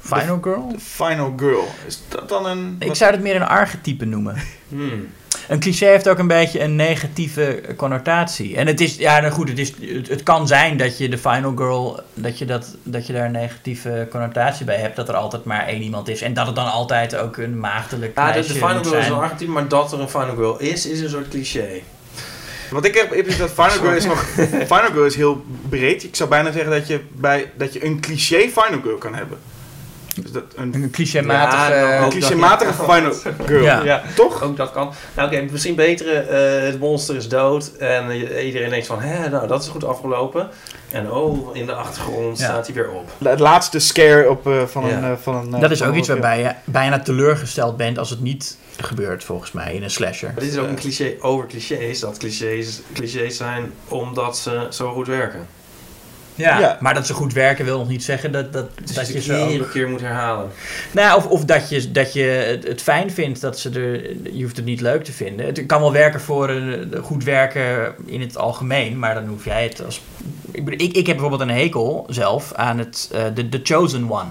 Final 0.00 0.38
Girl? 0.42 0.74
Final 0.78 1.32
Girl. 1.36 1.68
Is 1.86 2.02
dat 2.08 2.28
dan 2.28 2.46
een... 2.46 2.76
Ik 2.78 2.94
zou 2.94 3.12
het 3.12 3.22
meer 3.22 3.36
een 3.36 3.46
archetype 3.46 4.04
noemen. 4.04 4.36
Hmm. 4.68 5.08
Een 5.48 5.60
cliché 5.60 5.86
heeft 5.86 6.08
ook 6.08 6.18
een 6.18 6.26
beetje 6.26 6.60
een 6.60 6.76
negatieve 6.76 7.62
connotatie. 7.76 8.56
En 8.56 8.66
het 8.66 8.80
is, 8.80 8.96
ja, 8.96 9.20
nou 9.20 9.32
goed, 9.32 9.48
het, 9.48 9.58
is, 9.58 9.72
het, 9.80 10.08
het 10.08 10.22
kan 10.22 10.46
zijn 10.46 10.76
dat 10.76 10.98
je 10.98 11.08
de 11.08 11.18
Final 11.18 11.52
Girl, 11.56 12.00
dat 12.14 12.38
je, 12.38 12.44
dat, 12.44 12.76
dat 12.82 13.06
je 13.06 13.12
daar 13.12 13.24
een 13.24 13.32
negatieve 13.32 14.06
connotatie 14.10 14.64
bij 14.64 14.76
hebt. 14.76 14.96
Dat 14.96 15.08
er 15.08 15.14
altijd 15.14 15.44
maar 15.44 15.66
één 15.66 15.82
iemand 15.82 16.08
is. 16.08 16.22
En 16.22 16.34
dat 16.34 16.46
het 16.46 16.56
dan 16.56 16.70
altijd 16.70 17.16
ook 17.16 17.36
een 17.36 17.60
maagdelijk 17.60 18.12
Ja, 18.14 18.24
meisje 18.24 18.52
de 18.52 18.58
Final 18.58 18.84
Girl 18.84 18.98
is 18.98 19.06
een 19.06 19.12
archetype, 19.12 19.50
maar 19.50 19.68
dat 19.68 19.92
er 19.92 20.00
een 20.00 20.08
Final 20.08 20.34
Girl 20.34 20.58
is, 20.58 20.86
is 20.86 21.00
een 21.00 21.08
soort 21.08 21.28
cliché. 21.28 21.80
Wat 22.70 22.84
ik 22.84 22.94
heb, 22.94 23.12
is 23.12 23.38
dat 23.38 23.50
Final 23.50 23.70
Girl 23.70 23.92
is 23.92 24.04
nog... 24.04 24.24
Final 24.72 24.90
Girl 24.92 25.04
is 25.04 25.16
heel 25.16 25.44
breed. 25.68 26.04
Ik 26.04 26.16
zou 26.16 26.28
bijna 26.28 26.52
zeggen 26.52 26.70
dat 26.70 26.86
je, 26.86 27.00
bij, 27.12 27.50
dat 27.56 27.72
je 27.72 27.84
een 27.84 28.00
cliché 28.00 28.38
Final 28.38 28.80
Girl 28.82 28.98
kan 28.98 29.14
hebben. 29.14 29.38
Dus 30.22 30.32
dat 30.32 30.42
een, 30.56 30.74
Een 30.74 30.90
clichématige... 30.90 31.72
Ja, 31.74 31.96
een 31.98 32.04
ook 32.04 32.10
clichématige 32.10 32.72
Final 32.72 33.12
Girl. 33.46 33.62
Ja. 33.62 33.82
Ja, 33.84 34.02
Toch? 34.14 34.42
ook 34.42 34.56
dat 34.56 34.72
kan. 34.72 34.92
Nou 35.16 35.28
oké, 35.28 35.46
misschien 35.50 35.74
betere, 35.74 36.12
eh, 36.12 36.66
het 36.66 36.78
monster 36.80 37.16
is 37.16 37.28
dood 37.28 37.70
en 37.78 38.10
eh, 38.10 38.46
iedereen 38.46 38.70
denkt 38.70 38.86
van, 38.86 39.00
hè, 39.00 39.28
nou 39.28 39.46
dat 39.46 39.62
is 39.62 39.68
goed 39.68 39.84
afgelopen. 39.84 40.48
En 40.90 41.10
oh, 41.12 41.56
in 41.56 41.66
de 41.66 41.72
achtergrond 41.74 42.38
Ja. 42.38 42.44
staat 42.44 42.66
hij 42.66 42.74
weer 42.74 42.90
op. 42.90 43.10
Het 43.24 43.40
laatste 43.40 43.78
scare 43.78 44.30
op, 44.30 44.46
eh, 44.46 44.62
van, 44.66 44.86
Ja. 44.86 44.96
een, 44.96 45.04
eh, 45.04 45.10
van 45.22 45.34
een... 45.34 45.54
eh, 45.54 45.60
dat 45.60 45.70
is 45.70 45.78
van 45.78 45.88
ook 45.88 45.94
iets 45.94 46.08
waarbij 46.08 46.38
je 46.40 46.52
bijna 46.64 46.98
teleurgesteld 47.00 47.76
bent 47.76 47.98
als 47.98 48.10
het 48.10 48.20
niet 48.20 48.56
gebeurt, 48.80 49.24
volgens 49.24 49.52
mij, 49.52 49.74
in 49.74 49.82
een 49.82 49.90
slasher. 49.90 50.30
Maar 50.34 50.42
dit 50.42 50.52
is 50.52 50.58
ook 50.58 50.68
een 50.68 50.74
cliché 50.76 51.14
over 51.20 51.46
clichés, 51.46 52.00
dat 52.00 52.16
clichés 52.18 52.80
clichés 52.94 53.36
zijn 53.36 53.72
omdat 53.88 54.38
ze 54.38 54.66
zo 54.70 54.92
goed 54.92 55.06
werken. 55.06 55.46
Ja, 56.38 56.58
Ja. 56.58 56.76
maar 56.80 56.94
dat 56.94 57.06
ze 57.06 57.12
goed 57.14 57.32
werken 57.32 57.64
wil 57.64 57.78
nog 57.78 57.88
niet 57.88 58.04
zeggen 58.04 58.32
dat, 58.32 58.52
dat, 58.52 58.66
Dus 58.84 58.94
dat 58.94 59.12
je 59.12 59.20
ze 59.20 59.34
ook... 59.36 59.50
iedere 59.50 59.70
keer 59.70 59.88
moet 59.88 60.00
herhalen. 60.00 60.46
Nou, 60.90 61.16
of, 61.16 61.26
of 61.26 61.44
dat 61.44 61.68
je, 61.68 61.92
dat 61.92 62.12
je 62.12 62.22
het, 62.22 62.66
het 62.66 62.82
fijn 62.82 63.10
vindt 63.10 63.40
dat 63.40 63.58
ze 63.58 63.70
er. 63.70 64.10
Je 64.36 64.42
hoeft 64.42 64.56
het 64.56 64.64
niet 64.64 64.80
leuk 64.80 65.04
te 65.04 65.12
vinden. 65.12 65.46
Het 65.46 65.66
kan 65.66 65.80
wel 65.80 65.92
werken 65.92 66.20
voor 66.20 66.50
een 66.50 66.94
goed 67.02 67.24
werken 67.24 67.94
in 68.06 68.20
het 68.20 68.36
algemeen, 68.36 68.98
maar 68.98 69.14
dan 69.14 69.26
hoef 69.26 69.44
jij 69.44 69.62
het 69.62 69.84
als. 69.84 70.02
Ik, 70.50 70.68
ik, 70.68 70.80
ik 70.96 71.06
heb 71.06 71.16
bijvoorbeeld 71.16 71.40
een 71.50 71.56
hekel 71.56 72.06
zelf 72.08 72.52
aan 72.54 72.78
het, 72.78 73.10
eh, 73.12 73.22
de, 73.34 73.48
The 73.48 73.60
Chosen 73.62 74.10
One. 74.10 74.28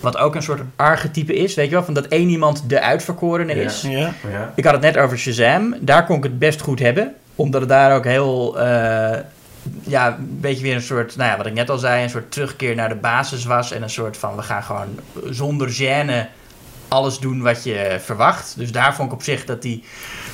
Wat 0.00 0.16
ook 0.16 0.34
een 0.34 0.42
soort 0.42 0.60
archetype 0.76 1.34
is, 1.34 1.54
weet 1.54 1.68
je 1.68 1.74
wel? 1.74 1.84
Van 1.84 1.94
dat 1.94 2.06
één 2.06 2.28
iemand 2.28 2.62
de 2.66 2.80
uitverkorene 2.80 3.52
is. 3.54 3.82
Ja. 3.82 3.98
Ja. 4.30 4.52
Ik 4.56 4.64
had 4.64 4.72
het 4.72 4.82
net 4.82 4.96
over 4.96 5.18
Shazam. 5.18 5.74
Daar 5.80 6.06
kon 6.06 6.16
ik 6.16 6.22
het 6.22 6.38
best 6.38 6.60
goed 6.60 6.78
hebben. 6.78 7.14
Omdat 7.34 7.60
het 7.60 7.70
daar 7.70 7.96
ook 7.96 8.04
heel... 8.04 8.58
eh, 8.60 9.18
ja, 9.82 10.16
een 10.16 10.40
beetje 10.40 10.62
weer 10.62 10.74
een 10.74 10.82
soort... 10.82 11.16
Nou 11.16 11.30
ja, 11.30 11.36
wat 11.36 11.46
ik 11.46 11.52
net 11.52 11.70
al 11.70 11.78
zei. 11.78 12.02
Een 12.02 12.10
soort 12.10 12.32
terugkeer 12.32 12.74
naar 12.74 12.88
de 12.88 12.94
basis 12.94 13.44
was. 13.44 13.72
En 13.72 13.82
een 13.82 13.90
soort 13.90 14.16
van... 14.16 14.36
We 14.36 14.42
gaan 14.42 14.62
gewoon 14.62 14.98
zonder 15.30 15.68
gêne 15.68 16.26
alles 16.88 17.18
doen 17.18 17.42
wat 17.42 17.64
je 17.64 17.98
verwacht. 18.04 18.54
Dus 18.56 18.72
daar 18.72 18.94
vond 18.94 19.08
ik 19.08 19.14
op 19.14 19.22
zich 19.22 19.44
dat, 19.44 19.62
die, 19.62 19.84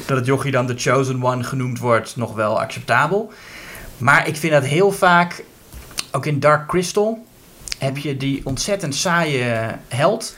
dat 0.06 0.16
het 0.16 0.26
jochie 0.26 0.52
dan 0.52 0.66
de 0.66 0.74
Chosen 0.76 1.24
One 1.24 1.44
genoemd 1.44 1.78
wordt... 1.78 2.16
nog 2.16 2.34
wel 2.34 2.60
acceptabel. 2.60 3.32
Maar 3.96 4.28
ik 4.28 4.36
vind 4.36 4.52
dat 4.52 4.64
heel 4.64 4.92
vaak... 4.92 5.44
Ook 6.12 6.26
in 6.26 6.40
Dark 6.40 6.68
Crystal... 6.68 7.24
heb 7.78 7.96
je 7.96 8.16
die 8.16 8.40
ontzettend 8.44 8.94
saaie 8.94 9.74
held... 9.88 10.34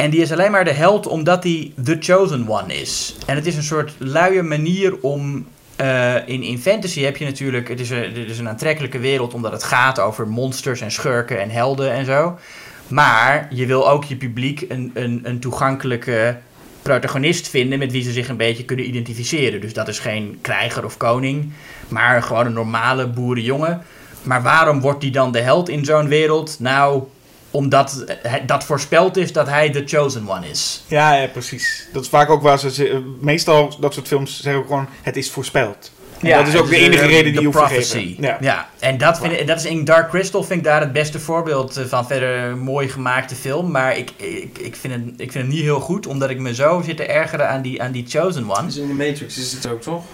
En 0.00 0.10
die 0.10 0.20
is 0.20 0.32
alleen 0.32 0.50
maar 0.50 0.64
de 0.64 0.72
held 0.72 1.06
omdat 1.06 1.42
hij 1.42 1.72
The 1.84 1.96
Chosen 2.00 2.48
One 2.48 2.74
is. 2.74 3.16
En 3.26 3.36
het 3.36 3.46
is 3.46 3.56
een 3.56 3.62
soort 3.62 3.92
luie 3.98 4.42
manier 4.42 5.00
om. 5.00 5.46
Eh, 5.80 6.28
in, 6.28 6.42
in 6.42 6.58
fantasy 6.58 7.02
heb 7.02 7.16
je 7.16 7.24
natuurlijk. 7.24 7.68
Het 7.68 7.80
is, 7.80 7.90
een, 7.90 8.14
is 8.14 8.38
een 8.38 8.48
aantrekkelijke 8.48 8.98
wereld 8.98 9.34
omdat 9.34 9.52
het 9.52 9.62
gaat 9.62 10.00
over 10.00 10.28
monsters 10.28 10.80
en 10.80 10.90
schurken 10.90 11.40
en 11.40 11.50
helden 11.50 11.92
en 11.92 12.04
zo. 12.04 12.38
Maar 12.88 13.48
je 13.50 13.66
wil 13.66 13.90
ook 13.90 14.04
je 14.04 14.16
publiek 14.16 14.64
een, 14.68 14.90
een, 14.94 15.20
een 15.22 15.40
toegankelijke 15.40 16.36
protagonist 16.82 17.48
vinden 17.48 17.78
met 17.78 17.92
wie 17.92 18.02
ze 18.02 18.12
zich 18.12 18.28
een 18.28 18.36
beetje 18.36 18.64
kunnen 18.64 18.88
identificeren. 18.88 19.60
Dus 19.60 19.72
dat 19.72 19.88
is 19.88 19.98
geen 19.98 20.38
krijger 20.40 20.84
of 20.84 20.96
koning, 20.96 21.52
maar 21.88 22.22
gewoon 22.22 22.46
een 22.46 22.52
normale 22.52 23.06
boerenjongen. 23.06 23.82
Maar 24.22 24.42
waarom 24.42 24.80
wordt 24.80 25.00
die 25.00 25.10
dan 25.10 25.32
de 25.32 25.40
held 25.40 25.68
in 25.68 25.84
zo'n 25.84 26.08
wereld? 26.08 26.56
Nou, 26.58 27.02
omdat 27.50 28.04
dat 28.46 28.64
voorspeld 28.64 29.16
is 29.16 29.32
dat 29.32 29.48
hij 29.48 29.70
de 29.70 29.82
chosen 29.86 30.28
one 30.28 30.48
is. 30.48 30.82
Ja, 30.86 31.14
ja, 31.14 31.26
precies. 31.26 31.88
Dat 31.92 32.02
is 32.02 32.08
vaak 32.08 32.30
ook 32.30 32.42
waar 32.42 32.58
ze... 32.58 32.70
ze- 32.70 33.14
Meestal, 33.20 33.76
dat 33.80 33.94
soort 33.94 34.06
films 34.08 34.40
zeggen 34.42 34.62
ook 34.62 34.66
gewoon... 34.68 34.88
Het 35.02 35.16
is 35.16 35.30
voorspeld. 35.30 35.90
En 36.20 36.38
dat 36.38 36.46
is 36.46 36.56
ook 36.56 36.68
de 36.68 36.76
enige 36.76 37.06
reden 37.06 37.32
die 37.32 37.40
je 37.40 37.46
hoeft 37.46 37.58
te 37.58 37.64
prophecy. 37.64 37.98
geven. 37.98 38.22
Ja. 38.22 38.36
Ja. 38.40 38.68
en 38.78 38.98
dat, 38.98 39.18
vind 39.18 39.32
ik, 39.32 39.46
dat 39.46 39.58
is 39.58 39.64
in 39.64 39.84
Dark 39.84 40.08
Crystal 40.10 40.42
vind 40.42 40.58
ik 40.58 40.64
daar 40.64 40.80
het 40.80 40.92
beste 40.92 41.18
voorbeeld 41.20 41.76
eh, 41.76 41.84
van. 41.84 42.06
Verder 42.06 42.38
een 42.38 42.58
mooi 42.58 42.88
gemaakte 42.88 43.34
film, 43.34 43.70
maar 43.70 43.96
ik, 43.96 44.10
ik, 44.16 44.58
ik, 44.58 44.76
vind 44.76 44.94
het, 44.94 45.02
ik 45.16 45.32
vind 45.32 45.44
het 45.44 45.52
niet 45.54 45.62
heel 45.62 45.80
goed, 45.80 46.06
omdat 46.06 46.30
ik 46.30 46.38
me 46.38 46.54
zo 46.54 46.82
zit 46.84 46.96
te 46.96 47.04
ergeren 47.06 47.48
aan 47.48 47.62
die, 47.62 47.82
aan 47.82 47.92
die 47.92 48.04
chosen 48.08 48.50
one. 48.50 48.66
Dus 48.66 48.76
in 48.76 48.86
de 48.86 48.94
Matrix 48.94 49.38
is 49.38 49.52
het 49.52 49.66
ook 49.68 49.82
toch? 49.82 50.04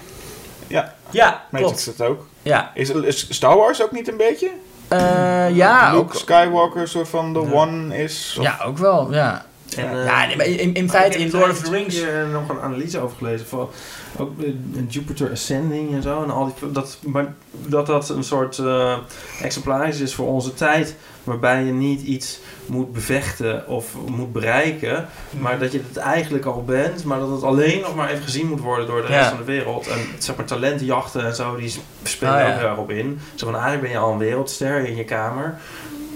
Ja, 0.66 0.94
Ja, 1.11 1.44
Matrix 1.51 1.83
klopt. 1.85 1.99
dat 1.99 2.09
ook. 2.09 2.27
Ja, 2.42 2.70
Is, 2.75 2.90
is 2.90 3.27
Star 3.31 3.57
Wars 3.57 3.83
ook 3.83 3.92
niet 3.92 4.09
een 4.09 4.16
beetje? 4.16 4.51
Eh, 4.88 5.57
ja, 5.57 5.90
Luke 5.92 6.03
ook, 6.03 6.14
Skywalker 6.14 6.81
een 6.81 6.88
soort 6.88 7.09
van 7.09 7.33
de 7.33 7.40
Ja. 7.40 7.51
one 7.53 7.96
is? 8.03 8.35
Of- 8.38 8.44
ja, 8.44 8.59
ook 8.66 8.79
wel. 8.79 9.12
Ja, 9.12 9.44
En, 9.77 9.85
eh, 9.90 10.05
ja 10.05 10.37
maar 10.37 10.46
in, 10.46 10.75
in 10.75 10.90
feite 10.90 11.18
in 11.18 11.31
Lord 11.31 11.51
of 11.51 11.61
the 11.61 11.70
Rings. 11.70 11.96
Ik 11.96 12.05
heb 12.05 12.14
er 12.14 12.27
nog 12.29 12.49
een 12.49 12.61
analyse 12.61 13.01
over 13.01 13.16
gelezen 13.16 13.46
van 13.46 13.68
ook 14.18 14.40
eh, 14.42 14.46
Jupiter 14.88 15.31
Ascending 15.31 15.94
en 15.94 16.03
zo 16.03 16.22
en 16.22 16.31
al 16.31 16.55
die 16.61 16.72
dat 16.72 16.99
maar 17.03 17.35
dat 17.51 17.87
dat 17.87 18.09
een 18.09 18.25
soort 18.25 18.59
eh 18.59 18.96
exemplarisch 19.42 20.01
is 20.01 20.14
voor 20.14 20.27
onze 20.27 20.55
tijd 20.55 20.94
waarbij 21.27 21.65
je 21.65 21.73
niet 21.73 22.01
iets 22.03 22.41
moet 22.67 22.93
bevechten 22.93 23.69
of 23.69 23.95
moet 24.07 24.33
bereiken, 24.33 25.07
maar 25.39 25.59
dat 25.59 25.73
je 25.73 25.81
het 25.89 25.97
eigenlijk 25.97 26.45
al 26.45 26.65
bent, 26.65 27.05
maar 27.05 27.19
dat 27.19 27.31
het 27.31 27.43
alleen 27.43 27.81
nog 27.81 27.95
maar 27.95 28.11
even 28.11 28.23
gezien 28.25 28.47
moet 28.49 28.61
worden 28.61 28.87
door 28.87 29.01
de 29.01 29.07
rest 29.07 29.21
Ja. 29.23 29.29
van 29.29 29.39
de 29.39 29.45
wereld 29.45 29.87
en 29.87 29.99
zeg 30.19 30.37
maar 30.37 30.45
talentenjachten 30.47 31.25
en 31.25 31.35
zo 31.35 31.57
die 31.57 31.75
spelen 32.03 32.35
Ah, 32.35 32.41
ook 32.41 32.47
ja. 32.49 32.59
heel 32.59 32.69
erg 32.69 32.79
op 32.79 32.91
in. 32.91 33.19
Zo 33.35 33.45
van 33.47 33.55
eigenlijk 33.55 33.83
ben 33.83 33.93
je 33.93 33.99
al 34.07 34.12
een 34.12 34.19
wereldster 34.19 34.87
in 34.87 34.97
je 34.97 35.05
kamer. 35.05 35.55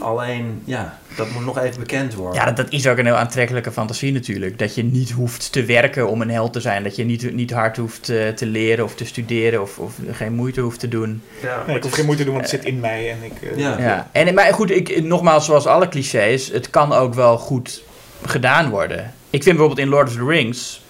Alleen, 0.00 0.62
ja, 0.64 0.98
dat 1.16 1.30
moet 1.30 1.44
nog 1.44 1.58
even 1.58 1.80
bekend 1.80 2.14
worden. 2.14 2.40
Ja, 2.40 2.46
dat, 2.46 2.56
dat 2.56 2.72
is 2.72 2.86
ook 2.86 2.98
een 2.98 3.06
heel 3.06 3.14
aantrekkelijke 3.14 3.72
fantasie 3.72 4.12
natuurlijk. 4.12 4.58
Dat 4.58 4.74
je 4.74 4.84
niet 4.84 5.10
hoeft 5.10 5.52
te 5.52 5.64
werken 5.64 6.08
om 6.08 6.20
een 6.20 6.30
held 6.30 6.52
te 6.52 6.60
zijn. 6.60 6.82
Dat 6.82 6.96
je 6.96 7.04
niet, 7.04 7.34
niet 7.34 7.50
hard 7.50 7.76
hoeft 7.76 8.08
eh, 8.08 8.28
te 8.28 8.46
leren 8.46 8.84
of 8.84 8.94
te 8.94 9.04
studeren 9.04 9.62
of, 9.62 9.78
of 9.78 9.94
geen 10.12 10.34
moeite 10.34 10.60
hoeft 10.60 10.80
te 10.80 10.88
doen. 10.88 11.22
Ja, 11.42 11.62
Nee, 11.66 11.76
ik 11.76 11.82
hoef 11.82 11.92
geen 11.92 12.04
moeite 12.04 12.22
te 12.24 12.30
doen, 12.30 12.38
want 12.38 12.50
het 12.50 12.60
zit 12.60 12.72
in 12.72 12.80
mij. 12.80 13.10
En 13.10 13.18
ik, 13.22 13.50
eh, 13.50 13.58
Ja. 13.58 13.78
Ja. 13.78 14.08
En, 14.12 14.34
maar 14.34 14.54
goed, 14.54 14.70
ik, 14.70 15.02
nogmaals, 15.02 15.44
zoals 15.44 15.66
alle 15.66 15.88
clichés, 15.88 16.48
het 16.48 16.70
kan 16.70 16.92
ook 16.92 17.14
wel 17.14 17.38
goed 17.38 17.82
gedaan 18.24 18.70
worden. 18.70 19.14
Ik 19.30 19.42
vind 19.42 19.56
bijvoorbeeld 19.56 19.86
in 19.86 19.88
Lord 19.88 20.08
of 20.08 20.14
the 20.14 20.24
Rings 20.24 20.80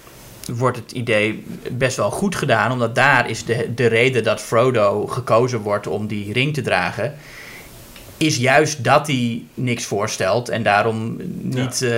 wordt 0.55 0.77
het 0.77 0.91
idee 0.91 1.43
best 1.71 1.97
wel 1.97 2.11
goed 2.11 2.35
gedaan, 2.35 2.71
omdat 2.71 2.95
daar 2.95 3.29
is 3.29 3.45
de, 3.45 3.73
de 3.75 3.85
reden 3.85 4.23
dat 4.23 4.41
Frodo 4.41 5.07
gekozen 5.07 5.59
wordt 5.59 5.87
om 5.87 6.07
die 6.07 6.33
ring 6.33 6.53
te 6.53 6.61
dragen, 6.61 7.15
is 8.21 8.37
juist 8.37 8.83
dat 8.83 9.07
hij 9.07 9.43
niks 9.53 9.85
voorstelt 9.85 10.49
en 10.49 10.63
daarom 10.63 11.17
niet, 11.41 11.81
eh, 11.81 11.91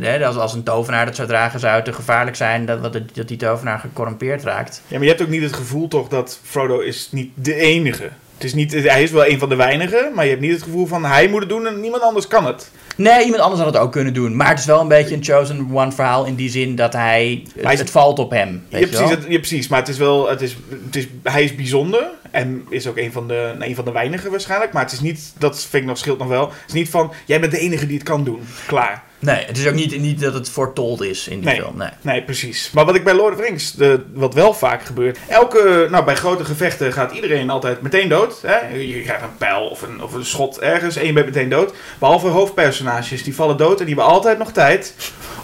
hè, 0.00 0.26
als, 0.26 0.36
als 0.36 0.54
een 0.54 0.62
tovenaar 0.62 1.06
dat 1.06 1.16
zou 1.16 1.28
dragen, 1.28 1.60
zou 1.60 1.74
het 1.74 1.84
te 1.84 1.92
gevaarlijk 1.92 2.36
zijn 2.36 2.66
dat, 2.66 2.82
dat, 2.82 2.98
dat 3.14 3.28
die 3.28 3.36
tovenaar 3.36 3.78
gecorrumpeerd 3.78 4.42
raakt. 4.42 4.82
Ja, 4.86 4.96
maar 4.96 5.02
je 5.02 5.08
hebt 5.08 5.22
ook 5.22 5.28
niet 5.28 5.42
het 5.42 5.52
gevoel 5.52 5.88
toch 5.88 6.08
dat 6.08 6.40
Frodo 6.42 6.78
is 6.78 7.08
niet 7.10 7.30
de 7.34 7.54
enige. 7.54 8.10
Het 8.34 8.44
is 8.44 8.54
niet, 8.54 8.72
hij 8.72 9.02
is 9.02 9.10
wel 9.10 9.26
een 9.26 9.38
van 9.38 9.48
de 9.48 9.56
weinigen, 9.56 10.14
maar 10.14 10.24
je 10.24 10.30
hebt 10.30 10.42
niet 10.42 10.52
het 10.52 10.62
gevoel 10.62 10.86
van 10.86 11.04
hij 11.04 11.28
moet 11.28 11.40
het 11.40 11.48
doen 11.48 11.66
en 11.66 11.80
niemand 11.80 12.02
anders 12.02 12.28
kan 12.28 12.46
het. 12.46 12.70
Nee, 12.96 13.24
iemand 13.24 13.42
anders 13.42 13.62
had 13.62 13.72
het 13.74 13.82
ook 13.82 13.92
kunnen 13.92 14.14
doen. 14.14 14.36
Maar 14.36 14.48
het 14.48 14.58
is 14.58 14.64
wel 14.64 14.80
een 14.80 14.88
beetje 14.88 15.14
een 15.14 15.24
chosen 15.24 15.68
one 15.72 15.92
verhaal 15.92 16.24
in 16.24 16.34
die 16.34 16.50
zin 16.50 16.76
dat 16.76 16.92
hij. 16.92 17.42
Is- 17.54 17.78
het 17.78 17.90
valt 17.90 18.18
op 18.18 18.30
hem. 18.30 18.50
Weet 18.50 18.62
Ja, 18.68 18.78
je 18.78 18.86
precies, 18.86 19.08
wel? 19.08 19.18
het, 19.18 19.24
ja, 19.28 19.38
precies, 19.38 19.68
maar 19.68 19.78
het 19.78 19.88
is 19.88 19.98
wel, 19.98 20.28
het 20.28 20.40
is, 20.42 20.56
het 20.84 20.96
is, 20.96 21.06
hij 21.22 21.44
is 21.44 21.54
bijzonder 21.54 22.06
en 22.30 22.66
is 22.68 22.86
ook 22.86 22.96
een 22.96 23.12
van, 23.12 23.28
de, 23.28 23.54
een 23.58 23.74
van 23.74 23.84
de 23.84 23.92
weinigen 23.92 24.30
waarschijnlijk. 24.30 24.72
Maar 24.72 24.82
het 24.82 24.92
is 24.92 25.00
niet, 25.00 25.32
dat 25.38 25.60
vind 25.60 25.82
ik 25.82 25.88
nog, 25.88 25.98
scheelt 25.98 26.18
nog 26.18 26.28
wel. 26.28 26.46
Het 26.48 26.54
is 26.68 26.72
niet 26.72 26.88
van, 26.88 27.12
jij 27.26 27.40
bent 27.40 27.52
de 27.52 27.58
enige 27.58 27.86
die 27.86 27.96
het 27.98 28.06
kan 28.06 28.24
doen. 28.24 28.40
Klaar. 28.66 29.04
Nee, 29.18 29.44
het 29.44 29.58
is 29.58 29.66
ook 29.66 29.74
niet, 29.74 30.00
niet 30.00 30.20
dat 30.20 30.34
het 30.34 30.48
voortold 30.48 31.02
is 31.02 31.28
in 31.28 31.40
die 31.40 31.48
Nee. 31.48 31.56
film. 31.60 31.76
Nee. 31.76 31.88
Nee, 32.00 32.22
precies. 32.22 32.70
Maar 32.74 32.84
wat 32.84 32.94
ik 32.94 33.04
bij 33.04 33.14
Lord 33.14 33.32
of 33.32 33.38
the 33.40 33.44
Rings, 33.44 33.72
de, 33.72 34.00
wat 34.14 34.34
wel 34.34 34.54
vaak 34.54 34.82
gebeurt. 34.84 35.18
Elke, 35.28 35.86
nou 35.90 36.04
bij 36.04 36.14
grote 36.14 36.44
gevechten 36.44 36.92
gaat 36.92 37.12
iedereen 37.12 37.50
altijd 37.50 37.80
meteen 37.82 38.08
dood. 38.08 38.38
Hè? 38.42 38.76
Je 38.76 39.02
krijgt 39.02 39.22
een 39.22 39.36
pijl 39.38 39.68
of 39.68 39.82
een, 39.82 40.02
of 40.02 40.12
een 40.14 40.24
schot 40.24 40.58
ergens 40.60 40.96
en 40.96 41.06
je 41.06 41.12
bent 41.12 41.26
meteen 41.26 41.48
dood. 41.48 41.74
Behalve 41.98 42.26
hoofdpersonages, 42.28 43.22
die 43.22 43.34
vallen 43.34 43.56
dood 43.56 43.80
en 43.80 43.86
die 43.86 43.94
hebben 43.94 44.14
altijd 44.14 44.38
nog 44.38 44.52
tijd 44.52 44.94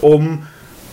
om 0.01 0.45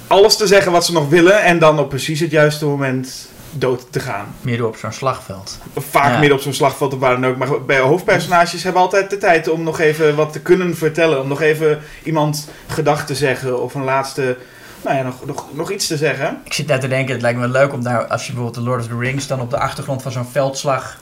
alles 0.08 0.38
te 0.38 0.48
zeggen 0.48 0.72
wat 0.72 0.86
ze 0.86 0.92
nog 0.94 1.10
willen. 1.10 1.44
En 1.44 1.60
dan 1.60 1.80
op 1.80 1.90
precies 1.90 2.20
het 2.20 2.32
juiste 2.32 2.66
moment 2.66 3.29
dood 3.52 3.92
te 3.92 4.00
gaan. 4.00 4.36
Midden 4.42 4.68
op 4.68 4.76
zo'n 4.76 4.92
slagveld. 4.92 5.58
Vaak 5.76 6.12
Ja. 6.12 6.20
midden 6.20 6.38
op 6.38 6.44
zo'n 6.44 6.54
slagveld 6.54 6.94
of 6.94 7.00
waar 7.00 7.22
dan 7.22 7.26
ook. 7.32 7.38
Maar 7.38 7.62
bij 7.66 7.80
hoofdpersonages 7.80 8.64
hebben 8.64 8.82
altijd 8.82 9.10
de 9.10 9.18
tijd 9.18 9.50
om 9.50 9.64
nog 9.64 9.80
even 9.80 10.16
wat 10.16 10.34
te 10.34 10.40
kunnen 10.40 10.78
vertellen. 10.78 11.22
Om 11.22 11.28
nog 11.28 11.42
even 11.42 11.80
iemand 12.04 12.48
gedacht 12.68 13.08
te 13.08 13.16
zeggen 13.16 13.62
of 13.62 13.74
een 13.76 13.84
laatste, 13.84 14.38
nou 14.84 14.98
ja, 14.98 15.04
nog, 15.04 15.26
nog, 15.26 15.46
nog 15.54 15.72
iets 15.72 15.88
te 15.88 15.98
zeggen. 15.98 16.42
Ik 16.44 16.54
zit 16.54 16.68
net 16.68 16.82
te 16.82 16.88
denken, 16.88 17.14
het 17.14 17.22
lijkt 17.22 17.40
me 17.40 17.48
leuk 17.48 17.74
om 17.74 17.84
daar, 17.84 18.08
als 18.08 18.26
je 18.28 18.34
bijvoorbeeld 18.34 18.64
de 18.64 18.70
Lord 18.70 18.82
of 18.82 18.88
the 18.88 18.98
Rings 18.98 19.28
dan 19.28 19.42
op 19.42 19.50
de 19.50 19.60
achtergrond 19.60 20.02
van 20.02 20.12
zo'n 20.12 20.28
veldslag. 20.32 20.98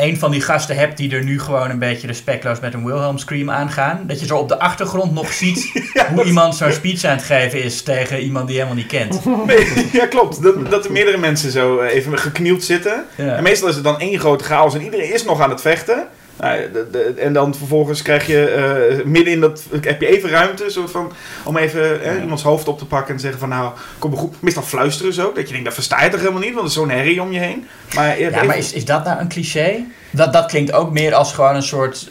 Een 0.00 0.18
van 0.18 0.30
die 0.30 0.40
gasten 0.40 0.76
hebt 0.76 0.96
die 0.96 1.14
er 1.14 1.24
nu 1.24 1.40
gewoon 1.40 1.70
een 1.70 1.78
beetje 1.78 2.06
respectloos 2.06 2.60
met 2.60 2.74
een 2.74 2.84
Wilhelm 2.84 3.18
scream 3.18 3.50
aangaan. 3.50 4.04
Dat 4.06 4.20
je 4.20 4.26
zo 4.26 4.36
op 4.36 4.48
de 4.48 4.58
achtergrond 4.58 5.12
nog 5.12 5.32
ziet 5.32 5.72
hoe 6.14 6.24
iemand 6.24 6.56
zo'n 6.56 6.72
speech 6.72 7.04
aan 7.04 7.16
het 7.16 7.22
geven 7.24 7.62
is 7.62 7.82
tegen 7.82 8.20
iemand 8.20 8.46
die 8.46 8.56
helemaal 8.56 8.76
niet 8.76 8.86
kent. 8.86 9.20
Nee, 9.46 9.88
ja, 9.92 10.06
klopt. 10.06 10.42
Dat, 10.42 10.70
dat 10.70 10.84
er 10.84 10.92
meerdere 10.92 11.16
mensen 11.16 11.50
zo 11.50 11.78
eh, 11.78 11.94
even 11.94 12.18
geknield 12.18 12.64
zitten. 12.64 13.04
Ja. 13.16 13.36
En 13.36 13.42
meestal 13.42 13.68
is 13.68 13.74
het 13.74 13.84
dan 13.84 14.00
één 14.00 14.18
grote 14.18 14.44
chaos 14.44 14.74
en 14.74 14.82
iedereen 14.82 15.12
is 15.12 15.24
nog 15.24 15.40
aan 15.40 15.50
het 15.50 15.60
vechten. 15.60 16.06
Nou, 16.40 16.70
de- 16.72 16.88
de- 16.90 17.14
en 17.20 17.32
dan 17.32 17.54
vervolgens 17.54 18.02
krijg 18.02 18.26
je 18.26 18.44
eh, 18.48 19.04
midden 19.04 19.32
in 19.32 19.40
dat. 19.40 19.62
heb 19.80 20.00
je 20.00 20.06
even 20.06 20.30
ruimte 20.30 20.64
soort 20.70 20.90
van, 20.90 21.12
om 21.44 21.56
even 21.56 22.02
eh, 22.02 22.20
iemands 22.22 22.42
hoofd 22.42 22.68
op 22.68 22.78
te 22.78 22.86
pakken 22.86 23.08
en 23.10 23.14
te 23.16 23.22
zeggen 23.22 23.40
van 23.40 23.48
nou, 23.48 23.72
kom 23.98 24.10
maar 24.10 24.18
goed. 24.18 24.42
Meestal 24.42 24.62
fluisteren 24.62 25.12
ze 25.12 25.26
ook. 25.26 25.34
Dat 25.34 25.44
je 25.46 25.50
denkt, 25.50 25.64
dat 25.64 25.74
versta 25.74 26.04
je 26.04 26.10
toch 26.10 26.20
helemaal 26.20 26.40
niet, 26.42 26.50
want 26.54 26.60
er 26.60 26.66
is 26.66 26.72
zo'n 26.72 26.90
herrie 26.90 27.22
om 27.22 27.32
je 27.32 27.38
heen. 27.38 27.66
Maar, 27.94 28.04
je 28.04 28.10
hebt 28.10 28.20
Ja, 28.20 28.36
even- 28.36 28.46
maar 28.46 28.58
is, 28.58 28.72
is 28.72 28.84
dat 28.84 29.04
nou 29.04 29.20
een 29.20 29.28
cliché? 29.28 29.84
Dat, 30.10 30.32
dat 30.32 30.46
klinkt 30.46 30.72
ook 30.72 30.90
meer 30.92 31.14
als 31.14 31.32
gewoon 31.32 31.54
een 31.54 31.62
soort 31.62 32.10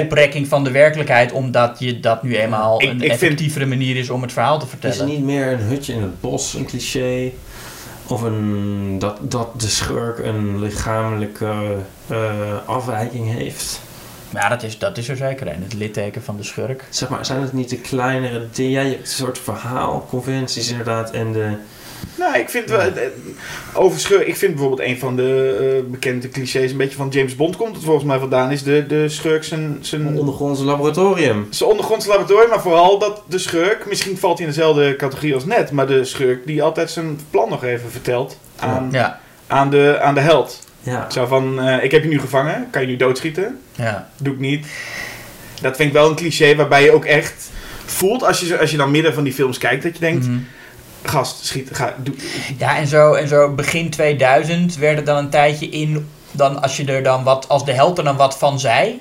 oprekking 0.00 0.48
van 0.48 0.64
de 0.64 0.70
werkelijkheid, 0.70 1.32
omdat 1.32 1.76
je 1.78 2.00
dat 2.00 2.22
nu 2.22 2.36
eenmaal 2.36 2.82
een 2.82 3.02
ik 3.02 3.10
effectievere 3.10 3.66
manier 3.66 3.96
is 3.96 4.10
om 4.10 4.22
het 4.22 4.32
verhaal 4.32 4.58
te 4.58 4.64
Is 4.64 4.70
vertellen. 4.70 4.98
het 4.98 5.06
niet 5.08 5.24
meer 5.24 5.52
een 5.52 5.58
hutje 5.60 5.92
in 5.92 6.02
het 6.02 6.20
bos 6.20 6.54
een 6.54 6.64
cliché? 6.66 7.30
Of 8.10 8.22
een, 8.22 8.98
dat, 8.98 9.18
dat 9.20 9.60
de 9.60 9.68
schurk 9.68 10.18
een 10.18 10.60
lichamelijke 10.60 11.76
eh, 12.06 12.18
afwijking 12.64 13.32
heeft? 13.32 13.80
Ja, 14.32 14.48
dat 14.48 14.62
is, 14.62 14.78
dat 14.78 14.98
is 14.98 15.08
er 15.08 15.16
zeker 15.16 15.46
een. 15.46 15.62
Het 15.62 15.74
litteken 15.74 16.22
van 16.22 16.36
de 16.36 16.42
schurk. 16.42 16.84
Zeg 16.90 17.08
maar, 17.08 17.26
zijn 17.26 17.40
het 17.40 17.52
niet 17.52 17.68
de 17.68 17.76
kleinere 17.76 18.46
dingen? 18.52 18.70
Ja, 18.72 18.80
je 18.80 18.90
hebt 18.90 19.00
een 19.00 19.14
soort 19.14 19.38
verhaalconventies 19.38 20.70
inderdaad 20.70 21.10
en 21.10 21.32
de... 21.32 21.56
Nou, 22.18 22.38
ik 22.38 22.48
vind 22.48 22.70
wel. 22.70 22.80
eh, 22.80 22.90
Over 23.74 24.00
schurk, 24.00 24.26
ik 24.26 24.36
vind 24.36 24.54
bijvoorbeeld 24.54 24.88
een 24.88 24.98
van 24.98 25.16
de 25.16 25.56
eh, 25.84 25.90
bekende 25.90 26.28
clichés, 26.28 26.70
een 26.70 26.76
beetje 26.76 26.96
van 26.96 27.08
James 27.08 27.36
Bond 27.36 27.56
komt 27.56 27.74
het 27.76 27.84
volgens 27.84 28.04
mij 28.06 28.18
vandaan, 28.18 28.50
is 28.50 28.62
de, 28.62 28.86
de 28.86 29.08
schurk 29.08 29.44
zijn, 29.44 29.78
zijn, 29.80 30.06
ondergrondse 30.18 30.64
laboratorium. 30.64 31.46
zijn 31.50 31.70
ondergrondse 31.70 32.08
laboratorium, 32.08 32.48
maar 32.48 32.60
vooral 32.60 32.98
dat 32.98 33.22
de 33.28 33.38
schurk, 33.38 33.86
misschien 33.88 34.18
valt 34.18 34.38
hij 34.38 34.46
in 34.46 34.52
dezelfde 34.52 34.96
categorie 34.96 35.34
als 35.34 35.44
net, 35.44 35.70
maar 35.70 35.86
de 35.86 36.04
schurk 36.04 36.46
die 36.46 36.62
altijd 36.62 36.90
zijn 36.90 37.18
plan 37.30 37.48
nog 37.48 37.64
even 37.64 37.90
vertelt 37.90 38.38
aan, 38.56 38.88
Ja, 38.92 39.20
aan, 39.46 39.70
de, 39.70 39.98
aan 40.00 40.14
de 40.14 40.20
held. 40.20 40.60
Ja. 40.82 41.10
Zo 41.10 41.26
van, 41.26 41.60
eh, 41.60 41.84
ik 41.84 41.90
heb 41.90 42.02
je 42.02 42.08
nu 42.08 42.20
gevangen, 42.20 42.66
kan 42.70 42.82
je 42.82 42.88
nu 42.88 42.96
doodschieten? 42.96 43.58
ja. 43.76 44.08
Doe 44.18 44.32
ik 44.34 44.40
niet. 44.40 44.66
Dat 45.60 45.76
vind 45.76 45.88
ik 45.88 45.94
wel 45.94 46.08
een 46.08 46.16
cliché 46.16 46.54
waarbij 46.54 46.82
je 46.84 46.92
ook 46.94 47.04
echt 47.04 47.50
voelt 47.84 48.24
als 48.24 48.40
je, 48.40 48.58
als 48.58 48.70
je 48.70 48.76
dan 48.76 48.90
midden 48.90 49.14
van 49.14 49.24
die 49.24 49.32
films 49.32 49.58
kijkt, 49.58 49.82
dat 49.82 49.92
je 49.94 50.00
denkt, 50.00 50.26
Mhm. 50.26 50.38
Gast, 51.02 51.44
schiet, 51.44 51.68
ga, 51.72 51.94
doe, 51.98 52.14
Ja, 52.58 52.76
en 52.76 52.86
zo, 52.86 53.12
en 53.12 53.28
zo 53.28 53.54
begin 53.54 53.90
2000 53.90 54.76
werd 54.76 54.98
er 54.98 55.04
dan 55.04 55.16
een 55.16 55.30
tijdje 55.30 55.68
in, 55.68 56.08
dan 56.30 56.62
als 56.62 56.76
je 56.76 56.84
er 56.84 57.02
dan 57.02 57.24
wat, 57.24 57.48
als 57.48 57.64
de 57.64 57.72
held 57.72 57.98
er 57.98 58.04
dan 58.04 58.16
wat 58.16 58.38
van 58.38 58.60
zei, 58.60 59.00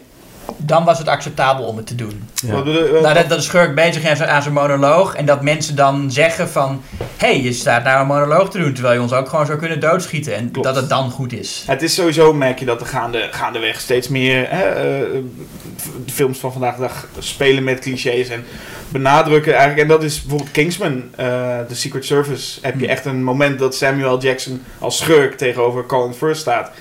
dan 0.57 0.83
was 0.85 0.97
het 0.97 1.07
acceptabel 1.07 1.65
om 1.65 1.77
het 1.77 1.87
te 1.87 1.95
doen. 1.95 2.23
Ja. 2.33 2.51
wat- 2.53 2.65
Nou, 3.01 3.13
dat, 3.13 3.29
dat 3.29 3.37
de 3.37 3.41
schurk 3.41 3.75
bezig 3.75 4.11
is 4.11 4.21
aan 4.21 4.41
zijn 4.41 4.53
monoloog 4.53 5.15
en 5.15 5.25
dat 5.25 5.41
mensen 5.41 5.75
dan 5.75 6.11
zeggen 6.11 6.49
van, 6.49 6.81
hé, 6.97 7.27
hey, 7.27 7.41
je 7.41 7.53
staat 7.53 7.83
nou 7.83 8.01
een 8.01 8.07
monoloog 8.07 8.49
te 8.49 8.57
doen, 8.59 8.73
terwijl 8.73 8.93
je 8.95 9.01
ons 9.01 9.13
ook 9.13 9.29
gewoon 9.29 9.45
zou 9.45 9.57
kunnen 9.57 9.79
doodschieten 9.79 10.35
en 10.35 10.51
Klopt. 10.51 10.67
dat 10.67 10.75
het 10.75 10.89
dan 10.89 11.11
goed 11.11 11.33
is. 11.33 11.63
Het 11.67 11.81
is 11.81 11.93
sowieso, 11.93 12.33
merk 12.33 12.59
je 12.59 12.65
dat 12.65 12.81
er 12.81 12.87
gaande, 12.87 13.27
gaandeweg 13.31 13.79
steeds 13.79 14.07
meer 14.07 14.45
hè, 14.49 14.63
eh, 14.63 15.17
films 16.11 16.37
van 16.39 16.51
vandaag 16.51 16.75
de 16.75 16.81
dag 16.81 17.07
spelen 17.19 17.63
met 17.63 17.79
clichés 17.79 18.29
en 18.29 18.43
benadrukken 18.89 19.51
eigenlijk. 19.53 19.81
En 19.81 19.87
dat 19.87 20.03
is 20.03 20.19
bijvoorbeeld 20.21 20.51
Kingsman, 20.51 21.03
eh 21.15 21.25
The 21.67 21.75
Secret 21.75 22.05
Service. 22.05 22.59
Heb 22.61 22.73
je 22.73 22.79
Hmm. 22.79 22.89
echt 22.89 23.05
een 23.05 23.23
moment 23.23 23.59
dat 23.59 23.75
Samuel 23.75 24.19
Jackson 24.21 24.63
als 24.79 24.97
schurk 24.97 25.37
tegenover 25.37 25.85
Colin 25.85 26.13
Firth 26.13 26.37
staat. 26.37 26.71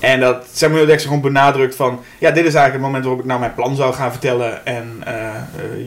En 0.00 0.20
dat 0.20 0.46
Samuel 0.52 0.86
Jackson 0.86 1.06
gewoon 1.08 1.32
benadrukt 1.32 1.74
van... 1.76 2.00
Ja, 2.18 2.30
dit 2.30 2.44
is 2.46 2.54
eigenlijk 2.54 2.72
het 2.72 2.82
moment 2.82 3.04
waarop 3.04 3.20
ik 3.20 3.26
nou 3.26 3.40
mijn 3.40 3.54
plan 3.54 3.76
zou 3.76 3.94
gaan 3.94 4.10
vertellen. 4.10 4.66
En 4.66 5.02
eh, 5.04 5.26
eh, 5.26 5.34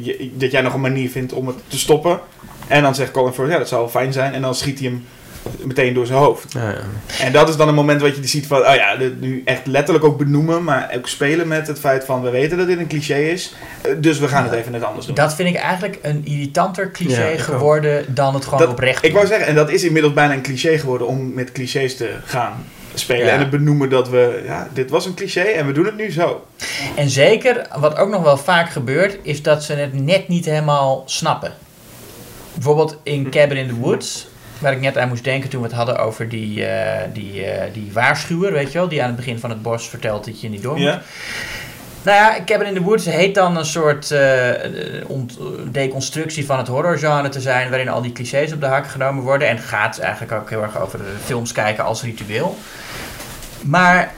je- 0.05 0.32
dat 0.34 0.51
jij 0.51 0.62
nog 0.62 0.74
een 0.74 0.82
manier 0.82 1.10
vindt 1.10 1.34
om 1.34 1.47
het 1.47 1.55
te 1.68 1.80
stoppen. 1.80 2.20
En 2.68 2.82
dan 2.84 2.95
zegt 2.95 3.12
Colin 3.12 3.34
Firth, 3.34 3.51
ja, 3.51 3.57
dat 3.57 3.68
zou 3.68 3.89
fijn 3.89 4.14
zijn. 4.14 4.34
En 4.34 4.41
dan 4.41 4.55
schiet 4.55 4.80
hij 4.80 4.88
hem 4.88 5.05
meteen 5.63 5.93
door 5.93 6.05
zijn 6.05 6.19
hoofd. 6.19 6.53
Ja, 6.53 6.69
ja. 6.69 6.77
En 7.19 7.31
dat 7.31 7.49
is 7.49 7.55
dan 7.55 7.67
een 7.67 7.73
moment 7.75 8.01
wat 8.01 8.15
je 8.15 8.27
ziet 8.27 8.47
van, 8.47 8.57
oh 8.59 8.75
ja, 8.75 8.95
nu 9.19 9.41
echt 9.45 9.67
letterlijk 9.67 10.05
ook 10.05 10.17
benoemen, 10.17 10.63
maar 10.63 10.91
ook 10.97 11.07
spelen 11.07 11.47
met 11.47 11.67
het 11.67 11.79
feit 11.79 12.05
van, 12.05 12.21
we 12.21 12.29
weten 12.29 12.57
dat 12.57 12.67
dit 12.67 12.79
een 12.79 12.87
cliché 12.87 13.15
is, 13.17 13.53
eh, 13.81 13.91
dus 13.97 14.19
we 14.19 14.27
gaan 14.27 14.43
het 14.43 14.53
even 14.53 14.71
net 14.71 14.83
anders 14.83 15.05
doen. 15.05 15.15
Dat 15.15 15.35
vind 15.35 15.49
ik 15.49 15.55
eigenlijk 15.55 15.99
een 16.01 16.21
irritanter 16.25 16.91
cliché 16.91 17.21
Ja, 17.21 17.27
ik 17.27 17.39
ook. 17.39 17.45
geworden 17.45 18.05
dan 18.13 18.33
het 18.33 18.43
gewoon 18.43 18.59
Dat- 18.59 18.69
oprecht 18.69 19.03
Ik 19.05 19.13
wou 19.13 19.27
zeggen, 19.27 19.47
en 19.47 19.55
dat 19.55 19.69
is 19.71 19.83
inmiddels 19.83 20.13
bijna 20.13 20.33
een 20.33 20.41
cliché 20.41 20.77
geworden 20.77 21.07
om 21.07 21.33
met 21.33 21.51
clichés 21.51 21.97
te 21.97 22.13
gaan 22.25 22.65
spelen 22.93 23.25
Ja. 23.25 23.31
en 23.33 23.39
het 23.39 23.49
benoemen 23.49 23.89
dat 23.89 24.09
we, 24.09 24.41
ja, 24.45 24.67
dit 24.73 24.89
was 24.89 25.05
een 25.05 25.13
cliché 25.13 25.41
en 25.41 25.65
we 25.65 25.71
doen 25.71 25.85
het 25.85 25.95
nu 25.97 26.11
zo. 26.11 26.45
En 26.95 27.09
zeker, 27.09 27.67
wat 27.79 27.97
ook 27.97 28.09
nog 28.09 28.23
wel 28.23 28.37
vaak 28.37 28.69
gebeurt, 28.69 29.17
is 29.21 29.41
dat 29.41 29.63
ze 29.63 29.73
het 29.73 29.93
net 29.93 30.27
niet 30.27 30.45
helemaal 30.45 31.03
snappen. 31.05 31.53
Bijvoorbeeld 32.53 32.97
in 33.03 33.29
Cabin 33.29 33.57
in 33.57 33.67
the 33.67 33.75
Woods, 33.75 34.27
waar 34.60 34.72
ik 34.72 34.82
net 34.82 34.97
aan 34.97 35.07
moest 35.07 35.24
denken 35.24 35.49
toen 35.49 35.62
we 35.62 35.68
het 35.68 35.76
hadden 35.76 35.97
over 35.99 36.30
die, 36.30 36.66
eh, 36.66 37.07
die, 37.14 37.43
eh, 37.45 37.74
die 37.74 37.89
waarschuwer, 37.93 38.51
weet 38.53 38.72
je 38.72 38.78
wel, 38.78 38.88
die 38.88 39.01
aan 39.01 39.07
het 39.07 39.16
begin 39.16 39.39
van 39.39 39.49
het 39.49 39.62
bos 39.62 39.89
vertelt 39.89 40.26
dat 40.26 40.41
je 40.41 40.49
niet 40.49 40.62
door 40.62 40.74
moet. 40.74 40.82
Ja? 40.84 41.01
Nou 42.01 42.18
ja, 42.18 42.43
Cabin 42.45 42.68
in 42.68 42.74
the 42.74 42.82
Woods 42.82 43.05
heet 43.05 43.36
dan 43.36 43.57
een 43.57 43.66
soort 43.66 44.14
ont- 45.07 45.38
deconstructie 45.72 46.45
van 46.45 46.57
het 46.57 46.68
horrorgenre 46.68 47.30
te 47.30 47.41
zijn, 47.41 47.70
waarin 47.70 47.89
al 47.89 48.01
die 48.01 48.12
clichés 48.12 48.53
op 48.53 48.60
de 48.62 48.66
hak 48.68 48.88
genomen 48.88 49.24
worden. 49.24 49.47
En 49.47 49.57
gaat 49.57 49.99
eigenlijk 49.99 50.32
ook 50.32 50.49
heel 50.49 50.62
erg 50.64 50.80
over 50.80 50.99
films 51.24 51.51
kijken 51.51 51.84
als 51.84 52.03
ritueel. 52.03 52.57
Maar 53.62 54.12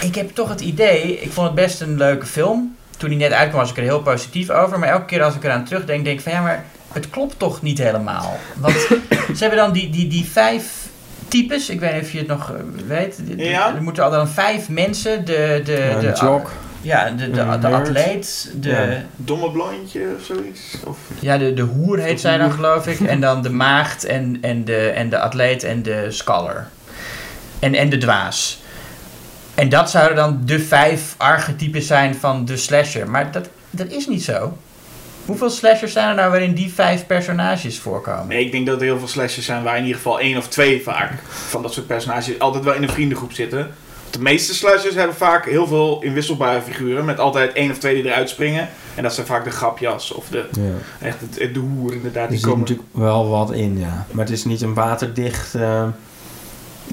ik 0.00 0.14
heb 0.14 0.30
toch 0.34 0.48
het 0.48 0.60
idee, 0.60 1.18
ik 1.20 1.32
vond 1.32 1.46
het 1.46 1.56
best 1.56 1.80
een 1.80 1.96
leuke 1.96 2.26
film. 2.26 2.76
Toen 2.96 3.08
die 3.08 3.18
net 3.18 3.32
uitkwam 3.32 3.60
was 3.60 3.70
ik 3.70 3.76
er 3.76 3.82
heel 3.82 4.02
positief 4.02 4.50
over. 4.50 4.78
Maar 4.78 4.88
elke 4.88 5.04
keer 5.04 5.22
als 5.22 5.34
ik 5.34 5.44
eraan 5.44 5.64
terugdenk, 5.64 6.04
denk 6.04 6.16
ik 6.18 6.22
van 6.24 6.32
ja, 6.32 6.40
maar 6.40 6.64
het 6.96 7.10
klopt 7.10 7.38
toch 7.38 7.62
niet 7.62 7.78
helemaal. 7.78 8.38
Want 8.56 8.74
ze 8.74 9.36
hebben 9.38 9.58
dan 9.58 9.72
die, 9.72 9.90
die, 9.90 10.08
die 10.08 10.24
vijf 10.24 10.88
types, 11.28 11.68
ik 11.68 11.80
weet 11.80 11.92
niet 11.94 12.02
of 12.02 12.12
je 12.12 12.18
het 12.18 12.26
nog 12.26 12.50
eh, 12.52 12.56
weet. 12.86 13.20
Ja. 13.36 13.74
Er 13.74 13.82
moeten 13.82 14.04
al 14.04 14.10
dan 14.10 14.28
vijf 14.28 14.68
mensen, 14.68 15.24
de... 15.24 15.60
de, 15.64 15.72
Ja, 15.72 16.00
de 16.00 16.42
ja, 16.80 17.10
de, 17.10 17.16
de, 17.16 17.30
de 17.30 17.44
nerd. 17.44 17.64
atleet, 17.64 18.50
de, 18.60 18.68
Ja. 18.68 18.82
ja. 18.82 19.02
Domme 19.16 19.50
blondje 19.50 20.00
of 20.18 20.24
zoiets? 20.24 20.76
Of, 20.84 20.98
de, 21.20 21.54
de 21.54 21.62
hoer 21.62 21.98
heet 21.98 22.20
zij 22.20 22.38
dan 22.38 22.52
geloof 22.52 22.86
ik. 22.86 23.00
En 23.16 23.20
dan 23.20 23.42
de 23.42 23.50
maagd 23.50 24.04
en, 24.04 24.38
en, 24.40 24.64
de, 24.64 24.88
en 24.88 25.08
de 25.08 25.18
atleet 25.18 25.62
en 25.62 25.82
de 25.82 26.06
scholar. 26.10 26.68
En, 27.58 27.74
en 27.74 27.88
de 27.88 27.98
dwaas. 27.98 28.62
En 29.54 29.68
dat 29.68 29.90
zouden 29.90 30.16
dan 30.16 30.40
de 30.44 30.60
vijf 30.60 31.14
archetypes 31.16 31.86
zijn 31.86 32.14
van 32.14 32.44
de 32.44 32.56
slasher. 32.56 33.10
Maar 33.10 33.32
dat, 33.32 33.48
dat 33.70 33.86
is 33.88 34.06
niet 34.06 34.24
zo. 34.24 34.56
Hoeveel 35.26 35.50
slashers 35.50 35.92
zijn 35.92 36.08
er 36.08 36.14
nou 36.14 36.30
waarin 36.30 36.54
die 36.54 36.72
vijf 36.72 37.06
personages 37.06 37.78
voorkomen? 37.78 38.26
nee, 38.26 38.44
ik 38.44 38.52
denk 38.52 38.66
dat 38.66 38.76
er 38.80 38.86
heel 38.86 38.98
veel 38.98 39.08
slashers 39.08 39.46
zijn 39.46 39.62
waar 39.62 39.76
in 39.76 39.82
ieder 39.82 39.96
geval 39.96 40.20
één 40.20 40.36
of 40.36 40.48
twee 40.48 40.82
vaak 40.82 41.12
van 41.28 41.62
dat 41.62 41.72
soort 41.72 41.86
personages 41.86 42.38
altijd 42.38 42.64
wel 42.64 42.74
in 42.74 42.82
een 42.82 42.88
vriendengroep 42.90 43.32
zitten. 43.32 43.70
De 44.10 44.20
meeste 44.22 44.54
slashers 44.54 44.94
hebben 44.94 45.16
vaak 45.16 45.44
heel 45.44 45.66
veel 45.66 46.02
inwisselbare 46.02 46.62
figuren 46.62 47.04
met 47.04 47.18
altijd 47.18 47.52
één 47.52 47.70
of 47.70 47.78
twee 47.78 47.94
die 47.94 48.04
eruit 48.04 48.28
springen. 48.28 48.68
En 48.94 49.02
dat 49.02 49.14
zijn 49.14 49.26
vaak 49.26 49.44
de 49.44 49.50
grapjas 49.50 50.12
of 50.12 50.28
de, 50.28 50.44
Ja. 50.52 51.06
echt 51.06 51.16
het, 51.20 51.54
de 51.54 51.60
hoer 51.60 51.92
inderdaad. 51.92 52.22
Er 52.22 52.28
Die 52.28 52.38
zit 52.38 52.46
komen 52.46 52.60
natuurlijk 52.60 52.88
wel 52.92 53.28
wat 53.28 53.52
in, 53.52 53.78
ja. 53.78 54.06
Maar 54.10 54.24
het 54.24 54.34
is 54.34 54.44
niet 54.44 54.60
een 54.62 54.74
waterdicht 54.74 55.54
eh, 55.54 55.84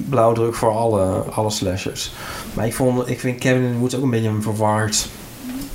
blauwdruk 0.09 0.55
voor 0.55 0.71
alle, 0.71 1.03
alle 1.11 1.49
slashers. 1.49 2.11
Maar 2.53 2.65
ik, 2.65 2.73
vond, 2.73 3.09
ik 3.09 3.19
vind 3.19 3.39
Kevin 3.39 3.77
Woods 3.77 3.95
ook 3.95 4.03
een 4.03 4.09
beetje 4.09 4.29
een 4.29 4.41
verward 4.41 5.07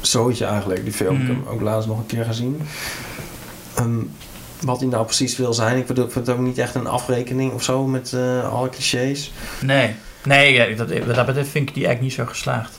zootje 0.01 0.44
eigenlijk, 0.44 0.84
die 0.84 0.92
film. 0.92 1.14
Ik 1.20 1.26
heb 1.26 1.36
Mhm. 1.36 1.44
hem 1.44 1.55
ook 1.55 1.61
laatst 1.61 1.88
nog 1.88 1.99
een 1.99 2.07
keer 2.07 2.24
gezien. 2.24 2.61
Ehm, 3.74 3.99
wat 4.61 4.80
hij 4.80 4.88
nou 4.88 5.05
precies 5.05 5.36
wil 5.36 5.53
zijn. 5.55 5.76
Ik 5.78 5.86
bedoel, 5.86 6.05
ik 6.05 6.12
vind 6.12 6.26
het 6.26 6.36
ook 6.36 6.42
niet 6.42 6.59
echt 6.59 6.74
een 6.74 6.86
afrekening 6.86 7.53
of 7.53 7.62
zo 7.62 7.86
met 7.86 8.12
eh, 8.12 8.53
alle 8.53 8.68
clichés. 8.68 9.32
Nee. 9.61 9.94
Nee, 10.24 10.53
ja, 10.53 10.76
dat, 10.76 10.99
wat 11.07 11.14
dat 11.14 11.26
betreft 11.26 11.49
vind 11.51 11.68
ik 11.68 11.74
die 11.74 11.86
eigenlijk 11.86 12.01
niet 12.01 12.26
zo 12.26 12.32
geslaagd. 12.32 12.78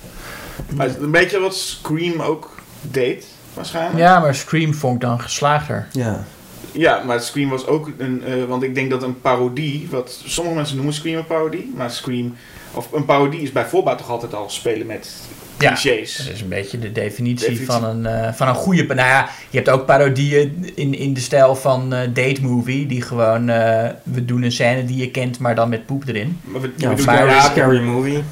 Maar 0.75 0.85
het 0.87 0.95
is 0.97 1.03
een 1.03 1.11
beetje 1.11 1.39
wat 1.39 1.55
Scream 1.55 2.21
ook 2.21 2.55
deed, 2.81 3.25
waarschijnlijk. 3.53 3.97
Ja, 3.99 4.19
maar 4.19 4.35
Scream 4.35 4.73
vond 4.73 4.95
ik 4.95 5.01
dan 5.01 5.21
geslaagder. 5.21 5.87
Ja, 5.91 6.25
Ja, 6.71 7.03
maar 7.05 7.21
Scream 7.21 7.49
was 7.49 7.67
ook 7.67 7.89
een... 7.97 8.23
eh, 8.23 8.45
want 8.45 8.63
ik 8.63 8.75
denk 8.75 8.89
dat 8.89 9.03
een 9.03 9.21
parodie... 9.21 9.87
Wat 9.91 10.21
sommige 10.25 10.55
mensen 10.55 10.75
noemen 10.75 10.93
Scream 10.93 11.17
een 11.17 11.25
parodie. 11.25 11.71
Maar 11.75 11.91
Scream... 11.91 12.35
Of 12.71 12.91
een 12.91 13.05
parodie 13.05 13.41
is 13.41 13.51
bij 13.51 13.65
voorbaat 13.65 13.97
toch 13.97 14.09
altijd 14.09 14.33
al 14.33 14.49
spelen 14.49 14.87
met 14.87 15.11
Ja, 15.59 15.73
clichés. 15.73 16.17
Dat 16.17 16.33
is 16.33 16.41
een 16.41 16.47
beetje 16.47 16.79
de 16.79 16.91
definitie, 16.91 17.49
Definitie. 17.49 17.65
Van, 17.65 17.83
een, 17.83 18.05
eh, 18.05 18.33
van 18.33 18.47
een 18.47 18.55
goede... 18.55 18.83
Nou 18.83 19.07
ja, 19.07 19.29
je 19.49 19.57
hebt 19.57 19.69
ook 19.69 19.85
parodieën 19.85 20.71
in, 20.75 20.93
in 20.93 21.13
de 21.13 21.19
stijl 21.19 21.55
van 21.55 21.93
eh, 21.93 21.99
Date 22.13 22.41
Movie. 22.41 22.85
Die 22.85 23.01
gewoon... 23.01 23.49
eh, 23.49 23.89
we 24.03 24.25
doen 24.25 24.43
een 24.43 24.51
scène 24.51 24.85
die 24.85 24.97
je 24.97 25.11
kent, 25.11 25.39
maar 25.39 25.55
dan 25.55 25.69
met 25.69 25.85
poep 25.85 26.03
erin. 26.07 26.39
Maar 26.41 26.61
we, 26.61 26.71
ja 26.75 26.89
we 26.89 26.95
doen 26.95 27.03
scary, 27.03 27.29
ja, 27.29 27.41
scary 27.41 27.79
movie. 27.79 28.23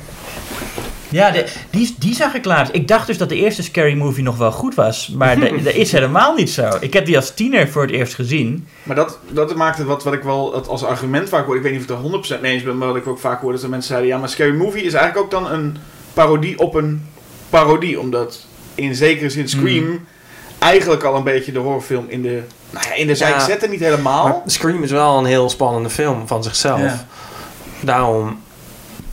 Ja, 1.10 1.32
de, 1.32 1.46
die, 1.70 1.96
die 2.00 2.16
zag 2.16 2.34
ik 2.34 2.46
laatst. 2.46 2.74
Ik 2.74 2.88
dacht 2.88 3.08
dus 3.08 3.18
dat 3.18 3.30
de 3.30 3.36
eerste 3.36 3.64
Scary 3.64 3.94
Movie 3.94 4.24
nog 4.24 4.38
wel 4.38 4.52
goed 4.52 4.76
was. 4.76 5.08
Maar 5.08 5.40
dat 5.40 5.52
is 5.74 5.92
helemaal 5.92 6.36
niet 6.36 6.50
zo. 6.50 6.70
Ik 6.80 6.94
heb 6.94 7.06
die 7.06 7.16
als 7.16 7.34
tiener 7.34 7.68
voor 7.68 7.82
het 7.82 7.92
eerst 7.92 8.16
gezien. 8.16 8.68
Maar 8.84 8.96
dat, 8.96 9.20
dat 9.30 9.56
maakt 9.56 9.78
het 9.78 9.88
wat, 9.88 10.04
wat 10.04 10.14
ik 10.14 10.24
wel 10.24 10.56
het 10.56 10.68
als 10.68 10.84
argument 10.84 11.30
vaak 11.30 11.46
hoor. 11.46 11.56
Ik 11.56 11.62
weet 11.62 11.72
niet 11.72 11.82
of 11.90 11.98
ik 11.98 12.22
het 12.22 12.30
er 12.32 12.38
100% 12.40 12.42
mee 12.42 12.54
eens 12.54 12.64
ben, 12.64 12.78
maar 12.78 12.88
wat 12.88 12.98
ik 12.98 13.08
ook 13.08 13.20
vaak 13.20 13.42
hoorde 13.42 13.56
is 13.56 13.62
dat 13.62 13.70
mensen 13.70 13.90
zeiden: 13.90 14.10
ja, 14.10 14.18
maar 14.18 14.30
Scary 14.30 14.56
Movie 14.56 14.84
is 14.84 14.94
eigenlijk 14.94 15.26
ook 15.26 15.42
dan 15.42 15.52
een 15.52 15.78
parodie 16.14 16.60
op 16.60 16.74
een 16.76 17.06
parodie. 17.50 18.00
Omdat 18.00 18.46
in 18.76 18.96
zekere 18.96 19.30
zin 19.30 19.50
Scream 19.50 19.86
Hmm. 19.86 20.06
eigenlijk 20.60 21.04
al 21.04 21.16
een 21.16 21.24
beetje 21.24 21.52
de 21.52 21.60
horrorfilm 21.60 22.06
in 22.08 22.22
de, 22.22 22.42
nou 22.70 22.86
ja, 22.90 22.94
in 22.96 23.08
de 23.08 23.16
zijk 23.16 23.34
Ja. 23.34 23.46
zetten. 23.46 23.70
Niet 23.70 23.80
helemaal. 23.80 24.28
Maar 24.28 24.42
Scream 24.46 24.84
is 24.84 24.92
wel 24.92 25.18
een 25.18 25.26
heel 25.26 25.50
spannende 25.50 25.90
film 25.90 26.28
van 26.28 26.44
zichzelf. 26.44 26.80
Ja. 26.82 27.06
Daarom... 27.80 28.40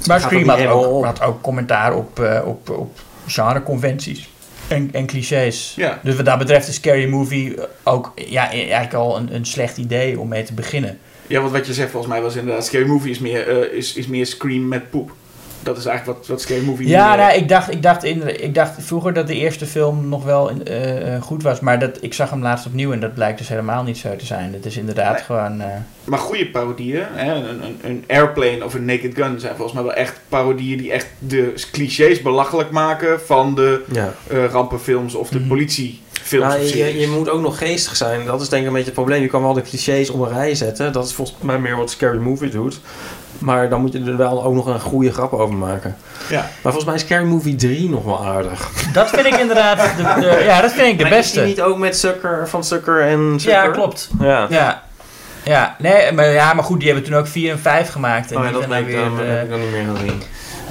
Maar 0.06 0.20
Scream 0.20 0.48
had 0.48 0.66
ook, 0.66 0.86
op. 0.86 1.04
had 1.04 1.22
ook 1.22 1.42
commentaar 1.42 1.94
op, 1.94 2.20
eh, 2.20 2.40
op, 2.46 2.70
op 2.70 2.98
genreconventies. 3.26 4.28
En, 4.68 4.88
en 4.92 5.06
clichés. 5.06 5.72
Ja. 5.76 5.98
Dus 6.02 6.16
wat 6.16 6.24
dat 6.24 6.38
betreft 6.38 6.68
is 6.68 6.74
Scary 6.74 7.08
Movie 7.08 7.54
ook 7.82 8.12
ja, 8.14 8.50
eigenlijk 8.50 8.94
al 8.94 9.16
een, 9.16 9.34
een 9.34 9.46
slecht 9.46 9.76
idee 9.76 10.20
om 10.20 10.28
mee 10.28 10.42
te 10.42 10.52
beginnen. 10.54 10.98
Ja, 11.26 11.40
want 11.40 11.52
wat 11.52 11.66
je 11.66 11.74
zegt 11.74 11.90
volgens 11.90 12.12
mij 12.12 12.22
was 12.22 12.36
inderdaad: 12.36 12.64
Scary 12.66 12.86
Movie 12.86 13.10
is 13.10 13.18
meer, 13.18 13.48
eh, 13.48 13.76
is, 13.78 13.94
is 13.94 14.06
meer 14.06 14.26
Scream 14.26 14.68
met 14.68 14.90
poep. 14.90 15.12
Dat 15.64 15.78
is 15.78 15.86
eigenlijk 15.86 16.18
wat, 16.18 16.28
wat 16.28 16.40
Scary 16.40 16.64
Movie 16.64 16.88
Ja, 16.88 17.14
nou, 17.16 17.32
ik, 17.34 17.48
dacht, 17.48 17.70
ik, 17.72 17.82
dacht 17.82 18.04
in, 18.04 18.42
ik 18.44 18.54
dacht 18.54 18.72
vroeger 18.78 19.12
dat 19.12 19.26
de 19.26 19.34
eerste 19.34 19.66
film 19.66 20.08
nog 20.08 20.24
wel 20.24 20.50
eh, 20.64 21.14
eh, 21.14 21.22
goed 21.22 21.42
was. 21.42 21.60
Maar 21.60 21.78
dat, 21.78 21.98
ik 22.00 22.14
zag 22.14 22.30
hem 22.30 22.42
laatst 22.42 22.66
opnieuw 22.66 22.92
en 22.92 23.00
dat 23.00 23.14
blijkt 23.14 23.38
dus 23.38 23.48
helemaal 23.48 23.82
niet 23.82 23.98
zo 23.98 24.16
te 24.16 24.26
zijn. 24.26 24.52
Het 24.52 24.66
is 24.66 24.76
inderdaad 24.76 25.14
Nee. 25.14 25.22
gewoon... 25.24 25.60
eh, 25.60 25.66
Maar 26.04 26.18
goede 26.18 26.46
parodieën, 26.50 27.02
hè, 27.12 27.34
een, 27.34 27.62
een, 27.64 27.78
een 27.82 28.04
Airplane 28.08 28.64
of 28.64 28.74
een 28.74 28.84
Naked 28.84 29.14
Gun 29.14 29.40
zijn 29.40 29.54
volgens 29.56 29.72
mij 29.72 29.82
wel 29.82 29.94
echt 29.94 30.20
parodieën 30.28 30.78
die 30.78 30.92
echt 30.92 31.06
de 31.18 31.52
clichés 31.72 32.22
belachelijk 32.22 32.70
maken 32.70 33.20
van 33.20 33.54
de 33.54 33.84
Ja. 33.92 34.12
eh, 34.28 34.44
rampenfilms 34.44 35.14
of 35.14 35.28
de 35.28 35.40
politiefilms. 35.40 36.46
Nou, 36.54 36.62
of 36.62 36.72
je, 36.74 37.00
je 37.00 37.08
moet 37.08 37.28
ook 37.28 37.40
nog 37.40 37.58
geestig 37.58 37.96
zijn. 37.96 38.24
Dat 38.26 38.40
is 38.40 38.48
denk 38.48 38.60
ik 38.62 38.66
een 38.68 38.74
beetje 38.74 38.90
het 38.90 38.98
probleem. 38.98 39.22
Je 39.22 39.28
kan 39.28 39.42
wel 39.42 39.52
de 39.52 39.62
clichés 39.62 40.10
op 40.10 40.20
een 40.20 40.32
rij 40.32 40.54
zetten. 40.54 40.92
Dat 40.92 41.06
is 41.06 41.12
volgens 41.12 41.36
mij 41.42 41.58
meer 41.58 41.76
wat 41.76 41.90
Scary 41.90 42.18
Movie 42.18 42.50
doet. 42.50 42.80
Maar 43.38 43.68
dan 43.68 43.80
moet 43.80 43.92
je 43.92 44.02
er 44.06 44.16
wel 44.16 44.44
ook 44.44 44.54
nog 44.54 44.66
een 44.66 44.80
goede 44.80 45.12
grap 45.12 45.32
over 45.32 45.54
maken. 45.54 45.96
Ja. 46.28 46.40
Maar 46.40 46.48
volgens 46.72 46.84
mij 46.84 46.94
is 46.94 47.00
Scary 47.00 47.24
Movie 47.24 47.54
3 47.54 47.90
nog 47.90 48.04
wel 48.04 48.24
aardig. 48.26 48.70
dat 48.92 49.10
vind 49.10 49.26
ik 49.26 49.34
inderdaad 49.36 49.78
de, 49.96 50.02
de- 50.20 50.42
ja, 50.48 50.60
dat 50.60 50.72
vind 50.72 50.88
ik 50.88 50.98
de 50.98 51.02
Maar 51.02 51.12
is 51.12 51.18
beste. 51.18 51.38
die 51.38 51.48
niet 51.48 51.60
ook 51.62 51.78
met 51.78 51.98
Sucker, 51.98 52.48
van 52.48 52.64
Sucker 52.64 53.00
en 53.02 53.34
Sucker? 53.40 53.64
Ja, 53.64 53.68
klopt. 53.70 54.10
Ja. 54.20 54.46
Ja. 54.50 54.82
Ja, 55.44 55.76
nee, 55.78 56.12
maar, 56.12 56.26
ja, 56.32 56.52
maar 56.54 56.64
goed, 56.64 56.78
die 56.80 56.88
hebben 56.88 57.08
toen 57.10 57.18
ook 57.18 57.26
4 57.26 57.50
en 57.50 57.58
5 57.58 57.90
gemaakt. 57.90 58.30
En 58.30 58.36
Oh 58.36 58.42
ja, 58.44 58.50
die 58.50 58.60
dat 58.60 58.70
heb 58.70 58.90
dan 58.92 59.20
eh, 59.20 59.42
ik 59.42 59.50
dan 59.50 59.60
niet 59.60 59.70
meer 59.70 59.84
gezien. 59.94 60.22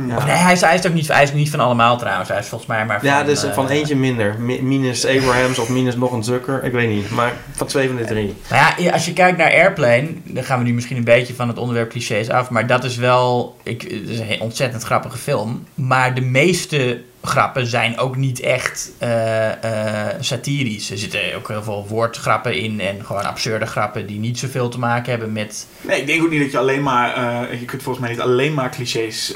Ja. 0.07 0.25
Nee, 0.25 0.35
hij 0.35 0.53
is, 0.53 0.61
hij, 0.61 0.75
is 0.75 0.87
ook 0.87 0.93
niet, 0.93 1.07
hij 1.07 1.23
is 1.23 1.33
niet 1.33 1.49
van 1.49 1.59
allemaal 1.59 1.97
trouwens. 1.97 2.29
Hij 2.29 2.39
is 2.39 2.47
volgens 2.47 2.69
mij 2.69 2.85
maar 2.85 2.99
van... 2.99 3.09
Ja, 3.09 3.23
dus 3.23 3.43
eh, 3.43 3.51
van 3.53 3.69
eentje 3.69 3.95
minder. 3.95 4.35
Mi- 4.39 4.61
Minus 4.61 5.05
Abrahams 5.05 5.59
of 5.59 5.69
minus 5.69 5.95
nog 5.95 6.11
een 6.11 6.23
Zucker. 6.23 6.63
Ik 6.63 6.71
weet 6.71 6.89
niet. 6.89 7.09
Maar 7.09 7.31
van 7.51 7.67
twee 7.67 7.87
van 7.87 7.95
de 7.95 8.05
drie. 8.05 8.33
Nou 8.49 8.61
ja, 8.61 8.73
ja, 8.77 8.91
als 8.91 9.05
je 9.05 9.13
kijkt 9.13 9.37
naar 9.37 9.51
Airplane, 9.51 10.07
dan 10.23 10.43
gaan 10.43 10.59
we 10.59 10.65
nu 10.65 10.73
misschien 10.73 10.97
een 10.97 11.03
beetje 11.03 11.33
van 11.33 11.47
het 11.47 11.57
onderwerp 11.57 11.89
clichés 11.89 12.29
af. 12.29 12.49
Maar 12.49 12.67
dat 12.67 12.83
is 12.83 12.95
wel. 12.95 13.57
Ik, 13.63 13.81
het 13.81 14.09
is 14.09 14.19
een 14.19 14.41
ontzettend 14.41 14.83
grappige 14.83 15.17
film. 15.17 15.63
Maar 15.73 16.13
de 16.13 16.21
meeste 16.21 17.01
grappen 17.25 17.67
zijn 17.67 17.97
ook 17.97 18.15
niet 18.15 18.39
echt 18.39 18.91
eh, 18.97 20.07
eh, 20.09 20.15
satirisch. 20.19 20.91
Er 20.91 20.97
zitten 20.97 21.19
ook 21.35 21.47
heel 21.47 21.63
veel 21.63 21.85
woordgrappen 21.89 22.55
in 22.55 22.79
en 22.79 23.05
gewoon 23.05 23.23
absurde 23.23 23.65
grappen 23.65 24.05
die 24.07 24.19
niet 24.19 24.39
zoveel 24.39 24.69
te 24.69 24.79
maken 24.79 25.09
hebben 25.09 25.31
met. 25.31 25.67
Nee, 25.81 25.99
ik 25.99 26.07
denk 26.07 26.23
ook 26.23 26.29
niet 26.29 26.41
dat 26.41 26.51
je 26.51 26.57
alleen 26.57 26.83
maar... 26.83 27.15
eh, 27.15 27.59
je 27.59 27.65
kunt 27.65 27.83
volgens 27.83 28.05
mij 28.05 28.13
niet 28.13 28.23
alleen 28.23 28.53
maar 28.53 28.69
clichés... 28.69 29.33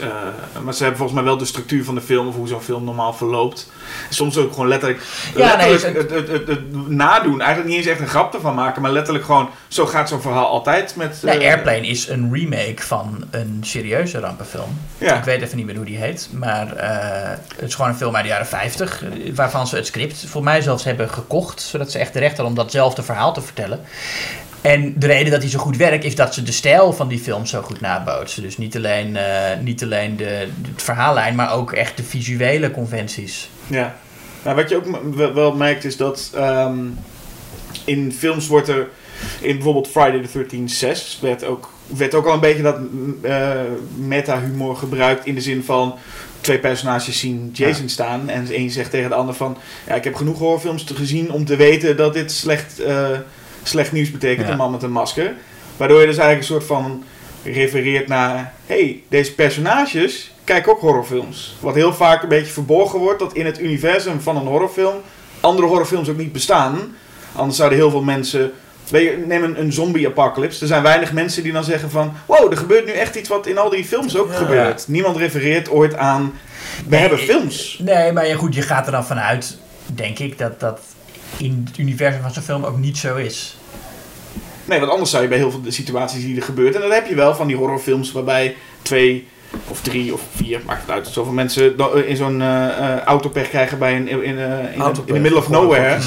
maar 0.64 0.74
ze 0.74 0.82
hebben 0.82 0.98
volgens 0.98 1.20
mij 1.20 1.24
wel 1.24 1.38
de 1.38 1.46
structuur 1.46 1.84
van 1.84 1.96
de 1.96 2.02
film... 2.02 2.28
of 2.28 2.36
hoe 2.36 2.48
zo'n 2.48 2.62
film 2.62 2.84
normaal 2.84 3.14
verloopt. 3.14 3.72
Soms 4.10 4.38
ook 4.38 4.52
gewoon 4.52 4.68
letterlijk... 4.68 5.02
Ja, 5.36 5.56
nee, 5.56 5.72
het, 5.72 5.84
het, 5.84 6.30
het, 6.30 6.48
het 6.48 6.90
nadoen. 6.90 7.42
Eigenlijk 7.42 7.70
niet 7.70 7.78
eens 7.78 7.92
echt 7.92 8.00
een 8.00 8.08
grap 8.08 8.34
ervan 8.34 8.56
maken... 8.56 8.82
maar 8.82 8.92
letterlijk 8.92 9.26
gewoon... 9.26 9.50
Zo 9.68 9.86
gaat 9.86 10.10
zo'n 10.10 10.22
verhaal 10.22 10.48
altijd 10.48 10.96
met... 10.96 11.20
Nee, 11.24 11.40
Airplane 11.40 11.88
is 11.88 12.08
een 12.08 12.34
remake 12.34 12.82
van 12.82 13.26
een 13.32 13.60
serieuze 13.62 14.20
rampenfilm. 14.20 14.80
Ja. 14.98 15.18
Ik 15.18 15.24
weet 15.24 15.42
even 15.42 15.58
niet 15.58 15.66
meer 15.66 15.76
hoe 15.76 15.86
die 15.86 15.98
heet. 15.98 16.30
Maar 16.34 16.68
het 17.56 17.76
gewoon 17.78 17.91
een 17.91 17.97
film 17.97 18.15
uit 18.15 18.23
de 18.23 18.30
jaren 18.30 18.47
50. 18.47 19.03
eh, 19.03 19.09
Waarvan 19.36 19.67
ze 19.67 19.75
het 19.75 19.86
script 19.86 20.25
voor 20.28 20.43
mij 20.43 20.61
zelfs 20.61 20.84
hebben 20.84 21.09
gekocht. 21.09 21.61
Zodat 21.61 21.91
ze 21.91 21.99
echt 21.99 22.13
de 22.13 22.19
recht 22.19 22.32
hadden 22.38 22.47
om 22.57 22.63
datzelfde 22.63 23.03
verhaal 23.03 23.34
te 23.34 23.41
vertellen. 23.41 23.80
En 24.61 24.93
de 24.97 25.07
reden 25.07 25.32
dat 25.32 25.41
hij 25.41 25.49
zo 25.51 25.59
goed 25.59 25.78
werkt 25.78 26.03
is 26.03 26.15
dat 26.15 26.34
ze 26.34 26.43
de 26.43 26.51
stijl 26.51 26.93
van 26.93 27.07
die 27.07 27.19
film 27.19 27.45
zo 27.45 27.61
goed 27.61 27.82
nabootsen. 27.82 28.41
Dus 28.43 28.57
niet 28.57 28.75
alleen, 28.75 29.15
eh, 29.15 29.57
niet 29.61 29.84
alleen 29.84 30.17
de, 30.17 30.47
verhaallijn, 30.75 31.36
maar 31.36 31.53
ook 31.53 31.71
echt 31.71 31.97
de 31.97 32.03
visuele 32.03 32.71
conventies. 32.71 33.49
Ja. 33.67 33.95
Nou, 34.43 34.55
wat 34.55 34.69
je 34.69 34.75
ook 34.75 35.34
wel- 35.34 35.55
merkt 35.55 35.84
is 35.86 35.97
dat 35.97 36.32
ehm, 36.36 36.78
in 37.86 38.13
films 38.17 38.47
wordt 38.47 38.67
er 38.67 38.88
in 39.41 39.53
bijvoorbeeld 39.55 39.88
Friday 39.88 40.21
the 40.21 40.28
13th 40.28 40.71
6 40.71 41.19
werd 41.21 41.43
ook, 41.43 41.71
werd 41.88 42.13
ook 42.15 42.25
al 42.25 42.34
een 42.34 42.39
beetje 42.39 42.63
dat 42.63 42.78
eh, 43.21 43.49
meta-humor 43.95 44.75
gebruikt 44.75 45.25
in 45.25 45.36
de 45.36 45.41
zin 45.41 45.63
van 45.63 45.95
twee 46.48 46.60
personages 46.60 47.20
zien 47.20 47.50
Jason 47.54 47.89
staan 47.89 48.30
en 48.30 48.45
de 48.45 48.58
een 48.58 48.70
zegt 48.70 48.91
tegen 48.91 49.10
de 49.10 49.16
ander 49.16 49.36
van 49.36 49.58
ja, 49.88 49.93
ik 49.95 50.04
heb 50.04 50.16
genoeg 50.16 50.39
horrorfilms 50.39 50.84
te 50.84 50.95
gezien 50.95 51.32
om 51.32 51.45
te 51.45 51.56
weten 51.56 51.98
dat 51.98 52.14
dit 52.14 52.32
slecht, 52.32 52.80
eh, 52.80 53.10
slecht 53.64 53.91
nieuws 53.91 54.12
betekent, 54.12 54.45
Ja. 54.45 54.52
een 54.52 54.58
man 54.58 54.72
met 54.72 54.84
een 54.84 54.91
masker. 54.91 55.34
Waardoor 55.78 56.00
je 56.00 56.06
dus 56.08 56.18
eigenlijk 56.18 56.50
een 56.50 56.56
soort 56.56 56.80
van 56.80 57.04
refereert 57.43 58.08
naar 58.08 58.54
hey, 58.66 59.04
deze 59.08 59.34
personages 59.34 60.32
kijken 60.43 60.72
ook 60.72 60.80
horrorfilms. 60.80 61.56
Wat 61.60 61.76
heel 61.76 61.93
vaak 61.93 62.24
een 62.24 62.30
beetje 62.30 62.52
verborgen 62.54 63.00
wordt 63.00 63.20
dat 63.20 63.34
in 63.34 63.45
het 63.45 63.60
universum 63.62 64.22
van 64.22 64.36
een 64.38 64.48
horrorfilm 64.48 64.95
andere 65.39 65.68
horrorfilms 65.68 66.10
ook 66.10 66.18
niet 66.18 66.32
bestaan. 66.32 66.95
Anders 67.36 67.58
zouden 67.58 67.78
heel 67.78 67.89
veel 67.89 68.04
mensen. 68.04 68.52
Je, 68.90 69.24
neem 69.28 69.44
een, 69.44 69.60
een 69.60 69.74
zombie-apocalypse. 69.74 70.62
Er 70.62 70.68
zijn 70.68 70.84
weinig 70.84 71.14
mensen 71.14 71.44
die 71.44 71.52
dan 71.52 71.64
zeggen 71.64 71.90
van... 71.90 72.14
Wow, 72.26 72.52
er 72.52 72.58
gebeurt 72.58 72.86
nu 72.86 72.92
echt 72.92 73.16
iets 73.16 73.30
wat 73.30 73.48
in 73.48 73.58
al 73.58 73.70
die 73.70 73.86
films 73.86 74.18
ook 74.18 74.32
Ja. 74.32 74.38
gebeurt. 74.38 74.88
Niemand 74.88 75.18
refereert 75.18 75.70
ooit 75.70 75.96
aan... 75.96 76.34
We 76.78 76.84
Nee, 76.90 77.00
hebben 77.00 77.20
films. 77.20 77.80
Nee, 77.84 78.12
maar 78.12 78.28
ja, 78.28 78.36
goed, 78.36 78.56
je 78.56 78.62
gaat 78.62 78.86
er 78.86 78.92
dan 78.92 79.06
vanuit, 79.06 79.58
denk 79.86 80.20
ik, 80.20 80.38
dat 80.38 80.60
dat 80.60 80.80
in 81.38 81.64
het 81.68 81.78
universum 81.78 82.22
van 82.22 82.32
zo'n 82.32 82.44
film 82.44 82.64
ook 82.64 82.78
niet 82.78 82.98
zo 82.98 83.16
is. 83.16 83.58
Nee, 84.66 84.80
want 84.80 84.92
anders 84.92 85.10
zou 85.10 85.24
je 85.24 85.30
bij 85.30 85.38
heel 85.38 85.52
veel 85.52 85.62
de 85.62 85.72
situaties 85.72 86.24
die 86.24 86.36
er 86.36 86.44
gebeurt... 86.44 86.76
En 86.76 86.82
dat 86.82 86.94
heb 86.94 87.08
je 87.08 87.16
wel 87.16 87.36
van 87.36 87.48
die 87.48 87.56
horrorfilms 87.56 88.12
waarbij 88.12 88.56
twee 88.82 89.28
of 89.68 89.82
drie 89.82 90.14
of 90.14 90.22
vier... 90.36 90.60
Maakt 90.66 90.82
het 90.82 90.92
uit. 90.92 91.08
Zoveel 91.08 91.34
mensen 91.34 91.78
eh, 91.78 92.10
in 92.10 92.16
zo'n 92.16 92.42
eh, 92.42 93.00
autopech 93.06 93.50
krijgen 93.50 93.80
bij 93.80 93.96
een, 93.96 94.08
in, 94.08 94.24
in, 94.24 94.38
in, 94.38 94.82
in 95.06 95.14
the 95.14 95.20
middle 95.20 95.38
of 95.38 95.50
nowhere. 95.50 96.00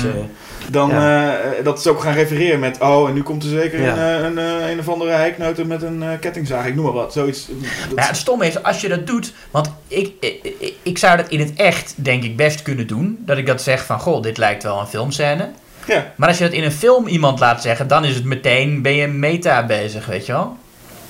Dan 0.70 0.88
Ja. 0.90 1.36
eh, 1.38 1.64
dat 1.64 1.82
ze 1.82 1.90
ook 1.90 2.00
gaan 2.00 2.14
refereren 2.14 2.58
met... 2.60 2.78
Oh, 2.80 3.08
en 3.08 3.14
nu 3.14 3.22
komt 3.22 3.42
er 3.42 3.48
zeker 3.48 3.80
Ja. 3.82 3.94
een, 3.96 3.98
eh, 3.98 4.24
een, 4.24 4.60
eh, 4.62 4.70
een 4.70 4.78
of 4.78 4.88
andere 4.88 5.10
heiknoten 5.10 5.66
met 5.66 5.82
een 5.82 6.04
kettingzaag. 6.20 6.66
Ik 6.66 6.74
noem 6.74 6.84
maar 6.84 6.92
wat. 6.94 7.12
Zoiets. 7.12 7.46
Dat- 7.46 7.56
Maar 7.94 8.04
ja, 8.04 8.10
het 8.10 8.16
stomme 8.16 8.46
is, 8.46 8.62
als 8.62 8.80
je 8.80 8.88
dat 8.88 9.06
doet, 9.06 9.32
want 9.50 9.70
ik, 9.88 10.12
ik, 10.20 10.74
ik- 10.82 10.98
zou 10.98 11.16
dat 11.16 11.28
in 11.28 11.38
het 11.40 11.52
echt, 11.56 11.94
denk 11.96 12.22
ik, 12.24 12.36
best 12.36 12.62
kunnen 12.62 12.86
doen. 12.86 13.18
Dat 13.26 13.38
ik 13.38 13.46
dat 13.46 13.62
zeg 13.62 13.84
van, 13.84 14.00
goh, 14.00 14.22
dit 14.22 14.38
lijkt 14.38 14.62
wel 14.62 14.80
een 14.80 14.86
filmscène. 14.86 15.48
ja. 15.86 16.12
Maar 16.16 16.28
als 16.28 16.38
je 16.38 16.44
dat 16.44 16.52
in 16.52 16.64
een 16.64 16.72
film 16.72 17.06
iemand 17.06 17.38
laat 17.40 17.62
zeggen, 17.62 17.88
dan 17.88 18.04
is 18.04 18.14
het 18.14 18.24
meteen, 18.24 18.82
ben 18.82 18.94
je 18.94 19.06
meta 19.06 19.66
bezig, 19.66 20.06
weet 20.06 20.26
je 20.26 20.32
wel? 20.32 20.56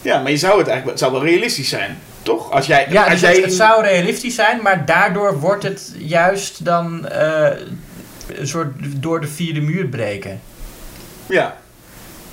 ja, 0.03 0.21
maar 0.23 0.31
je 0.31 0.37
zou 0.37 0.59
het 0.59 0.67
eigenlijk... 0.69 0.99
Het 0.99 0.99
zou 0.99 1.13
wel 1.13 1.31
realistisch 1.31 1.69
zijn. 1.69 1.99
Toch? 2.23 2.51
Als 2.51 2.67
jij... 2.67 2.87
Ja, 2.91 3.03
als 3.03 3.11
dus 3.11 3.21
jij 3.21 3.35
het, 3.35 3.45
het 3.45 3.53
zou 3.53 3.83
realistisch 3.85 4.35
zijn, 4.35 4.63
maar 4.63 4.87
daardoor 4.87 5.39
wordt 5.41 5.63
het 5.63 5.95
juist 5.99 6.65
dan 6.65 7.09
eh, 7.09 7.47
een 8.39 8.49
soort 8.49 8.73
door 9.03 9.21
de 9.21 9.27
vierde 9.27 9.61
muur 9.61 9.87
breken. 9.87 10.41
Ja. 11.27 11.57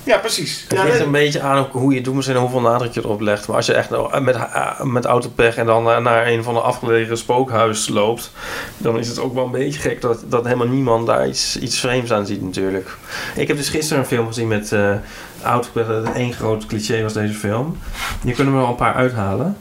Ja, 0.02 0.18
precies. 0.18 0.64
Het 0.68 0.78
Ja, 0.78 0.84
ligt 0.84 0.96
nee, 0.96 1.06
een 1.06 1.12
beetje 1.12 1.40
aan 1.40 1.68
hoe 1.70 1.90
je 1.90 1.96
het 1.96 2.04
doet 2.04 2.28
en 2.28 2.36
hoeveel 2.36 2.60
nadruk 2.60 2.92
je 2.92 3.00
erop 3.00 3.20
legt. 3.20 3.46
Maar 3.46 3.56
als 3.56 3.66
je 3.66 3.72
echt 3.72 3.90
nou 3.90 4.20
met, 4.20 4.34
eh, 4.34 4.82
met 4.82 5.04
autopech 5.04 5.56
en 5.56 5.66
dan 5.66 5.90
eh, 5.90 5.98
naar 5.98 6.26
een 6.26 6.42
van 6.42 6.54
de 6.54 6.60
afgelegen 6.60 7.18
spookhuis 7.18 7.88
loopt, 7.88 8.32
dan 8.76 8.98
is 8.98 9.08
het 9.08 9.18
ook 9.18 9.34
wel 9.34 9.44
een 9.44 9.50
beetje 9.50 9.80
gek 9.80 10.00
dat, 10.00 10.24
dat 10.28 10.44
helemaal 10.44 10.66
niemand 10.66 11.06
daar 11.06 11.28
iets, 11.28 11.58
iets 11.58 11.80
vreemds 11.80 12.12
aan 12.12 12.26
ziet 12.26 12.42
natuurlijk. 12.42 12.96
Ik 13.36 13.48
heb 13.48 13.56
dus 13.56 13.68
gisteren 13.68 14.02
een 14.02 14.08
film 14.08 14.26
gezien 14.26 14.48
met 14.48 14.72
eh 14.72 14.94
autopech. 15.42 15.86
Dat 15.86 16.12
één 16.14 16.32
groot 16.32 16.66
cliché 16.66 17.02
was 17.02 17.12
deze 17.12 17.34
film. 17.34 17.78
Je 18.24 18.32
kunnen 18.32 18.52
we 18.52 18.58
er 18.58 18.64
wel 18.64 18.72
een 18.74 18.78
paar 18.78 18.94
uithalen. 18.94 19.56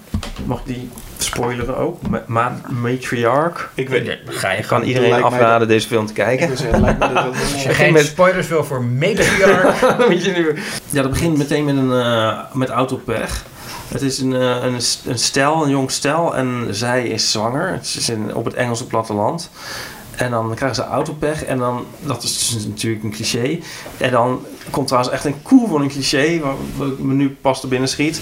Mag 0.46 0.60
ik 0.60 0.66
die 0.66 0.90
spoileren 1.24 1.78
ook? 1.78 2.08
Ma- 2.10 2.24
Ma- 2.26 2.62
Matriarch. 2.70 3.72
ik 3.74 3.90
weet 3.90 4.06
Ja, 4.06 4.16
ga 4.26 4.52
je 4.52 4.58
Ik 4.58 4.62
kan 4.62 4.68
gewoon... 4.68 4.84
iedereen 4.84 5.10
mij 5.10 5.22
afraden 5.22 5.68
deze 5.68 5.88
film 5.88 6.06
te 6.06 6.12
Ik 6.12 6.18
kijken. 6.18 6.58
zeggen, 6.58 6.82
lijkt 6.82 7.00
me 7.00 7.14
dat 7.14 7.62
je 7.64 7.70
geen 7.84 7.94
met- 7.94 8.06
spoilers 8.06 8.48
wil 8.48 8.64
voor 8.64 8.84
Matriarch... 8.84 9.82
Ja, 10.90 11.02
dat 11.02 11.12
begint 11.12 11.38
meteen 11.38 11.66
met 11.66 11.76
een 11.78 11.92
eh, 12.02 12.40
met 12.54 12.70
autopech. 12.70 13.44
Het 13.88 14.02
is 14.02 14.20
een, 14.20 14.34
eh, 14.36 14.64
een, 14.64 14.80
een 15.06 15.20
stel, 15.20 15.64
een 15.64 15.70
jong 15.70 15.92
stel, 15.92 16.36
en 16.36 16.68
zij 16.70 17.08
is 17.08 17.32
zwanger. 17.32 17.72
Het 17.72 17.96
is 17.98 18.10
in, 18.10 18.36
op 18.36 18.46
het 18.46 18.54
Engelse 18.54 18.88
platteland. 18.88 19.50
En 20.16 20.32
dan 20.32 20.52
krijgen 20.56 20.76
ze 20.76 20.84
autopech 20.84 21.44
en 21.46 21.58
dan, 21.58 21.86
dat 22.00 22.24
is 22.24 22.50
dus 22.54 22.66
natuurlijk 22.66 23.04
een 23.04 23.12
cliché. 23.12 23.60
En 23.98 24.12
dan 24.12 24.46
komt 24.70 24.88
trouwens 24.88 25.14
echt 25.14 25.26
een 25.26 25.42
cool 25.44 25.68
van 25.68 25.82
een 25.82 25.88
cliché, 25.90 26.40
waar 26.40 26.54
wat 26.78 26.98
me 27.00 27.14
nu 27.14 27.38
pas 27.42 27.60
te 27.62 27.68
binnen 27.68 27.90
schiet. 27.90 28.22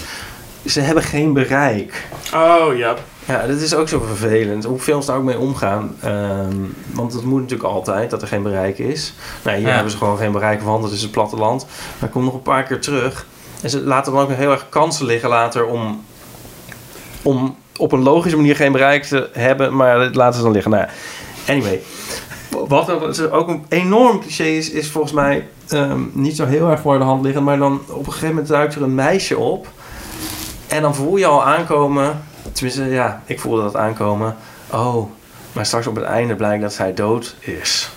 Ze 0.66 0.80
hebben 0.82 1.04
geen 1.04 1.34
bereik. 1.34 2.08
Oh, 2.34 2.78
ja. 2.78 2.96
Ja, 3.26 3.48
dat 3.48 3.58
is 3.62 3.74
ook 3.76 3.88
zo 3.90 4.00
vervelend. 4.08 4.64
Hoe 4.64 4.80
films 4.80 5.06
daar 5.06 5.18
ook 5.18 5.24
mee 5.24 5.38
omgaan. 5.40 5.96
Ehm, 6.02 6.56
want 6.94 7.14
het 7.14 7.24
moet 7.24 7.42
natuurlijk 7.42 7.70
altijd 7.70 8.10
dat 8.10 8.22
er 8.22 8.28
geen 8.28 8.44
bereik 8.44 8.78
is. 8.78 9.14
Nou, 9.44 9.58
hier 9.58 9.68
Ja. 9.68 9.74
hebben 9.74 9.92
ze 9.92 9.98
gewoon 9.98 10.18
geen 10.18 10.32
bereik, 10.32 10.62
want 10.62 10.84
het 10.84 10.94
is 10.94 11.02
het 11.02 11.12
platteland. 11.12 11.66
Maar 12.00 12.10
komt 12.10 12.26
nog 12.26 12.34
een 12.34 12.42
paar 12.42 12.64
keer 12.64 12.80
terug. 12.82 13.26
En 13.62 13.70
ze 13.70 13.82
laten 13.84 14.14
dan 14.14 14.22
ook 14.22 14.32
heel 14.32 14.52
erg 14.52 14.70
kansen 14.70 15.06
liggen 15.06 15.30
later 15.30 15.66
om, 15.66 16.04
om 17.22 17.56
op 17.78 17.92
een 17.92 18.04
logische 18.04 18.38
manier 18.38 18.56
geen 18.56 18.72
bereik 18.72 19.04
te 19.04 19.30
hebben. 19.34 19.76
Maar 19.76 19.98
dat 20.00 20.16
laten 20.16 20.38
ze 20.38 20.44
dan 20.44 20.52
liggen. 20.52 20.72
Nou, 20.72 20.88
anyway. 21.48 21.82
Wat 22.68 22.90
ook- 22.92 23.34
ook 23.34 23.48
een 23.48 23.66
enorm 23.70 24.20
cliché 24.20 24.44
is, 24.44 24.70
is 24.70 24.92
volgens 24.92 25.14
mij 25.14 25.48
ehm, 25.70 26.00
niet 26.12 26.36
zo 26.36 26.46
heel 26.46 26.70
erg 26.70 26.80
voor 26.82 26.98
de 26.98 27.04
hand 27.04 27.24
liggend. 27.24 27.46
Maar 27.46 27.58
dan 27.58 27.82
op 27.88 27.98
een 28.00 28.06
gegeven 28.06 28.28
moment 28.28 28.48
duikt 28.48 28.76
er 28.76 28.82
een 28.84 28.96
meisje 28.96 29.38
op. 29.38 29.68
En 30.68 30.82
dan 30.82 30.96
voel 30.96 31.18
je 31.18 31.26
al 31.26 31.44
aankomen. 31.44 32.24
Tenminste, 32.52 32.84
ja, 32.86 33.22
ik 33.26 33.40
voelde 33.40 33.62
dat 33.62 33.76
aankomen. 33.76 34.36
Oh, 34.72 35.10
maar 35.54 35.66
straks 35.66 35.88
op 35.88 35.96
het 35.96 36.06
einde 36.06 36.36
blijkt 36.36 36.62
dat 36.62 36.74
zij 36.74 36.94
dood 36.94 37.36
is. 37.40 37.90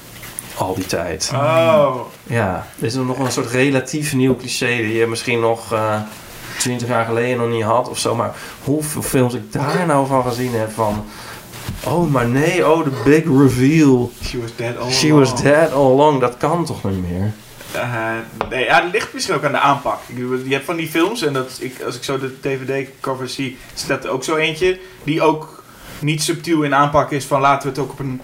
Al 0.57 0.75
die 0.75 0.87
tijd. 0.87 1.31
Oh. 1.35 1.97
Ja, 2.23 2.67
dit 2.77 2.91
is 2.91 2.95
nog 2.97 3.19
een 3.19 3.33
soort 3.33 3.51
relatief 3.51 4.15
nieuw 4.15 4.37
cliché 4.37 4.67
die 4.67 4.95
je 4.97 5.07
misschien 5.07 5.41
nog 5.41 5.73
eh 5.73 5.95
20 6.59 6.89
jaar 6.89 7.05
geleden 7.05 7.39
nog 7.39 7.49
niet 7.49 7.63
had 7.65 7.89
of 7.89 7.99
zo. 7.99 8.15
Maar 8.15 8.35
hoeveel 8.65 9.03
films 9.03 9.35
ik 9.35 9.53
daar 9.53 9.87
nou 9.87 10.07
van 10.07 10.23
gezien 10.23 10.53
heb 10.55 10.71
van... 10.73 11.05
Oh, 11.85 12.11
maar 12.11 12.27
nee, 12.29 12.69
oh, 12.69 12.83
the 12.83 13.01
big 13.05 13.25
reveal. 13.25 14.11
She 14.25 14.41
was 14.41 14.51
dead 14.57 14.79
all 14.79 14.91
She 14.91 15.07
along. 15.07 15.21
was 15.31 15.43
dead 15.43 15.73
all 15.73 15.91
along. 15.91 16.21
Dat 16.21 16.37
kan 16.37 16.65
toch 16.65 16.85
niet 16.85 17.09
meer? 17.11 17.33
Eh, 17.73 18.65
ja, 18.67 18.81
dat 18.81 18.93
ligt 18.93 19.13
misschien 19.13 19.35
ook 19.35 19.45
aan 19.45 19.53
de 19.53 19.59
aanpak. 19.59 19.99
Je 20.17 20.45
hebt 20.49 20.65
van 20.65 20.77
die 20.77 20.89
films, 20.89 21.23
en 21.23 21.33
dat, 21.33 21.57
ik, 21.61 21.83
als 21.83 21.97
ik 21.97 22.05
zo 22.05 22.19
de 22.19 22.41
DVD-cover 22.41 23.29
zie, 23.29 23.59
staat 23.75 24.05
er 24.05 24.11
ook 24.11 24.25
zo 24.25 24.37
eentje. 24.37 24.81
Die 25.05 25.23
ook 25.23 25.63
niet 25.99 26.23
subtiel 26.23 26.63
in 26.63 26.75
aanpak 26.75 27.11
is 27.11 27.25
van 27.25 27.41
laten 27.41 27.63
we 27.63 27.69
het 27.69 27.79
ook 27.79 27.93
op 27.93 27.99
een 27.99 28.21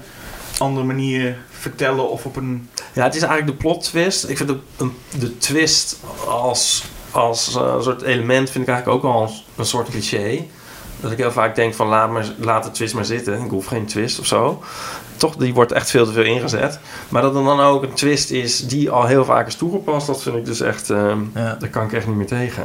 andere 0.59 0.87
manier 0.87 1.37
vertellen 1.51 2.11
of 2.11 2.25
op 2.25 2.37
een... 2.37 2.69
Ja, 2.93 3.03
het 3.05 3.15
is 3.15 3.23
eigenlijk 3.23 3.59
de 3.59 3.67
plot 3.67 3.85
twist. 3.85 4.29
Ik 4.29 4.37
vind 4.37 4.49
de, 4.49 4.91
de 5.19 5.39
twist 5.39 6.01
als, 6.29 6.85
als 7.11 7.57
eh, 7.57 7.81
soort 7.81 8.03
element 8.03 8.51
vind 8.51 8.69
ik 8.69 8.73
eigenlijk 8.73 9.05
ook 9.05 9.13
al 9.13 9.31
een 9.57 9.67
soort 9.67 9.89
cliché. 9.89 10.47
Dat 11.01 11.13
ik 11.13 11.19
heel 11.19 11.33
vaak 11.33 11.55
denk 11.55 11.75
van 11.75 11.87
laat, 11.87 12.11
maar, 12.11 12.27
laat 12.39 12.65
de 12.65 12.71
twist 12.71 12.95
maar 12.95 13.05
zitten. 13.05 13.45
Ik 13.45 13.51
hoef 13.51 13.67
geen 13.67 13.87
twist 13.87 14.19
of 14.19 14.27
zo. 14.27 14.63
Toch, 15.25 15.37
die 15.37 15.55
wordt 15.55 15.73
echt 15.73 15.91
veel 15.91 16.05
te 16.07 16.13
veel 16.13 16.25
ingezet. 16.25 16.79
Maar 17.09 17.23
dat 17.23 17.35
er 17.37 17.45
dan 17.45 17.61
ook 17.61 17.83
een 17.83 17.93
twist 17.93 18.31
is 18.31 18.67
die 18.67 18.91
al 18.91 19.07
heel 19.07 19.25
vaak 19.25 19.47
is 19.47 19.55
toegepast, 19.55 20.07
dat 20.07 20.23
vind 20.23 20.37
ik 20.37 20.45
dus 20.45 20.61
echt, 20.61 20.87
Ja. 21.35 21.57
daar 21.59 21.69
kan 21.71 21.85
ik 21.85 21.93
echt 21.93 22.07
niet 22.07 22.17
meer 22.17 22.27
tegen. 22.27 22.65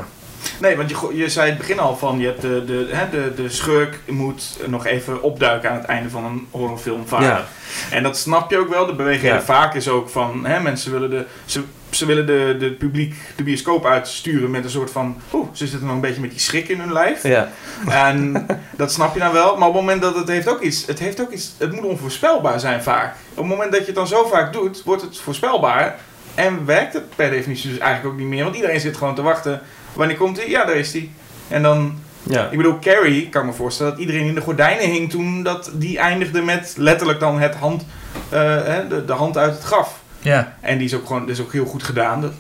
Nee, 0.60 0.76
want 0.78 0.90
je, 0.90 0.98
je 1.14 1.30
zei 1.30 1.50
het 1.50 1.58
begin 1.58 1.80
al 1.80 1.98
van, 1.98 2.20
je 2.20 2.26
hebt 2.26 2.42
de, 2.42 2.64
de, 2.66 2.88
hè, 2.92 3.10
de, 3.10 3.34
de 3.44 3.50
schurk 3.50 4.00
moet 4.08 4.58
nog 4.68 4.86
even 4.86 5.22
opduiken 5.22 5.70
aan 5.70 5.78
het 5.78 5.86
einde 5.86 6.10
van 6.10 6.26
een 6.26 6.48
horrorfilm 6.52 7.08
vaak. 7.08 7.22
Ja. 7.22 7.46
En 7.92 8.04
dat 8.04 8.18
snap 8.18 8.52
je 8.52 8.58
ook 8.58 8.70
wel. 8.70 8.86
De 8.86 8.94
beweging 8.96 9.34
Ja. 9.34 9.42
vaak 9.42 9.76
is 9.76 9.88
ook 9.90 10.10
van, 10.10 10.46
hè, 10.46 10.60
mensen 10.60 10.92
willen 10.92 11.10
de, 11.10 11.26
ze, 11.46 11.62
ze 11.90 12.06
willen 12.06 12.26
de, 12.26 12.56
de 12.60 12.72
publiek 12.72 13.16
de 13.36 13.44
bioscoop 13.44 13.86
uitsturen 13.86 14.52
met 14.52 14.64
een 14.64 14.70
soort 14.70 14.92
van, 14.92 15.22
oeh, 15.34 15.48
ze 15.52 15.68
zitten 15.68 15.86
nog 15.88 15.96
een 15.96 16.02
beetje 16.02 16.22
met 16.22 16.30
die 16.30 16.40
schrik 16.40 16.68
in 16.68 16.80
hun 16.80 16.94
lijf. 16.94 17.24
Ja. 17.24 17.50
En 17.88 18.46
dat 18.78 18.92
snap 18.92 19.14
je 19.14 19.20
dan 19.20 19.32
wel. 19.32 19.58
Maar 19.58 19.68
op 19.68 19.74
het 19.74 19.84
moment 19.84 20.02
dat 20.02 20.16
het 20.16 20.28
heeft 20.28 20.48
ook 20.50 20.62
iets, 20.62 20.86
het 20.86 21.00
heeft 21.00 21.22
ook 21.22 21.32
iets, 21.32 21.52
het 21.58 21.72
moet 21.72 21.84
onvoorspelbaar 21.84 22.60
zijn 22.60 22.84
vaak. 22.84 23.16
Op 23.32 23.38
het 23.38 23.46
moment 23.46 23.72
dat 23.72 23.80
je 23.80 23.86
het 23.86 23.96
dan 23.96 24.08
zo 24.08 24.26
vaak 24.26 24.54
doet, 24.54 24.84
wordt 24.84 25.02
het 25.02 25.18
voorspelbaar. 25.18 26.00
En 26.36 26.66
werkt 26.66 26.94
het 26.94 27.16
per 27.16 27.30
definitie 27.30 27.70
dus 27.70 27.80
eigenlijk 27.80 28.14
ook 28.14 28.20
niet 28.20 28.30
meer. 28.30 28.44
Want 28.44 28.56
iedereen 28.56 28.80
zit 28.80 28.98
gewoon 28.98 29.16
te 29.16 29.22
wachten. 29.22 29.62
Wanneer 30.00 30.18
komt 30.18 30.38
hij? 30.38 30.50
Ja, 30.50 30.66
daar 30.66 30.76
is 30.76 30.94
hij. 30.94 31.10
En 31.48 31.62
dan, 31.62 31.94
Ja. 32.24 32.50
ik 32.50 32.58
bedoel, 32.58 32.80
Carrie, 32.80 33.30
kan 33.30 33.42
ik 33.42 33.48
me 33.48 33.54
voorstellen 33.54 33.92
dat 33.92 34.02
iedereen 34.02 34.26
in 34.26 34.36
de 34.36 34.42
gordijnen 34.42 34.90
hing 34.90 35.10
toen 35.10 35.44
dat 35.44 35.72
die 35.74 35.98
eindigde 35.98 36.42
met 36.42 36.74
letterlijk 36.78 37.20
dan 37.20 37.40
het 37.40 37.56
hand, 37.56 37.86
eh, 38.30 38.40
hè, 38.64 38.88
de, 38.88 39.06
de 39.06 39.14
hand 39.14 39.38
uit 39.38 39.54
het 39.54 39.64
graf. 39.64 40.00
Ja. 40.22 40.56
En 40.62 40.78
die 40.78 40.88
is 40.88 40.94
ook 40.96 41.08
gewoon, 41.08 41.22
dat 41.22 41.30
is 41.30 41.42
ook 41.42 41.52
heel 41.52 41.66
goed 41.66 41.84
gedaan. 41.84 42.22
Dat 42.22 42.32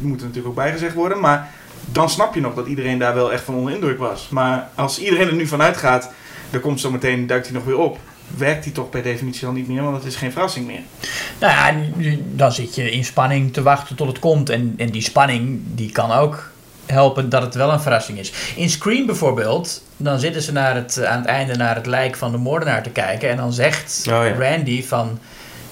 moet 0.00 0.18
er 0.20 0.26
natuurlijk 0.26 0.46
ook 0.46 0.54
bijgezegd 0.54 0.94
worden. 0.94 1.20
Maar 1.20 1.50
dan 1.92 2.10
snap 2.10 2.34
je 2.34 2.40
nog 2.40 2.54
dat 2.54 2.66
iedereen 2.66 2.98
daar 2.98 3.14
wel 3.14 3.32
echt 3.32 3.44
van 3.44 3.54
onder 3.54 3.74
indruk 3.74 3.98
was. 3.98 4.28
Maar 4.28 4.68
als 4.74 4.98
iedereen 4.98 5.26
er 5.28 5.34
nu 5.34 5.46
vanuit 5.46 5.76
gaat, 5.76 6.10
dan 6.50 6.60
komt 6.60 6.80
zo 6.80 6.90
meteen, 6.90 7.26
duikt 7.26 7.46
hij 7.46 7.54
nog 7.54 7.64
weer 7.64 7.78
op. 7.78 7.98
Werkt 8.36 8.64
hij 8.64 8.72
toch 8.72 8.90
per 8.90 9.02
definitie 9.02 9.44
dan 9.44 9.54
niet 9.54 9.68
meer, 9.68 9.82
want 9.82 9.96
het 9.96 10.04
is 10.04 10.16
geen 10.16 10.32
verrassing 10.32 10.66
meer. 10.66 10.80
Nou 11.38 11.52
ja, 11.52 11.74
dan 12.34 12.52
zit 12.52 12.74
je 12.74 12.90
in 12.90 13.04
spanning 13.04 13.52
te 13.52 13.62
wachten 13.62 13.96
tot 13.96 14.06
het 14.06 14.18
komt. 14.18 14.50
En, 14.50 14.74
en 14.76 14.90
die 14.90 15.02
spanning 15.02 15.60
die 15.74 15.92
kan 15.92 16.10
ook 16.12 16.54
helpen 16.86 17.28
dat 17.28 17.42
het 17.42 17.54
wel 17.54 17.72
een 17.72 17.80
verrassing 17.80 18.18
is. 18.18 18.32
In 18.56 18.70
Scream 18.70 19.06
bijvoorbeeld, 19.06 19.82
dan 19.96 20.18
zitten 20.20 20.42
ze 20.42 20.52
naar 20.52 20.74
het, 20.74 21.04
aan 21.04 21.18
het 21.18 21.26
einde 21.26 21.56
naar 21.56 21.74
het 21.74 21.86
lijk 21.86 22.16
van 22.16 22.30
de 22.32 22.38
moordenaar 22.38 22.82
te 22.82 22.90
kijken. 22.90 23.30
En 23.30 23.36
dan 23.36 23.52
zegt 23.52 24.04
Oh 24.08 24.12
ja. 24.26 24.34
Randy 24.50 24.84
van... 24.84 25.18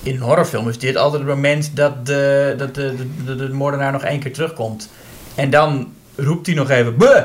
In 0.02 0.14
een 0.14 0.20
horrorfilm 0.20 0.68
is 0.68 0.78
dit 0.78 0.96
altijd 0.96 1.22
het 1.22 1.30
moment 1.30 1.76
dat 1.76 2.06
de, 2.06 2.54
dat 2.58 2.74
de, 2.74 2.94
de, 2.96 3.24
de, 3.24 3.36
de 3.36 3.52
moordenaar 3.52 3.92
nog 3.92 4.02
één 4.02 4.20
keer 4.20 4.32
terugkomt. 4.32 4.90
En 5.34 5.50
dan 5.50 5.92
roept 6.16 6.46
hij 6.46 6.54
nog 6.54 6.70
even... 6.70 6.96
Buh! 6.96 7.22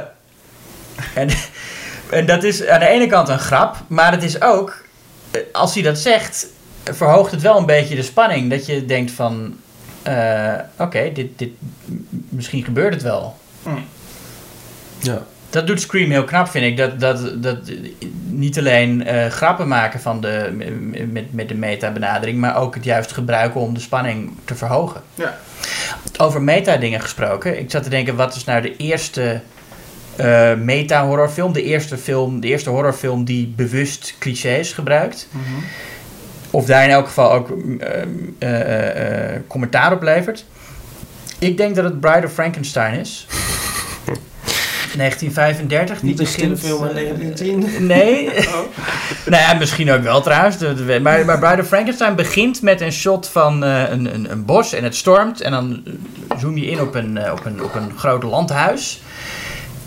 En, 1.16 1.30
en 2.10 2.26
dat 2.26 2.44
is 2.44 2.66
aan 2.68 2.80
de 2.80 2.88
ene 2.88 3.08
kant 3.08 3.30
een 3.30 3.40
grap, 3.40 3.76
maar 3.88 4.12
het 4.12 4.24
is 4.24 4.42
ook... 4.42 4.86
Als 5.52 5.74
hij 5.74 5.84
dat 5.84 5.98
zegt, 5.98 6.48
verhoogt 6.84 7.32
het 7.32 7.42
wel 7.42 7.58
een 7.58 7.66
beetje 7.66 7.96
de 7.96 8.04
spanning. 8.04 8.50
Dat 8.50 8.66
je 8.66 8.86
denkt 8.86 9.12
van... 9.12 9.56
eh, 10.04 10.54
Oké, 10.78 11.12
dit, 11.14 11.28
dit, 11.40 11.50
misschien 12.30 12.64
gebeurt 12.64 12.94
het 12.94 13.04
wel. 13.04 13.38
Ja. 15.00 15.26
Dat 15.50 15.68
doet 15.68 15.82
Scream 15.82 16.12
heel 16.12 16.24
knap, 16.24 16.48
vind 16.50 16.66
ik. 16.66 16.78
Dat, 16.78 17.00
dat, 17.00 17.44
dat 17.44 17.58
niet 18.26 18.58
alleen 18.58 19.06
eh, 19.06 19.28
grappen 19.28 19.68
maken 19.68 20.00
van 20.00 20.22
de, 20.22 20.50
met, 21.12 21.34
met 21.34 21.48
de 21.48 21.56
meta-benadering, 21.56 22.40
maar 22.40 22.58
ook 22.58 22.76
het 22.76 22.84
juist 22.84 23.12
gebruiken 23.12 23.62
om 23.62 23.74
de 23.74 23.80
spanning 23.80 24.32
te 24.46 24.56
verhogen. 24.56 25.02
Ja. 25.16 25.38
Over 26.18 26.42
meta-dingen 26.42 27.02
gesproken. 27.02 27.60
Ik 27.60 27.72
zat 27.72 27.84
te 27.84 27.90
denken, 27.90 28.16
wat 28.16 28.36
is 28.36 28.44
nou 28.44 28.62
de 28.62 28.76
eerste 28.76 29.42
eh, 30.16 30.54
meta-horrorfilm? 30.54 31.54
De 31.54 31.64
eerste, 31.64 31.98
film, 31.98 32.40
de 32.40 32.48
eerste 32.48 32.70
horrorfilm 32.70 33.24
die 33.26 33.54
bewust 33.56 34.16
clichés 34.20 34.74
gebruikt. 34.74 35.28
Of 36.52 36.66
daar 36.66 36.84
in 36.84 36.90
elk 36.90 37.06
geval 37.06 37.32
ook 37.32 37.50
eh, 37.50 38.02
eh, 38.40 38.62
eh, 38.62 39.36
eh, 39.36 39.42
commentaar 39.48 39.94
op 39.94 40.02
levert. 40.02 40.46
Ik 41.40 41.58
denk 41.58 41.76
dat 41.76 41.84
het 41.84 42.00
Bride 42.00 42.26
of 42.26 42.34
Frankenstein 42.34 43.00
is. 43.00 43.26
1935. 44.98 46.00
die 46.00 46.10
Niet 46.10 46.20
een 46.20 46.26
begint, 46.26 46.60
film 46.60 46.84
uit 46.84 46.92
eh, 46.92 47.04
1910. 47.04 47.86
Nee. 47.88 48.30
nou 49.26 49.44
ja, 49.44 49.54
misschien 49.54 49.92
ook 49.92 50.02
wel 50.04 50.22
trouwens. 50.22 50.58
Maar, 51.02 51.26
maar 51.26 51.40
Bride 51.40 51.62
of 51.62 51.68
Frankenstein 51.68 52.16
begint 52.16 52.62
met 52.62 52.82
een 52.82 52.92
shot 52.92 53.28
van 53.28 53.64
eh, 53.64 53.84
een, 53.90 54.14
een, 54.14 54.32
een 54.32 54.46
bos 54.46 54.74
en 54.74 54.84
het 54.84 54.96
stormt. 54.96 55.42
En 55.42 55.52
dan 55.52 55.84
zoom 56.40 56.58
je 56.58 56.66
in 56.66 56.82
op 56.82 56.96
een, 56.96 57.18
eh, 57.18 57.32
op 57.32 57.46
een, 57.46 57.64
op 57.64 57.76
een 57.76 57.98
groot 57.98 58.24
landhuis. 58.24 59.02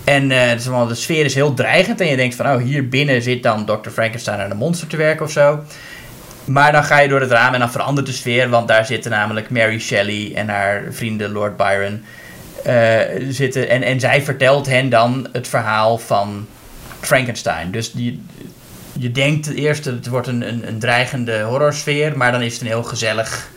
En 0.05 0.31
eh, 0.31 0.49
het 0.49 0.61
is 0.61 0.67
allemaal- 0.67 0.87
de 0.87 0.95
sfeer 0.95 1.25
is 1.25 1.35
heel 1.35 1.55
dreigend. 1.55 2.01
En 2.01 2.07
je 2.07 2.17
denkt 2.17 2.35
van, 2.35 2.47
oh, 2.47 2.57
hier 2.63 2.89
binnen 2.89 3.23
zit 3.23 3.43
dan 3.43 3.65
Dr. 3.65 3.91
Frankenstein 3.91 4.41
aan 4.41 4.51
een 4.51 4.57
monster 4.57 4.89
te 4.89 4.97
werken 4.97 5.25
of 5.25 5.31
zo. 5.33 5.61
Maar 6.45 6.73
dan 6.73 6.85
ga 6.85 6.99
je 6.99 7.09
door 7.09 7.21
het 7.21 7.31
raam 7.31 7.55
en 7.55 7.61
dan 7.61 7.71
verandert 7.71 8.07
de 8.07 8.13
sfeer. 8.13 8.49
Want 8.49 8.69
daar 8.69 8.87
zitten 8.87 9.11
namelijk 9.11 9.51
Mary 9.51 9.79
Shelley 9.79 10.33
en 10.35 10.49
haar 10.49 10.83
vrienden 10.91 11.33
Lord 11.33 11.57
Byron 11.57 12.05
eh, 12.65 12.99
zitten. 13.29 13.69
En, 13.69 13.83
en 13.83 14.01
zij 14.01 14.23
vertelt 14.23 14.67
hen 14.67 14.89
dan 14.89 15.29
het 15.33 15.49
verhaal 15.49 15.99
van 15.99 16.47
Frankenstein. 17.01 17.71
Dus 17.71 17.93
die, 17.93 18.23
je 18.93 19.13
denkt 19.13 19.55
eerst 19.55 19.85
het 19.85 20.07
wordt 20.07 20.27
een, 20.27 20.49
een, 20.49 20.69
een 20.69 20.79
dreigende 20.79 21.41
horrorsfeer. 21.41 22.17
Maar 22.17 22.33
dan 22.33 22.43
is 22.43 22.53
het 22.53 22.61
een 22.61 22.67
heel 22.67 22.83
gezellig 22.83 23.51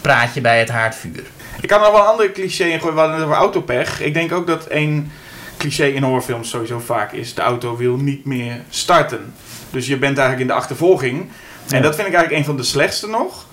praatje 0.00 0.40
bij 0.40 0.58
het 0.58 0.68
haardvuur. 0.68 1.22
Ik 1.60 1.68
kan 1.68 1.80
nog 1.80 1.90
wel 1.90 2.00
een 2.00 2.06
andere 2.06 2.32
cliché 2.32 2.64
in 2.64 2.80
gooien. 2.80 3.18
We 3.18 3.24
over 3.24 3.36
autopech. 3.36 4.00
Ik 4.00 4.14
denk 4.14 4.32
ook 4.32 4.46
dat 4.46 4.66
één 4.66 5.10
cliché 5.56 5.84
in 5.84 6.02
horrorfilms 6.02 6.50
sowieso 6.50 6.78
vaak 6.78 7.12
is. 7.12 7.34
De 7.34 7.40
auto 7.40 7.76
wil 7.76 7.96
niet 7.96 8.24
meer 8.24 8.60
starten. 8.68 9.34
Dus 9.70 9.86
je 9.86 9.96
bent 9.96 10.18
eigenlijk 10.18 10.40
in 10.40 10.54
de 10.54 10.60
achtervolging. 10.60 11.28
En 11.70 11.82
dat 11.82 11.94
vind 11.94 12.08
ik 12.08 12.14
eigenlijk 12.14 12.32
een 12.32 12.44
van 12.44 12.56
de 12.56 12.62
slechtste 12.62 13.06
nog. 13.08 13.46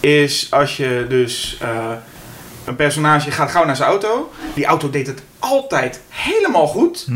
Is 0.00 0.46
als 0.50 0.76
je 0.76 1.06
dus... 1.08 1.58
eh, 1.60 1.90
een 2.64 2.76
personage 2.76 3.30
gaat 3.30 3.50
gauw 3.50 3.64
naar 3.64 3.76
zijn 3.76 3.88
auto. 3.88 4.30
Die 4.54 4.64
auto 4.64 4.90
deed 4.90 5.06
het 5.06 5.22
altijd 5.38 6.00
helemaal 6.08 6.66
goed. 6.66 7.06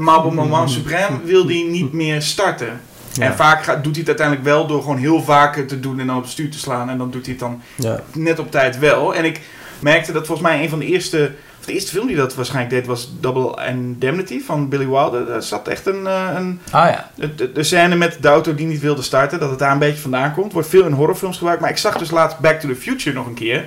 Maar 0.00 0.16
op 0.18 0.24
het 0.24 0.34
moment 0.34 0.70
suprem 0.70 1.20
wil 1.24 1.46
die 1.46 1.64
niet 1.64 1.92
meer 1.92 2.22
starten. 2.22 2.80
Ja. 3.12 3.24
En 3.24 3.36
vaak 3.36 3.62
gaat, 3.64 3.84
doet 3.84 3.92
hij 3.96 4.00
het 4.00 4.08
uiteindelijk 4.08 4.46
wel 4.46 4.66
door 4.66 4.80
gewoon 4.82 4.96
heel 4.98 5.22
vaak 5.22 5.56
te 5.68 5.80
doen 5.80 6.00
en 6.00 6.06
dan 6.06 6.16
op 6.16 6.22
het 6.22 6.30
stuur 6.30 6.50
te 6.50 6.58
slaan. 6.58 6.90
En 6.90 6.98
dan 6.98 7.10
doet 7.10 7.22
hij 7.26 7.30
het 7.30 7.40
dan 7.40 7.62
Ja. 7.76 8.00
net 8.12 8.38
op 8.38 8.50
tijd 8.50 8.78
wel. 8.78 9.14
En 9.14 9.24
ik 9.24 9.40
merkte 9.78 10.12
dat 10.12 10.26
volgens 10.26 10.48
mij 10.48 10.62
een 10.62 10.68
van 10.68 10.78
de 10.78 10.84
eerste, 10.86 11.32
de 11.64 11.72
eerste 11.72 11.90
film 11.90 12.06
die 12.06 12.16
dat 12.16 12.34
waarschijnlijk 12.34 12.74
deed 12.74 12.86
was 12.86 13.10
Double 13.20 13.66
Indemnity 13.68 14.40
van 14.40 14.68
Billy 14.68 14.86
Wilder. 14.86 15.26
Daar 15.26 15.42
zat 15.42 15.68
echt 15.68 15.86
een, 15.86 16.06
eh, 16.06 16.28
een 16.34 16.60
Ah 16.70 16.88
ja. 16.88 17.10
de, 17.14 17.52
de, 17.52 17.62
scène 17.62 17.94
met 17.94 18.18
de 18.20 18.28
auto 18.28 18.54
die 18.54 18.66
niet 18.66 18.80
wilde 18.80 19.02
starten, 19.02 19.40
dat 19.40 19.50
het 19.50 19.58
daar 19.58 19.72
een 19.72 19.78
beetje 19.78 20.00
vandaan 20.00 20.34
komt. 20.34 20.52
Wordt 20.52 20.68
veel 20.68 20.84
in 20.84 20.92
horrorfilms 20.92 21.36
gebruikt. 21.36 21.60
Maar 21.60 21.70
ik 21.70 21.76
zag 21.76 21.98
dus 21.98 22.10
laatst 22.10 22.38
Back 22.38 22.60
to 22.60 22.68
the 22.68 22.76
Future 22.76 23.16
nog 23.16 23.26
een 23.26 23.34
keer. 23.34 23.64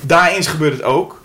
Daarin 0.00 0.42
gebeurt 0.42 0.72
het 0.72 0.82
ook. 0.82 1.22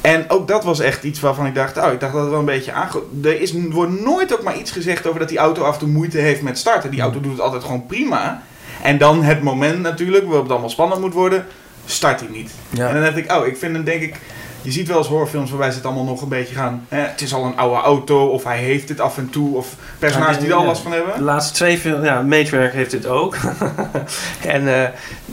En 0.00 0.24
ook 0.30 0.48
dat 0.48 0.64
was 0.64 0.80
echt 0.80 1.04
iets 1.04 1.20
waarvan 1.20 1.46
ik 1.46 1.54
dacht, 1.54 1.76
oh, 1.76 1.92
ik 1.92 2.00
dacht 2.00 2.12
dat 2.12 2.22
het 2.22 2.30
wel 2.30 2.38
een 2.38 2.44
beetje 2.44 2.72
aange... 2.72 3.02
Er 3.22 3.40
is, 3.40 3.52
wordt 3.70 4.00
nooit 4.00 4.32
ook 4.32 4.42
maar 4.42 4.58
iets 4.58 4.70
gezegd 4.70 5.06
over 5.06 5.20
dat 5.20 5.28
die 5.28 5.38
auto 5.38 5.62
af 5.62 5.72
en 5.72 5.78
toe 5.78 5.88
moeite 5.88 6.18
heeft 6.18 6.42
met 6.42 6.58
starten. 6.58 6.90
Die 6.90 7.00
auto 7.00 7.20
doet 7.20 7.32
het 7.32 7.40
altijd 7.40 7.62
gewoon 7.62 7.86
prima. 7.86 8.42
En 8.82 8.98
dan 8.98 9.22
het 9.22 9.42
moment 9.42 9.80
natuurlijk, 9.80 10.24
waarop 10.24 10.42
het 10.42 10.50
allemaal 10.50 10.70
spannend 10.70 11.00
moet 11.00 11.12
worden, 11.12 11.46
start 11.84 12.20
hij 12.20 12.28
niet. 12.28 12.50
Ja. 12.70 12.88
En 12.88 12.94
dan 12.94 13.02
dacht 13.02 13.16
ik, 13.16 13.32
oh, 13.32 13.46
ik 13.46 13.56
vind 13.56 13.74
hem 13.74 13.84
denk 13.84 14.02
ik... 14.02 14.16
Je 14.62 14.72
ziet 14.72 14.88
wel 14.88 14.98
eens 14.98 15.06
horrorfilms 15.06 15.50
waarbij 15.50 15.70
ze 15.70 15.76
het 15.76 15.86
allemaal 15.86 16.04
nog 16.04 16.22
een 16.22 16.28
beetje 16.28 16.54
gaan... 16.54 16.86
Hè, 16.88 17.00
het 17.00 17.20
is 17.20 17.34
al 17.34 17.44
een 17.44 17.56
oude 17.56 17.82
auto, 17.82 18.26
of 18.26 18.44
hij 18.44 18.58
heeft 18.58 18.88
dit 18.88 19.00
af 19.00 19.18
en 19.18 19.30
toe, 19.30 19.56
of 19.56 19.74
personages 19.98 20.38
die 20.38 20.48
er 20.48 20.54
al 20.54 20.64
last 20.64 20.82
van 20.82 20.92
hebben. 20.92 21.14
De 21.16 21.22
laatste 21.22 21.54
twee 21.54 21.78
films, 21.78 22.04
ja, 22.04 22.22
Maatwerk 22.22 22.72
heeft 22.72 22.90
dit 22.90 23.06
ook. 23.06 23.36
en 24.56 24.68
eh, 24.68 24.84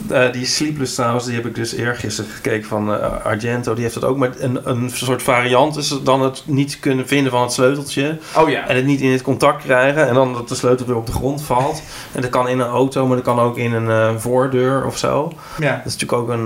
eh, 0.09 0.33
die 0.33 0.45
Sleepless 0.45 0.95
trouwens, 0.95 1.25
die 1.25 1.35
heb 1.35 1.45
ik 1.45 1.55
dus 1.55 1.73
eergisteren 1.73 2.31
gekeken 2.31 2.67
van 2.67 2.93
eh, 2.93 3.25
Argento. 3.25 3.73
Die 3.73 3.83
heeft 3.83 3.93
dat 3.93 4.03
ook, 4.03 4.17
maar 4.17 4.29
een, 4.37 4.69
een 4.69 4.89
soort 4.89 5.23
variant 5.23 5.77
is 5.77 5.99
dan 6.03 6.21
het 6.21 6.43
niet 6.45 6.79
kunnen 6.79 7.07
vinden 7.07 7.31
van 7.31 7.41
het 7.41 7.51
sleuteltje. 7.51 8.17
Oh 8.35 8.49
ja. 8.49 8.67
En 8.67 8.75
het 8.75 8.85
niet 8.85 9.01
in 9.01 9.11
het 9.11 9.21
contact 9.21 9.63
krijgen. 9.63 10.07
En 10.07 10.13
dan 10.13 10.33
dat 10.33 10.49
de 10.49 10.55
sleutel 10.55 10.85
weer 10.85 10.95
op 10.95 11.05
de 11.05 11.11
grond 11.11 11.41
valt. 11.41 11.81
En 12.11 12.21
dat 12.21 12.29
kan 12.29 12.47
in 12.47 12.59
een 12.59 12.67
auto, 12.67 13.07
maar 13.07 13.15
dat 13.15 13.25
kan 13.25 13.39
ook 13.39 13.57
in 13.57 13.73
een 13.73 14.19
voordeur 14.19 14.85
of 14.85 14.97
zo. 14.97 15.33
ja. 15.59 15.75
Dat 15.75 15.85
is 15.85 15.97
natuurlijk 15.97 16.21
ook 16.21 16.29
een... 16.29 16.45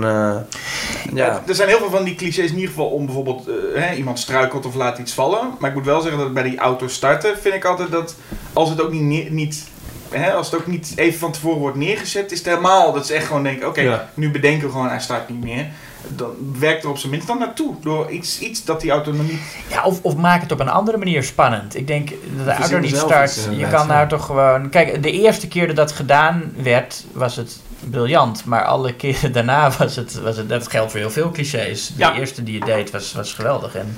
ja, 1.14 1.42
Er 1.46 1.54
zijn 1.54 1.68
heel 1.68 1.78
veel 1.78 1.90
van 1.90 2.04
die 2.04 2.14
clichés 2.14 2.50
in 2.50 2.58
ieder 2.58 2.73
geval 2.74 2.90
om 2.90 3.04
bijvoorbeeld 3.04 3.48
eh, 3.48 3.82
hè, 3.82 3.94
iemand 3.94 4.18
struikelt 4.18 4.66
of 4.66 4.74
laat 4.74 4.98
iets 4.98 5.12
vallen. 5.12 5.50
Maar 5.58 5.70
ik 5.70 5.76
moet 5.76 5.84
wel 5.84 6.00
zeggen 6.00 6.20
dat 6.20 6.34
bij 6.34 6.42
die 6.42 6.58
auto 6.58 6.88
starten 6.88 7.38
vind 7.38 7.54
ik 7.54 7.64
altijd 7.64 7.90
dat 7.90 8.16
als 8.52 8.68
het 8.68 8.80
ook 8.80 8.92
niet, 8.92 9.30
niet 9.30 9.64
hè, 10.10 10.32
als 10.32 10.50
het 10.50 10.60
ook 10.60 10.66
niet 10.66 10.92
even 10.96 11.18
van 11.18 11.32
tevoren 11.32 11.58
wordt 11.58 11.76
neergezet, 11.76 12.32
is 12.32 12.38
het 12.38 12.46
helemaal 12.46 12.92
dat 12.92 13.06
ze 13.06 13.14
echt 13.14 13.26
gewoon 13.26 13.42
denken, 13.42 13.68
oké, 13.68 13.80
Ja. 13.80 14.08
nu 14.14 14.30
bedenken 14.30 14.66
we 14.66 14.72
gewoon 14.72 14.88
hij 14.88 15.00
start 15.00 15.28
niet 15.28 15.44
meer. 15.44 15.66
Dan 16.08 16.30
werkt 16.58 16.84
er 16.84 16.90
op 16.90 16.98
zijn 16.98 17.10
minst 17.10 17.26
dan 17.26 17.38
naartoe 17.38 17.74
door 17.80 18.10
iets, 18.10 18.38
iets 18.38 18.64
dat 18.64 18.80
die 18.80 18.90
auto 18.90 19.12
nog 19.12 19.26
niet. 19.26 19.40
Ja, 19.70 19.84
of, 19.84 19.98
of 20.02 20.16
maak 20.16 20.40
het 20.40 20.52
op 20.52 20.60
een 20.60 20.68
andere 20.68 20.96
manier 20.96 21.22
spannend. 21.22 21.76
Ik 21.76 21.86
denk 21.86 22.08
dat 22.36 22.44
de 22.44 22.52
auto 22.52 22.78
niet 22.78 22.96
start. 22.96 23.36
iets, 23.36 23.44
Je 23.44 23.68
kan 23.68 23.80
ja. 23.80 23.84
nou 23.86 24.08
toch 24.08 24.26
gewoon... 24.26 24.68
Kijk, 24.68 25.02
de 25.02 25.10
eerste 25.10 25.48
keer 25.48 25.66
dat 25.66 25.76
dat 25.76 25.92
gedaan 25.92 26.52
werd, 26.56 27.04
was 27.12 27.36
het 27.36 27.60
briljant. 27.90 28.44
Maar 28.44 28.64
alle 28.64 28.92
keren 28.94 29.32
daarna 29.38 29.70
was 29.78 29.96
het... 29.96 30.20
Was 30.22 30.36
het 30.36 30.48
dat 30.48 30.68
geldt 30.68 30.90
voor 30.90 31.00
heel 31.00 31.10
veel 31.10 31.30
clichés. 31.30 31.86
De 31.86 31.94
Ja. 31.96 32.14
eerste 32.18 32.42
die 32.42 32.54
je 32.58 32.64
deed 32.64 32.90
was, 32.90 33.12
was 33.12 33.32
geweldig. 33.32 33.74
En 33.74 33.96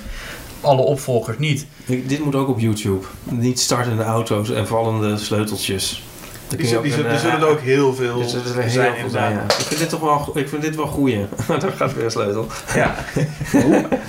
alle 0.60 0.82
opvolgers 0.82 1.38
niet. 1.38 1.66
Ik- 1.84 2.08
dit 2.08 2.24
moet 2.24 2.34
ook 2.34 2.48
op 2.48 2.58
YouTube. 2.58 3.06
Niet 3.22 3.60
startende 3.60 4.02
auto's 4.02 4.50
en 4.50 4.66
vallende 4.66 5.16
sleuteltjes. 5.16 6.02
Die, 6.48 6.58
je 6.58 6.66
zullen- 6.66 6.82
die, 6.82 6.92
zullen- 6.92 7.06
een, 7.06 7.12
er 7.14 7.20
zullen 7.20 7.36
er 7.36 7.42
eh, 7.42 7.50
ook 7.50 7.60
heel 7.60 7.94
veel 7.94 8.18
Dus 8.18 8.32
er 8.34 8.40
zullen 8.44 8.62
heel 8.62 8.70
zijn, 8.70 8.94
veel 9.00 9.10
zijn, 9.10 9.32
ja. 9.32 9.42
Ik 9.42 9.50
vind 9.64 9.80
dit 9.80 9.88
toch 9.88 10.00
wel, 10.00 10.30
ik 10.34 10.48
vind 10.48 10.62
dit 10.62 10.76
wel 10.76 10.86
goeie. 10.86 11.26
Daar 11.60 11.72
gaat 11.76 11.94
weer 11.94 12.04
een 12.04 12.10
sleutel. 12.10 12.46
Ja. 12.74 12.94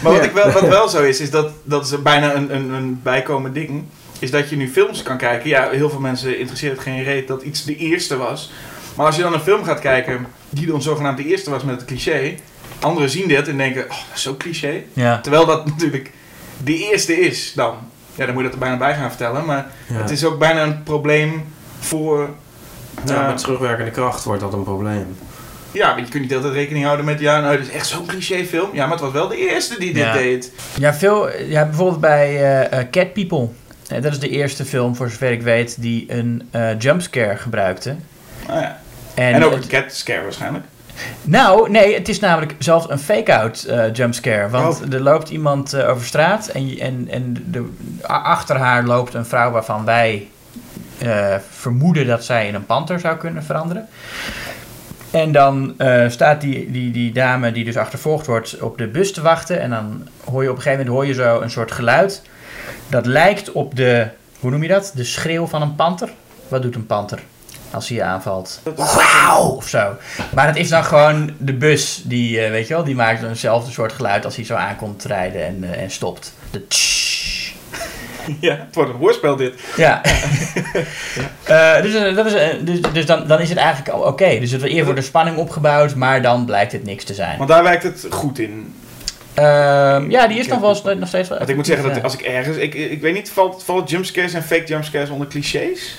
maar 0.03 0.13
wat, 0.13 0.23
ik 0.23 0.31
wel, 0.31 0.51
wat 0.51 0.67
wel 0.67 0.89
zo 0.89 1.03
is, 1.03 1.19
is 1.19 1.31
dat, 1.31 1.49
dat 1.63 1.85
is 1.85 2.01
bijna 2.01 2.35
een, 2.35 2.55
een, 2.55 2.69
een 2.69 2.99
bijkomend 3.03 3.53
ding. 3.53 3.83
Is 4.19 4.31
dat 4.31 4.49
je 4.49 4.55
nu 4.55 4.69
films 4.69 5.03
kan 5.03 5.17
kijken. 5.17 5.49
Ja, 5.49 5.69
heel 5.69 5.89
veel 5.89 5.99
mensen 5.99 6.39
interesseert 6.39 6.71
het 6.73 6.81
geen 6.81 7.03
reet 7.03 7.27
dat 7.27 7.41
iets 7.41 7.63
de 7.63 7.75
eerste 7.75 8.17
was. 8.17 8.51
Maar 8.97 9.05
als 9.05 9.15
je 9.15 9.21
dan 9.21 9.33
een 9.33 9.39
film 9.39 9.63
gaat 9.63 9.79
kijken 9.79 10.27
die 10.49 10.67
dan 10.67 10.81
zogenaamd 10.81 11.17
de 11.17 11.25
eerste 11.25 11.49
was 11.49 11.63
met 11.63 11.75
het 11.75 11.85
cliché. 11.85 12.35
Anderen 12.79 13.09
zien 13.09 13.27
dit 13.27 13.47
en 13.47 13.57
denken, 13.57 13.83
oh, 13.83 13.89
dat 13.89 14.15
is 14.15 14.21
zo 14.21 14.35
cliché. 14.37 14.81
Ja. 14.93 15.19
Terwijl 15.21 15.45
dat 15.45 15.65
natuurlijk 15.71 16.11
de 16.63 16.77
eerste 16.77 17.19
is 17.19 17.53
dan. 17.55 17.75
Ja, 18.15 18.25
dan 18.25 18.33
moet 18.33 18.43
je 18.43 18.49
dat 18.49 18.53
er 18.59 18.65
bijna 18.65 18.77
bij 18.77 18.95
gaan 18.95 19.09
vertellen. 19.09 19.45
Maar 19.45 19.65
Ja. 19.87 19.95
het 19.95 20.09
is 20.09 20.23
ook 20.25 20.39
bijna 20.39 20.63
een 20.63 20.83
probleem 20.83 21.43
voor... 21.79 22.29
Ja, 23.05 23.21
eh, 23.21 23.27
met 23.27 23.37
terugwerkende 23.37 23.91
kracht 23.91 24.23
wordt 24.23 24.41
dat 24.41 24.53
een 24.53 24.63
probleem. 24.63 25.15
ja, 25.71 25.93
want 25.93 26.05
je 26.05 26.11
kunt 26.11 26.23
niet 26.23 26.35
altijd 26.35 26.53
rekening 26.53 26.85
houden 26.85 27.05
met... 27.05 27.19
Ja, 27.19 27.39
nou, 27.39 27.57
dit 27.57 27.67
is 27.67 27.73
echt 27.73 27.87
zo'n 27.87 28.05
clichéfilm. 28.05 28.69
Ja, 28.73 28.83
maar 28.83 28.91
het 28.91 29.01
was 29.01 29.11
wel 29.11 29.27
de 29.27 29.37
eerste 29.51 29.79
die 29.79 29.93
dit 29.93 30.03
Ja. 30.03 30.13
deed. 30.13 30.51
Ja, 30.79 30.93
veel, 30.93 31.29
ja, 31.41 31.65
bijvoorbeeld 31.65 31.99
bij 32.01 32.27
eh, 32.35 32.79
eh, 32.79 32.87
Cat 32.91 33.13
People. 33.13 33.47
Dat 34.01 34.11
is 34.11 34.19
de 34.19 34.29
eerste 34.29 34.65
film, 34.65 34.95
voor 34.95 35.09
zover 35.09 35.31
ik 35.31 35.41
weet, 35.41 35.81
die 35.81 36.05
een 36.07 36.47
eh, 36.51 36.79
jumpscare 36.79 37.37
gebruikte. 37.37 37.95
Nou 38.47 38.59
ja. 38.61 38.79
En, 39.17 39.33
En, 39.33 39.43
ook 39.43 39.53
een 39.53 39.67
cat 39.67 39.93
scare 39.93 40.23
waarschijnlijk. 40.23 40.65
Nou, 41.23 41.69
nee, 41.69 41.93
het 41.93 42.09
is 42.09 42.19
namelijk 42.19 42.55
zelfs 42.59 42.89
een 42.89 42.99
fake-out 42.99 43.63
eh, 43.63 43.93
jumpscare. 43.93 44.49
Want 44.49 44.81
Oh. 44.81 44.93
er 44.93 45.01
loopt 45.01 45.29
iemand 45.29 45.73
eh, 45.73 45.89
over 45.89 46.05
straat 46.05 46.47
en, 46.47 46.77
en, 46.79 47.07
en 47.09 47.45
de, 47.45 47.69
achter 48.01 48.55
haar 48.57 48.83
loopt 48.83 49.13
een 49.13 49.25
vrouw 49.25 49.51
waarvan 49.51 49.85
wij 49.85 50.27
eh, 50.97 51.35
vermoeden 51.49 52.07
dat 52.07 52.25
zij 52.25 52.47
in 52.47 52.55
een 52.55 52.65
panter 52.65 52.99
zou 52.99 53.17
kunnen 53.17 53.43
veranderen. 53.43 53.87
En 55.11 55.31
dan 55.31 55.75
staat 56.07 56.41
die, 56.41 56.71
die, 56.71 56.91
die 56.91 57.11
dame 57.11 57.51
die 57.51 57.65
dus 57.65 57.77
achtervolgd 57.77 58.25
wordt 58.25 58.59
op 58.59 58.77
de 58.77 58.87
bus 58.87 59.13
te 59.13 59.21
wachten. 59.21 59.59
En 59.61 59.69
dan 59.69 60.07
hoor 60.23 60.43
je 60.43 60.49
op 60.49 60.55
een 60.55 60.61
gegeven 60.61 60.85
moment 60.85 60.95
hoor 60.95 61.15
je 61.15 61.23
zo 61.23 61.41
een 61.41 61.49
soort 61.49 61.71
geluid. 61.71 62.21
Dat 62.89 63.05
lijkt 63.05 63.51
op 63.51 63.75
de, 63.75 64.07
hoe 64.39 64.51
noem 64.51 64.61
je 64.61 64.67
dat? 64.69 64.91
De 64.95 65.03
schreeuw 65.03 65.45
van 65.45 65.61
een 65.61 65.75
panter. 65.75 66.09
Wat 66.47 66.61
doet 66.61 66.75
een 66.75 66.85
panter 66.85 67.19
als 67.71 67.87
hij 67.87 67.97
je 67.97 68.03
aanvalt? 68.03 68.59
Wauw! 68.75 69.41
Of 69.41 69.67
zo. 69.67 69.95
Maar 70.33 70.47
het 70.47 70.55
is 70.55 70.69
dan 70.69 70.83
gewoon 70.83 71.31
de 71.37 71.53
bus 71.53 72.01
die, 72.03 72.39
eh, 72.39 72.51
weet 72.51 72.67
je 72.67 72.73
wel, 72.73 72.83
die 72.83 72.95
maakt 72.95 73.23
eenzelfde 73.23 73.71
soort 73.71 73.91
geluid 73.91 74.25
als 74.25 74.35
hij 74.35 74.45
zo 74.45 74.55
aankomt 74.55 75.03
rijden 75.03 75.45
en, 75.45 75.63
eh, 75.63 75.81
en 75.81 75.91
stopt. 75.91 76.33
De 76.51 76.67
tsch. 76.67 77.55
Ja, 78.39 78.55
het 78.55 78.75
wordt 78.75 78.89
een 78.89 78.97
hoorspel 78.97 79.35
dit. 79.35 79.53
Ja. 79.75 80.01
Eh, 81.43 81.81
dus 81.81 82.15
dat 82.15 82.25
is, 82.25 82.33
dus, 82.61 82.81
dus 82.93 83.05
dan, 83.05 83.27
dan 83.27 83.39
is 83.39 83.49
het 83.49 83.57
eigenlijk 83.57 83.89
al 83.89 84.01
oké. 84.01 84.39
Dus 84.39 84.51
het 84.51 84.61
wordt 84.61 84.83
wordt 84.83 84.99
de 84.99 85.05
spanning 85.05 85.37
opgebouwd, 85.37 85.95
maar 85.95 86.21
dan 86.21 86.45
blijkt 86.45 86.71
het 86.71 86.83
niks 86.83 87.03
te 87.03 87.13
zijn. 87.13 87.37
Want 87.37 87.49
daar 87.49 87.63
werkt 87.63 87.83
het 87.83 88.07
goed 88.09 88.39
in. 88.39 88.73
Ehm, 89.33 90.09
ja, 90.11 90.27
die 90.27 90.39
is 90.39 90.47
nog 90.47 90.59
wel 90.59 90.95
nog 90.95 91.07
steeds 91.07 91.29
wel. 91.29 91.37
Want 91.37 91.49
ik 91.49 91.55
moet 91.55 91.65
zeggen 91.65 91.93
dat 91.93 92.03
als 92.03 92.13
ik 92.13 92.21
ergens... 92.21 92.57
Ik, 92.57 92.73
ik 92.73 93.01
weet 93.01 93.13
niet, 93.13 93.29
valt, 93.29 93.63
valt 93.63 93.89
jumpscares 93.89 94.33
en 94.33 94.43
fake 94.43 94.65
jumpscares 94.65 95.09
onder 95.09 95.27
clichés? 95.27 95.95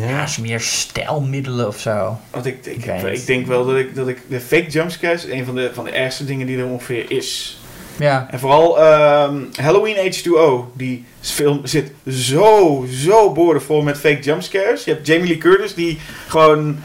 Ja, 0.00 0.22
is 0.22 0.38
meer 0.38 0.60
stijlmiddelen 0.60 1.66
of 1.66 1.78
zo. 1.78 2.18
Want 2.30 2.46
ik, 2.46 2.66
ik, 2.66 2.84
Ik 3.02 3.26
denk 3.26 3.46
wel 3.46 3.66
dat 3.66 3.76
ik, 3.76 3.94
dat 3.94 4.08
ik... 4.08 4.18
De 4.28 4.40
fake 4.40 4.70
jumpscares 4.70 5.24
een 5.24 5.44
van 5.44 5.54
de, 5.54 5.70
van 5.74 5.84
de 5.84 5.90
ergste 5.90 6.24
dingen 6.24 6.46
die 6.46 6.58
er 6.58 6.66
ongeveer 6.66 7.10
is. 7.10 7.58
Ja. 7.98 8.28
En 8.30 8.38
vooral 8.38 8.80
ehm, 8.80 9.36
Halloween 9.52 10.12
H2O. 10.12 10.76
Die 10.76 11.04
film 11.20 11.60
zit 11.66 11.90
zo, 12.10 12.86
zo 12.90 13.32
boordevol 13.32 13.82
met 13.82 13.98
fake 13.98 14.20
jumpscares. 14.20 14.84
Je 14.84 14.90
hebt 14.92 15.06
Jamie 15.06 15.28
Lee 15.28 15.38
Curtis 15.38 15.74
die 15.74 15.98
gewoon 16.28 16.78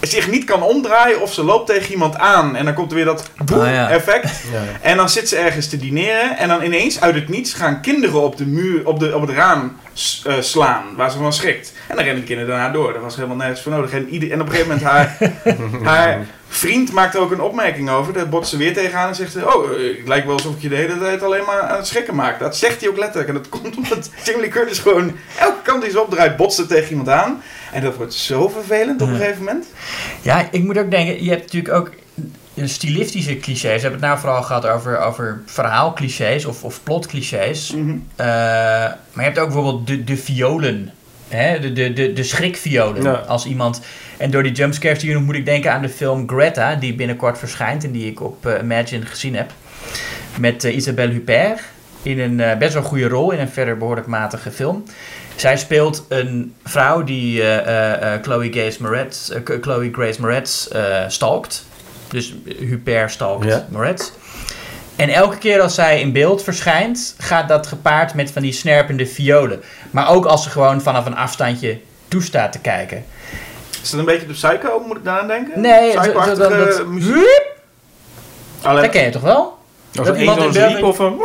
zich 0.00 0.30
niet 0.30 0.44
kan 0.44 0.62
omdraaien 0.62 1.20
of 1.20 1.32
ze 1.32 1.44
loopt 1.44 1.66
tegen 1.66 1.90
iemand 1.92 2.16
aan. 2.18 2.56
En 2.56 2.64
dan 2.64 2.74
komt 2.74 2.90
er 2.90 2.96
weer 2.96 3.04
dat 3.04 3.30
boem 3.44 3.60
Ah, 3.60 3.72
ja. 3.72 3.90
effect. 3.90 4.28
Ja. 4.52 4.62
En 4.80 4.96
dan 4.96 5.08
zit 5.08 5.28
ze 5.28 5.36
ergens 5.36 5.68
te 5.68 5.76
dineren 5.76 6.38
en 6.38 6.48
dan 6.48 6.62
ineens 6.62 7.00
uit 7.00 7.14
het 7.14 7.28
niets 7.28 7.52
gaan 7.54 7.80
kinderen 7.80 8.20
op, 8.22 8.36
de 8.36 8.46
muur, 8.46 8.86
op, 8.86 9.00
de, 9.00 9.14
op 9.14 9.20
het 9.20 9.30
raam 9.30 9.76
eh, 10.24 10.34
slaan, 10.40 10.84
waar 10.96 11.10
ze 11.10 11.18
van 11.18 11.32
schrikt. 11.32 11.72
En 11.86 11.96
dan 11.96 12.04
rennen 12.04 12.22
de 12.22 12.28
kinderen 12.28 12.50
daarna 12.54 12.72
door. 12.72 12.92
Daar 12.92 13.02
was 13.02 13.16
helemaal 13.16 13.36
nergens 13.36 13.62
voor 13.62 13.72
nodig. 13.72 13.92
En, 13.92 14.08
ieder, 14.08 14.30
en 14.30 14.40
op 14.40 14.46
een 14.46 14.52
gegeven 14.52 14.72
moment 14.72 14.90
haar, 14.90 15.16
haar 15.94 16.26
vriend 16.48 16.92
maakt 16.92 17.14
er 17.14 17.20
ook 17.20 17.30
een 17.30 17.40
opmerking 17.40 17.90
over. 17.90 18.12
Daar 18.12 18.28
botst 18.28 18.50
ze 18.50 18.56
weer 18.56 18.74
tegenaan 18.74 19.08
en 19.08 19.14
zegt 19.14 19.32
ze, 19.32 19.54
oh, 19.54 19.70
eh, 19.70 19.98
het 19.98 20.08
lijkt 20.08 20.26
wel 20.26 20.34
alsof 20.34 20.54
ik 20.54 20.62
je 20.62 20.68
de 20.68 20.74
hele 20.76 20.98
tijd 20.98 21.22
alleen 21.22 21.44
maar 21.44 21.60
aan 21.60 21.76
het 21.76 21.86
schrikken 21.86 22.14
maak. 22.14 22.38
Dat 22.38 22.56
zegt 22.56 22.80
hij 22.80 22.90
ook 22.90 22.98
letterlijk. 22.98 23.28
En 23.28 23.34
dat 23.34 23.48
komt 23.60 23.76
omdat 23.76 24.10
Lee 24.24 24.48
Curtis 24.48 24.78
gewoon 24.78 25.16
elke 25.38 25.62
kant 25.62 25.82
die 25.82 25.90
ze 25.90 26.00
opdraait, 26.00 26.36
botst 26.36 26.56
ze 26.58 26.66
tegen 26.66 26.90
iemand 26.90 27.08
aan. 27.08 27.42
En 27.72 27.82
dat 27.82 27.96
wordt 27.96 28.14
zo 28.14 28.48
vervelend 28.48 29.02
op 29.02 29.08
een 29.08 29.14
Ja. 29.14 29.20
gegeven 29.20 29.44
moment. 29.44 29.66
Ja, 30.22 30.48
ik 30.50 30.62
moet 30.62 30.78
ook 30.78 30.90
denken, 30.90 31.24
je 31.24 31.30
hebt 31.30 31.42
natuurlijk 31.42 31.74
ook 31.74 31.90
stilistische 32.64 33.38
clichés. 33.38 33.62
We 33.74 33.80
hebben 33.80 33.92
het 33.92 34.00
nou 34.00 34.18
vooral 34.18 34.42
gehad 34.42 34.66
over, 34.66 34.98
over 34.98 35.42
verhaalclichés 35.46 36.44
of, 36.44 36.64
of 36.64 36.82
plotclichés. 36.82 37.72
Mhm. 37.74 37.90
Eh, 38.16 38.26
maar 38.26 38.96
je 39.14 39.20
hebt 39.22 39.38
ook 39.38 39.46
bijvoorbeeld 39.52 39.86
de, 39.86 40.04
de 40.04 40.16
violen. 40.16 40.92
Hè? 41.28 41.60
De, 41.60 41.72
de, 41.72 41.92
de, 41.92 42.12
de 42.12 42.22
schrikviolen. 42.22 43.02
Ja. 43.02 43.12
Als 43.12 43.46
iemand... 43.46 43.80
En 44.16 44.30
door 44.30 44.42
die 44.42 44.52
jumpscares 44.52 44.98
die 44.98 45.08
je 45.08 45.14
noemt, 45.14 45.26
moet 45.26 45.36
ik 45.36 45.44
denken 45.44 45.72
aan 45.72 45.82
de 45.82 45.88
film 45.88 46.28
Greta, 46.28 46.74
die 46.74 46.94
binnenkort 46.94 47.38
verschijnt 47.38 47.84
en 47.84 47.92
die 47.92 48.06
ik 48.10 48.20
op 48.20 48.46
eh, 48.46 48.62
Imagine 48.62 49.06
gezien 49.06 49.34
heb. 49.36 49.52
Met 50.38 50.64
eh, 50.64 50.76
Isabelle 50.76 51.12
Huppert 51.12 51.60
in 52.02 52.18
een 52.20 52.58
best 52.58 52.72
wel 52.74 52.82
goede 52.82 53.08
rol 53.08 53.30
in 53.30 53.38
een 53.40 53.48
verder 53.48 53.76
behoorlijk 53.76 54.06
matige 54.06 54.50
film. 54.50 54.84
Zij 55.40 55.56
speelt 55.56 56.04
een 56.08 56.54
vrouw 56.64 57.04
die 57.04 57.42
eh, 57.42 57.58
eh, 57.58 58.14
eh, 58.14 58.22
Chloe, 58.22 58.50
Grace 58.52 58.82
Moretz, 58.82 59.28
eh, 59.30 59.40
Chloe 59.60 59.88
Grace 59.92 60.20
Moretz 60.20 60.66
eh, 60.66 61.04
stalkt. 61.08 61.64
Dus 62.08 62.34
Huppert 62.58 63.10
stalkt 63.10 63.44
Ja. 63.44 63.66
Moretz. 63.70 64.10
En 64.96 65.08
elke 65.08 65.38
keer 65.38 65.60
als 65.60 65.74
zij 65.74 66.00
in 66.00 66.12
beeld 66.12 66.42
verschijnt, 66.44 67.14
gaat 67.18 67.48
dat 67.48 67.66
gepaard 67.66 68.14
met 68.14 68.30
van 68.30 68.42
die 68.42 68.52
snerpende 68.52 69.06
violen. 69.06 69.62
Maar 69.90 70.08
ook 70.10 70.24
als 70.26 70.42
ze 70.42 70.50
gewoon 70.50 70.80
vanaf 70.80 71.06
een 71.06 71.16
afstandje 71.16 71.78
toestaat 72.08 72.52
te 72.52 72.58
kijken. 72.58 73.04
Is 73.82 73.90
dat 73.90 74.00
een 74.00 74.06
beetje 74.06 74.26
de 74.26 74.32
psycho, 74.32 74.80
moet 74.86 74.96
ik 74.96 75.04
daaraan 75.04 75.26
denken? 75.28 75.60
Nee, 75.60 75.94
dan 75.94 76.34
dat- 76.38 76.86
muziek. 76.86 77.42
Alleen, 78.62 78.82
Dat 78.82 78.90
ken 78.90 79.04
je 79.04 79.10
toch 79.10 79.22
wel? 79.22 79.58
Als 79.96 80.06
Dat 80.06 80.16
iemand 80.16 80.40
in 80.42 80.52
beeld- 80.52 80.82
of 80.82 80.98
een... 80.98 81.20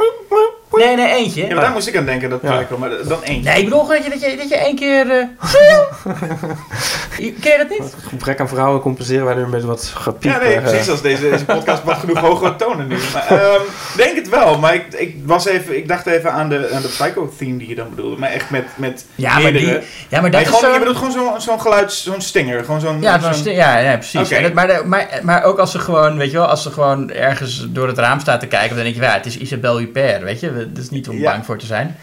Nee, 0.75 0.95
nee, 0.95 1.13
eentje. 1.15 1.41
Ja, 1.47 1.53
maar 1.53 1.63
daar 1.63 1.71
moest 1.73 1.87
ik 1.87 1.97
aan 1.97 2.05
denken, 2.05 2.29
dat 2.29 2.39
Ja. 2.43 2.55
psycho, 2.57 2.77
maar 2.77 2.89
dan 3.07 3.23
één. 3.23 3.43
Nee, 3.43 3.57
ik 3.57 3.63
bedoel 3.63 3.79
gewoon 3.79 3.95
dat 3.95 4.03
je, 4.03 4.09
dat 4.09 4.31
je, 4.31 4.37
dat 4.37 4.49
je 4.49 4.55
één 4.57 4.75
keer... 4.75 5.09
eh, 5.11 5.25
ken 7.41 7.51
je 7.51 7.65
dat 7.67 7.69
niet? 7.79 7.93
Gebrek 8.07 8.39
aan 8.39 8.47
vrouwen 8.47 8.81
compenseren 8.81 9.25
wij 9.25 9.35
nu 9.35 9.47
met 9.47 9.63
wat 9.63 9.91
gepiep. 9.95 10.31
Ja, 10.31 10.37
nee, 10.39 10.53
eh, 10.55 10.61
precies. 10.61 10.89
Als 10.89 11.01
deze, 11.01 11.29
deze 11.29 11.45
podcast 11.45 11.83
wat 11.83 11.97
genoeg 11.97 12.19
hogere 12.19 12.55
tonen 12.55 12.87
nu. 12.87 12.97
Maar, 13.13 13.27
ehm, 13.27 13.59
denk 13.97 14.15
het 14.15 14.29
wel, 14.29 14.59
maar 14.59 14.73
ik, 14.73 14.93
ik, 14.93 15.15
was 15.25 15.45
even, 15.45 15.77
ik 15.77 15.87
dacht 15.87 16.05
even 16.05 16.31
aan 16.31 16.49
de, 16.49 16.69
aan 16.73 16.81
de 16.81 16.87
psycho-theme 16.87 17.57
die 17.57 17.67
je 17.67 17.75
dan 17.75 17.89
bedoelde. 17.89 18.17
Maar 18.17 18.29
echt 18.31 18.49
met, 18.49 18.63
met 18.75 19.05
Ja, 19.15 19.33
maar, 19.33 19.41
meerdere. 19.41 19.65
die, 19.65 19.73
ja, 20.09 20.21
maar 20.21 20.31
dat 20.31 20.31
Nee, 20.31 20.41
is 20.41 20.47
gewoon, 20.47 20.61
zo... 20.61 20.71
Je 20.73 20.79
bedoelt 20.79 20.97
gewoon 20.97 21.11
zo'n 21.11 21.41
zo'n 21.41 21.61
geluid, 21.61 21.93
zo'n 21.93 22.21
stinger. 22.21 22.63
Gewoon 22.65 22.79
zo'n... 22.79 23.01
Ja, 23.01 23.33
zo'n- 23.33 23.53
ja, 23.53 23.77
ja, 23.77 23.97
precies. 23.97 24.29
Dat- 24.29 24.53
maar, 24.53 24.87
maar, 24.87 25.07
maar 25.23 25.43
ook 25.43 25.57
als 25.59 25.71
ze 25.71 25.79
gewoon, 25.79 26.17
weet 26.17 26.31
je 26.31 26.37
wel, 26.37 26.45
als 26.47 26.63
ze 26.63 26.71
gewoon 26.71 27.11
ergens 27.11 27.67
door 27.69 27.87
het 27.87 27.97
raam 27.97 28.19
staat 28.19 28.39
te 28.39 28.47
kijken, 28.47 28.75
dan 28.75 28.83
denk 28.83 28.95
je, 28.95 29.01
ja, 29.01 29.13
het 29.13 29.25
is 29.25 29.37
Isabelle 29.37 29.79
Huppert, 29.79 30.21
weet 30.23 30.39
je. 30.39 30.64
Dat 30.73 30.83
is 30.83 30.89
niet 30.89 31.09
om 31.09 31.17
Ja. 31.17 31.31
bang 31.31 31.45
voor 31.45 31.57
te 31.57 31.65
zijn. 31.65 31.95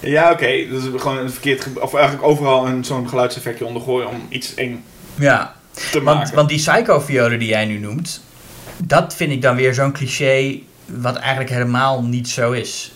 Ja, 0.00 0.30
oké. 0.32 0.46
Dus 0.70 0.82
gewoon 0.96 1.18
een 1.18 1.30
verkeerd... 1.30 1.66
Of 1.80 1.94
eigenlijk 1.94 2.26
overal 2.26 2.66
een, 2.66 2.84
zo'n 2.84 3.08
geluidseffectje 3.08 3.64
ondergooien 3.66 4.08
om 4.08 4.26
iets 4.28 4.54
eng 4.54 4.84
Ja, 5.14 5.54
te 5.90 6.00
maken. 6.00 6.34
want 6.34 6.48
die 6.48 6.58
psycho-violen 6.58 7.38
die 7.38 7.48
jij 7.48 7.64
nu 7.64 7.78
noemt, 7.78 8.22
dat 8.84 9.14
vind 9.16 9.32
ik 9.32 9.42
dan 9.42 9.56
weer 9.56 9.74
zo'n 9.74 9.92
cliché 9.92 10.58
wat 10.86 11.16
eigenlijk 11.16 11.50
helemaal 11.50 12.02
niet 12.02 12.28
zo 12.28 12.52
is. 12.52 12.92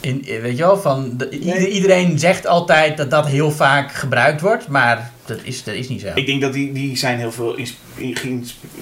In, 0.00 0.24
weet 0.42 0.56
je 0.56 0.62
wel, 0.62 0.76
van 0.80 1.12
de- 1.16 1.28
ieder- 1.30 1.68
iedereen 1.68 2.18
zegt 2.18 2.46
altijd 2.46 2.96
dat 2.96 3.10
dat 3.10 3.26
heel 3.26 3.50
vaak 3.50 3.92
gebruikt 3.92 4.40
wordt, 4.40 4.68
maar 4.68 5.10
dat 5.24 5.38
is, 5.42 5.64
dat 5.64 5.74
is 5.74 5.88
niet 5.88 6.00
zo. 6.00 6.06
Ik 6.14 6.26
denk 6.26 6.40
dat 6.40 6.52
die, 6.52 6.72
die 6.72 6.96
zijn 6.96 7.18
heel 7.18 7.32
veel, 7.32 7.56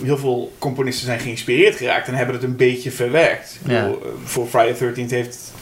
heel 0.02 0.18
veel 0.18 0.52
componisten 0.58 1.06
zijn 1.06 1.20
geïnspireerd 1.20 1.76
geraakt 1.76 2.08
en 2.08 2.14
hebben 2.14 2.34
het 2.34 2.44
een 2.44 2.56
beetje 2.56 2.90
verwerkt. 2.90 3.58
Ik 3.64 3.70
Ja. 3.70 3.82
bedoel, 3.82 4.02
eh, 4.02 4.08
voor 4.24 4.46
Friday 4.46 4.74
13 4.78 5.08
heeft 5.10 5.52
eh, 5.54 5.57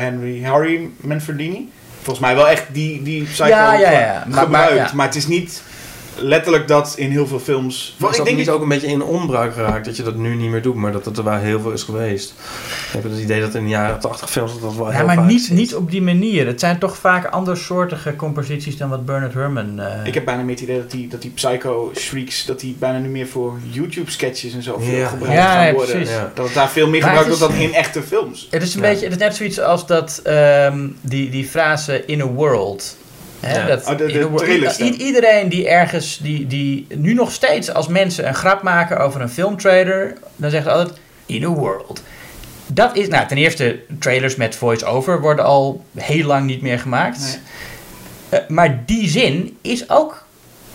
Henry 0.00 0.42
Harry 0.42 0.88
Manfredini 0.96 1.68
volgens 2.02 2.18
mij 2.26 2.34
wel 2.34 2.48
echt 2.48 2.64
die, 2.72 3.02
die 3.02 3.22
psycho 3.24 3.48
Ja, 3.48 3.74
ja, 3.74 3.90
ja. 3.90 4.20
ge- 4.22 4.28
Maar- 4.28 4.50
maar, 4.50 4.62
gebruikt. 4.62 4.90
ja. 4.90 4.96
Maar 4.96 5.06
het 5.06 5.14
is 5.14 5.26
niet 5.26 5.62
letterlijk 6.20 6.68
dat 6.68 6.94
in 6.96 7.10
heel 7.10 7.26
veel 7.26 7.38
films... 7.38 7.94
Maar 7.96 8.06
ik 8.06 8.10
is 8.10 8.16
dat 8.16 8.26
denk 8.26 8.38
niet 8.38 8.46
dat- 8.46 8.54
ook 8.56 8.62
een 8.62 8.68
beetje 8.68 8.86
in 8.86 9.02
onbruik 9.02 9.52
geraakt 9.54 9.84
dat 9.84 9.96
je 9.96 10.02
dat 10.02 10.16
nu 10.16 10.34
niet 10.34 10.50
meer 10.50 10.62
doet, 10.62 10.74
maar 10.74 10.92
dat 10.92 11.04
het 11.04 11.18
er 11.18 11.24
wel 11.24 11.34
heel 11.38 11.60
veel 11.60 11.70
is 11.72 11.82
geweest? 11.82 12.30
Ik 12.86 12.92
heb 12.92 13.02
het 13.02 13.18
idee 13.18 13.40
dat 13.40 13.54
in 13.54 13.62
de 13.62 13.68
jaren 13.68 14.00
80 14.00 14.30
films 14.30 14.52
dat, 14.52 14.60
dat 14.62 14.74
wel 14.74 14.90
Ja, 14.90 14.96
heel 14.96 15.06
maar 15.06 15.14
vaak 15.14 15.26
niet, 15.26 15.42
zit. 15.44 15.56
niet 15.56 15.74
op 15.74 15.90
die 15.90 16.02
manier. 16.02 16.46
Het 16.46 16.60
zijn 16.60 16.78
toch 16.78 16.96
vaak 16.96 17.26
andersoortige 17.26 18.16
composities 18.16 18.76
dan 18.76 18.88
wat 18.88 19.04
Bernard 19.04 19.34
Herrmann... 19.34 19.78
eh, 19.80 20.06
Ik 20.06 20.14
heb 20.14 20.24
bijna 20.24 20.42
meer 20.42 20.54
het 20.54 20.60
idee 20.62 20.78
dat 20.78 20.90
die, 20.90 21.08
dat 21.08 21.22
die 21.22 21.30
psycho 21.30 21.92
shrieks, 21.96 22.44
dat 22.44 22.60
die 22.60 22.76
bijna 22.78 22.98
nu 22.98 23.08
meer 23.08 23.26
voor 23.26 23.58
YouTube 23.70 24.10
sketches 24.10 24.52
en 24.54 24.62
zo 24.62 24.78
veel 24.78 24.96
Ja. 24.98 25.08
gebruikt 25.08 25.34
Ja, 25.36 25.52
gaan 25.52 25.66
ja, 25.66 25.72
worden. 25.72 25.94
precies. 25.94 26.14
Ja. 26.14 26.30
Dat 26.34 26.44
het 26.44 26.54
daar 26.54 26.68
veel 26.68 26.88
meer 26.88 27.00
Maar 27.00 27.10
gebruikt 27.16 27.38
wordt 27.38 27.52
dan 27.54 27.62
in 27.62 27.74
echte 27.74 28.02
films. 28.02 28.46
Het 28.50 28.62
is 28.62 28.74
een 28.74 28.80
Ja. 28.82 28.88
beetje, 28.88 29.04
het 29.04 29.14
is 29.14 29.20
net 29.20 29.36
zoiets 29.36 29.60
als 29.60 29.86
dat, 29.86 30.20
ehm, 30.24 30.88
die, 31.00 31.30
die 31.30 31.44
frase 31.44 32.04
in 32.06 32.20
a 32.20 32.26
world. 32.26 32.96
Hè, 33.40 33.58
Ja. 33.60 33.66
dat 33.66 33.86
Oh, 33.86 33.98
de- 33.98 34.06
de 34.06 34.74
in 34.78 35.00
iedereen 35.00 35.48
die 35.48 35.68
ergens, 35.68 36.18
die, 36.22 36.46
die 36.46 36.86
nu 36.94 37.14
nog 37.14 37.32
steeds 37.32 37.72
als 37.72 37.88
mensen 37.88 38.28
een 38.28 38.34
grap 38.34 38.62
maken 38.62 38.98
over 38.98 39.20
een 39.20 39.28
filmtrailer, 39.28 40.14
dan 40.36 40.50
zegt 40.50 40.64
ze 40.64 40.70
altijd 40.70 40.98
in 41.26 41.44
a 41.44 41.48
world. 41.48 42.02
Dat 42.66 42.96
is, 42.96 43.08
nou 43.08 43.26
ten 43.26 43.36
eerste, 43.36 43.80
trailers 43.98 44.36
met 44.36 44.56
voice-over 44.56 45.20
worden 45.20 45.44
al 45.44 45.84
heel 45.96 46.26
lang 46.26 46.46
niet 46.46 46.62
meer 46.62 46.78
gemaakt. 46.78 47.40
Nee. 48.30 48.40
Eh, 48.40 48.48
maar 48.48 48.82
die 48.86 49.08
zin 49.08 49.58
is 49.62 49.90
ook 49.90 50.24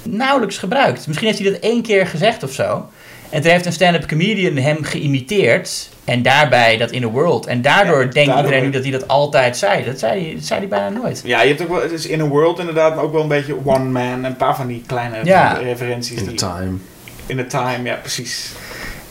nauwelijks 0.04 0.58
gebruikt. 0.58 1.08
Misschien 1.08 1.28
heeft 1.28 1.40
hij 1.40 1.52
dat 1.52 1.60
één 1.62 1.82
keer 1.82 2.08
gezegd 2.08 2.44
of 2.44 2.52
zo. 2.52 2.90
En 3.36 3.42
toen 3.42 3.52
heeft 3.52 3.66
een 3.66 3.74
stand-up 3.74 4.06
comedian 4.08 4.56
hem 4.58 4.84
geïmiteerd. 4.84 5.90
En 6.06 6.22
daarbij 6.22 6.78
dat 6.78 6.92
in 6.92 7.04
a 7.04 7.08
world. 7.08 7.46
En 7.46 7.62
daardoor 7.62 8.04
Ja, 8.04 8.10
denkt 8.10 8.36
iedereen 8.36 8.64
nu 8.64 8.70
dat 8.70 8.82
hij 8.84 8.92
dat 8.92 9.08
altijd 9.08 9.58
zei. 9.58 9.86
Dat 9.86 10.00
zei 10.00 10.34
dat 10.36 10.44
zei 10.46 10.60
hij 10.60 10.68
bijna 10.70 10.90
nooit. 10.90 11.22
Ja, 11.26 11.42
je 11.42 11.48
hebt 11.48 11.62
ook 11.62 11.70
wel, 11.70 11.82
het 11.82 11.92
is 11.92 12.06
in 12.06 12.22
a 12.22 12.26
world 12.28 12.60
inderdaad, 12.60 12.96
maar 12.96 13.04
ook 13.04 13.12
wel 13.12 13.22
een 13.22 13.28
beetje 13.28 13.56
one 13.66 13.84
man. 13.90 14.24
Een 14.24 14.36
paar 14.36 14.56
van 14.56 14.68
die 14.68 14.84
kleine 14.86 15.16
Ja. 15.24 15.54
referenties. 15.54 16.18
In 16.18 16.24
the 16.24 16.30
die, 16.30 16.38
time. 16.38 16.78
in 17.26 17.38
the 17.38 17.48
time, 17.48 17.80
ja, 17.84 17.96
precies. 17.96 18.52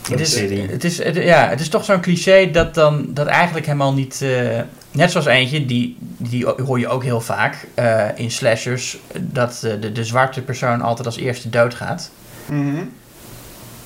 Het 0.09 0.19
is, 0.19 0.33
City. 0.33 0.67
het, 0.71 0.83
is, 0.83 1.03
het- 1.03 1.15
ja, 1.15 1.49
het 1.49 1.59
is 1.59 1.69
toch 1.69 1.85
zo'n 1.85 2.01
cliché 2.01 2.51
dat 2.51 2.73
dan 2.73 3.05
dat 3.09 3.27
eigenlijk 3.27 3.65
helemaal 3.65 3.93
niet. 3.93 4.21
eh, 4.21 4.59
net 4.91 5.11
zoals 5.11 5.25
eentje, 5.25 5.65
die, 5.65 5.97
die 6.17 6.45
hoor 6.45 6.79
je 6.79 6.87
ook 6.87 7.03
heel 7.03 7.21
vaak 7.21 7.67
eh, 7.73 8.03
in 8.15 8.31
slashers, 8.31 8.97
dat 9.19 9.61
eh, 9.63 9.71
de, 9.81 9.91
de 9.91 10.03
zwarte 10.03 10.41
persoon 10.41 10.81
altijd 10.81 11.05
als 11.07 11.17
eerste 11.17 11.49
doodgaat. 11.49 12.11
Mhm. 12.45 12.83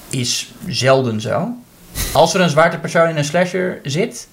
Is 0.10 0.52
zelden 0.68 1.22
zo. 1.22 1.48
Als 2.14 2.34
er 2.34 2.42
een 2.42 2.50
zwarte 2.50 2.78
persoon 2.78 3.10
in 3.10 3.18
een 3.18 3.26
slasher 3.26 3.80
zit, 3.84 4.28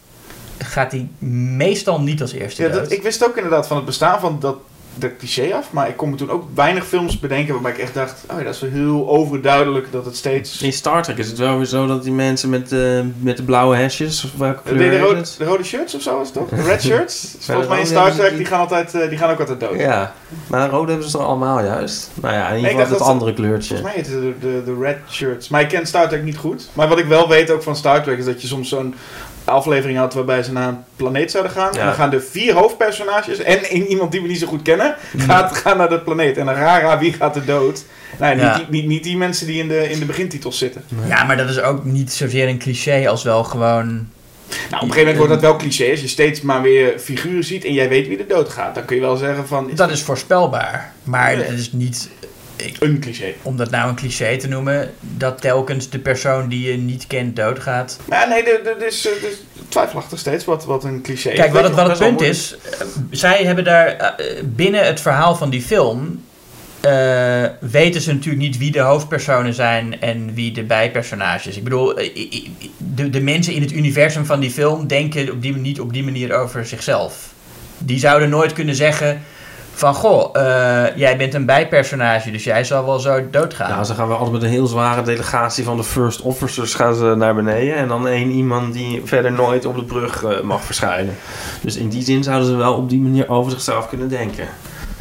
gaat 0.58 0.90
die 0.90 1.08
meestal 1.28 2.00
niet 2.00 2.20
als 2.20 2.32
eerste 2.32 2.62
Ja, 2.62 2.68
dat, 2.68 2.90
ik 2.90 3.02
wist 3.02 3.24
ook 3.24 3.36
inderdaad 3.36 3.66
van 3.66 3.76
het 3.76 3.86
bestaan 3.86 4.20
van 4.20 4.40
dat, 4.40 4.56
dat 5.00 5.10
cliché 5.18 5.54
af, 5.54 5.72
maar 5.72 5.88
ik 5.88 5.96
kon 5.96 6.10
me 6.10 6.16
toen 6.16 6.30
ook 6.30 6.44
weinig 6.54 6.86
films 6.86 7.18
bedenken 7.18 7.52
waarbij 7.52 7.72
ik 7.72 7.78
echt 7.78 7.94
dacht, 7.94 8.24
oh 8.30 8.38
ja, 8.38 8.44
dat 8.44 8.54
is 8.54 8.60
wel 8.60 8.70
heel 8.70 9.08
overduidelijk 9.08 9.92
dat 9.92 10.04
het 10.04 10.16
steeds... 10.16 10.62
In 10.62 10.72
Star 10.72 11.02
Trek 11.02 11.18
is 11.18 11.28
het 11.28 11.38
wel 11.38 11.56
weer 11.56 11.66
zo 11.66 11.86
dat 11.86 12.02
die 12.02 12.12
mensen 12.12 12.48
met, 12.50 12.72
eh, 12.72 13.00
met 13.18 13.36
de 13.36 13.42
blauwe 13.42 13.76
hesjes, 13.76 14.24
of 14.24 14.30
welke 14.38 14.60
De, 14.64 14.74
kleur 14.74 14.90
de, 14.90 14.98
rode, 14.98 15.22
de 15.38 15.44
rode 15.44 15.64
shirts 15.64 15.94
of 15.94 16.02
zo 16.02 16.20
is 16.20 16.26
het 16.28 16.36
toch? 16.36 16.48
De 16.48 16.62
red 16.62 16.82
shirts? 16.82 17.34
Volgens 17.40 17.68
mij 17.68 17.78
in 17.80 17.86
Star 17.86 18.12
Trek, 18.12 18.28
die- 18.28 18.36
die 18.36 18.46
gaan, 18.46 18.60
altijd, 18.60 18.94
eh, 18.94 19.08
die 19.08 19.18
gaan 19.18 19.30
ook 19.30 19.40
altijd 19.40 19.60
dood. 19.60 19.78
Ja, 19.78 20.12
maar 20.46 20.70
rode 20.70 20.90
hebben 20.90 21.10
ze 21.10 21.16
toch 21.16 21.26
allemaal 21.26 21.60
juist? 21.64 22.10
Nou 22.14 22.34
ja, 22.34 22.48
in 22.48 22.56
ieder 22.56 22.70
geval 22.70 22.86
dacht 22.86 22.98
het 23.00 23.08
andere 23.08 23.34
kleurtje. 23.34 23.76
Volgens 23.76 23.94
mij 23.94 24.02
heet 24.04 24.12
het 24.12 24.40
de, 24.40 24.48
de, 24.48 24.62
de 24.64 24.80
red 24.80 24.98
shirts. 25.10 25.48
Maar 25.48 25.60
ik 25.60 25.68
ken 25.68 25.86
Star 25.86 26.08
Trek 26.08 26.22
niet 26.22 26.36
goed. 26.36 26.68
Maar 26.72 26.88
wat 26.88 26.98
ik 26.98 27.06
wel 27.06 27.28
weet 27.28 27.50
ook 27.50 27.62
van 27.62 27.76
Star 27.76 28.02
Trek 28.02 28.18
is 28.18 28.24
dat 28.24 28.40
je 28.42 28.46
soms 28.48 28.68
zo'n 28.68 28.94
aflevering 29.50 29.98
had 29.98 30.14
waarbij 30.14 30.42
ze 30.42 30.52
naar 30.52 30.68
een 30.68 30.78
planeet 30.96 31.30
zouden 31.30 31.52
gaan. 31.52 31.72
Ja. 31.72 31.78
En 31.80 31.86
dan 31.86 31.94
gaan 31.94 32.10
de 32.10 32.20
vier 32.20 32.54
hoofdpersonages 32.54 33.38
en 33.38 33.64
één 33.64 33.86
iemand 33.86 34.12
die 34.12 34.22
we 34.22 34.28
niet 34.28 34.38
zo 34.38 34.46
goed 34.46 34.62
kennen, 34.62 34.94
gaat, 35.16 35.56
gaan 35.56 35.76
naar 35.76 35.88
dat 35.88 36.04
planeet. 36.04 36.36
En 36.36 36.46
dan 36.46 36.54
rara, 36.54 36.98
wie 36.98 37.12
gaat 37.12 37.36
er 37.36 37.44
dood? 37.44 37.84
Nou, 38.18 38.34
niet, 38.34 38.42
Ja. 38.42 38.56
die, 38.56 38.66
niet, 38.70 38.86
niet 38.86 39.02
die 39.02 39.16
mensen 39.16 39.46
die 39.46 39.60
in 39.60 39.68
de, 39.68 39.90
in 39.90 39.98
de 39.98 40.04
begintitels 40.04 40.58
zitten. 40.58 40.84
Ja, 41.08 41.24
maar 41.24 41.36
dat 41.36 41.48
is 41.48 41.60
ook 41.60 41.84
niet 41.84 42.12
zozeer 42.12 42.48
een 42.48 42.58
cliché 42.58 43.08
als 43.08 43.22
wel 43.22 43.44
gewoon. 43.44 43.86
Nou, 43.86 44.58
op 44.58 44.72
een 44.72 44.78
gegeven 44.78 44.98
moment 44.98 45.16
wordt 45.16 45.32
dat 45.32 45.40
wel 45.40 45.56
cliché. 45.56 45.90
Als 45.90 46.00
je 46.00 46.08
steeds 46.08 46.40
maar 46.40 46.62
weer 46.62 46.98
figuren 46.98 47.44
ziet 47.44 47.64
en 47.64 47.72
jij 47.72 47.88
weet 47.88 48.08
wie 48.08 48.18
er 48.18 48.28
dood 48.28 48.48
gaat. 48.48 48.74
Dan 48.74 48.84
kun 48.84 48.96
je 48.96 49.02
wel 49.02 49.16
zeggen 49.16 49.46
van, 49.46 49.70
is 49.70 49.76
Dat 49.76 49.90
is 49.90 50.02
voorspelbaar. 50.02 50.92
Maar 51.02 51.36
het 51.36 51.58
is 51.58 51.72
niet, 51.72 52.10
een 52.78 53.00
cliché. 53.00 53.34
om 53.42 53.56
dat 53.56 53.70
nou 53.70 53.88
een 53.88 53.94
cliché 53.94 54.36
te 54.36 54.48
noemen, 54.48 54.90
dat 55.00 55.40
telkens 55.40 55.90
de 55.90 55.98
persoon 55.98 56.48
die 56.48 56.70
je 56.70 56.76
niet 56.76 57.06
kent 57.06 57.36
doodgaat. 57.36 57.98
Maar 58.08 58.28
nee, 58.28 58.42
er 58.42 58.86
is, 58.86 59.06
er 59.06 59.12
is 59.30 59.44
twijfelachtig 59.68 60.18
steeds 60.18 60.44
wat, 60.44 60.64
wat 60.64 60.84
een 60.84 61.02
cliché 61.02 61.30
is. 61.30 61.38
Kijk, 61.38 61.52
wat 61.52 61.62
het, 61.62 61.74
wat 61.74 61.88
het 61.88 61.98
punt 61.98 62.20
is, 62.20 62.56
eh, 62.78 62.86
zij 63.10 63.44
hebben 63.44 63.64
daar 63.64 63.86
eh, 63.86 64.42
binnen 64.44 64.86
het 64.86 65.00
verhaal 65.00 65.34
van 65.36 65.50
die 65.50 65.62
film. 65.62 66.24
eh, 66.80 67.44
weten 67.60 68.00
ze 68.00 68.12
natuurlijk 68.12 68.42
niet 68.42 68.58
wie 68.58 68.70
de 68.70 68.80
hoofdpersonen 68.80 69.54
zijn 69.54 70.00
en 70.00 70.34
wie 70.34 70.52
de 70.52 70.62
bijpersonages. 70.62 71.56
Ik 71.56 71.64
bedoel, 71.64 71.96
eh, 71.98 72.48
de, 72.94 73.10
de 73.10 73.20
mensen 73.20 73.52
in 73.54 73.60
het 73.62 73.72
universum 73.72 74.24
van 74.26 74.40
die 74.40 74.50
film 74.50 74.86
denken 74.86 75.30
op 75.32 75.42
die, 75.42 75.56
niet 75.56 75.80
op 75.80 75.92
die 75.92 76.04
manier 76.04 76.34
over 76.34 76.66
zichzelf. 76.66 77.34
Die 77.78 77.98
zouden 77.98 78.28
nooit 78.28 78.52
kunnen 78.52 78.74
zeggen 78.74 79.22
van, 79.76 79.94
goh, 79.94 80.30
eh, 80.32 80.96
jij 80.96 81.16
bent 81.16 81.34
een 81.34 81.46
bijpersonage, 81.46 82.30
dus 82.30 82.44
jij 82.44 82.64
zal 82.64 82.84
wel 82.84 82.98
zo 82.98 83.30
doodgaan. 83.30 83.70
Nou, 83.70 83.84
ze 83.84 83.94
gaan 83.94 84.08
wel 84.08 84.16
altijd 84.16 84.34
met 84.34 84.42
een 84.42 84.48
heel 84.48 84.66
zware 84.66 85.02
delegatie 85.02 85.64
van 85.64 85.76
de 85.76 85.84
first 85.84 86.20
officers 86.20 86.74
gaan 86.74 86.94
ze 86.94 87.14
naar 87.16 87.34
beneden. 87.34 87.74
En 87.74 87.88
dan 87.88 88.08
één 88.08 88.30
iemand 88.30 88.72
die 88.72 89.02
verder 89.04 89.32
nooit 89.32 89.64
op 89.64 89.76
de 89.76 89.84
brug 89.84 90.24
eh, 90.24 90.40
mag 90.40 90.64
verschijnen. 90.64 91.16
Dus 91.60 91.76
in 91.76 91.88
die 91.88 92.02
zin 92.02 92.22
zouden 92.22 92.48
ze 92.48 92.56
wel 92.56 92.74
op 92.74 92.88
die 92.88 93.00
manier 93.00 93.28
over 93.28 93.50
zichzelf 93.50 93.88
kunnen 93.88 94.08
denken. 94.08 94.46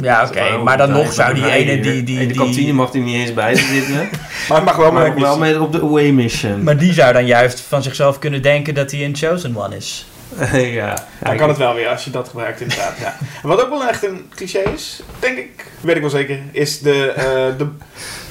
ja, 0.00 0.26
oké, 0.26 0.56
maar 0.64 0.76
dan 0.76 0.90
nog 0.90 1.12
zou 1.12 1.34
die 1.34 1.50
ene 1.50 1.80
die... 1.80 2.02
die, 2.02 2.20
In 2.20 2.28
de 2.28 2.34
die 2.34 2.42
kantine 2.42 2.72
mag 2.72 2.92
hij 2.92 3.00
niet 3.00 3.14
eens 3.14 3.34
bij 3.34 3.54
zitten. 3.54 4.08
Maar 4.48 4.56
het 4.56 4.66
mag 4.66 4.76
wel 4.76 4.92
maar 4.92 5.08
maar 5.08 5.20
wel 5.20 5.38
mee 5.38 5.60
op 5.60 5.72
de 5.72 5.80
away 5.80 6.10
mission. 6.10 6.62
Maar 6.62 6.76
die 6.76 6.92
zou 6.92 7.12
dan 7.12 7.26
juist 7.26 7.60
van 7.60 7.82
zichzelf 7.82 8.18
kunnen 8.18 8.42
denken 8.42 8.74
dat 8.74 8.90
hij 8.90 9.04
een 9.04 9.16
chosen 9.16 9.56
one 9.56 9.76
is. 9.76 10.06
ja. 10.80 11.04
Dan 11.22 11.36
kan 11.36 11.48
het 11.48 11.58
wel 11.58 11.74
weer 11.74 11.88
als 11.88 12.04
je 12.04 12.10
dat 12.10 12.28
gebruikt 12.28 12.60
inderdaad. 12.60 12.94
Ja. 13.00 13.16
En 13.42 13.48
Wat 13.48 13.62
ook 13.62 13.68
wel 13.70 13.84
echt 13.88 14.04
een 14.04 14.26
cliché 14.34 14.58
is, 14.74 15.02
denk 15.18 15.38
ik, 15.38 15.66
weet 15.80 15.94
ik 15.94 16.00
wel 16.00 16.10
zeker, 16.10 16.38
is 16.52 16.80
de, 16.80 17.10
eh, 17.10 17.24
de, 17.58 17.66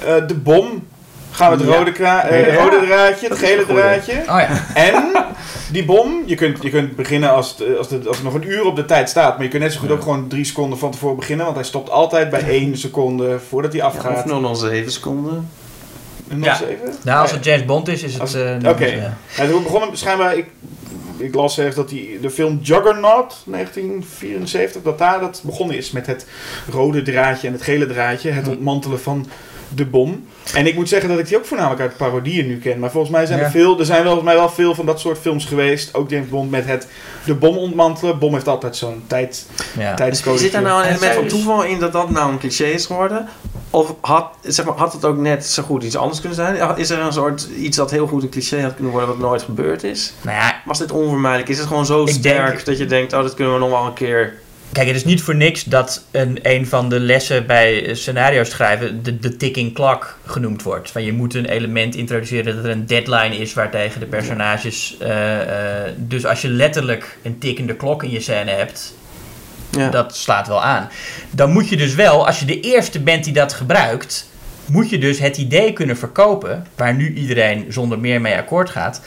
eh, 0.06 0.28
de 0.28 0.34
bom. 0.36 0.88
Gaan 1.32 1.52
we 1.52 1.58
het 1.64 1.68
Ja. 1.72 1.78
rode, 1.78 1.92
kra- 1.92 2.24
eh, 2.24 2.48
Ja. 2.54 2.64
rode 2.64 2.86
draadje, 2.86 3.28
het 3.28 3.38
gele 3.38 3.66
draadje. 3.66 4.14
Oh 4.14 4.26
ja. 4.40 4.50
En 4.74 5.12
die 5.72 5.86
bom, 5.86 6.24
je 6.26 6.36
kunt, 6.36 6.64
je 6.64 6.70
kunt 6.70 6.96
beginnen 6.96 7.30
als 7.32 7.56
het, 7.58 7.78
als, 7.78 7.90
het, 7.90 8.08
als 8.08 8.16
het 8.16 8.26
nog 8.26 8.34
een 8.34 8.48
uur 8.50 8.66
op 8.66 8.76
de 8.76 8.86
tijd 8.86 9.10
staat. 9.10 9.34
Maar 9.36 9.44
je 9.44 9.50
kunt 9.50 9.64
net 9.64 9.74
zo 9.74 9.80
goed 9.80 9.90
Ja. 9.90 9.96
ook 9.96 10.02
gewoon 10.02 10.28
drie 10.28 10.46
seconden 10.46 10.80
van 10.80 10.92
tevoren 10.92 11.16
beginnen. 11.16 11.46
Want 11.46 11.58
hij 11.58 11.66
stopt 11.66 11.90
altijd 11.90 12.30
bij 12.30 12.44
één 12.50 12.78
seconde 12.78 13.40
voordat 13.50 13.72
hij 13.72 13.82
Ja, 13.82 13.88
afgaat. 13.88 14.18
of 14.18 14.26
nog 14.26 14.42
nog 14.42 14.58
7 14.58 14.92
seconden. 14.92 15.50
En 16.30 16.38
nog 16.40 16.48
Ja. 16.48 16.56
zeven? 16.56 16.94
Nou, 17.04 17.22
als 17.22 17.32
het 17.32 17.44
James 17.46 17.66
Bond 17.66 17.88
is, 17.88 18.04
is 18.04 18.14
het... 18.18 18.34
Eh, 18.36 18.70
oké. 18.70 18.86
ja. 18.86 19.14
Ja, 19.36 19.44
het 19.44 19.64
begonnen 19.64 19.98
schijnbaar. 19.98 20.38
Ik, 20.38 20.46
ik 21.18 21.36
las 21.36 21.58
ergens 21.58 21.76
dat 21.76 21.90
die, 21.90 22.20
de 22.20 22.30
film 22.30 22.60
Juggernaut 22.62 23.44
1974, 23.46 24.82
dat 24.82 24.98
daar 24.98 25.20
dat 25.20 25.42
begonnen 25.46 25.78
is 25.78 25.92
met 25.92 26.08
het 26.08 26.28
rode 26.70 27.02
draadje 27.02 27.48
en 27.48 27.54
het 27.54 27.62
gele 27.62 27.88
draadje, 27.88 28.30
het 28.30 28.48
ontmantelen 28.48 29.00
van 29.00 29.28
de 29.76 29.86
bom. 29.86 30.28
En 30.54 30.68
ik 30.68 30.76
moet 30.76 30.90
zeggen 30.90 31.10
dat 31.10 31.20
ik 31.20 31.28
die 31.28 31.38
ook 31.38 31.46
voornamelijk 31.46 31.82
uit 31.82 31.98
parodieën 31.98 32.48
nu 32.48 32.58
ken. 32.60 32.80
Maar 32.80 32.92
volgens 32.92 33.12
mij 33.14 33.26
zijn 33.26 33.40
Ja. 33.40 33.46
er 33.46 33.52
veel, 33.52 33.80
er 33.80 33.86
zijn 33.86 34.04
wel, 34.04 34.12
volgens 34.14 34.32
mij 34.34 34.40
wel 34.42 34.50
veel 34.50 34.76
van 34.76 34.86
dat 34.86 35.00
soort 35.00 35.18
films 35.18 35.46
geweest. 35.46 35.94
Ook 35.94 36.10
James 36.10 36.30
Bond 36.30 36.52
met 36.52 36.66
het 36.66 36.88
de 37.26 37.34
bom 37.36 37.58
ontmantelen. 37.58 38.20
Bom 38.20 38.34
heeft 38.34 38.48
altijd 38.48 38.76
zo'n 38.76 39.04
tijd, 39.08 39.46
Ja. 39.78 39.94
tijdscode. 39.94 40.38
Zit 40.38 40.52
daar 40.52 40.62
nou 40.62 40.80
een 40.82 40.88
En 40.88 40.92
element 40.96 41.14
van 41.14 41.24
is- 41.26 41.32
toeval 41.32 41.64
in 41.64 41.80
dat 41.80 41.92
dat 41.94 42.10
nou 42.10 42.32
een 42.32 42.40
cliché 42.40 42.64
is 42.66 42.86
geworden? 42.86 43.28
Of 43.70 43.94
had, 44.02 44.26
zeg 44.42 44.66
maar, 44.66 44.76
had 44.76 44.94
het 44.94 45.06
ook 45.06 45.18
net 45.18 45.46
zo 45.46 45.64
goed 45.64 45.84
iets 45.84 45.96
anders 45.98 46.20
kunnen 46.20 46.38
zijn? 46.38 46.78
Is 46.78 46.90
er 46.90 47.00
een 47.00 47.14
soort 47.14 47.48
iets 47.58 47.78
dat 47.78 47.92
heel 47.92 48.08
goed 48.08 48.24
een 48.24 48.30
cliché 48.30 48.62
had 48.62 48.74
kunnen 48.74 48.92
worden 48.92 49.10
wat 49.10 49.20
nooit 49.20 49.42
gebeurd 49.42 49.84
is? 49.84 50.14
Nou 50.22 50.38
ja, 50.38 50.62
Was 50.66 50.78
dit 50.80 50.92
onvermijdelijk? 50.92 51.50
Is 51.50 51.58
het 51.58 51.68
gewoon 51.68 51.86
zo 51.86 52.06
sterk 52.06 52.46
denk- 52.48 52.66
dat 52.66 52.78
je 52.78 52.86
denkt, 52.86 53.14
oh, 53.14 53.22
dat 53.22 53.34
kunnen 53.34 53.54
we 53.54 53.60
nog 53.60 53.70
wel 53.70 53.86
een 53.86 53.94
keer... 53.94 54.34
kijk, 54.76 54.88
het 54.88 54.96
is 54.96 55.06
niet 55.06 55.22
voor 55.22 55.36
niks 55.36 55.64
dat 55.64 56.04
een, 56.12 56.40
een 56.42 56.68
van 56.68 56.90
de 56.90 57.00
lessen 57.00 57.46
bij 57.46 57.86
eh, 57.86 57.96
scenario 57.96 58.44
schrijven 58.44 59.04
de, 59.04 59.20
de 59.20 59.38
ticking 59.38 59.74
clock 59.74 60.18
genoemd 60.26 60.64
wordt. 60.64 60.92
Van 60.92 61.04
je 61.04 61.14
moet 61.14 61.34
een 61.34 61.46
element 61.46 61.96
introduceren 61.96 62.56
dat 62.56 62.66
er 62.66 62.72
een 62.72 62.86
deadline 62.86 63.38
is 63.38 63.54
waartegen 63.54 64.00
de 64.00 64.06
personages... 64.06 64.96
eh, 65.00 65.42
eh, 65.88 65.92
dus 65.98 66.26
als 66.26 66.42
je 66.42 66.48
letterlijk 66.50 67.18
een 67.24 67.38
tikkende 67.38 67.76
klok 67.76 68.04
in 68.04 68.12
je 68.12 68.20
scène 68.20 68.52
hebt, 68.52 68.94
Ja. 69.70 69.90
dat 69.90 70.16
slaat 70.16 70.48
wel 70.48 70.64
aan. 70.64 70.90
Dan 71.32 71.52
moet 71.52 71.70
je 71.70 71.78
dus 71.78 71.96
wel, 71.96 72.26
als 72.28 72.40
je 72.40 72.46
de 72.46 72.60
eerste 72.60 73.00
bent 73.00 73.24
die 73.24 73.34
dat 73.34 73.54
gebruikt, 73.54 74.30
moet 74.68 74.90
je 74.90 74.98
dus 74.98 75.20
het 75.20 75.38
idee 75.38 75.74
kunnen 75.74 75.98
verkopen, 75.98 76.66
waar 76.76 76.94
nu 76.94 77.14
iedereen 77.14 77.66
zonder 77.70 78.00
meer 78.00 78.22
mee 78.22 78.36
akkoord 78.36 78.70
gaat, 78.70 79.02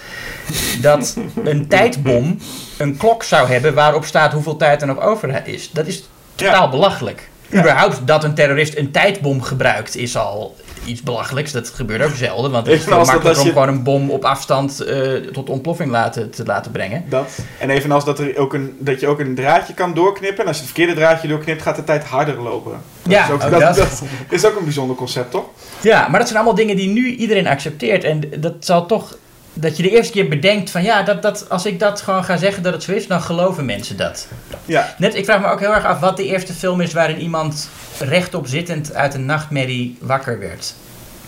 dat 0.80 1.16
een 1.44 1.68
tijdbom 1.68 2.38
een 2.78 2.96
klok 2.96 3.22
zou 3.22 3.48
hebben 3.48 3.74
waarop 3.74 4.04
staat 4.04 4.32
hoeveel 4.32 4.56
tijd 4.56 4.80
er 4.80 4.86
nog 4.86 5.00
over 5.00 5.46
is. 5.46 5.70
Dat 5.70 5.86
is 5.86 6.08
totaal 6.34 6.68
belachelijk. 6.68 7.28
Ja. 7.50 7.58
Überhaupt 7.60 8.00
dat 8.06 8.24
een 8.24 8.34
terrorist 8.34 8.76
een 8.76 8.90
tijdbom 8.90 9.42
gebruikt 9.42 9.96
is 9.96 10.16
al 10.16 10.56
iets 10.84 11.02
belachelijks. 11.02 11.52
Dat 11.52 11.68
gebeurt 11.68 12.02
ook 12.02 12.14
zelden, 12.14 12.50
want 12.50 12.66
het 12.66 12.76
is 12.76 12.84
veel 12.84 12.96
makkelijker 12.96 13.42
om 13.42 13.48
gewoon 13.48 13.68
een 13.68 13.82
bom 13.82 14.10
op 14.10 14.24
afstand 14.24 14.80
eh, 14.80 15.12
tot 15.14 15.50
ontploffing 15.50 15.90
laten, 15.90 16.30
te 16.30 16.44
laten 16.44 16.70
brengen. 16.72 17.04
Dat. 17.08 17.38
En 17.58 17.70
evenals 17.70 18.04
dat, 18.04 18.18
er 18.18 18.36
ook 18.36 18.54
een, 18.54 18.76
dat 18.78 19.00
je 19.00 19.06
ook 19.06 19.20
een 19.20 19.34
draadje 19.34 19.74
kan 19.74 19.94
doorknippen. 19.94 20.42
En 20.42 20.46
als 20.48 20.56
je 20.56 20.62
het 20.62 20.72
verkeerde 20.72 21.00
draadje 21.00 21.28
doorknipt, 21.28 21.62
gaat 21.62 21.76
de 21.76 21.84
tijd 21.84 22.04
harder 22.04 22.42
lopen. 22.42 22.72
Dat 23.02 23.12
Ja, 23.12 23.24
is 23.24 23.30
ook, 23.30 23.42
ook 23.42 23.50
dat, 23.50 23.60
dat. 23.60 23.76
dat 23.76 24.02
is 24.30 24.44
ook 24.44 24.58
een 24.58 24.64
bijzonder 24.64 24.96
concept, 24.96 25.30
toch? 25.30 25.44
Ja, 25.80 26.08
maar 26.08 26.18
dat 26.18 26.28
zijn 26.28 26.38
allemaal 26.40 26.58
dingen 26.58 26.76
die 26.76 26.88
nu 26.88 27.14
iedereen 27.14 27.46
accepteert. 27.46 28.04
En 28.04 28.22
dat 28.38 28.54
zal 28.60 28.86
toch. 28.86 29.16
Dat 29.60 29.76
je 29.76 29.82
de 29.82 29.90
eerste 29.90 30.12
keer 30.12 30.28
bedenkt 30.28 30.70
van 30.70 30.82
ja, 30.82 31.02
dat, 31.02 31.22
dat, 31.22 31.46
als 31.48 31.66
ik 31.66 31.78
dat 31.78 32.00
gewoon 32.00 32.24
ga 32.24 32.36
zeggen 32.36 32.62
dat 32.62 32.72
het 32.72 32.82
zo 32.82 32.92
is, 32.92 33.06
dan 33.06 33.20
geloven 33.20 33.64
mensen 33.64 33.96
dat. 33.96 34.28
Ja. 34.64 34.94
Net, 34.98 35.14
ik 35.14 35.24
vraag 35.24 35.40
me 35.40 35.46
ook 35.46 35.60
heel 35.60 35.74
erg 35.74 35.84
af 35.84 36.00
wat 36.00 36.16
de 36.16 36.24
eerste 36.24 36.52
film 36.52 36.80
is 36.80 36.92
waarin 36.92 37.20
iemand 37.20 37.68
rechtop 37.98 38.46
zittend 38.46 38.94
uit 38.94 39.14
een 39.14 39.26
nachtmerrie 39.26 39.98
wakker 40.00 40.38
werd. 40.38 40.74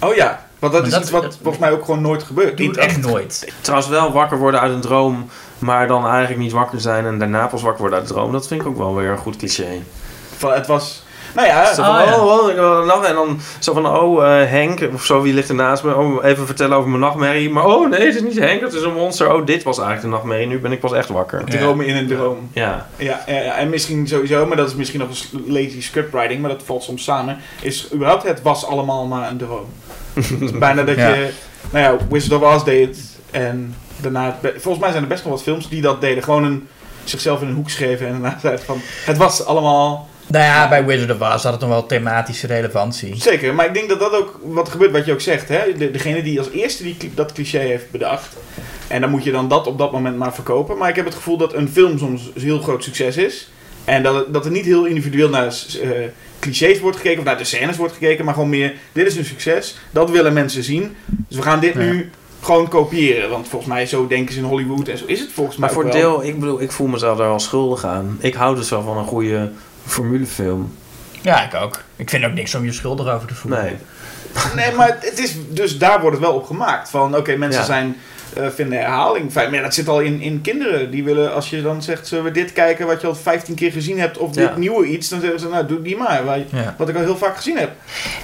Oh 0.01 0.14
ja, 0.14 0.47
want 0.59 0.72
dat 0.72 0.83
Maar 0.83 0.91
is 0.91 0.91
dat- 0.97 1.03
iets 1.03 1.11
wat 1.11 1.22
dat- 1.22 1.39
volgens 1.43 1.59
mij 1.59 1.70
ook 1.72 1.85
gewoon 1.85 2.01
nooit 2.01 2.22
gebeurt. 2.22 2.59
Het 2.59 2.76
echt 2.76 3.01
nooit. 3.01 3.53
Trouwens 3.61 3.91
wel 3.91 4.12
wakker 4.12 4.39
worden 4.39 4.61
uit 4.61 4.72
een 4.72 4.81
droom, 4.81 5.28
maar 5.59 5.87
dan 5.87 6.07
eigenlijk 6.07 6.41
niet 6.41 6.53
wakker 6.53 6.81
zijn 6.81 7.07
en 7.07 7.18
daarna 7.18 7.47
pas 7.47 7.62
wakker 7.62 7.81
worden 7.81 7.99
uit 7.99 8.09
de 8.09 8.14
droom. 8.14 8.33
Dat 8.33 8.47
vind 8.47 8.61
ik 8.61 8.66
ook 8.66 8.76
wel 8.76 8.95
weer 8.95 9.11
een 9.11 9.18
goed 9.18 9.37
cliché. 9.37 9.68
Van, 10.37 10.53
het 10.53 10.66
was, 10.66 11.03
Nou 11.35 11.47
ja, 11.49 11.74
Zo 11.74 11.83
van, 11.83 11.95
Oh, 12.01 12.05
ja. 12.07 12.16
oh, 12.18 12.43
oh, 12.43 12.51
ik 12.51 12.57
heb 12.57 12.64
een 12.64 12.87
nacht. 12.87 13.07
En 13.07 13.14
dan 13.14 13.41
zo 13.59 13.72
van, 13.72 13.87
oh, 13.87 14.24
eh, 14.41 14.49
Henk, 14.51 14.89
of 14.95 15.05
zo, 15.05 15.22
wie 15.22 15.35
ligt 15.35 15.49
er 15.49 15.55
naast 15.55 15.83
me? 15.83 15.95
Oh, 15.97 16.24
even 16.24 16.47
vertellen 16.47 16.76
over 16.76 16.89
mijn 16.89 17.01
nachtmerrie. 17.01 17.51
Maar 17.51 17.64
oh, 17.66 17.89
nee, 17.91 18.07
het 18.07 18.14
is 18.14 18.22
niet 18.22 18.39
Henk, 18.39 18.61
het 18.61 18.72
is 18.72 18.83
een 18.83 18.93
monster. 18.95 19.33
Oh, 19.35 19.47
dit 19.47 19.62
was 19.62 19.78
eigenlijk 19.78 20.07
de 20.09 20.12
nachtmerrie. 20.14 20.47
Nu 20.47 20.59
ben 20.59 20.72
ik 20.72 20.81
pas 20.81 20.93
echt 20.93 21.09
wakker. 21.09 21.45
dromen 21.45 21.87
in 21.87 21.97
een 21.97 22.07
droom. 22.07 22.49
Ja. 22.53 22.87
Ja, 22.97 23.20
ja, 23.26 23.41
ja, 23.41 23.57
en 23.57 23.68
misschien 23.68 24.09
sowieso, 24.09 24.47
maar 24.47 24.57
dat 24.57 24.68
is 24.68 24.74
misschien 24.74 25.01
nog 25.01 25.09
een 25.09 25.45
lazy 25.53 25.83
scriptwriting, 25.83 26.41
maar 26.41 26.51
dat 26.51 26.62
valt 26.64 26.83
soms 26.83 27.05
samen, 27.05 27.39
is 27.61 27.89
überhaupt 27.95 28.22
het 28.22 28.43
was 28.43 28.66
allemaal 28.66 29.07
maar 29.07 29.31
een 29.31 29.37
droom. 29.39 29.66
Dus 30.39 30.51
bijna 30.51 30.83
dat 30.83 30.97
Ja. 31.01 31.09
je, 31.14 31.31
nou 31.70 31.85
ja, 31.85 32.07
Wizard 32.11 32.43
of 32.43 32.55
Oz 32.57 32.64
deed 32.64 32.87
het 32.89 33.18
en 33.31 33.74
daarna, 33.97 34.39
volgens 34.43 34.78
mij 34.78 34.91
zijn 34.91 35.03
er 35.03 35.09
best 35.09 35.22
wel 35.24 35.33
wat 35.33 35.43
films 35.43 35.68
die 35.68 35.83
dat 35.83 36.01
deden, 36.01 36.22
gewoon 36.22 36.45
een, 36.45 36.68
zichzelf 37.05 37.43
in 37.43 37.49
een 37.49 37.55
hoek 37.55 37.70
schreven 37.70 38.07
en 38.07 38.12
daarna 38.12 38.39
zeiden 38.43 38.64
van, 38.64 38.81
het 39.05 39.16
was 39.16 39.45
allemaal, 39.45 40.09
Nou 40.31 40.45
ja, 40.45 40.68
bij 40.68 40.85
Wizard 40.85 41.11
of 41.11 41.20
Oz 41.35 41.43
had 41.43 41.53
het 41.53 41.61
nog 41.61 41.70
wel 41.70 41.87
thematische 41.87 42.47
relevantie. 42.47 43.20
zeker, 43.20 43.55
maar 43.55 43.66
ik 43.66 43.74
denk 43.74 43.89
dat 43.89 44.01
dat 44.01 44.12
ook 44.14 44.39
wat 44.43 44.68
gebeurt, 44.68 44.91
wat 44.93 45.05
je 45.07 45.12
ook 45.12 45.20
zegt, 45.20 45.49
hè, 45.49 45.61
de, 45.78 45.91
degene 45.91 46.22
die 46.22 46.39
als 46.39 46.51
eerste 46.51 46.83
die, 46.83 46.97
dat 47.14 47.33
cliché 47.33 47.59
heeft 47.59 47.91
bedacht, 47.91 48.37
en 48.89 49.01
dan 49.01 49.11
moet 49.11 49.24
je 49.24 49.31
dan 49.33 49.49
dat 49.49 49.66
op 49.66 49.78
dat 49.78 49.93
moment 49.93 50.16
maar 50.16 50.35
verkopen, 50.35 50.78
maar 50.78 50.89
ik 50.89 50.97
heb 50.97 51.05
het 51.05 51.14
gevoel 51.14 51.37
dat 51.37 51.55
een 51.55 51.68
film 51.68 51.99
soms 51.99 52.31
een 52.35 52.43
heel 52.43 52.61
groot 52.61 52.85
succes 52.85 53.16
is, 53.16 53.51
En 53.85 54.03
dat, 54.03 54.14
het- 54.14 54.33
dat 54.33 54.45
er 54.45 54.51
niet 54.51 54.64
heel 54.64 54.85
individueel 54.85 55.28
naar 55.28 55.47
eh, 55.83 55.91
clichés 56.41 56.81
wordt 56.81 56.97
gekeken 56.97 57.18
of 57.18 57.24
naar 57.24 57.39
de 57.39 57.45
scènes 57.45 57.76
wordt 57.76 57.93
gekeken, 57.93 58.24
maar 58.24 58.35
gewoon 58.35 58.49
meer, 58.49 58.74
dit 58.93 59.07
is 59.07 59.16
een 59.16 59.24
succes, 59.24 59.76
dat 59.91 60.11
willen 60.11 60.33
mensen 60.33 60.62
zien. 60.62 60.97
Dus 61.07 61.37
we 61.37 61.43
gaan 61.43 61.61
dit 61.61 61.74
Ja. 61.74 61.81
nu 61.81 62.11
gewoon 62.43 62.68
kopiëren, 62.68 63.31
want 63.31 63.49
volgens 63.49 63.70
mij 63.72 63.87
zo 63.87 64.07
denken 64.07 64.35
ze 64.35 64.41
in 64.41 64.47
Hollywood 64.47 64.89
en 64.89 64.99
zo 64.99 65.05
is 65.07 65.20
het 65.20 65.33
volgens 65.33 65.57
mij 65.57 65.66
Maar 65.66 65.76
voor 65.76 65.85
ook 65.87 65.93
wel. 65.93 66.01
deel, 66.01 66.24
ik 66.28 66.41
bedoel, 66.41 66.61
ik 66.62 66.72
voel 66.72 66.87
mezelf 66.87 67.18
daar 67.18 67.28
wel 67.28 67.39
schuldig 67.39 67.85
aan. 67.85 68.16
Ik 68.20 68.35
hou 68.35 68.57
dus 68.57 68.70
wel 68.70 68.83
van 68.83 68.97
een 68.99 69.05
goede 69.05 69.51
formulefilm. 69.87 70.74
Ja, 71.22 71.43
ik 71.45 71.55
ook. 71.55 71.83
Ik 71.97 72.11
vind 72.11 72.24
ook 72.24 72.33
niks 72.35 72.55
om 72.55 72.64
je 72.64 72.72
schuldig 72.72 73.09
over 73.14 73.28
te 73.28 73.35
voelen. 73.35 73.62
Nee. 73.62 73.76
Nee, 74.57 74.72
maar 74.74 74.97
het 75.01 75.18
is, 75.18 75.35
dus 75.49 75.78
daar 75.78 76.01
wordt 76.01 76.16
het 76.16 76.26
wel 76.26 76.35
op 76.35 76.47
gemaakt. 76.47 76.89
Van 76.91 77.16
oké, 77.16 77.37
mensen 77.37 77.61
Ja. 77.61 77.66
zijn, 77.66 77.97
eh, 78.37 78.47
vinden 78.55 78.78
herhaling 78.78 79.33
fijn. 79.33 79.47
Maar 79.51 79.59
ja, 79.59 79.64
dat 79.64 79.74
zit 79.74 79.89
al 79.89 80.01
in, 80.01 80.20
in 80.20 80.41
kinderen. 80.41 80.91
Die 80.91 81.05
willen, 81.05 81.35
als 81.35 81.51
je 81.51 81.62
dan 81.62 81.83
zegt, 81.83 82.07
zullen 82.07 82.24
we 82.24 82.31
dit 82.31 82.53
kijken 82.53 82.87
wat 82.87 83.01
je 83.01 83.07
al 83.07 83.14
15 83.14 83.55
keer 83.55 83.72
gezien 83.72 83.99
hebt, 84.01 84.18
of 84.18 84.33
dit 84.33 84.49
Ja. 84.49 84.57
nieuwe 84.57 84.87
iets, 84.87 85.09
dan 85.09 85.20
zeggen 85.20 85.41
ze, 85.41 85.49
nou 85.49 85.66
doe 85.66 85.83
die 85.83 85.97
maar. 85.97 86.24
Wat, 86.24 86.39
Ja. 86.51 86.74
wat 86.78 86.89
ik 86.89 86.95
al 86.97 87.01
heel 87.03 87.16
vaak 87.16 87.37
gezien 87.37 87.57
heb. 87.59 87.70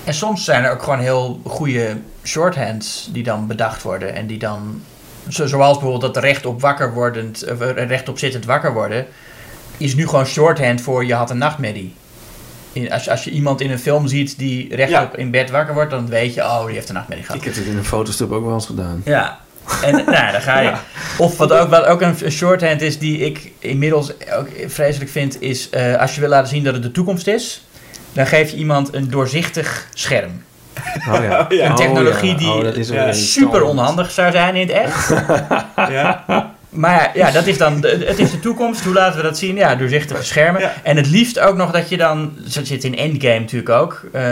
En 0.05 0.15
soms 0.15 0.45
zijn 0.45 0.65
er 0.65 0.71
ook 0.71 0.83
gewoon 0.83 0.99
heel 0.99 1.41
goede 1.45 1.97
shorthands 2.25 3.09
die 3.13 3.23
dan 3.23 3.47
bedacht 3.47 3.83
worden. 3.83 4.15
En 4.15 4.27
die 4.27 4.39
dan, 4.39 4.83
zo- 5.29 5.47
zoals 5.47 5.79
bijvoorbeeld 5.79 6.15
dat 6.15 6.23
rechtop 6.25 6.61
wakker 6.61 6.93
wordend, 6.93 7.43
eh, 7.43 7.57
rechtop 7.87 8.19
zittend 8.19 8.45
wakker 8.45 8.73
worden, 8.73 9.07
is 9.77 9.95
nu 9.95 10.07
gewoon 10.09 10.27
shorthand 10.27 10.81
voor 10.81 11.05
je 11.05 11.15
had 11.15 11.31
een 11.31 11.39
nachtmerrie. 11.39 11.95
In, 12.73 12.93
als, 12.93 13.05
je- 13.05 13.11
als 13.11 13.25
je 13.25 13.31
iemand 13.31 13.61
in 13.61 13.71
een 13.71 13.79
film 13.79 14.07
ziet 14.09 14.39
die 14.39 14.75
rechtop 14.75 15.17
in 15.17 15.31
bed 15.31 15.51
wakker 15.51 15.75
wordt, 15.75 15.91
dan 15.91 16.09
weet 16.09 16.35
je, 16.35 16.41
oh, 16.43 16.65
die 16.67 16.75
heeft 16.75 16.89
een 16.89 16.95
nachtmerrie 16.95 17.25
gehad. 17.27 17.41
Ik 17.41 17.47
heb 17.47 17.57
het 17.57 17.67
in 17.67 17.77
een 17.77 17.85
fotostub 17.85 18.33
ook 18.33 18.45
wel 18.45 18.55
eens 18.55 18.67
gedaan. 18.67 19.03
Ja. 19.05 19.39
En 19.83 19.93
nou, 20.05 20.07
daar 20.07 20.41
ga 20.43 20.61
je. 20.61 20.73
Of 21.19 21.37
wat 21.37 21.53
ook, 21.53 21.69
wat 21.71 21.85
ook 21.85 22.01
een, 22.01 22.15
een 22.23 22.31
shorthand 22.31 22.83
is 22.83 22.99
die 22.99 23.19
ik 23.19 23.53
inmiddels 23.59 24.13
ook 24.39 24.49
vreselijk 24.67 25.11
vind, 25.11 25.41
is 25.43 25.71
eh, 25.71 25.95
als 25.97 26.15
je 26.15 26.21
wil 26.21 26.31
laten 26.31 26.49
zien 26.49 26.65
dat 26.65 26.75
het 26.75 26.83
de 26.83 26.91
toekomst 26.93 27.27
is, 27.27 27.67
dan 28.13 28.27
geef 28.27 28.51
je 28.51 28.57
iemand 28.57 28.95
een 28.95 29.11
doorzichtig 29.11 29.87
scherm. 29.95 30.43
Oh 31.09 31.23
ja. 31.23 31.47
Ja. 31.57 31.71
Een 31.71 31.75
technologie 31.77 32.35
Oh, 32.35 32.41
ja. 32.63 32.71
die 32.71 32.83
Oh, 32.91 32.95
ja, 32.95 33.13
super 33.13 33.63
onhandig 33.63 34.11
zou 34.11 34.33
zijn 34.33 34.55
in 34.55 34.61
het 34.69 34.77
echt. 34.77 35.09
Ja. 35.91 36.25
Maar 36.71 37.11
ja, 37.15 37.31
dat 37.31 37.47
is 37.47 37.59
dan, 37.59 37.81
de- 37.81 38.05
het 38.07 38.19
is 38.19 38.31
de 38.31 38.41
toekomst. 38.41 38.85
Hoe 38.85 38.95
laten 38.95 39.17
we 39.17 39.23
dat 39.23 39.39
zien? 39.39 39.57
Ja, 39.57 39.75
doorzichtige 39.75 40.23
schermen. 40.25 40.61
Ja. 40.61 40.73
En 40.83 40.97
het 40.97 41.07
liefst 41.07 41.39
ook 41.39 41.57
nog 41.57 41.71
dat 41.71 41.89
je 41.89 41.97
dan, 41.97 42.33
zo 42.49 42.65
zit 42.65 42.85
in 42.85 42.97
Endgame 42.97 43.39
natuurlijk 43.39 43.69
ook, 43.71 44.01
eh, 44.13 44.23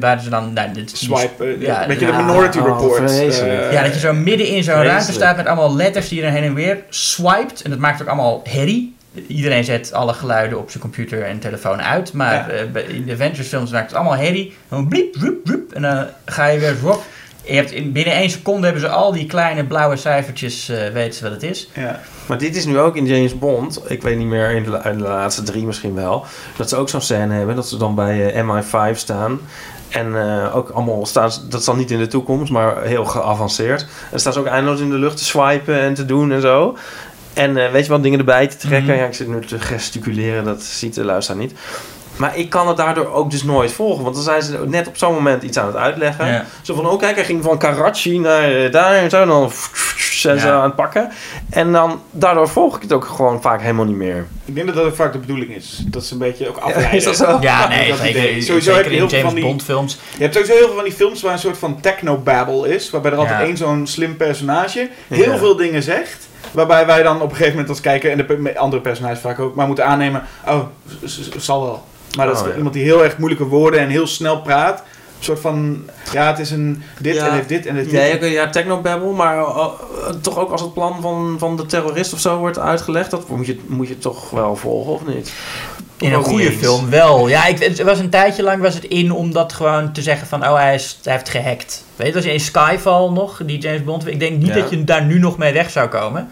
waar 0.00 0.20
ze 0.20 0.28
dan, 0.30 0.52
nou, 0.52 0.72
dit, 0.72 0.90
Swipe, 0.98 1.44
eh, 1.44 1.60
Ja, 1.60 1.82
een 1.82 1.88
beetje 1.88 2.06
de 2.06 2.12
ja, 2.12 2.20
Minority 2.20 2.58
oh, 2.58 2.64
Report. 2.66 3.10
eh, 3.10 3.72
Ja, 3.72 3.82
dat 3.82 3.94
je 3.94 4.00
zo 4.00 4.12
midden 4.12 4.46
in 4.46 4.62
zo'n 4.62 4.82
ruimte 4.82 5.12
staat 5.12 5.36
met 5.36 5.46
allemaal 5.46 5.76
letters 5.76 6.08
die 6.08 6.22
er 6.22 6.30
heen 6.30 6.42
en 6.44 6.54
weer 6.54 6.78
swiped. 6.88 7.62
En 7.62 7.70
dat 7.70 7.78
maakt 7.78 8.02
ook 8.02 8.08
allemaal 8.08 8.40
herrie. 8.48 8.94
Iedereen 9.26 9.64
zet 9.64 9.92
alle 9.92 10.12
geluiden 10.12 10.58
op 10.58 10.70
zijn 10.70 10.82
computer 10.82 11.22
en 11.22 11.38
telefoon 11.38 11.82
uit. 11.82 12.12
Maar 12.12 12.34
Ja. 12.34 12.48
eh, 12.74 12.88
in 12.94 13.04
de 13.04 13.12
Avengers 13.12 13.48
films 13.48 13.70
maakt 13.70 13.86
het 13.90 13.94
allemaal 13.94 14.16
herrie. 14.16 14.56
Dan 14.68 14.88
bliep, 14.88 15.12
bliep, 15.12 15.44
bliep. 15.44 15.72
En 15.72 15.82
dan 15.82 16.06
ga 16.24 16.46
je 16.46 16.58
weer 16.58 16.74
op. 16.84 17.02
Je 17.44 17.54
hebt 17.54 17.70
in, 17.72 17.92
binnen 17.92 18.14
één 18.14 18.30
seconde 18.30 18.64
hebben 18.64 18.82
ze 18.82 18.88
al 18.88 19.12
die 19.12 19.26
kleine 19.26 19.64
blauwe 19.64 19.96
cijfertjes, 19.96 20.68
eh 20.68 20.88
weten 20.92 21.14
ze 21.14 21.22
wat 21.22 21.32
het 21.32 21.42
is. 21.42 21.68
ja. 21.74 22.00
Maar 22.26 22.38
dit 22.38 22.56
is 22.56 22.64
nu 22.64 22.78
ook 22.78 22.96
in 22.96 23.06
James 23.06 23.38
Bond. 23.38 23.80
Ik 23.90 24.02
weet 24.02 24.18
niet 24.18 24.26
meer, 24.26 24.50
in 24.50 24.62
de, 24.62 24.80
in 24.84 24.98
de 24.98 25.02
laatste 25.04 25.42
drie 25.42 25.64
misschien 25.66 25.94
wel. 25.94 26.24
Dat 26.56 26.68
ze 26.68 26.76
ook 26.76 26.88
zo'n 26.88 27.00
scène 27.00 27.34
hebben. 27.34 27.56
Dat 27.56 27.68
ze 27.68 27.76
dan 27.76 27.94
bij 27.94 28.32
eh, 28.34 28.44
MI5 28.48 28.96
staan. 28.96 29.40
En 29.88 30.16
eh, 30.20 30.56
ook 30.56 30.68
allemaal 30.70 31.06
staan, 31.06 31.32
ze- 31.32 31.48
dat 31.48 31.60
is 31.60 31.66
dan 31.66 31.76
niet 31.78 31.90
in 31.90 31.98
de 31.98 32.06
toekomst, 32.06 32.52
maar 32.52 32.82
heel 32.82 33.04
geavanceerd. 33.04 33.86
En 34.12 34.20
staan 34.20 34.32
ze 34.32 34.38
ook 34.38 34.46
eindeloos 34.46 34.80
in 34.80 34.90
de 34.90 34.96
lucht 34.98 35.16
te 35.16 35.24
swipen 35.24 35.80
en 35.80 35.94
te 35.94 36.04
doen 36.06 36.32
en 36.32 36.40
zo. 36.40 36.76
En 37.34 37.54
weet 37.54 37.84
je 37.84 37.90
wat, 37.90 38.02
dingen 38.02 38.18
erbij 38.18 38.46
te 38.46 38.56
trekken. 38.56 38.90
Mhm. 38.92 38.98
Ja, 39.00 39.06
ik 39.06 39.14
zit 39.14 39.28
nu 39.28 39.40
te 39.46 39.58
gesticuleren, 39.58 40.44
dat 40.44 40.62
ziet 40.62 40.94
de 40.94 41.04
luisteraar 41.04 41.40
niet. 41.40 41.52
Maar 42.20 42.36
ik 42.36 42.50
kan 42.50 42.68
het 42.68 42.76
daardoor 42.76 43.12
ook 43.12 43.30
dus 43.30 43.42
nooit 43.42 43.72
volgen. 43.72 44.02
Want 44.02 44.14
dan 44.14 44.24
zijn 44.24 44.42
ze 44.42 44.58
net 44.66 44.86
op 44.88 44.96
zo'n 44.96 45.14
moment 45.14 45.42
iets 45.42 45.58
aan 45.58 45.66
het 45.66 45.76
uitleggen. 45.76 46.26
Ja. 46.26 46.44
Zo 46.62 46.74
van, 46.74 46.86
oh 46.88 46.98
kijk, 46.98 47.14
hij 47.14 47.24
ging 47.24 47.42
van 47.42 47.58
Karachi 47.58 48.18
naar 48.18 48.64
eh, 48.64 48.72
daar 48.72 48.94
en 48.94 49.10
zo. 49.10 49.20
En 49.22 49.28
dan 49.28 49.50
zijn 50.10 50.38
ze 50.40 50.46
Ja. 50.46 50.52
aan 50.54 50.62
het 50.62 50.74
pakken. 50.74 51.10
En 51.50 51.72
dan, 51.72 52.00
daardoor 52.10 52.48
volg 52.48 52.76
ik 52.76 52.82
het 52.82 52.92
ook 52.92 53.04
gewoon 53.04 53.40
vaak 53.40 53.60
helemaal 53.60 53.84
niet 53.84 53.96
meer. 53.96 54.26
Ik 54.44 54.54
denk 54.54 54.66
dat 54.66 54.76
dat 54.76 54.84
ook 54.84 54.94
vaak 54.94 55.12
de 55.12 55.18
bedoeling 55.18 55.54
is. 55.54 55.82
Dat 55.86 56.04
ze 56.04 56.12
een 56.12 56.18
beetje 56.18 56.48
ook 56.48 56.56
afleiden. 56.66 56.92
is 56.92 57.04
dat 57.04 57.16
zo? 57.16 57.38
Ja, 57.40 57.68
nee, 57.68 57.88
Dat 57.88 57.98
zeker, 57.98 58.20
idee. 58.20 58.40
Sowieso 58.42 58.72
zeker 58.72 58.74
heb 58.82 58.84
je 58.84 58.90
in 58.90 58.96
heel 58.98 59.08
veel 59.08 59.18
James 59.18 59.32
van 59.32 59.40
die- 59.40 59.44
Bond 59.50 59.62
films. 59.62 59.98
Je 60.16 60.22
hebt 60.22 60.34
sowieso 60.34 60.54
heel 60.56 60.66
veel 60.66 60.74
van 60.74 60.84
die 60.84 60.92
films 60.92 61.22
waar 61.22 61.32
een 61.32 61.38
soort 61.38 61.58
van 61.58 61.80
technobabble 61.80 62.74
is. 62.74 62.90
Waarbij 62.90 63.10
er 63.12 63.18
altijd 63.18 63.40
één 63.40 63.56
zo'n 63.56 63.86
slim 63.86 64.16
personage 64.16 64.88
heel 65.08 65.32
Ja. 65.32 65.38
veel 65.38 65.56
dingen 65.56 65.82
zegt. 65.82 66.28
Waarbij 66.52 66.86
wij 66.86 67.02
dan 67.02 67.16
op 67.16 67.22
een 67.22 67.30
gegeven 67.30 67.50
moment 67.52 67.68
als 67.68 67.80
kijker, 67.80 68.10
en 68.10 68.16
de 68.16 68.58
andere 68.58 68.82
personages 68.82 69.18
vaak 69.20 69.38
ook, 69.38 69.54
maar 69.54 69.66
moeten 69.66 69.86
aannemen, 69.86 70.22
oh, 70.46 70.60
zal 71.36 71.62
wel. 71.62 71.84
Maar 72.16 72.26
dat 72.26 72.36
is 72.36 72.42
Oh, 72.42 72.48
ja. 72.48 72.54
iemand 72.56 72.74
die 72.74 72.84
heel 72.84 73.04
erg 73.04 73.16
moeilijke 73.18 73.44
woorden 73.46 73.80
en 73.80 73.88
heel 73.88 74.06
snel 74.06 74.40
praat. 74.40 74.78
Een 75.18 75.24
soort 75.26 75.40
van, 75.40 75.84
ja, 76.12 76.26
het 76.26 76.38
is 76.38 76.50
een 76.50 76.82
dit 76.98 77.14
Ja. 77.14 77.26
en 77.26 77.32
heeft 77.32 77.48
dit 77.48 77.66
en 77.66 77.76
Ja, 77.76 77.82
dit. 77.82 78.14
oké, 78.14 78.26
ja 78.26 78.50
technobabble, 78.50 79.12
maar 79.12 79.38
eh, 79.38 79.44
eh, 79.48 80.14
toch 80.20 80.38
ook 80.38 80.50
als 80.50 80.60
het 80.60 80.74
plan 80.74 81.00
van, 81.00 81.36
van 81.38 81.56
de 81.56 81.66
terrorist 81.66 82.12
of 82.12 82.20
zo 82.20 82.36
wordt 82.38 82.58
uitgelegd, 82.58 83.10
dat 83.10 83.28
moet 83.28 83.46
je, 83.46 83.58
moet 83.66 83.88
je 83.88 83.98
toch 83.98 84.30
wel 84.30 84.56
volgen, 84.56 84.92
of 84.92 85.06
niet? 85.06 85.32
In 85.98 86.12
een 86.12 86.24
goede 86.24 86.52
film 86.52 86.90
wel. 86.90 87.28
Ja, 87.28 87.46
ik, 87.46 87.58
het 87.58 87.82
was 87.82 87.98
een 87.98 88.10
tijdje 88.10 88.42
lang 88.42 88.62
was 88.62 88.74
het 88.74 88.84
in 88.84 89.12
om 89.12 89.32
dat 89.32 89.52
gewoon 89.52 89.92
te 89.92 90.02
zeggen 90.02 90.26
van... 90.26 90.46
Oh, 90.48 90.54
hij, 90.54 90.74
is, 90.74 90.98
hij 91.02 91.12
heeft 91.12 91.28
gehackt. 91.28 91.84
Weet 91.96 92.06
je, 92.06 92.12
dat 92.12 92.24
is 92.24 92.32
in 92.32 92.40
Skyfall 92.40 93.08
nog, 93.10 93.40
die 93.44 93.58
James 93.58 93.84
Bond. 93.84 94.06
Ik 94.06 94.20
denk 94.20 94.38
niet 94.38 94.46
Ja. 94.46 94.54
dat 94.54 94.70
je 94.70 94.84
daar 94.84 95.04
nu 95.04 95.18
nog 95.18 95.36
mee 95.38 95.52
weg 95.52 95.70
zou 95.70 95.88
komen. 95.88 96.28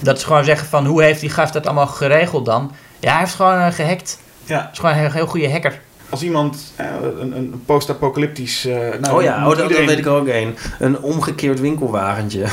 Dat 0.00 0.20
ze 0.20 0.26
gewoon 0.26 0.44
zeggen 0.44 0.68
van... 0.68 0.86
Hoe 0.86 1.02
heeft 1.02 1.20
die 1.20 1.30
gast 1.30 1.52
dat 1.52 1.66
allemaal 1.66 1.86
geregeld 1.86 2.44
dan? 2.44 2.72
Ja, 3.00 3.10
hij 3.10 3.18
heeft 3.20 3.34
gewoon 3.34 3.58
eh, 3.58 3.72
gehackt. 3.72 4.18
Ja, 4.48 4.58
Hij 4.58 4.68
is 4.72 4.78
gewoon 4.78 4.94
een 4.94 5.00
heel, 5.00 5.10
heel 5.10 5.26
goede 5.26 5.50
hacker. 5.50 5.78
als 6.10 6.22
iemand 6.22 6.72
eh, 6.76 6.86
een, 7.20 7.36
een 7.36 7.62
post-apocalyptisch... 7.66 8.64
eh, 8.66 8.76
nou, 9.00 9.16
oh 9.16 9.22
ja, 9.22 9.36
oh, 9.48 9.56
dat, 9.56 9.68
dat 9.68 9.78
weet 9.84 9.98
ik 9.98 10.04
er 10.06 10.10
ook 10.12 10.28
één. 10.28 10.56
Een 10.78 11.00
omgekeerd 11.00 11.60
winkelwagentje. 11.60 12.44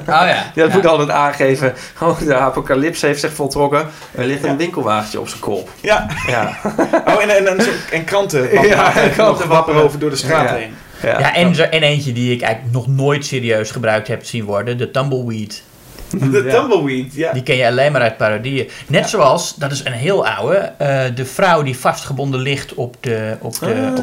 Oh 0.00 0.06
ja. 0.06 0.24
Ja, 0.26 0.50
dat 0.54 0.68
moet 0.72 0.84
ik 0.84 0.90
altijd 0.90 1.10
aangeven. 1.10 1.74
Oh, 2.00 2.18
de 2.18 2.34
apocalypse 2.34 3.06
heeft 3.06 3.20
zich 3.20 3.32
voltrokken. 3.32 3.86
Er 4.14 4.24
ligt 4.24 4.42
Ja. 4.44 4.50
een 4.50 4.56
winkelwagentje 4.56 5.20
op 5.20 5.28
zijn 5.28 5.40
kop. 5.40 5.68
Ja, 5.80 6.06
Ja. 6.26 6.56
oh, 7.06 7.22
en, 7.22 7.46
en, 7.46 7.58
en, 7.92 8.04
kranten. 8.04 8.48
Ja, 8.68 8.92
kranten 9.12 9.48
wapperen 9.48 9.82
over 9.82 9.98
door 9.98 10.10
de 10.10 10.16
straat 10.16 10.48
Ja. 10.48 10.54
heen. 10.54 10.74
Ja, 11.02 11.34
en, 11.34 11.70
en 11.70 11.82
eentje 11.82 12.12
die 12.12 12.32
ik 12.34 12.40
eigenlijk 12.42 12.74
nog 12.74 12.86
nooit 12.86 13.24
serieus 13.26 13.70
gebruikt 13.70 14.08
heb 14.08 14.24
zien 14.24 14.44
worden. 14.44 14.78
De 14.78 14.90
Tumbleweed. 14.90 15.62
De 16.30 16.42
Ja. 16.44 16.50
tumbleweed, 16.50 17.14
ja. 17.14 17.32
Die 17.32 17.42
ken 17.42 17.56
je 17.56 17.66
alleen 17.66 17.92
maar 17.92 18.00
uit 18.00 18.16
parodieën. 18.16 18.68
Net 18.86 19.08
zoals, 19.08 19.54
dat 19.54 19.72
is 19.72 19.84
een 19.84 19.92
heel 19.92 20.26
oude, 20.26 20.56
eh, 20.56 21.02
de 21.14 21.24
vrouw 21.24 21.62
die 21.62 21.78
vastgebonden 21.78 22.40
ligt 22.40 22.74
op 22.74 22.96
de, 23.00 23.36
op 23.40 23.58
de, 23.58 23.66
Ah, 23.66 23.88
op 23.90 23.96
de 23.96 24.02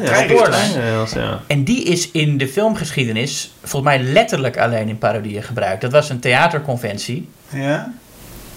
ja. 1.14 1.40
En 1.46 1.64
die 1.64 1.84
is 1.84 2.10
in 2.10 2.38
de 2.38 2.48
filmgeschiedenis 2.48 3.52
volgens 3.62 3.92
mij 3.94 4.02
letterlijk 4.12 4.58
alleen 4.58 4.88
in 4.88 4.98
parodieën 4.98 5.42
gebruikt. 5.42 5.80
Dat 5.80 5.92
was 5.92 6.08
een 6.10 6.20
theaterconventie. 6.20 7.28
ja. 7.48 7.92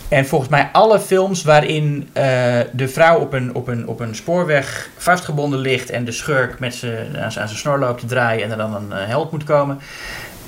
En 0.09 0.25
volgens 0.25 0.49
mij 0.49 0.69
alle 0.71 0.99
films 0.99 1.43
waarin 1.43 2.09
eh, 2.13 2.23
de 2.71 2.87
vrouw 2.87 3.19
op 3.19 3.33
een, 3.33 3.55
op, 3.55 3.67
een, 3.67 3.87
op 3.87 3.99
een 3.99 4.15
spoorweg 4.15 4.89
vastgebonden 4.97 5.59
ligt 5.59 5.89
en 5.89 6.05
de 6.05 6.11
schurk 6.11 6.59
met 6.59 6.73
aan 6.73 6.79
zijn 6.79 7.17
aan 7.23 7.31
zijn 7.31 7.49
snor 7.49 7.79
loopt 7.79 7.99
te 7.99 8.05
draaien 8.05 8.43
en 8.43 8.51
er 8.51 8.57
dan 8.57 8.75
een 8.75 8.91
eh, 8.91 9.07
held 9.07 9.31
moet 9.31 9.43
komen. 9.43 9.79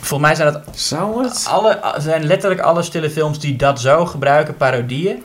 Volgens 0.04 0.30
mij 0.30 0.36
zijn 0.36 0.54
dat 0.54 0.78
Zou 0.78 1.24
het? 1.24 1.46
alle, 1.50 1.80
zijn 1.98 2.24
letterlijk 2.26 2.62
alle 2.62 2.84
stille 2.84 3.10
films 3.10 3.40
die 3.40 3.56
dat 3.56 3.82
zo 3.82 4.06
gebruiken, 4.06 4.58
parodieën. 4.58 5.24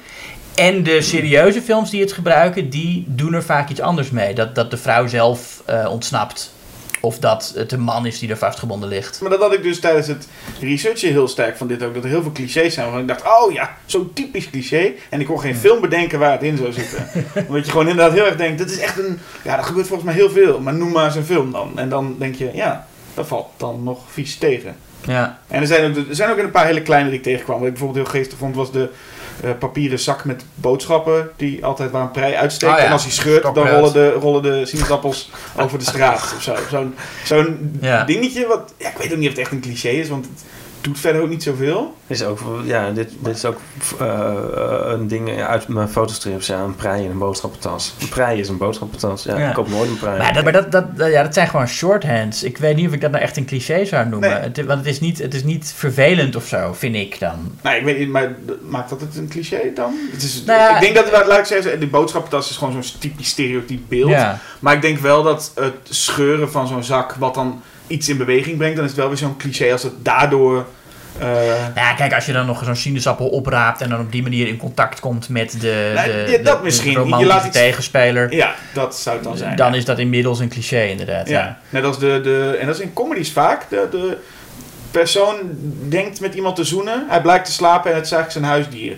En 0.55 0.83
de 0.83 1.03
serieuze 1.03 1.63
films 1.63 1.91
die 1.91 2.01
het 2.01 2.13
gebruiken, 2.13 2.71
die 2.71 3.05
doen 3.07 3.35
er 3.35 3.43
vaak 3.43 3.69
iets 3.69 3.81
anders 3.81 4.11
mee. 4.11 4.35
Dat, 4.35 4.55
dat 4.55 4.71
de 4.71 4.77
vrouw 4.77 5.07
zelf 5.07 5.63
eh, 5.65 5.89
ontsnapt. 5.91 6.53
of 7.01 7.19
dat 7.19 7.53
het 7.57 7.73
een 7.73 7.81
man 7.81 8.07
is 8.07 8.19
die 8.19 8.31
er 8.31 8.37
vastgebonden 8.37 8.89
ligt. 8.89 9.21
Maar 9.21 9.31
dat 9.31 9.41
had 9.41 9.53
ik 9.53 9.63
dus 9.63 9.81
tijdens 9.81 10.07
het 10.07 10.29
researchen 10.61 11.11
heel 11.11 11.29
sterk 11.29 11.57
van 11.57 11.67
dit 11.67 11.83
ook. 11.83 11.95
Dat 11.95 12.05
er 12.05 12.09
heel 12.09 12.23
veel 12.23 12.33
clichés 12.33 12.75
zijn. 12.75 12.87
Waarvan 12.87 13.03
ik 13.03 13.09
dacht, 13.09 13.23
oh 13.43 13.53
ja, 13.53 13.77
zo'n 13.87 14.13
typisch 14.13 14.51
cliché. 14.51 14.93
En 15.11 15.21
ik 15.21 15.27
kon 15.27 15.41
geen 15.41 15.57
film 15.57 15.81
bedenken 15.81 16.19
waar 16.19 16.33
het 16.33 16.43
in 16.43 16.57
zou 16.57 16.73
zitten. 16.73 17.09
Omdat 17.49 17.65
je 17.65 17.71
gewoon 17.71 17.89
inderdaad 17.89 18.15
heel 18.15 18.27
erg 18.27 18.37
denkt, 18.37 18.59
dit 18.59 18.71
is 18.71 18.79
echt 18.79 18.99
een... 18.99 19.19
Ja, 19.45 19.57
dat 19.57 19.65
gebeurt 19.65 19.87
volgens 19.87 20.09
mij 20.09 20.19
heel 20.19 20.31
veel. 20.31 20.61
Maar 20.61 20.75
noem 20.75 20.93
maar 20.93 21.05
eens 21.05 21.15
een 21.15 21.25
film 21.25 21.53
dan. 21.53 21.79
En 21.79 21.89
dan 21.89 22.17
denk 22.19 22.35
je, 22.35 22.51
ja, 22.55 22.87
dat 23.19 23.27
valt 23.27 23.49
dan 23.57 23.83
nog 23.83 23.99
vies 24.09 24.37
tegen. 24.37 24.77
Ja. 25.07 25.39
En 25.49 25.61
er 25.61 25.67
zijn 25.67 25.91
ook, 25.91 25.97
er 26.09 26.15
zijn 26.15 26.31
ook 26.31 26.39
een 26.39 26.51
paar 26.51 26.67
hele 26.67 26.83
kleine 26.83 27.09
die 27.09 27.19
ik 27.19 27.25
tegenkwam. 27.25 27.59
Wat 27.59 27.67
ik 27.67 27.73
bijvoorbeeld 27.75 28.07
heel 28.07 28.21
geestig 28.21 28.39
vond, 28.39 28.57
was 28.57 28.73
de 28.73 28.89
eh, 29.43 29.51
papieren 29.59 29.99
zak 29.99 30.25
met 30.25 30.45
boodschappen. 30.55 31.31
Die 31.37 31.65
altijd 31.65 31.91
waar 31.91 32.03
een 32.03 32.11
prei 32.11 32.35
uitsteekt. 32.35 32.73
Oh 32.73 32.79
ja, 32.79 32.85
En 32.85 32.93
als 32.93 33.03
hij 33.03 33.13
scheurt, 33.13 33.43
dan 33.43 33.69
rollen 33.69 33.93
de, 33.93 34.11
rollen 34.11 34.43
de 34.43 34.67
sinaasappels 34.67 35.31
over 35.57 35.79
de 35.79 35.85
straat 35.85 36.35
of 36.37 36.43
zo. 36.43 36.55
Zo'n 36.71 36.95
zo'n 37.25 37.79
Ja. 37.81 38.05
dingetje 38.05 38.47
wat... 38.47 38.73
Ja, 38.77 38.89
ik 38.89 38.97
weet 38.97 39.13
ook 39.13 39.19
niet 39.19 39.29
of 39.29 39.35
het 39.35 39.43
echt 39.43 39.53
een 39.53 39.61
cliché 39.61 39.89
is, 39.89 40.09
want 40.09 40.25
het 40.25 40.45
doet 40.81 40.99
verder 40.99 41.23
ook 41.23 41.29
niet 41.29 41.43
zoveel. 41.43 41.97
Dit 42.07 42.21
is 42.21 42.25
ook, 42.27 42.39
ja, 42.65 42.91
dit, 42.91 43.11
dit 43.19 43.37
is 43.37 43.45
ook 43.45 43.59
eh, 44.01 44.07
eh, 44.09 44.91
een 44.93 45.09
ding 45.09 45.43
uit 45.43 45.69
mijn 45.69 45.89
fotostrips. 45.89 46.47
Ja, 46.47 46.59
een 46.61 46.77
prei 46.77 47.05
en 47.05 47.11
een 47.11 47.19
boodschappentas. 47.19 47.95
Een 48.01 48.09
prei 48.09 48.41
is 48.41 48.49
een 48.49 48.57
boodschappentas. 48.57 49.23
Ja, 49.23 49.39
Ja. 49.39 49.49
ik 49.49 49.55
koop 49.55 49.69
nooit 49.69 49.91
een 49.91 49.99
prei. 49.99 50.19
Maar, 50.19 50.33
dat, 50.33 50.43
maar 50.45 50.53
dat, 50.53 50.73
dat, 50.73 50.97
dat- 50.97 51.11
ja, 51.11 51.23
dat 51.23 51.35
zijn 51.35 51.49
gewoon 51.49 51.69
shorthands. 51.69 52.43
Ik 52.43 52.59
weet 52.59 52.77
niet 52.77 52.87
of 52.87 52.93
ik 52.93 53.01
dat 53.01 53.11
nou 53.11 53.23
echt 53.23 53.37
een 53.37 53.47
cliché 53.47 53.85
zou 53.85 54.09
noemen. 54.09 54.31
Nee. 54.31 54.39
Het, 54.39 54.57
want 54.65 54.79
het 54.79 54.87
is, 54.87 55.01
niet, 55.01 55.19
het 55.19 55.35
is 55.35 55.45
niet 55.45 55.73
vervelend 55.77 56.37
of 56.37 56.47
zo, 56.47 56.73
vind 56.73 56.95
ik 56.95 57.19
dan. 57.19 57.53
Nou, 57.63 57.77
ik 57.77 57.85
weet 57.85 57.99
niet, 57.99 58.09
maar 58.09 58.35
maakt 58.69 58.91
dat 58.91 59.01
het 59.01 59.17
een 59.17 59.29
cliché 59.29 59.73
dan? 59.75 59.95
Het 60.13 60.23
is, 60.23 60.43
Nou 60.47 60.59
ja, 60.61 60.75
ik 60.81 60.81
denk 60.95 61.11
dat, 61.11 61.27
laat 61.27 61.39
ik 61.39 61.45
zeggen, 61.45 61.81
de 61.81 61.87
boodschappentas 61.87 62.51
is 62.51 62.57
gewoon 62.57 62.83
zo'n 62.83 62.99
typisch 63.01 63.29
stereotyp 63.29 63.81
beeld. 63.89 64.11
Ja. 64.11 64.39
Maar 64.61 64.75
ik 64.75 64.83
denk 64.83 64.99
wel 64.99 65.23
dat 65.23 65.53
het 65.55 65.75
scheuren 65.89 66.51
van 66.51 66.67
zo'n 66.69 66.85
zak, 66.85 67.15
wat 67.15 67.35
dan 67.35 67.63
iets 67.89 68.09
in 68.09 68.17
beweging 68.17 68.57
brengt, 68.57 68.77
dan 68.77 68.85
is 68.85 68.91
het 68.91 69.01
wel 69.01 69.09
weer 69.09 69.17
zo'n 69.19 69.37
cliché 69.37 69.73
als 69.73 69.83
het 69.83 69.93
daardoor... 70.05 70.67
eh, 71.19 71.27
Nou 71.29 71.71
ja, 71.75 71.93
kijk, 71.95 72.15
als 72.15 72.27
je 72.27 72.33
dan 72.33 72.47
nog 72.47 72.65
zo'n 72.65 72.77
sinaasappel 72.77 73.29
opraapt 73.29 73.81
en 73.81 73.89
dan 73.89 74.01
op 74.01 74.13
die 74.13 74.23
manier 74.23 74.47
in 74.49 74.57
contact 74.57 75.01
komt 75.01 75.29
met 75.29 75.61
de, 75.61 75.93
Nou, 75.95 76.07
de, 76.07 76.27
ja, 76.31 76.43
dat 76.43 76.59
de 76.59 76.65
misschien. 76.65 77.19
Je 77.19 77.27
laat 77.27 77.45
iets- 77.47 77.57
tegenspeler, 77.57 78.35
ja, 78.35 78.55
dat 78.75 78.97
zou 78.97 79.17
het 79.17 79.25
dan 79.25 79.37
zijn. 79.37 79.57
dan 79.57 79.73
ja. 79.73 79.79
is 79.79 79.85
dat 79.85 79.99
inmiddels 79.99 80.39
een 80.39 80.49
cliché 80.49 80.85
inderdaad. 80.85 81.29
Ja. 81.29 81.41
Ja, 81.41 81.59
net 81.69 81.85
als 81.85 81.99
de, 81.99 82.21
de... 82.23 82.57
En 82.61 82.67
dat 82.67 82.75
is 82.77 82.83
in 82.83 82.93
comedies 82.93 83.33
vaak. 83.33 83.71
De, 83.71 83.89
de 83.91 84.17
persoon 84.91 85.37
denkt 85.89 86.21
met 86.21 86.35
iemand 86.35 86.57
te 86.57 86.65
zoenen. 86.65 87.05
Hij 87.09 87.21
blijkt 87.21 87.45
te 87.45 87.53
slapen 87.53 87.91
en 87.91 87.97
het 87.97 88.07
is 88.07 88.13
eigenlijk 88.13 88.45
zijn 88.45 88.55
huisdier. 88.55 88.97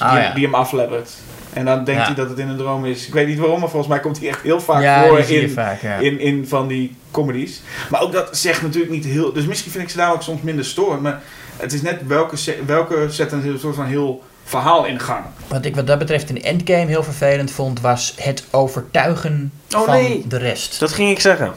Ah, 0.00 0.12
die, 0.12 0.20
ja. 0.22 0.34
die 0.34 0.44
hem 0.44 0.54
aflebbert. 0.54 1.10
En 1.54 1.64
dan 1.64 1.84
denkt 1.84 2.00
Ja. 2.00 2.06
hij 2.06 2.14
dat 2.14 2.28
het 2.28 2.38
in 2.38 2.48
een 2.48 2.56
droom 2.56 2.84
is. 2.84 3.06
Ik 3.06 3.12
weet 3.12 3.26
niet 3.26 3.38
waarom, 3.38 3.60
maar 3.60 3.68
volgens 3.68 3.90
mij 3.92 4.00
komt 4.00 4.18
hij 4.18 4.28
echt 4.28 4.42
heel 4.42 4.60
vaak 4.60 4.82
ja, 4.82 5.06
voor 5.06 5.18
in, 5.18 5.50
vaak, 5.50 5.82
ja. 5.82 5.96
in, 5.96 6.20
in 6.20 6.48
van 6.48 6.68
die 6.68 6.96
comedies. 7.10 7.60
Maar 7.90 8.02
ook 8.02 8.12
dat 8.12 8.36
zegt 8.36 8.62
natuurlijk 8.62 8.92
niet 8.92 9.04
heel... 9.04 9.32
Dus 9.32 9.46
misschien 9.46 9.70
vind 9.72 9.84
ik 9.84 9.90
ze 9.90 9.96
daar 9.96 10.12
ook 10.12 10.22
soms 10.22 10.40
minder 10.42 10.64
storend. 10.64 11.02
Maar 11.02 11.22
het 11.56 11.72
is 11.72 11.82
net 11.82 12.06
welke, 12.06 12.36
welke 12.66 13.06
zet 13.10 13.32
een 13.32 13.58
soort 13.58 13.74
van 13.74 13.86
heel 13.86 14.22
verhaal 14.44 14.84
in 14.84 15.00
gang. 15.00 15.24
Wat 15.48 15.64
ik 15.64 15.74
wat 15.74 15.86
dat 15.86 15.98
betreft 15.98 16.28
in 16.30 16.42
Endgame 16.42 16.86
heel 16.86 17.02
vervelend 17.02 17.50
vond, 17.50 17.80
was 17.80 18.14
het 18.18 18.44
overtuigen 18.50 19.52
Oh, 19.76 19.84
van 19.84 19.94
nee. 19.94 20.24
de 20.28 20.36
rest. 20.38 20.80
Dat 20.80 20.92
ging 20.92 21.10
ik 21.10 21.20
zeggen. 21.20 21.52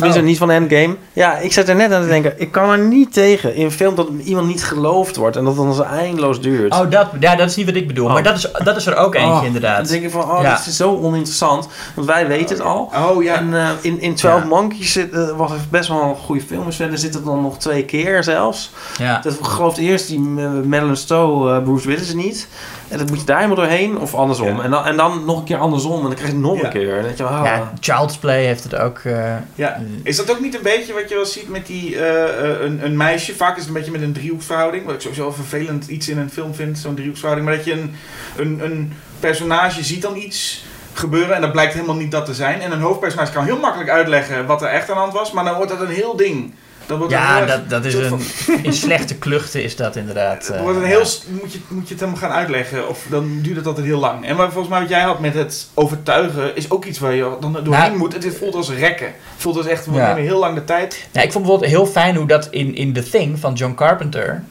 Tenminste, 0.00 0.20
Oh. 0.20 0.26
niet 0.28 0.38
van 0.38 0.50
Endgame. 0.50 0.96
Ja, 1.12 1.38
ik 1.38 1.52
zat 1.52 1.68
er 1.68 1.74
net 1.76 1.92
aan 1.92 2.02
te 2.02 2.08
denken. 2.08 2.34
Ik 2.36 2.52
kan 2.52 2.70
er 2.70 2.78
niet 2.78 3.12
tegen 3.12 3.54
in 3.54 3.64
een 3.64 3.70
film 3.70 3.94
dat 3.94 4.08
iemand 4.24 4.46
niet 4.46 4.64
geloofd 4.64 5.16
wordt 5.16 5.36
en 5.36 5.44
dat 5.44 5.56
het 5.56 5.64
dan 5.64 5.74
zo 5.74 5.82
eindeloos 5.82 6.40
duurt. 6.40 6.72
Oh, 6.72 6.90
dat, 6.90 7.08
ja, 7.20 7.36
dat 7.36 7.48
is 7.48 7.56
niet 7.56 7.66
wat 7.66 7.74
ik 7.74 7.86
bedoel. 7.86 8.06
Oh. 8.06 8.12
Maar 8.12 8.22
dat 8.22 8.36
is, 8.36 8.50
dat 8.64 8.76
is 8.76 8.86
er 8.86 8.96
ook 8.96 9.14
eentje 9.14 9.30
Oh, 9.30 9.44
inderdaad. 9.44 9.76
Dan 9.76 9.86
denk 9.92 10.02
ik 10.04 10.10
van, 10.10 10.30
oh, 10.30 10.42
Ja. 10.42 10.56
dit 10.56 10.66
is 10.66 10.76
zo 10.76 10.96
oninteressant. 11.02 11.68
Want 11.94 12.06
wij 12.06 12.26
weten 12.26 12.56
het 12.56 12.64
al. 12.66 12.90
Oh 12.96 13.22
ja. 13.22 13.34
En 13.34 13.54
eh, 13.54 13.68
in, 13.80 14.00
in 14.00 14.14
12 14.14 14.40
Ja. 14.40 14.46
Monkeys 14.48 14.92
zit, 14.92 15.12
eh, 15.12 15.36
was 15.36 15.50
het 15.50 15.70
best 15.70 15.88
wel 15.88 16.02
een 16.02 16.16
goede 16.16 16.42
film. 16.42 16.64
Dus 16.64 16.76
verder 16.76 16.98
zit 16.98 17.14
het 17.14 17.24
dan 17.24 17.42
nog 17.42 17.58
twee 17.58 17.84
keer 17.84 18.24
zelfs. 18.24 18.70
Ja. 18.98 19.20
Dat 19.22 19.38
gelooft 19.42 19.78
eerst 19.78 20.06
die 20.08 20.18
uh, 20.18 20.50
Madeline 20.64 20.94
Stowe, 20.94 21.52
eh, 21.56 21.62
Bruce 21.62 21.88
Willis 21.88 22.14
niet. 22.14 22.48
En 22.90 22.98
dat 22.98 23.08
moet 23.08 23.18
je 23.18 23.24
daar 23.24 23.36
helemaal 23.36 23.56
doorheen. 23.64 23.98
Of 23.98 24.14
andersom. 24.14 24.56
Ja. 24.56 24.62
En, 24.62 24.70
dan, 24.70 24.84
en 24.84 24.96
dan 24.96 25.24
nog 25.24 25.38
een 25.38 25.44
keer 25.44 25.56
andersom. 25.58 25.96
En 25.96 26.02
dan 26.02 26.14
krijg 26.14 26.28
je 26.28 26.34
het 26.36 26.44
nog 26.44 26.58
Ja. 26.58 26.64
een 26.64 26.70
keer. 26.70 27.14
Je, 27.16 27.24
ah, 27.24 27.44
ja, 27.44 27.72
Child's 27.80 28.16
Play 28.16 28.44
heeft 28.44 28.62
het 28.62 28.74
ook. 28.76 28.98
eh, 28.98 29.34
Ja. 29.54 29.80
Is 30.02 30.16
dat 30.16 30.30
ook 30.30 30.40
niet 30.40 30.54
een 30.54 30.62
beetje 30.62 30.92
wat 30.92 31.08
je 31.08 31.14
wel 31.14 31.26
ziet 31.26 31.48
met 31.48 31.66
die, 31.66 31.96
eh, 31.96 32.50
eh, 32.50 32.60
een, 32.60 32.84
een 32.84 32.96
meisje? 32.96 33.34
Vaak 33.34 33.52
is 33.56 33.58
het 33.58 33.68
een 33.68 33.74
beetje 33.74 33.90
met 33.90 34.02
een 34.02 34.12
driehoeksverhouding. 34.12 34.84
Wat 34.84 34.94
ik 34.94 35.00
sowieso 35.00 35.22
wel 35.22 35.32
vervelend 35.32 35.86
iets 35.86 36.08
in 36.08 36.18
een 36.18 36.30
film 36.30 36.54
vind, 36.54 36.78
zo'n 36.78 36.94
driehoeksverhouding. 36.94 37.48
Maar 37.48 37.58
dat 37.58 37.66
je 37.66 37.72
een, 37.80 37.94
een, 38.36 38.60
een 38.64 38.92
personage 39.20 39.84
ziet 39.84 40.02
dan 40.02 40.16
iets 40.16 40.64
gebeuren 40.92 41.34
en 41.34 41.40
dat 41.40 41.52
blijkt 41.52 41.72
helemaal 41.74 41.96
niet 41.96 42.10
dat 42.10 42.24
te 42.26 42.34
zijn. 42.34 42.60
En 42.60 42.72
een 42.72 42.80
hoofdpersonage 42.80 43.32
kan 43.32 43.44
heel 43.44 43.58
makkelijk 43.58 43.90
uitleggen 43.90 44.46
wat 44.46 44.62
er 44.62 44.68
echt 44.68 44.88
aan 44.88 44.94
de 44.94 45.00
hand 45.00 45.12
was, 45.12 45.32
maar 45.32 45.44
dan 45.44 45.54
wordt 45.54 45.70
dat 45.70 45.80
een 45.80 45.86
heel 45.94 46.16
ding. 46.16 46.54
Dan 46.90 46.98
wordt 46.98 47.14
het 47.14 47.22
ja, 47.22 47.46
dat, 47.46 47.70
dat 47.70 47.84
is 47.84 47.94
een. 47.94 48.20
In 48.62 48.72
slechte 48.72 49.14
kluchten 49.14 49.62
is 49.62 49.76
dat 49.76 49.96
inderdaad. 49.96 50.46
Dan 50.48 50.56
eh, 50.56 50.62
wordt 50.62 50.76
een 50.78 50.82
ja. 50.84 50.88
heel, 50.88 51.06
moet, 51.40 51.52
je, 51.52 51.58
moet 51.68 51.88
je 51.88 51.94
het 51.94 52.02
hem 52.02 52.16
gaan 52.16 52.30
uitleggen, 52.30 52.88
of 52.88 53.06
dan 53.10 53.38
duurt 53.42 53.56
het 53.56 53.66
altijd 53.66 53.86
heel 53.86 53.98
lang. 53.98 54.26
En 54.26 54.36
maar 54.36 54.46
volgens 54.50 54.68
mij 54.68 54.80
wat 54.80 54.88
jij 54.88 55.00
had 55.02 55.20
met 55.20 55.34
het 55.34 55.68
overtuigen, 55.74 56.56
is 56.56 56.70
ook 56.70 56.84
iets 56.84 56.98
waar 56.98 57.14
je 57.14 57.36
dan 57.40 57.52
doorheen 57.52 57.70
Nou, 57.70 57.96
moet. 57.96 58.12
Het 58.12 58.36
voelt 58.38 58.54
als 58.54 58.70
rekken. 58.70 59.06
Het 59.06 59.14
voelt 59.36 59.56
als 59.56 59.66
echt, 59.66 59.86
we 59.86 59.92
Ja. 59.92 60.06
nemen 60.06 60.22
heel 60.22 60.38
lang 60.38 60.54
de 60.54 60.64
tijd. 60.64 61.06
Ja, 61.10 61.20
ik 61.22 61.32
vond 61.32 61.44
bijvoorbeeld 61.44 61.70
heel 61.70 61.86
fijn 61.86 62.16
hoe 62.16 62.26
dat 62.26 62.48
in, 62.50 62.74
in 62.74 62.92
The 62.92 63.10
Thing 63.10 63.38
van 63.38 63.52
John 63.52 63.74
Carpenter. 63.74 64.42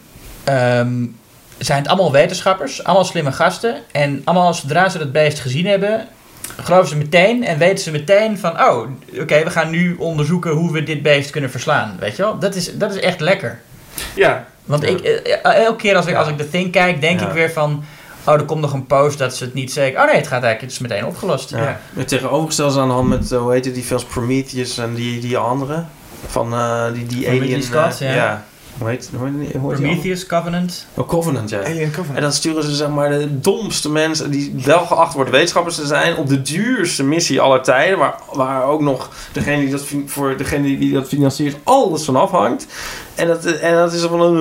ehm, 0.43 1.05
zijn 1.57 1.79
het 1.79 1.87
allemaal 1.87 2.11
wetenschappers, 2.11 2.83
allemaal 2.83 3.05
slimme 3.05 3.31
gasten. 3.31 3.81
En 3.91 4.21
allemaal 4.23 4.53
zodra 4.53 4.89
ze 4.89 4.97
dat 4.97 5.11
beest 5.11 5.39
gezien 5.39 5.65
hebben, 5.65 6.07
geloven 6.61 6.87
ze 6.87 6.95
meteen 6.97 7.45
en 7.45 7.57
weten 7.57 7.83
ze 7.83 7.91
meteen 7.91 8.37
van: 8.37 8.51
oh, 8.61 8.87
oké, 9.19 9.43
we 9.43 9.49
gaan 9.49 9.69
nu 9.69 9.95
onderzoeken 9.95 10.51
hoe 10.51 10.71
we 10.71 10.83
dit 10.83 11.01
beest 11.01 11.29
kunnen 11.29 11.51
verslaan. 11.51 11.95
Weet 11.99 12.15
je 12.15 12.21
wel? 12.21 12.39
Dat 12.39 12.55
is, 12.55 12.77
dat 12.77 12.95
is 12.95 13.01
echt 13.01 13.19
lekker. 13.19 13.59
Ja, 14.15 14.45
Want 14.65 14.83
ik, 14.83 14.99
eh, 14.99 15.33
eh, 15.43 15.63
elke 15.65 15.77
keer 15.81 15.95
als 15.95 16.05
ik, 16.05 16.11
Ja. 16.13 16.19
als 16.19 16.27
ik 16.27 16.37
The 16.37 16.49
Thing 16.49 16.71
kijk, 16.71 17.01
denk 17.01 17.19
Ja. 17.19 17.27
ik 17.27 17.33
weer 17.33 17.51
van. 17.51 17.83
Oh, 18.23 18.33
er 18.33 18.43
komt 18.43 18.61
nog 18.61 18.73
een 18.73 18.85
post 18.85 19.17
dat 19.17 19.35
ze 19.35 19.43
het 19.43 19.53
niet 19.53 19.71
zeker. 19.71 19.99
Oh 19.99 20.05
nee, 20.05 20.15
het 20.15 20.27
gaat 20.27 20.43
eigenlijk, 20.43 20.61
het 20.61 20.71
is 20.71 20.79
meteen 20.79 21.05
opgelost. 21.05 21.49
Ja. 21.49 21.57
Ja. 21.57 21.79
Het 21.93 22.07
tegenovergestelde 22.07 22.71
is 22.73 22.79
aan 22.79 22.87
de 22.87 22.93
hand 22.93 23.07
met, 23.09 23.31
eh, 23.31 23.39
hoe 23.39 23.51
heet 23.51 23.65
het, 23.65 23.73
die 23.73 23.83
films 23.83 24.03
Prometheus 24.03 24.77
en 24.77 24.93
die, 24.93 25.19
die 25.19 25.37
andere. 25.37 25.83
Van 26.27 26.53
eh, 26.53 26.85
die, 26.93 27.05
die 27.05 27.23
Van 27.25 27.31
Ridley 27.33 27.47
alien... 27.47 27.63
Scott, 27.63 27.97
ja. 27.99 28.43
Hoe 28.79 28.89
heet, 28.89 29.09
hoe 29.15 29.25
heet, 29.25 29.33
hoe 29.33 29.41
heet 29.41 29.51
die 29.51 29.61
andere? 29.61 29.75
Prometheus, 29.75 30.25
Covenant. 30.25 30.85
Oh, 30.93 31.07
Covenant, 31.07 31.49
ja. 31.49 31.59
Alien 31.63 31.91
Covenant. 31.91 32.15
En 32.15 32.21
dan 32.21 32.33
sturen 32.33 32.63
ze 32.63 32.75
zeg 32.75 32.89
maar 32.89 33.09
de 33.09 33.39
domste 33.39 33.89
mensen 33.89 34.31
die 34.31 34.53
wel 34.63 34.85
geacht 34.85 35.13
wordt 35.13 35.31
wetenschappers 35.31 35.75
te 35.75 35.85
zijn 35.85 36.15
op 36.17 36.27
de 36.27 36.41
duurste 36.41 37.03
missie 37.03 37.41
aller 37.41 37.61
tijden. 37.61 37.97
Waar, 37.97 38.19
waar 38.33 38.63
ook 38.63 38.81
nog 38.81 39.09
degene 39.31 39.61
die 39.61 39.69
dat, 39.69 39.83
voor 40.05 40.37
degene 40.37 40.77
die 40.77 40.93
dat 40.93 41.07
financiert 41.07 41.55
alles 41.63 42.03
van 42.03 42.15
afhangt. 42.15 42.67
En 43.19 43.27
dat, 43.27 43.45
en 43.45 43.75
dat 43.75 43.93
is 43.93 44.01
van 44.01 44.37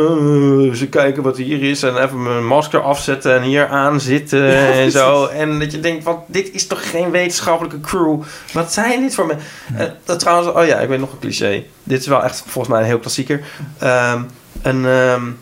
uh, 0.66 0.74
ze 0.74 0.88
kijken 0.88 1.22
wat 1.22 1.36
hier 1.36 1.62
is 1.62 1.82
en 1.82 1.96
even 1.96 2.22
mijn 2.22 2.46
masker 2.46 2.82
afzetten 2.82 3.34
en 3.34 3.42
hier 3.42 3.66
aan 3.66 4.00
zitten 4.00 4.72
en 4.72 4.90
zo. 4.90 5.26
En 5.26 5.58
dat 5.58 5.72
je 5.72 5.80
denkt 5.80 6.04
van 6.04 6.22
dit 6.26 6.52
is 6.52 6.66
toch 6.66 6.90
geen 6.90 7.10
wetenschappelijke 7.10 7.80
crew. 7.80 8.22
Wat 8.52 8.72
zijn 8.72 9.00
dit 9.00 9.14
voor 9.14 9.26
me? 9.26 9.34
Eh, 9.76 9.86
dat 10.04 10.18
trouwens, 10.18 10.52
oh 10.56 10.66
ja, 10.66 10.78
ik 10.78 10.88
weet 10.88 10.98
nog 11.00 11.12
een 11.12 11.18
cliché. 11.18 11.64
Dit 11.82 12.00
is 12.00 12.06
wel 12.06 12.22
echt 12.22 12.42
volgens 12.46 12.68
mij 12.68 12.80
een 12.80 12.88
heel 12.88 12.98
klassieker. 12.98 13.40
Ehm, 13.78 14.22
een 14.62 14.86
ehm, 14.86 15.22
een 15.22 15.36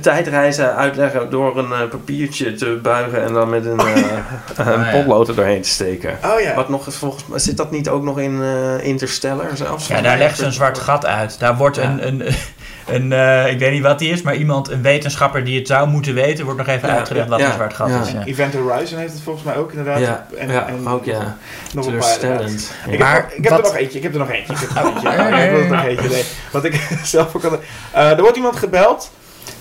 tijdreizen 0.00 0.74
uitleggen 0.76 1.30
door 1.30 1.58
een 1.58 1.72
eh, 1.72 1.88
papiertje 1.88 2.54
te 2.54 2.78
buigen 2.82 3.22
en 3.24 3.32
dan 3.32 3.50
met 3.50 3.66
een, 3.66 3.78
eh, 3.78 3.86
een 4.56 4.66
Ah, 4.66 4.84
ja. 4.84 4.90
potlood 4.90 5.28
er 5.28 5.34
doorheen 5.34 5.62
te 5.62 5.68
steken. 5.68 6.18
Oh 6.24 6.40
ja. 6.40 6.54
Wat 6.54 6.68
nog 6.68 6.94
volgens 6.94 7.26
mij 7.26 7.38
zit 7.38 7.56
dat 7.56 7.70
niet 7.70 7.88
ook 7.88 8.02
nog 8.02 8.18
in 8.20 8.42
eh, 8.42 8.84
Interstellar 8.86 9.50
zelfs? 9.54 9.86
Ja, 9.88 10.00
daar 10.00 10.18
legt 10.18 10.38
ze 10.38 10.44
een 10.44 10.52
zwart 10.52 10.78
gat 10.78 11.06
uit. 11.06 11.38
Daar 11.38 11.56
wordt 11.56 11.76
Ja. 11.76 11.82
een, 11.82 12.06
een, 12.06 12.22
een 12.94 13.12
eh, 13.12 13.52
ik 13.52 13.58
weet 13.58 13.72
niet 13.72 13.82
wat 13.82 13.98
die 13.98 14.12
is, 14.12 14.22
maar 14.22 14.34
iemand, 14.36 14.70
een 14.70 14.82
wetenschapper 14.82 15.44
die 15.44 15.58
het 15.58 15.66
zou 15.66 15.88
moeten 15.88 16.14
weten, 16.14 16.44
wordt 16.44 16.58
nog 16.66 16.68
even 16.68 16.88
Ja, 16.88 16.94
uitgelegd 16.96 17.28
wat 17.28 17.40
ja, 17.40 17.46
een 17.46 17.52
zwart 17.52 17.74
gat 17.74 17.88
ja. 17.88 18.00
is. 18.00 18.10
Ja. 18.12 18.24
Event 18.24 18.54
Horizon 18.54 18.98
heeft 18.98 19.12
het 19.12 19.22
volgens 19.22 19.44
mij 19.44 19.56
ook 19.56 19.70
inderdaad. 19.70 19.98
Ja, 20.00 20.26
en, 20.38 20.50
ja, 20.50 20.66
en 20.66 20.88
ook 20.88 21.04
ja. 21.04 21.36
Nog 21.74 21.86
een 21.86 21.96
paar. 21.98 22.40
Ik 22.88 22.98
Maar 22.98 23.26
ik 23.36 23.42
heb 23.44 23.52
wat- 23.52 23.58
er 23.58 23.64
nog 23.64 23.76
eentje, 23.76 23.96
ik 23.98 24.02
heb 24.02 24.12
er 24.12 24.18
nog 24.18 24.30
eentje. 24.30 24.52
Ik 24.52 24.58
heb 24.60 24.70
er 24.76 24.84
nog 24.84 24.94
eentje. 24.94 25.08
Oh, 25.08 25.14
Ja, 25.14 25.28
ik 25.28 25.50
heb 25.50 25.70
er 25.70 25.76
nog 25.76 25.84
eentje. 25.84 26.22
Wat 26.50 26.64
ik 26.64 26.80
zelf 27.04 27.34
ook 27.36 27.44
al. 27.44 27.58
eh, 27.92 28.10
er 28.10 28.20
wordt 28.20 28.36
iemand 28.36 28.56
gebeld. 28.56 29.10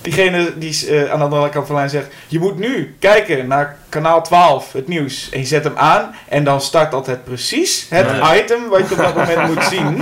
Diegene 0.01 0.53
die 0.57 0.88
eh, 0.89 1.11
aan 1.11 1.17
de 1.17 1.23
andere 1.23 1.49
kant 1.49 1.65
van 1.65 1.75
de 1.75 1.81
lijn 1.81 1.89
zegt: 1.89 2.07
Je 2.27 2.39
moet 2.39 2.57
nu 2.57 2.95
kijken 2.99 3.47
naar 3.47 3.77
kanaal 3.89 4.23
12, 4.23 4.71
het 4.71 4.88
nieuws. 4.88 5.29
En 5.31 5.39
je 5.39 5.45
zet 5.45 5.63
hem 5.63 5.77
aan 5.77 6.15
en 6.29 6.43
dan 6.43 6.61
start 6.61 6.93
altijd 6.93 7.24
precies 7.24 7.86
het 7.89 8.07
item 8.41 8.70
wat 8.70 8.89
je 8.89 8.95
op 8.95 8.97
dat 8.97 9.16
moment 9.16 9.53
moet 9.53 9.63
zien. 9.63 10.01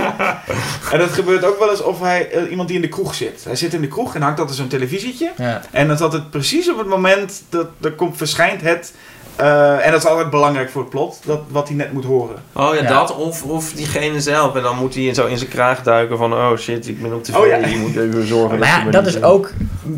En 0.92 0.98
dat 0.98 1.10
gebeurt 1.10 1.44
ook 1.44 1.58
wel 1.58 1.70
eens 1.70 1.82
of 1.82 2.00
hij, 2.00 2.30
eh, 2.30 2.50
iemand 2.50 2.68
die 2.68 2.76
in 2.76 2.82
de 2.82 2.88
kroeg 2.88 3.14
zit. 3.14 3.44
Hij 3.44 3.56
zit 3.56 3.74
in 3.74 3.80
de 3.80 3.88
kroeg 3.88 4.14
en 4.14 4.22
hangt 4.22 4.38
altijd 4.38 4.58
zo'n 4.58 4.68
televisietje. 4.68 5.32
Ja. 5.36 5.60
En 5.70 5.88
dan 5.88 5.96
zat 5.96 6.12
het 6.12 6.30
precies 6.30 6.70
op 6.70 6.78
het 6.78 6.86
moment 6.86 7.42
dat 7.48 7.66
er 7.80 7.92
komt, 7.92 8.16
verschijnt 8.16 8.60
het. 8.60 8.92
Eh, 9.36 9.86
en 9.86 9.90
dat 9.90 10.00
is 10.02 10.06
altijd 10.08 10.30
belangrijk 10.30 10.70
voor 10.70 10.80
het 10.80 10.90
plot, 10.90 11.18
dat, 11.24 11.40
wat 11.48 11.68
hij 11.68 11.76
net 11.76 11.92
moet 11.92 12.04
horen. 12.04 12.36
Oh 12.52 12.74
ja, 12.74 12.82
Ja. 12.82 12.88
dat 12.88 13.16
of, 13.16 13.42
of 13.42 13.72
diegene 13.72 14.20
zelf. 14.20 14.54
En 14.54 14.62
dan 14.62 14.76
moet 14.76 14.94
hij 14.94 15.14
zo 15.14 15.26
in 15.26 15.38
zijn 15.38 15.50
kraag 15.50 15.82
duiken 15.82 16.18
van... 16.18 16.32
Oh 16.32 16.56
shit, 16.56 16.88
ik 16.88 17.02
ben 17.02 17.14
op 17.14 17.24
tv. 17.24 17.34
Oh 17.36 17.46
ja. 17.46 17.56
Je 17.56 17.76
moet 17.76 17.96
even 17.96 18.26
zorgen 18.26 18.58
Maar 18.58 18.68
ja, 18.68 18.84
me 18.84 18.90
dat 18.90 19.06
is 19.06 19.22
ook 19.22 19.50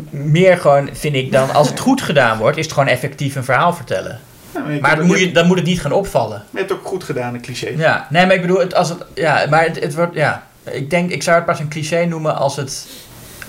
meer 0.09 0.57
gewoon, 0.57 0.89
vind 0.93 1.15
ik 1.15 1.31
dan, 1.31 1.53
als 1.53 1.69
het 1.69 1.79
goed 1.79 2.01
gedaan 2.01 2.37
wordt, 2.37 2.57
is 2.57 2.63
het 2.65 2.73
gewoon 2.73 2.89
effectief 2.89 3.35
een 3.35 3.43
verhaal 3.43 3.73
vertellen. 3.73 4.19
Ja, 4.51 4.59
maar 4.59 4.79
Maar 4.81 4.95
dan 4.95 5.05
moet, 5.05 5.19
je, 5.19 5.31
dan 5.31 5.47
moet 5.47 5.57
het 5.57 5.65
niet 5.65 5.81
gaan 5.81 5.91
opvallen. 5.91 6.43
je 6.51 6.57
hebt 6.57 6.69
het 6.69 6.79
ook 6.79 6.87
goed 6.87 7.03
gedaan, 7.03 7.33
de 7.33 7.39
cliché. 7.39 7.69
Ja, 7.77 8.07
nee, 8.09 8.25
maar 8.25 8.35
ik 8.35 8.41
bedoel, 8.41 8.59
het, 8.59 8.73
als 8.75 8.89
het, 8.89 8.97
ja, 9.13 9.45
maar 9.49 9.63
het, 9.63 9.79
het 9.79 9.95
wordt, 9.95 10.15
ja, 10.15 10.47
ik 10.63 10.89
denk, 10.89 11.11
ik 11.11 11.23
zou 11.23 11.35
het 11.35 11.45
pas 11.45 11.59
een 11.59 11.67
cliché 11.69 12.05
noemen 12.05 12.35
als 12.35 12.55
het, 12.55 12.87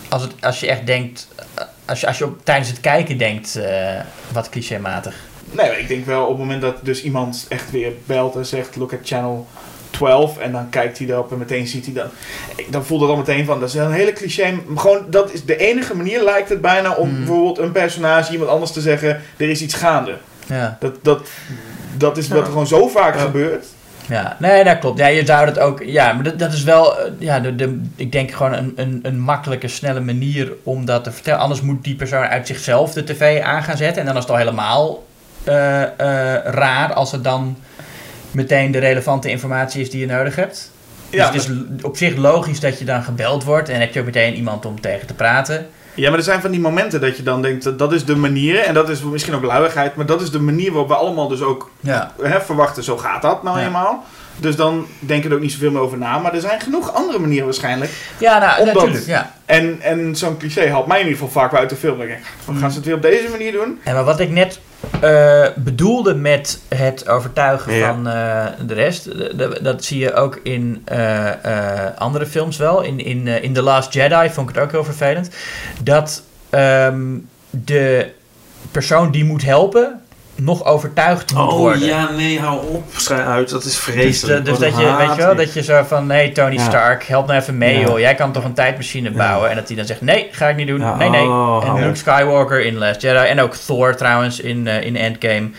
als 0.08 0.22
het, 0.22 0.32
als 0.40 0.60
je 0.60 0.66
echt 0.68 0.86
denkt, 0.86 1.28
eh, 1.54 1.64
als 1.86 2.00
je, 2.00 2.06
als 2.06 2.18
je 2.18 2.24
op, 2.24 2.44
tijdens 2.44 2.68
het 2.68 2.80
kijken 2.80 3.18
denkt, 3.18 3.56
eh, 3.56 4.00
wat 4.32 4.48
clichématig. 4.48 5.14
Nee, 5.50 5.70
ik 5.78 5.88
denk 5.88 6.06
wel 6.06 6.22
op 6.22 6.28
het 6.28 6.38
moment 6.38 6.62
dat 6.62 6.74
dus 6.82 7.02
iemand 7.02 7.46
echt 7.48 7.70
weer 7.70 7.92
belt 8.06 8.36
en 8.36 8.46
zegt: 8.46 8.76
Look 8.76 8.92
at 8.92 8.98
channel 9.02 9.46
12. 9.90 10.38
En 10.38 10.52
dan 10.52 10.68
kijkt 10.70 10.98
hij 10.98 11.06
erop 11.06 11.32
en 11.32 11.38
meteen 11.38 11.66
ziet 11.66 11.84
hij 11.84 11.94
dan. 11.94 12.06
Dan 12.70 12.84
voelt 12.84 13.00
het 13.00 13.10
al 13.10 13.16
meteen 13.16 13.44
van: 13.44 13.60
dat 13.60 13.68
is 13.68 13.74
een 13.74 13.92
hele 13.92 14.12
cliché. 14.12 14.54
Gewoon, 14.76 15.04
dat 15.10 15.32
is 15.32 15.44
de 15.44 15.56
enige 15.56 15.96
manier, 15.96 16.24
lijkt 16.24 16.48
het 16.48 16.60
bijna, 16.60 16.92
om 16.94 17.08
Mm. 17.08 17.16
bijvoorbeeld 17.16 17.58
een 17.58 17.72
personage, 17.72 18.32
iemand 18.32 18.50
anders 18.50 18.72
te 18.72 18.80
zeggen: 18.80 19.20
Er 19.36 19.48
is 19.48 19.62
iets 19.62 19.74
gaande. 19.74 20.16
Ja, 20.46 20.76
Dat, 20.80 20.94
dat, 21.02 21.28
dat 21.96 22.16
is 22.16 22.28
wat 22.28 22.38
er 22.38 22.44
gewoon 22.46 22.66
zo 22.66 22.88
vaak 22.88 23.14
Ja. 23.14 23.20
gebeurt. 23.20 23.66
ja. 24.08 24.36
nee, 24.40 24.64
dat 24.64 24.78
klopt. 24.78 24.98
Ja, 24.98 25.06
je 25.06 25.24
zou 25.26 25.46
dat 25.46 25.58
ook, 25.58 25.82
ja, 25.84 26.12
maar 26.12 26.22
dat, 26.24 26.38
dat 26.38 26.52
is 26.52 26.64
wel, 26.64 26.98
eh, 26.98 27.10
ja, 27.18 27.40
de, 27.40 27.54
de, 27.56 27.80
ik 27.96 28.12
denk 28.12 28.30
gewoon 28.30 28.52
een, 28.52 28.72
een, 28.76 29.00
een 29.02 29.20
makkelijke, 29.20 29.68
snelle 29.68 30.00
manier 30.00 30.52
om 30.62 30.84
dat 30.84 31.04
te 31.04 31.12
vertellen. 31.12 31.40
Anders 31.40 31.60
moet 31.60 31.84
die 31.84 31.94
persoon 31.96 32.22
uit 32.24 32.46
zichzelf 32.46 32.92
de 32.92 33.04
tv 33.04 33.40
aan 33.42 33.62
gaan 33.62 33.76
zetten. 33.76 34.00
En 34.00 34.06
dan 34.06 34.16
is 34.16 34.22
het 34.22 34.30
al 34.30 34.36
helemaal 34.38 35.04
raar 36.44 36.92
als 36.92 37.12
het 37.12 37.24
dan 37.24 37.56
meteen 38.30 38.70
de 38.70 38.78
relevante 38.78 39.30
informatie 39.30 39.80
is 39.80 39.90
die 39.90 40.00
je 40.00 40.06
nodig 40.06 40.36
hebt. 40.36 40.70
Ja, 41.10 41.30
dus 41.30 41.46
het 41.46 41.56
is 41.76 41.82
op 41.84 41.96
zich 41.96 42.16
logisch 42.16 42.60
dat 42.60 42.78
je 42.78 42.84
dan 42.84 43.02
gebeld 43.02 43.44
wordt 43.44 43.68
en 43.68 43.80
heb 43.80 43.92
je 43.94 44.00
ook 44.00 44.06
meteen 44.06 44.34
iemand 44.34 44.64
om 44.66 44.80
tegen 44.80 45.06
te 45.06 45.14
praten. 45.14 45.66
Ja, 45.94 46.08
maar 46.08 46.18
er 46.18 46.24
zijn 46.24 46.40
van 46.40 46.50
die 46.50 46.60
momenten 46.60 47.00
dat 47.00 47.16
je 47.16 47.22
dan 47.22 47.42
denkt, 47.42 47.64
dat- 47.64 47.78
dat 47.78 47.92
is 47.92 48.04
de 48.04 48.16
manier, 48.16 48.58
en 48.58 48.74
dat 48.74 48.88
is 48.88 49.02
misschien 49.02 49.34
ook 49.34 49.42
luiigheid, 49.44 49.94
maar 49.96 50.06
dat 50.06 50.20
is 50.20 50.30
de 50.30 50.38
manier 50.40 50.70
waarop 50.70 50.88
we 50.88 50.94
allemaal 50.94 51.28
dus 51.28 51.40
ook 51.42 51.70
Ja. 51.80 52.12
hè, 52.22 52.40
verwachten, 52.40 52.84
zo 52.84 52.96
gaat 52.96 53.22
dat 53.22 53.42
nou 53.42 53.58
Ja. 53.58 53.64
eenmaal. 53.66 54.04
Dus 54.36 54.56
dan 54.56 54.86
denk 54.98 55.22
je 55.22 55.28
er 55.28 55.34
ook 55.34 55.40
niet 55.40 55.52
zoveel 55.52 55.70
meer 55.70 55.80
over 55.80 55.98
na, 55.98 56.18
maar 56.18 56.34
er 56.34 56.40
zijn 56.40 56.60
genoeg 56.60 56.94
andere 56.94 57.18
manieren 57.18 57.44
waarschijnlijk. 57.44 57.90
Ja, 58.18 58.38
nou, 58.38 58.58
Omdat- 58.60 58.74
natuurlijk. 58.74 59.06
Ja. 59.06 59.32
En, 59.46 59.80
en 59.80 60.16
zo'n 60.16 60.36
cliché 60.36 60.70
haalt 60.70 60.86
mij 60.86 61.00
in 61.00 61.06
ieder 61.06 61.18
geval 61.22 61.40
vaak 61.42 61.54
uit 61.54 61.70
de 61.70 61.76
film. 61.76 61.98
Dan 61.98 62.06
denk 62.06 62.18
ik, 62.18 62.26
Mm. 62.46 62.58
gaan 62.58 62.70
ze 62.70 62.76
het 62.76 62.86
weer 62.86 62.94
op 62.94 63.02
deze 63.02 63.28
manier 63.30 63.52
doen? 63.52 63.80
En 63.84 63.94
maar 63.94 64.04
wat 64.04 64.20
ik 64.20 64.30
net 64.30 64.60
eh, 65.00 65.46
bedoelde 65.56 66.14
met 66.14 66.60
het 66.68 67.08
overtuigen 67.08 67.74
Ja. 67.74 67.86
van 67.92 68.08
eh, 68.08 68.46
de 68.66 68.74
rest, 68.74 69.08
dat 69.64 69.84
zie 69.84 69.98
je 69.98 70.14
ook 70.14 70.40
in 70.42 70.82
eh, 70.84 71.30
andere 71.98 72.26
films 72.26 72.56
wel. 72.56 72.82
In, 72.82 73.00
in, 73.04 73.26
in 73.26 73.52
The 73.52 73.62
Last 73.62 73.92
Jedi 73.92 74.30
vond 74.30 74.48
ik 74.48 74.54
het 74.54 74.64
ook 74.64 74.70
heel 74.70 74.84
vervelend. 74.84 75.30
Dat 75.82 76.22
ehm, 76.50 77.16
de 77.50 78.10
persoon 78.70 79.10
die 79.10 79.24
moet 79.24 79.44
helpen 79.44 80.02
nog 80.40 80.64
overtuigd 80.64 81.34
moet 81.34 81.42
Oh 81.52 81.56
worden. 81.56 81.86
ja, 81.88 82.10
nee, 82.10 82.40
hou 82.40 82.60
op. 82.66 82.82
Schrijf 82.96 83.26
uit, 83.26 83.48
dat 83.50 83.58
is 83.64 83.64
Dus, 83.64 83.78
vreselijk. 83.78 84.44
de- 84.44 84.50
dus 84.50 84.58
dat 84.60 84.78
je, 84.78 84.96
weet 84.96 85.16
je 85.16 85.22
wel, 85.22 85.34
dat 85.36 85.52
je 85.52 85.62
zo 85.62 85.82
van, 85.88 86.10
hey 86.10 86.28
Tony 86.30 86.54
Ja. 86.54 86.64
Stark, 86.64 87.04
help 87.04 87.26
nou 87.26 87.40
even 87.40 87.58
mee 87.58 87.78
Ja. 87.78 87.86
joh, 87.86 87.98
jij 87.98 88.14
kan 88.14 88.32
toch 88.32 88.44
een 88.44 88.54
tijdmachine 88.54 89.10
Ja. 89.10 89.16
bouwen? 89.16 89.50
En 89.50 89.56
dat 89.56 89.66
hij 89.68 89.76
dan 89.76 89.86
zegt, 89.86 90.00
nee, 90.00 90.28
ga 90.30 90.48
ik 90.48 90.56
niet 90.56 90.66
doen, 90.66 90.80
Ja, 90.80 90.96
nee, 90.96 91.08
nee. 91.10 91.22
oh, 91.26 91.62
en 91.66 91.72
oh. 91.72 91.80
Luke 91.80 91.96
Skywalker 91.96 92.64
in 92.64 92.78
Last 92.78 93.00
Jedi, 93.02 93.26
en 93.26 93.40
ook 93.40 93.54
Thor 93.54 93.96
trouwens 93.96 94.40
in, 94.40 94.66
eh, 94.66 94.82
in 94.84 94.96
Endgame. 94.96 95.50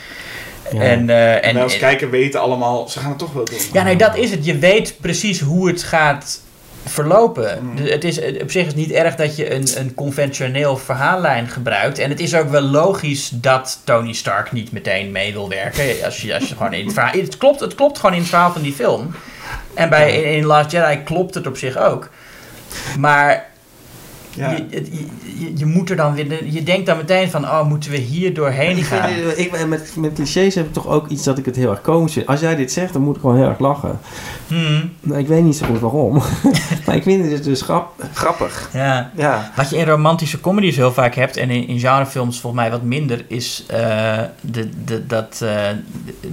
Ja. 0.74 0.82
En, 0.82 1.10
eh, 1.10 1.34
En 1.34 1.42
en, 1.44 1.54
wij 1.54 1.64
als 1.64 1.78
kijker 1.78 2.10
weten 2.10 2.42
allemaal, 2.42 2.88
ze 2.90 3.00
gaan 3.00 3.10
het 3.10 3.20
toch 3.20 3.34
wel 3.34 3.46
doen. 3.46 3.58
ja, 3.74 3.84
nee, 3.84 3.96
dat 3.96 4.16
is 4.18 4.32
het. 4.32 4.46
Je 4.46 4.58
weet 4.58 4.96
precies 5.02 5.40
hoe 5.40 5.68
het 5.68 5.84
gaat 5.84 6.40
verlopen. 6.90 7.60
Mm. 7.62 7.78
Het 7.78 8.04
is, 8.04 8.22
op 8.42 8.52
zich 8.52 8.66
is 8.66 8.76
niet 8.76 8.92
erg 8.92 9.16
dat 9.16 9.36
je 9.36 9.54
een, 9.54 9.68
een 9.78 9.94
conventioneel 9.94 10.78
verhaallijn 10.78 11.48
gebruikt. 11.48 12.00
En 12.00 12.10
het 12.10 12.20
is 12.20 12.36
ook 12.36 12.50
wel 12.50 12.62
logisch 12.62 13.30
dat 13.34 13.82
Tony 13.84 14.14
Stark 14.14 14.52
niet 14.52 14.72
meteen 14.72 15.12
mee 15.12 15.34
wil 15.34 15.50
werken. 15.50 16.06
Als 16.06 16.22
je, 16.22 16.34
als 16.34 16.50
je 16.50 16.56
gewoon 16.56 16.74
in 16.74 16.86
het 16.86 16.94
verhaal... 16.94 17.12
Het 17.12 17.38
klopt, 17.38 17.60
het 17.60 17.76
klopt 17.76 18.00
gewoon 18.00 18.16
in 18.16 18.22
het 18.22 18.30
verhaal 18.30 18.52
van 18.52 18.62
die 18.62 18.74
film. 18.74 19.16
En 19.74 19.90
bij, 19.90 20.22
in, 20.22 20.38
in 20.38 20.46
Last 20.46 20.72
Jedi 20.72 21.04
klopt 21.04 21.34
het 21.34 21.48
op 21.48 21.58
zich 21.58 21.78
ook. 21.78 22.10
Maar 22.98 23.49
Ja. 24.40 24.52
je, 24.52 24.66
het- 24.70 24.90
je, 25.40 25.52
je, 25.56 25.66
moet 25.66 25.90
er 25.90 25.96
dan 25.96 26.14
weer... 26.14 26.46
Je 26.46 26.64
denkt 26.64 26.86
dan 26.86 26.98
meteen 26.98 27.30
van, 27.30 27.44
oh, 27.46 27.64
moeten 27.68 27.92
we 27.92 27.98
hier 27.98 28.34
doorheen 28.34 28.78
Ik 28.78 28.84
gaan? 28.84 29.10
vind, 29.10 29.38
ik, 29.38 29.52
ben- 29.52 29.70
met, 29.70 29.92
met 29.96 30.14
clichés 30.14 30.56
heb 30.56 30.66
ik 30.66 30.74
toch 30.74 30.88
ook 30.88 31.08
iets 31.08 31.24
dat 31.24 31.38
ik 31.38 31.46
het 31.46 31.56
heel 31.56 31.70
erg 31.70 31.82
komisch 31.82 32.14
vind. 32.14 32.28
Als 32.28 32.40
jij 32.40 32.56
dit 32.56 32.72
zegt, 32.72 32.94
dan 32.94 33.02
moet 33.02 33.16
ik 33.16 33.22
gewoon 33.22 33.38
heel 33.38 33.48
erg 33.48 33.60
lachen. 33.60 34.00
Hmm, 34.48 34.92
Nou, 35.02 35.20
ik 35.20 35.28
weet 35.28 35.44
niet 35.44 35.56
zo 35.56 35.66
goed 35.66 35.80
waarom. 35.80 36.14
maar 36.86 36.96
ik 36.96 37.04
vind 37.04 37.32
het 37.32 37.44
dus 37.44 37.62
grap, 37.62 38.06
grappig. 38.14 38.70
ja. 38.74 39.12
Ja. 39.16 39.52
Wat 39.56 39.70
je 39.70 39.78
in 39.78 39.86
romantische 39.86 40.40
comedies 40.40 40.76
heel 40.76 40.94
vaak 40.94 41.16
hebt, 41.16 41.38
en 41.38 41.50
in, 41.50 41.68
in 41.68 41.80
genrefilms 41.80 42.40
volgens 42.40 42.62
mij 42.62 42.72
wat 42.72 42.82
minder, 42.84 43.26
is 43.28 43.64
eh, 43.68 43.78
de, 44.42 44.70
de, 44.86 45.06
dat 45.08 45.40
eh, 45.44 45.50
de- 46.06 46.30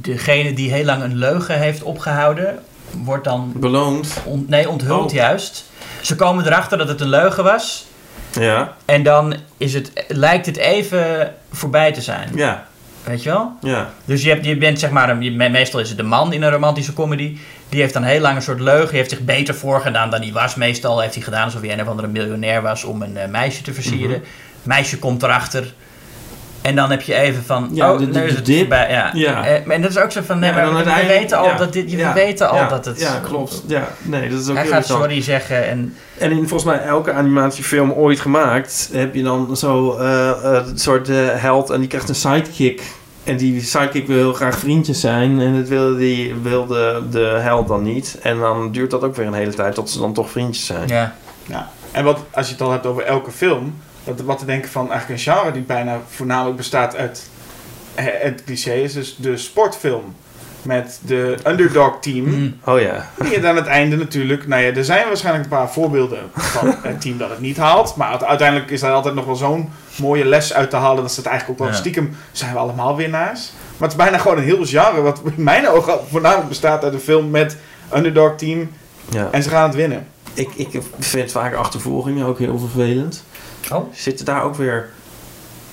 degene 0.00 0.52
die 0.52 0.72
heel 0.72 0.84
lang 0.84 1.02
een 1.02 1.16
leugen 1.16 1.58
heeft 1.58 1.82
opgehouden, 1.82 2.58
wordt 3.04 3.24
dan 3.24 3.52
Beloond. 3.56 4.20
on- 4.24 4.44
nee, 4.48 4.68
onthuld 4.68 5.06
Oh. 5.10 5.12
juist. 5.12 5.64
Ze 6.04 6.16
komen 6.16 6.46
erachter 6.46 6.78
dat 6.78 6.88
het 6.88 7.00
een 7.00 7.08
leugen 7.08 7.44
was. 7.44 7.86
Ja. 8.32 8.72
En 8.84 9.02
dan 9.02 9.34
is 9.56 9.74
het, 9.74 10.04
lijkt 10.08 10.46
het 10.46 10.56
even 10.56 11.34
voorbij 11.52 11.92
te 11.92 12.00
zijn. 12.00 12.30
Ja. 12.34 12.66
Weet 13.04 13.22
je 13.22 13.30
wel? 13.30 13.52
Ja. 13.60 13.90
Dus 14.04 14.22
je, 14.22 14.28
hebt, 14.28 14.44
je 14.44 14.56
bent 14.56 14.78
zeg 14.78 14.90
maar, 14.90 15.10
een, 15.10 15.36
meestal 15.36 15.80
is 15.80 15.88
het 15.88 15.98
de 15.98 16.04
man 16.04 16.32
in 16.32 16.42
een 16.42 16.50
romantische 16.50 16.92
comedy. 16.92 17.38
Die 17.68 17.80
heeft 17.80 17.92
dan 17.92 18.02
heel 18.02 18.20
lang 18.20 18.36
een 18.36 18.42
soort 18.42 18.60
leugen. 18.60 18.88
Die 18.88 18.96
heeft 18.96 19.10
zich 19.10 19.20
beter 19.20 19.54
voorgedaan 19.54 20.10
dan 20.10 20.20
hij 20.20 20.32
was. 20.32 20.54
Meestal 20.54 21.00
heeft 21.00 21.14
hij 21.14 21.22
gedaan 21.22 21.44
alsof 21.44 21.60
hij 21.60 21.72
een 21.72 21.80
of 21.80 21.88
andere 21.88 22.08
miljonair 22.08 22.62
was 22.62 22.84
om 22.84 23.02
een 23.02 23.16
eh, 23.16 23.28
meisje 23.28 23.62
te 23.62 23.74
versieren. 23.74 24.22
Meisje 24.62 24.98
komt 24.98 25.22
erachter. 25.22 25.74
En 26.64 26.76
dan 26.76 26.90
heb 26.90 27.02
je 27.02 27.14
even 27.14 27.42
van, 27.44 27.68
Ja, 27.72 27.92
oh, 27.92 27.98
de- 27.98 28.06
de- 28.06 28.12
de 28.12 28.18
het 28.18 28.46
dip. 28.46 28.58
voorbij. 28.58 28.90
Ja. 28.90 29.10
Ja. 29.14 29.46
Eh, 29.46 29.74
en 29.74 29.82
dat 29.82 29.90
is 29.90 29.98
ook 29.98 30.10
zo 30.10 30.20
van, 30.26 30.38
nee, 30.38 30.50
Ja, 30.50 30.56
maar 30.70 30.84
dan 30.84 30.94
we, 30.94 31.06
weten 31.06 31.38
al 31.38 31.44
ja. 31.46 31.56
dat 31.56 31.72
dit, 31.72 31.90
we 31.90 31.96
Ja. 31.96 32.12
weten 32.14 32.48
al 32.50 32.56
Ja. 32.56 32.68
dat 32.68 32.84
het... 32.84 33.00
Ja, 33.00 33.20
klopt. 33.24 33.62
Ja. 33.66 33.88
Nee, 34.02 34.28
dat 34.30 34.40
is 34.40 34.48
ook 34.48 34.56
Hij 34.56 34.66
gaat 34.66 34.86
sorry 34.86 35.22
zeggen 35.22 35.68
en... 35.68 35.96
En 36.18 36.30
in 36.30 36.36
volgens 36.48 36.64
mij 36.64 36.78
elke 36.86 37.12
animatiefilm 37.12 37.92
ooit 37.92 38.20
gemaakt 38.20 38.88
heb 38.92 39.14
je 39.14 39.22
dan 39.22 39.56
zo 39.56 39.96
eh, 39.98 40.30
eh, 40.30 40.66
een 40.66 40.78
soort 40.78 41.08
eh, 41.08 41.16
held 41.30 41.70
en 41.70 41.78
die 41.78 41.88
krijgt 41.88 42.08
een 42.08 42.14
sidekick. 42.14 42.82
En 43.24 43.36
die 43.36 43.62
sidekick 43.62 44.06
wil 44.06 44.16
heel 44.16 44.32
graag 44.32 44.58
vriendjes 44.58 45.00
zijn 45.00 45.40
en 45.40 45.56
dat 45.56 45.68
wil, 45.68 45.96
die, 45.96 46.34
wil 46.42 46.66
de, 46.66 47.02
de 47.10 47.18
held 47.40 47.68
dan 47.68 47.82
niet. 47.82 48.18
En 48.22 48.38
dan 48.38 48.72
duurt 48.72 48.90
dat 48.90 49.02
ook 49.02 49.16
weer 49.16 49.26
een 49.26 49.32
hele 49.34 49.54
tijd 49.54 49.74
tot 49.74 49.90
ze 49.90 49.98
dan 49.98 50.12
toch 50.12 50.30
vriendjes 50.30 50.66
zijn. 50.66 50.88
Ja. 50.88 51.14
Ja. 51.46 51.68
En 51.92 52.04
wat, 52.04 52.18
als 52.30 52.46
je 52.46 52.52
het 52.52 52.62
al 52.62 52.70
hebt 52.70 52.86
over 52.86 53.02
elke 53.02 53.30
film, 53.30 53.74
wat, 54.04 54.20
wat 54.20 54.38
te 54.38 54.44
denken 54.44 54.70
van 54.70 54.90
eigenlijk 54.92 55.20
een 55.20 55.32
genre 55.32 55.52
die 55.52 55.62
bijna 55.62 56.00
voornamelijk 56.08 56.56
bestaat 56.56 56.96
uit 56.96 57.28
het 57.94 58.44
cliché, 58.44 58.72
is 58.72 58.92
dus 58.92 59.16
de 59.16 59.36
sportfilm. 59.36 60.14
Met 60.62 61.00
de 61.06 61.36
underdog 61.46 61.96
team. 62.00 62.24
Mm. 62.24 62.56
Oh 62.64 62.80
ja. 62.80 63.10
Die 63.18 63.34
het 63.34 63.44
aan 63.44 63.56
het 63.56 63.66
einde 63.66 63.96
natuurlijk, 63.96 64.46
nou 64.46 64.62
ja, 64.62 64.72
er 64.72 64.84
zijn 64.84 65.06
waarschijnlijk 65.06 65.44
een 65.44 65.50
paar 65.50 65.70
voorbeelden 65.72 66.18
van 66.34 66.74
het 66.82 67.00
team 67.00 67.18
dat 67.18 67.30
het 67.30 67.40
niet 67.40 67.56
haalt. 67.56 67.96
Maar 67.96 68.08
uite- 68.08 68.26
uiteindelijk 68.26 68.70
is 68.70 68.82
er 68.82 68.90
altijd 68.92 69.14
nog 69.14 69.24
wel 69.24 69.36
zo'n 69.36 69.70
mooie 70.00 70.24
les 70.24 70.52
uit 70.54 70.70
te 70.70 70.76
halen. 70.76 71.02
Dat 71.02 71.12
ze 71.12 71.20
het 71.20 71.28
eigenlijk 71.28 71.60
ook 71.60 71.66
wel 71.66 71.74
Ja. 71.76 71.80
stiekem 71.80 72.16
zijn 72.32 72.52
we 72.52 72.58
allemaal 72.58 72.96
winnaars. 72.96 73.52
Maar 73.76 73.88
het 73.88 73.98
is 73.98 74.04
bijna 74.04 74.18
gewoon 74.18 74.36
een 74.36 74.42
heel 74.44 74.64
genre 74.66 75.00
wat 75.00 75.20
in 75.36 75.42
mijn 75.44 75.68
ogen 75.68 75.98
voornamelijk 76.10 76.48
bestaat 76.48 76.84
uit 76.84 76.92
een 76.94 77.00
film 77.00 77.30
met 77.30 77.56
underdog 77.94 78.36
team. 78.36 78.70
ja. 79.10 79.28
En 79.30 79.42
ze 79.42 79.48
gaan 79.48 79.66
het 79.66 79.74
winnen. 79.74 80.06
Ik, 80.34 80.48
ik 80.56 80.80
vind 80.98 81.30
vaak 81.32 81.54
achtervolgingen 81.54 82.26
ook 82.26 82.38
heel 82.38 82.58
vervelend. 82.58 83.24
Oh, 83.72 83.92
Zitten 83.94 84.24
daar 84.24 84.42
ook 84.42 84.54
weer 84.54 84.88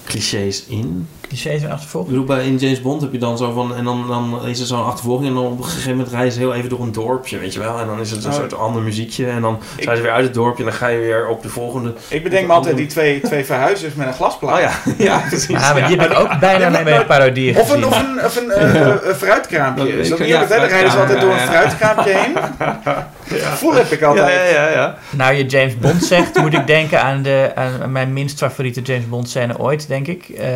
clichés 0.06 0.66
in? 0.68 1.08
clichés 1.28 1.62
en 1.62 1.68
Ik 1.68 1.74
achtervolging. 1.74 2.12
bedoel, 2.18 2.36
bij, 2.38 2.46
in 2.46 2.58
James 2.58 2.82
Bond 2.82 3.02
heb 3.02 3.12
je 3.12 3.18
dan 3.18 3.38
zo 3.38 3.52
van... 3.52 3.76
En 3.76 3.84
dan, 3.84 4.08
dan 4.08 4.46
is 4.48 4.60
er 4.60 4.66
zo'n 4.66 4.86
achtervolging 4.86 5.28
en 5.28 5.34
dan 5.34 5.46
op 5.46 5.58
een 5.58 5.64
gegeven 5.64 5.92
moment 5.92 6.10
rijden 6.10 6.32
ze 6.32 6.40
heel 6.40 6.54
even 6.54 6.70
door 6.70 6.82
een 6.82 6.92
dorpje, 6.92 7.38
weet 7.38 7.54
je 7.54 7.60
wel. 7.60 7.80
En 7.80 7.88
dan 7.88 8.00
is 8.00 8.12
het 8.12 8.24
een 8.24 8.30
Oh. 8.32 8.36
soort 8.38 8.54
ander 8.58 8.82
muziekje. 8.82 9.28
En 9.28 9.42
dan 9.42 9.60
Ik- 9.76 9.84
zijn 9.84 9.96
ze 9.96 10.02
weer 10.02 10.12
uit 10.12 10.24
het 10.26 10.34
dorpje 10.34 10.64
en 10.64 10.70
dan 10.70 10.78
ga 10.78 10.88
je 10.88 11.00
weer 11.00 11.28
op 11.28 11.42
de 11.42 11.50
volgende... 11.50 11.94
Ik 12.08 12.24
bedenk 12.24 12.48
me 12.48 12.54
altijd 12.54 12.78
die 12.78 12.86
twee, 12.88 13.22
twee 13.22 13.46
verhuizers 13.46 13.94
met 13.94 14.08
een 14.08 14.14
glasplaat. 14.14 14.56
Oh 14.56 14.62
ja, 14.68 14.72
ja 14.98 15.20
precies. 15.30 15.48
Ja, 15.48 15.74
maar 15.74 15.88
die 15.88 15.98
heb 16.00 16.12
ik 16.12 16.18
ook 16.20 16.40
bijna 16.40 16.70
mee 16.70 16.84
bij 16.84 16.98
een 17.00 17.06
parodie 17.06 17.60
Of 17.60 17.70
een, 17.72 17.84
gezien. 17.84 17.86
of 17.86 18.00
een, 18.00 18.26
of 18.26 18.36
een, 18.36 19.10
een 19.10 19.16
fruitkraampje. 19.16 19.88
Ik, 19.88 20.20
niet 20.20 20.28
ja, 20.28 20.36
ook 20.42 20.42
het? 20.42 20.50
hè? 20.50 20.60
Dan 20.60 20.68
rijden 20.68 20.92
ze 20.92 20.98
altijd 20.98 21.22
door 21.22 21.32
een 21.32 21.40
fruitkraampje 21.40 22.12
heen. 22.18 22.34
Gevoel 23.40 23.74
heb 23.74 23.92
ik 23.92 24.00
Ja, 24.00 24.08
altijd. 24.08 24.50
ja, 24.52 24.62
ja, 24.64 24.70
ja. 24.70 24.98
Nou, 25.10 25.34
je 25.34 25.46
James 25.46 25.78
Bond 25.78 26.04
zegt, 26.04 26.38
moet 26.42 26.54
ik 26.54 26.68
denken 26.68 27.02
aan, 27.02 27.22
de, 27.22 27.52
aan 27.56 27.92
mijn 27.92 28.14
minst 28.14 28.38
favoriete 28.38 28.82
James 28.82 29.08
Bond 29.10 29.30
scène 29.30 29.60
ooit, 29.60 29.88
denk 29.88 30.08
ik. 30.08 30.30
Eh, 30.30 30.48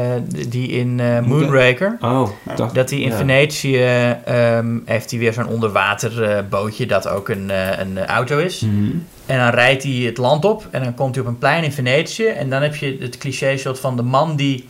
die 0.48 0.68
in 0.68 1.00
eh, 1.00 1.20
Moonraker. 1.20 1.98
Oh, 2.02 2.30
dacht... 2.56 2.76
Dat 2.76 2.90
hij 2.90 3.00
in 3.00 3.10
Ja. 3.10 3.16
Venetië 3.18 3.84
ehm, 4.26 4.78
heeft 4.86 5.10
hij 5.12 5.20
weer 5.20 5.34
zo'n 5.34 5.48
onderwaterbootje 5.48 6.86
dat 6.86 7.08
ook 7.08 7.30
een, 7.30 7.50
eh, 7.52 7.80
een 7.80 8.06
auto 8.06 8.38
is. 8.38 8.60
Mhm. 8.60 8.90
En 9.26 9.38
dan 9.38 9.50
rijdt 9.50 9.84
hij 9.84 9.92
het 9.92 10.18
land 10.18 10.46
op 10.46 10.68
en 10.72 10.84
dan 10.84 10.94
komt 10.94 11.16
hij 11.16 11.24
op 11.24 11.30
een 11.30 11.38
plein 11.38 11.64
in 11.64 11.72
Venetië. 11.72 12.26
En 12.26 12.50
dan 12.50 12.62
heb 12.62 12.76
je 12.76 12.98
het 13.00 13.18
cliché 13.18 13.58
shot 13.58 13.80
van 13.80 13.96
de 13.96 14.02
man 14.04 14.36
die 14.36 14.70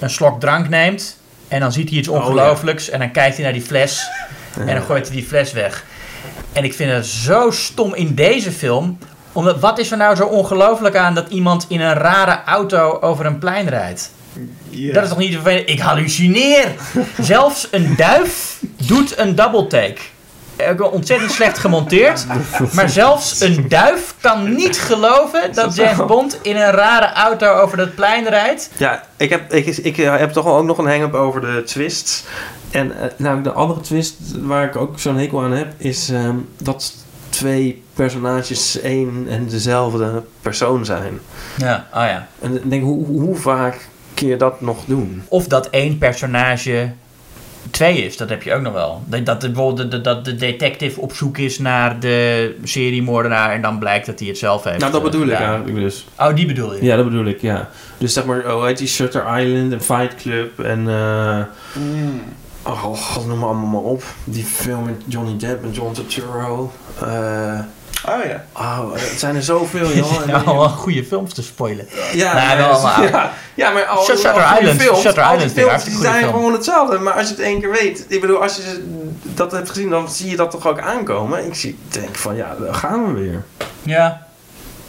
een 0.00 0.10
slok 0.10 0.40
drank 0.40 0.68
neemt. 0.68 1.20
En 1.48 1.60
dan 1.60 1.72
ziet 1.72 1.88
hij 1.88 1.98
iets 1.98 2.08
Oh, 2.08 2.16
ja. 2.16 2.22
ongelooflijks. 2.22 2.90
En 2.90 2.98
dan 2.98 3.10
kijkt 3.10 3.34
hij 3.34 3.44
naar 3.44 3.52
die 3.52 3.62
fles. 3.62 4.08
En 4.58 4.66
dan 4.74 4.82
gooit 4.82 5.06
hij 5.06 5.16
die 5.16 5.24
fles 5.24 5.52
weg. 5.52 5.84
En 6.52 6.64
ik 6.64 6.74
vind 6.74 6.90
het 6.90 7.06
zo 7.06 7.50
stom 7.50 7.94
in 7.94 8.14
deze 8.14 8.52
film. 8.52 8.98
Omdat 9.32 9.60
wat 9.60 9.78
is 9.78 9.90
er 9.90 9.96
nou 9.96 10.16
zo 10.16 10.26
ongelooflijk 10.26 10.96
aan 10.96 11.14
dat 11.14 11.28
iemand 11.28 11.66
in 11.68 11.80
een 11.80 11.94
rare 11.94 12.42
auto 12.44 12.98
over 13.00 13.26
een 13.26 13.38
plein 13.38 13.68
rijdt? 13.68 14.10
Dat 14.92 15.02
is 15.02 15.08
toch 15.08 15.18
niet 15.18 15.32
vervelend? 15.32 15.68
Ik 15.68 15.80
hallucineer. 15.80 16.66
Zelfs 17.20 17.68
een 17.70 17.96
duif 17.96 18.60
doet 18.86 19.18
een 19.18 19.34
double 19.34 19.66
take. 19.66 20.00
Ontzettend 20.90 21.30
slecht 21.30 21.58
gemonteerd. 21.58 22.26
Maar 22.72 22.88
zelfs 22.88 23.40
een 23.40 23.68
duif 23.68 24.14
kan 24.20 24.54
niet 24.54 24.78
geloven 24.78 25.54
dat 25.54 25.76
James 25.76 26.06
Bond 26.06 26.38
in 26.42 26.56
een 26.56 26.70
rare 26.70 27.12
auto 27.12 27.54
over 27.54 27.76
dat 27.76 27.94
plein 27.94 28.28
rijdt. 28.28 28.70
Ja, 28.76 29.02
ik 29.16 29.30
heb, 29.30 29.52
ik, 29.52 29.66
ik 29.66 29.98
eh, 29.98 30.16
heb 30.16 30.32
toch 30.32 30.46
ook 30.46 30.64
nog 30.64 30.78
een 30.78 30.88
hang-up 30.88 31.14
over 31.14 31.40
de 31.40 31.62
twists. 31.66 32.24
En 32.70 33.00
eh, 33.00 33.08
nou, 33.16 33.42
de 33.42 33.52
andere 33.52 33.80
twist 33.80 34.16
waar 34.40 34.64
ik 34.64 34.76
ook 34.76 34.98
zo'n 34.98 35.16
hekel 35.16 35.42
aan 35.42 35.52
heb, 35.52 35.72
is 35.76 36.10
ehm, 36.10 36.36
dat 36.56 36.94
twee 37.28 37.82
personages 37.94 38.80
één 38.80 39.26
en 39.28 39.48
dezelfde 39.48 40.22
persoon 40.40 40.84
zijn. 40.84 41.20
Ja, 41.56 41.86
oh 41.94 42.04
ja. 42.04 42.26
En 42.40 42.56
ik 42.56 42.70
denk, 42.70 42.82
hoe, 42.82 43.06
hoe 43.06 43.36
vaak 43.36 43.88
kun 44.14 44.28
je 44.28 44.36
dat 44.36 44.60
nog 44.60 44.78
doen? 44.84 45.22
Of 45.28 45.46
dat 45.46 45.70
één 45.70 45.98
personage 45.98 46.92
twee 47.70 48.04
is, 48.04 48.16
dat 48.16 48.28
heb 48.28 48.42
je 48.42 48.54
ook 48.54 48.62
nog 48.62 48.72
wel. 48.72 49.02
Dat, 49.06 49.26
dat, 49.26 49.40
de, 49.40 49.50
bijvoorbeeld 49.50 49.90
de, 49.90 50.00
dat 50.00 50.24
de 50.24 50.34
detective 50.34 51.00
op 51.00 51.12
zoek 51.12 51.38
is 51.38 51.58
naar 51.58 52.00
de 52.00 52.54
seriemoordenaar 52.64 53.50
en 53.50 53.62
dan 53.62 53.78
blijkt 53.78 54.06
dat 54.06 54.18
hij 54.18 54.28
het 54.28 54.38
zelf 54.38 54.64
heeft. 54.64 54.78
Nou, 54.78 54.92
dat 54.92 55.02
bedoel 55.02 55.26
ik 55.26 55.32
eigenlijk 55.32 55.74
dus. 55.74 56.06
Oh, 56.18 56.34
die 56.34 56.46
bedoel 56.46 56.74
je? 56.74 56.84
Ja, 56.84 56.96
dat 56.96 57.04
bedoel 57.04 57.24
ik, 57.26 57.40
ja. 57.40 57.68
Dus 57.98 58.12
zeg 58.12 58.24
maar, 58.24 58.54
oh, 58.54 58.64
heet 58.64 58.78
die 58.78 58.86
Shutter 58.86 59.38
Island 59.38 59.72
en 59.72 59.80
Fight 59.82 60.14
Club 60.14 60.60
en... 60.60 60.88
eh 60.88 61.40
Mm. 61.74 62.22
oh, 62.62 62.82
god, 62.82 63.26
noem 63.26 63.38
maar 63.38 63.48
allemaal 63.48 63.80
maar 63.80 63.90
op. 63.90 64.02
Die 64.24 64.44
film 64.44 64.84
met 64.84 65.02
Johnny 65.06 65.36
Depp 65.36 65.64
en 65.64 65.70
John 65.72 65.92
Turturro. 65.92 66.72
Eh 67.00 67.58
Oh 68.08 68.24
ja. 68.24 68.44
oh, 68.52 68.92
het 68.92 69.18
zijn 69.18 69.36
er 69.36 69.42
zoveel, 69.42 69.92
joh. 69.92 70.12
Ja, 70.26 70.32
dan- 70.32 70.44
allemaal 70.44 70.68
goede 70.68 71.04
films 71.04 71.34
te 71.34 71.42
spoilen. 71.42 71.86
Ja, 72.12 72.32
Nou, 72.34 72.46
maar, 72.46 72.56
wel 72.56 72.66
allemaal 72.68 73.02
ja, 73.02 73.32
ja, 73.54 73.70
maar 73.70 73.84
al, 73.84 74.04
Shutter 74.04 74.30
al 74.32 74.40
goede 74.40 74.60
Island, 74.60 74.80
films, 74.82 75.00
Shutter 75.00 75.22
al 75.22 75.36
die 75.36 75.46
Island 75.46 75.68
films 75.68 75.84
die 75.84 75.96
zijn 75.96 76.14
film. 76.22 76.32
gewoon 76.32 76.52
hetzelfde. 76.52 76.98
Maar 76.98 77.12
als 77.12 77.28
je 77.28 77.34
het 77.34 77.42
één 77.44 77.60
keer 77.60 77.70
weet, 77.70 78.04
ik 78.08 78.20
bedoel, 78.20 78.42
als 78.42 78.56
je 78.56 78.84
dat 79.22 79.52
hebt 79.52 79.68
gezien, 79.68 79.90
dan 79.90 80.08
zie 80.10 80.30
je 80.30 80.36
dat 80.36 80.50
toch 80.50 80.66
ook 80.66 80.80
aankomen. 80.80 81.46
Ik 81.46 81.54
zie, 81.54 81.78
denk 81.88 82.14
van, 82.16 82.36
ja, 82.36 82.56
daar 82.60 82.74
gaan 82.74 83.06
we 83.14 83.20
weer. 83.20 83.42
Ja. 83.82 84.26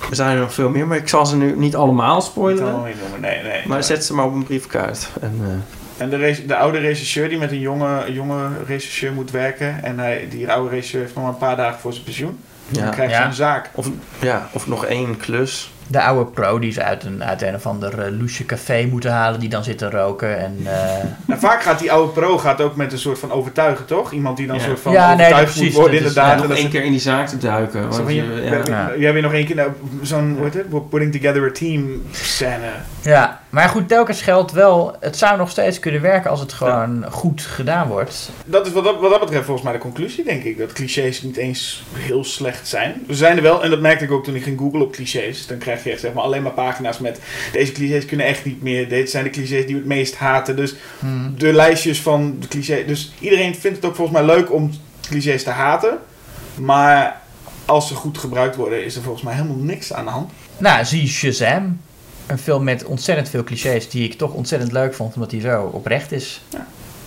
Er 0.10 0.16
zijn 0.16 0.36
er 0.36 0.42
nog 0.42 0.54
veel 0.54 0.70
meer, 0.70 0.88
maar 0.88 0.98
ik 0.98 1.08
zal 1.10 1.26
ze 1.26 1.36
nu 1.36 1.56
niet 1.58 1.76
allemaal 1.76 2.16
Niet 2.16 2.24
spoilen. 2.24 2.64
allemaal 2.64 2.86
niet 2.86 3.00
noemen. 3.02 3.22
Nee, 3.22 3.44
nee. 3.44 3.62
Maar 3.68 3.84
zet 3.84 4.06
ze 4.06 4.14
maar 4.14 4.26
op 4.26 4.34
een 4.34 4.44
briefkaart. 4.44 5.08
En, 5.22 5.40
eh, 5.42 6.02
En 6.04 6.10
de, 6.10 6.44
de 6.48 6.56
oude 6.56 6.78
regisseur 6.80 7.30
die 7.30 7.38
met 7.38 7.52
een 7.52 7.60
jonge, 7.60 8.14
jonge 8.14 8.48
regisseur 8.68 9.14
moet 9.14 9.32
werken. 9.32 9.84
En 9.84 10.00
hij, 10.00 10.28
die 10.30 10.52
oude 10.52 10.70
regisseur 10.70 11.02
heeft 11.02 11.14
nog 11.16 11.24
maar 11.24 11.34
een 11.34 11.40
paar 11.40 11.56
dagen 11.56 11.80
voor 11.80 11.92
zijn 11.94 12.04
pensioen. 12.06 12.40
Dan 12.70 12.84
ja. 12.84 12.90
Ja. 12.90 13.18
hij 13.18 13.26
een 13.26 13.34
zaak. 13.34 13.70
Of, 13.74 13.90
ja, 14.20 14.50
of 14.52 14.68
nog 14.68 14.86
één 14.86 15.18
klus. 15.18 15.73
De 15.88 16.02
oude 16.02 16.32
pro 16.32 16.60
die 16.60 16.72
ze 16.72 16.84
uit 16.84 17.04
een, 17.04 17.24
uit 17.24 17.42
een 17.42 17.56
of 17.56 17.66
ander 17.66 18.08
uh, 18.12 18.20
loesje 18.20 18.46
café 18.46 18.86
moeten 18.86 19.12
halen, 19.12 19.40
die 19.40 19.50
dan 19.50 19.64
zit 19.64 19.78
te 19.78 19.90
roken. 19.90 20.38
En, 20.40 20.58
eh, 20.66 20.94
En 21.34 21.40
vaak 21.40 21.62
gaat 21.64 21.80
die 21.80 21.92
oude 21.92 22.12
pro 22.12 22.38
gaat 22.38 22.62
ook 22.62 22.76
met 22.76 22.92
een 22.92 22.98
soort 22.98 23.20
van 23.20 23.32
overtuigen, 23.32 23.86
toch? 23.86 24.12
Iemand 24.12 24.38
die 24.38 24.48
dan 24.48 24.56
Ja. 24.56 24.62
soort 24.64 24.80
van 24.80 24.92
Ja, 24.92 25.08
nee, 25.08 25.14
overtuigd 25.16 25.44
precies, 25.44 25.64
moet 25.74 25.82
worden, 25.82 26.04
is- 26.04 26.14
nog 26.14 26.58
één 26.58 26.70
keer 26.70 26.84
in 26.84 26.92
die 26.92 27.00
zaak 27.00 27.28
te 27.28 27.38
duiken. 27.38 27.82
Want 27.82 27.96
van, 27.96 28.14
je, 28.14 28.24
je- 28.24 28.50
we 28.50 28.62
ja. 28.66 28.92
Jij 28.98 29.14
weer 29.14 29.22
nog 29.22 29.34
één 29.34 29.46
keer 29.46 29.56
nou, 29.56 29.70
zo'n, 30.02 30.34
hoe 30.36 30.44
heet 30.44 30.54
het? 30.54 30.90
Putting 30.90 31.12
together 31.12 31.48
a 31.48 31.52
team 31.52 32.02
scène. 32.12 32.70
ja, 33.02 33.42
maar 33.50 33.70
goed, 33.70 33.88
telkens 33.88 34.22
geldt 34.22 34.52
wel, 34.52 34.96
het 35.00 35.18
zou 35.18 35.38
nog 35.38 35.50
steeds 35.50 35.80
kunnen 35.80 36.02
werken 36.02 36.30
als 36.32 36.40
het 36.40 36.54
gewoon 36.54 37.06
goed 37.12 37.42
gedaan 37.42 37.88
wordt. 37.88 38.30
Dat 38.46 38.66
is 38.68 38.72
wat 38.74 38.84
dat, 38.84 39.00
wat 39.00 39.10
dat 39.12 39.20
betreft 39.20 39.44
volgens 39.46 39.66
mij 39.66 39.74
de 39.76 39.80
conclusie, 39.80 40.24
denk 40.24 40.44
ik. 40.44 40.58
Dat 40.58 40.74
clichés 40.74 41.22
niet 41.22 41.38
eens 41.38 41.84
heel 41.98 42.24
slecht 42.24 42.68
zijn. 42.68 42.94
Er 43.10 43.16
zijn 43.16 43.38
er 43.38 43.44
wel, 43.44 43.64
en 43.64 43.70
dat 43.70 43.80
merkte 43.82 44.04
ik 44.06 44.12
ook 44.12 44.24
toen 44.24 44.36
ik 44.36 44.44
ging 44.44 44.60
googlen 44.60 44.82
op 44.82 44.92
clichés. 44.92 45.48
Dan 45.48 45.58
krijg 45.58 45.73
je 45.84 45.92
echt 45.92 46.00
zeg 46.00 46.14
maar, 46.14 46.24
alleen 46.24 46.44
maar 46.44 46.52
pagina's 46.52 47.00
met... 47.00 47.20
Deze 47.52 47.72
clichés 47.72 48.06
kunnen 48.06 48.26
echt 48.26 48.46
niet 48.46 48.62
meer. 48.62 48.90
Dit 48.90 49.10
zijn 49.10 49.24
de 49.24 49.30
clichés 49.30 49.66
die 49.66 49.74
we 49.76 49.80
het 49.82 49.86
meest 49.90 50.16
haten. 50.16 50.56
Dus 50.56 50.76
Hmm. 51.00 51.34
de 51.38 51.54
lijstjes 51.54 52.02
van 52.02 52.36
de 52.40 52.48
clichés. 52.48 52.88
Dus 52.88 53.14
iedereen 53.20 53.56
vindt 53.56 53.78
het 53.78 53.86
ook 53.86 53.96
volgens 53.96 54.18
mij 54.18 54.36
leuk 54.36 54.54
om 54.54 54.72
clichés 55.02 55.44
te 55.44 55.50
haten. 55.50 55.98
Maar 56.56 57.22
als 57.66 57.88
ze 57.88 57.96
goed 57.96 58.18
gebruikt 58.18 58.56
worden, 58.56 58.86
is 58.86 58.96
er 58.96 59.02
volgens 59.02 59.24
mij 59.24 59.34
helemaal 59.34 59.56
niks 59.58 59.94
aan 59.94 60.06
de 60.06 60.12
hand. 60.12 60.32
Nou, 60.58 60.86
zie 60.86 61.08
Shazam. 61.08 61.82
Een 62.28 62.38
film 62.38 62.64
met 62.64 62.84
ontzettend 62.86 63.30
veel 63.30 63.44
clichés 63.44 63.90
die 63.90 64.04
ik 64.04 64.14
toch 64.14 64.34
ontzettend 64.34 64.72
leuk 64.72 64.94
vond, 64.94 65.16
omdat 65.16 65.32
hij 65.32 65.40
zo 65.40 65.62
oprecht 65.74 66.12
is. 66.12 66.42
Nou, 66.52 66.64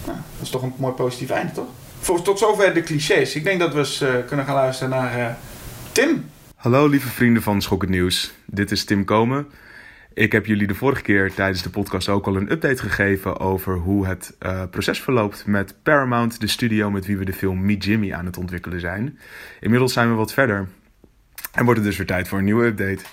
dat 0.06 0.16
is 0.43 0.51
toch 0.51 0.62
een 0.62 0.72
mooi 0.76 0.93
positief 0.93 1.30
einde, 1.30 1.52
toch? 1.52 1.66
Voor, 2.01 2.22
tot 2.22 2.38
zover 2.38 2.74
de 2.74 2.82
clichés. 2.82 3.34
Ik 3.34 3.44
denk 3.44 3.60
dat 3.60 3.72
we 3.72 3.78
eens 3.78 4.01
eh, 4.01 4.09
kunnen 4.26 4.47
gaan 4.47 4.55
luisteren 4.55 4.90
naar 4.90 5.18
eh, 5.18 5.26
Tim. 5.93 6.30
Hallo 6.66 6.86
lieve 6.86 7.09
vrienden 7.09 7.43
van 7.43 7.62
Schokkend 7.62 7.90
Nieuws. 7.90 8.32
Dit 8.44 8.70
is 8.70 8.84
Tim 8.84 9.05
Komen. 9.05 9.47
Ik 10.14 10.32
heb 10.32 10.47
jullie 10.47 10.66
de 10.66 10.74
vorige 10.74 11.02
keer 11.02 11.34
tijdens 11.34 11.62
de 11.62 11.70
podcast 11.70 12.09
ook 12.09 12.26
al 12.26 12.36
een 12.36 12.51
update 12.51 12.82
gegeven 12.82 13.40
over 13.40 13.76
hoe 13.76 14.06
het 14.06 14.36
eh, 14.38 14.62
proces 14.70 15.01
verloopt 15.01 15.47
met 15.47 15.74
Paramount, 15.82 16.40
de 16.40 16.47
studio 16.47 16.90
met 16.90 17.06
wie 17.06 17.16
we 17.16 17.24
de 17.24 17.32
film 17.32 17.64
Meet 17.64 17.84
Jimmy 17.84 18.12
aan 18.12 18.26
het 18.26 18.36
ontwikkelen 18.36 18.80
zijn. 18.80 19.18
Inmiddels 19.60 19.93
zijn 19.93 20.09
we 20.09 20.14
wat 20.14 20.32
verder 20.32 20.68
en 21.52 21.64
wordt 21.64 21.80
het 21.80 21.88
dus 21.88 21.97
weer 21.97 22.06
tijd 22.06 22.28
voor 22.28 22.38
een 22.38 22.44
nieuwe 22.44 22.66
update. 22.66 23.05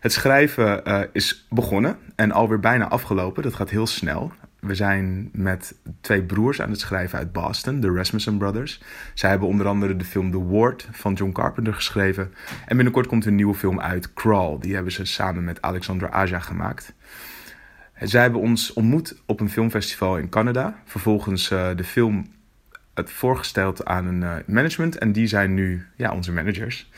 Het 0.00 0.12
schrijven 0.12 0.84
eh, 0.84 1.02
is 1.12 1.46
begonnen 1.48 1.98
en 2.14 2.32
alweer 2.32 2.60
bijna 2.60 2.88
afgelopen. 2.88 3.42
Dat 3.42 3.54
gaat 3.54 3.70
heel 3.70 3.86
snel. 3.86 4.32
We 4.66 4.74
zijn 4.74 5.28
met 5.32 5.74
twee 6.00 6.22
broers 6.22 6.60
aan 6.60 6.70
het 6.70 6.80
schrijven 6.80 7.18
uit 7.18 7.32
Boston, 7.32 7.80
de 7.80 7.90
Rasmussen 7.90 8.38
Brothers. 8.38 8.82
Zij 9.14 9.30
hebben 9.30 9.48
onder 9.48 9.66
andere 9.66 9.96
de 9.96 10.04
film 10.04 10.30
The 10.30 10.44
Ward 10.44 10.88
van 10.90 11.12
John 11.12 11.32
Carpenter 11.32 11.74
geschreven. 11.74 12.32
En 12.66 12.76
binnenkort 12.76 13.06
komt 13.06 13.26
een 13.26 13.34
nieuwe 13.34 13.54
film 13.54 13.80
uit, 13.80 14.12
Crawl. 14.12 14.58
Die 14.58 14.74
hebben 14.74 14.92
ze 14.92 15.04
samen 15.04 15.44
met 15.44 15.62
Alexandra 15.62 16.08
Aja 16.08 16.38
gemaakt. 16.38 16.94
Zij 18.00 18.22
hebben 18.22 18.40
ons 18.40 18.72
ontmoet 18.72 19.22
op 19.26 19.40
een 19.40 19.50
filmfestival 19.50 20.18
in 20.18 20.28
Canada. 20.28 20.78
Vervolgens 20.84 21.50
eh, 21.50 21.68
de 21.76 21.84
film 21.84 22.26
het 22.94 23.10
voorgesteld 23.12 23.84
aan 23.84 24.06
een 24.06 24.22
eh, 24.22 24.34
management. 24.46 24.98
En 24.98 25.12
die 25.12 25.26
zijn 25.26 25.54
nu 25.54 25.86
ja, 25.96 26.12
onze 26.12 26.32
managers. 26.32 26.90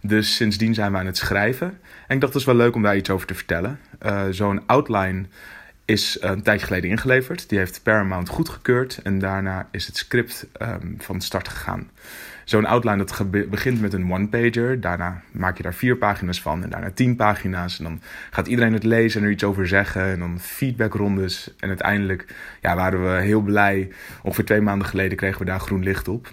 Dus 0.00 0.36
sindsdien 0.36 0.74
zijn 0.74 0.92
we 0.92 0.98
aan 0.98 1.06
het 1.06 1.16
schrijven. 1.16 1.68
En 2.06 2.14
ik 2.14 2.20
dacht, 2.20 2.32
het 2.32 2.42
is 2.42 2.48
wel 2.48 2.56
leuk 2.56 2.74
om 2.74 2.82
daar 2.82 2.96
iets 2.96 3.10
over 3.10 3.26
te 3.26 3.34
vertellen. 3.34 3.78
Eh, 3.98 4.24
Zo'n 4.30 4.66
outline 4.66 5.24
is 5.92 6.16
een 6.20 6.42
tijdje 6.42 6.66
geleden 6.66 6.90
ingeleverd. 6.90 7.48
Die 7.48 7.58
heeft 7.58 7.82
Paramount 7.82 8.28
goedgekeurd. 8.28 9.00
En 9.02 9.18
daarna 9.18 9.68
is 9.70 9.86
het 9.86 9.96
script 9.96 10.46
ehm, 10.52 10.86
van 10.98 11.20
start 11.20 11.48
gegaan. 11.48 11.90
Zo'n 12.44 12.66
outline 12.66 12.96
dat 12.96 13.30
begint 13.50 13.80
met 13.80 13.92
een 13.92 14.12
one-pager. 14.12 14.80
Daarna 14.80 15.22
maak 15.32 15.56
je 15.56 15.62
daar 15.62 15.74
vier 15.74 15.96
pagina's 15.96 16.42
van. 16.42 16.62
En 16.62 16.70
daarna 16.70 16.90
tien 16.90 17.16
pagina's. 17.16 17.78
En 17.78 17.84
dan 17.84 18.00
gaat 18.30 18.46
iedereen 18.46 18.72
het 18.72 18.84
lezen 18.84 19.20
en 19.20 19.26
er 19.26 19.32
iets 19.32 19.44
over 19.44 19.68
zeggen. 19.68 20.02
En 20.02 20.18
dan 20.18 20.40
feedbackrondes. 20.40 21.54
En 21.58 21.68
uiteindelijk 21.68 22.34
ja, 22.60 22.76
waren 22.76 23.14
we 23.14 23.20
heel 23.20 23.40
blij. 23.40 23.88
Ongeveer 24.22 24.44
twee 24.44 24.60
maanden 24.60 24.88
geleden 24.88 25.16
kregen 25.16 25.38
we 25.38 25.44
daar 25.44 25.60
groen 25.60 25.82
licht 25.82 26.08
op. 26.08 26.32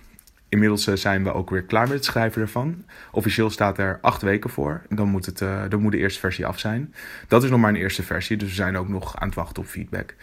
Inmiddels 0.49 0.87
eh, 0.87 0.95
zijn 0.95 1.23
we 1.23 1.33
ook 1.33 1.49
weer 1.49 1.63
klaar 1.63 1.87
met 1.87 1.95
het 1.95 2.05
schrijven 2.05 2.41
ervan. 2.41 2.83
Officieel 3.11 3.49
staat 3.49 3.77
er 3.77 3.97
acht 4.01 4.21
weken 4.21 4.49
voor. 4.49 4.81
Dan 4.89 5.09
moet, 5.09 5.25
het, 5.25 5.41
eh, 5.41 5.63
de 5.69 5.97
eerste 5.97 6.19
versie 6.19 6.45
af 6.45 6.59
zijn. 6.59 6.93
Dat 7.27 7.43
is 7.43 7.49
nog 7.49 7.59
maar 7.59 7.69
een 7.69 7.75
eerste 7.75 8.03
versie, 8.03 8.37
dus 8.37 8.47
we 8.47 8.55
zijn 8.55 8.77
ook 8.77 8.87
nog 8.87 9.15
aan 9.15 9.27
het 9.27 9.37
wachten 9.37 9.63
op 9.63 9.69
feedback. 9.69 10.15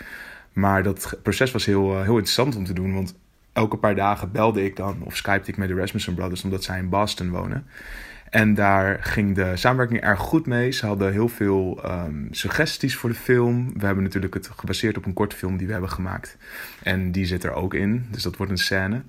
Maar 0.52 0.82
dat 0.82 1.18
proces 1.22 1.50
was 1.50 1.66
heel, 1.66 1.92
eh, 1.92 2.02
heel 2.02 2.14
interessant 2.14 2.56
om 2.56 2.64
te 2.64 2.72
doen, 2.72 2.94
want 2.94 3.14
elke 3.52 3.76
paar 3.76 3.94
dagen 3.94 4.32
belde 4.32 4.64
ik 4.64 4.76
dan 4.76 5.02
of 5.02 5.16
skypte 5.16 5.50
ik 5.50 5.56
met 5.56 5.68
de 5.68 5.74
Rasmussen 5.74 6.14
Brothers, 6.14 6.44
omdat 6.44 6.64
zij 6.64 6.78
in 6.78 6.88
Boston 6.88 7.30
wonen. 7.30 7.66
En 8.30 8.54
daar 8.54 8.98
ging 9.00 9.34
de 9.34 9.56
samenwerking 9.56 10.00
erg 10.00 10.20
goed 10.20 10.46
mee. 10.46 10.70
Ze 10.70 10.86
hadden 10.86 11.12
heel 11.12 11.28
veel 11.28 11.80
ehm, 11.82 12.24
suggesties 12.30 12.96
voor 12.96 13.10
de 13.10 13.16
film. 13.16 13.72
We 13.78 13.86
hebben 13.86 14.04
natuurlijk 14.04 14.34
het 14.34 14.50
gebaseerd 14.56 14.96
op 14.96 15.06
een 15.06 15.12
korte 15.12 15.36
film 15.36 15.56
die 15.56 15.66
we 15.66 15.72
hebben 15.72 15.90
gemaakt. 15.90 16.36
En 16.82 17.12
die 17.12 17.26
zit 17.26 17.44
er 17.44 17.52
ook 17.52 17.74
in, 17.74 18.06
dus 18.10 18.22
dat 18.22 18.36
wordt 18.36 18.52
een 18.52 18.58
scène. 18.58 19.02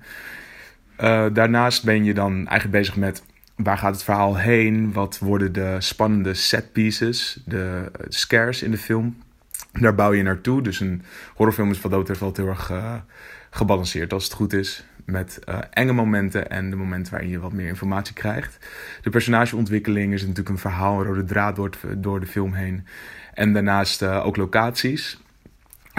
Uh, 1.00 1.26
daarnaast 1.32 1.84
ben 1.84 2.04
je 2.04 2.14
dan 2.14 2.32
eigenlijk 2.34 2.70
bezig 2.70 2.96
met 2.96 3.22
waar 3.56 3.78
gaat 3.78 3.94
het 3.94 4.04
verhaal 4.04 4.36
heen? 4.36 4.92
Wat 4.92 5.18
worden 5.18 5.52
de 5.52 5.76
spannende 5.78 6.34
set 6.34 6.72
pieces, 6.72 7.42
de 7.44 7.90
uh, 8.00 8.06
scares 8.08 8.62
in 8.62 8.70
de 8.70 8.78
film? 8.78 9.16
Daar 9.72 9.94
bouw 9.94 10.12
je 10.12 10.22
naartoe. 10.22 10.62
Dus 10.62 10.80
een 10.80 11.02
horrorfilm 11.34 11.70
is 11.70 11.80
wat 11.80 11.90
dat 11.90 12.00
betreft 12.06 12.36
heel 12.36 12.46
erg 12.46 12.70
uh, 12.70 12.94
gebalanceerd 13.50 14.12
als 14.12 14.24
het 14.24 14.32
goed 14.32 14.52
is. 14.52 14.84
Met 15.04 15.40
enge 15.70 15.92
momenten 15.92 16.50
en 16.50 16.70
de 16.70 16.76
momenten 16.76 17.12
waarin 17.12 17.30
je 17.30 17.38
wat 17.38 17.52
meer 17.52 17.68
informatie 17.68 18.14
krijgt. 18.14 18.66
De 19.02 19.10
personageontwikkeling 19.10 20.12
is 20.12 20.20
natuurlijk 20.20 20.48
een 20.48 20.58
verhaal, 20.58 20.98
een 20.98 21.06
rode 21.06 21.24
draad 21.24 21.56
door, 21.56 21.70
door 21.96 22.20
de 22.20 22.26
film 22.26 22.52
heen. 22.52 22.86
En 23.34 23.52
daarnaast 23.52 24.02
ook 24.02 24.36
locaties. 24.36 25.20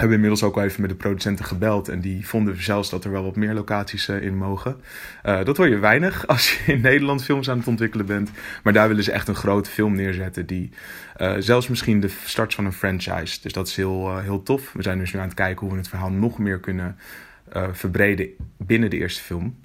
Hebben 0.00 0.18
inmiddels 0.18 0.42
ook 0.42 0.56
al 0.56 0.62
even 0.62 0.80
met 0.80 0.90
de 0.90 0.96
producenten 0.96 1.44
gebeld. 1.44 1.88
En 1.88 2.00
die 2.00 2.26
vonden 2.26 2.62
zelfs 2.62 2.90
dat 2.90 3.04
er 3.04 3.10
wel 3.10 3.22
wat 3.22 3.36
meer 3.36 3.54
locaties 3.54 4.08
uh, 4.08 4.22
in 4.22 4.36
mogen. 4.36 4.80
Uh, 5.26 5.44
dat 5.44 5.56
hoor 5.56 5.68
je 5.68 5.78
weinig 5.78 6.26
als 6.26 6.52
je 6.52 6.72
in 6.72 6.80
Nederland 6.80 7.24
films 7.24 7.50
aan 7.50 7.58
het 7.58 7.66
ontwikkelen 7.66 8.06
bent. 8.06 8.30
Maar 8.62 8.72
daar 8.72 8.88
willen 8.88 9.04
ze 9.04 9.12
echt 9.12 9.28
een 9.28 9.34
grote 9.34 9.70
film 9.70 9.94
neerzetten. 9.94 10.46
Die 10.46 10.70
uh, 11.16 11.34
zelfs 11.38 11.68
misschien 11.68 12.00
de 12.00 12.10
start 12.24 12.54
van 12.54 12.64
een 12.64 12.72
franchise. 12.72 13.38
Dus 13.42 13.52
dat 13.52 13.68
is 13.68 13.76
heel, 13.76 14.18
heel 14.18 14.42
tof. 14.42 14.72
We 14.72 14.82
zijn 14.82 14.98
dus 14.98 15.12
nu 15.12 15.18
aan 15.20 15.26
het 15.26 15.34
kijken 15.34 15.60
hoe 15.60 15.70
we 15.70 15.80
het 15.80 15.88
verhaal 15.88 16.10
nog 16.10 16.38
meer 16.38 16.60
kunnen 16.60 16.96
verbreden 17.72 18.28
binnen 18.56 18.90
de 18.90 18.96
eerste 18.96 19.22
film. 19.22 19.56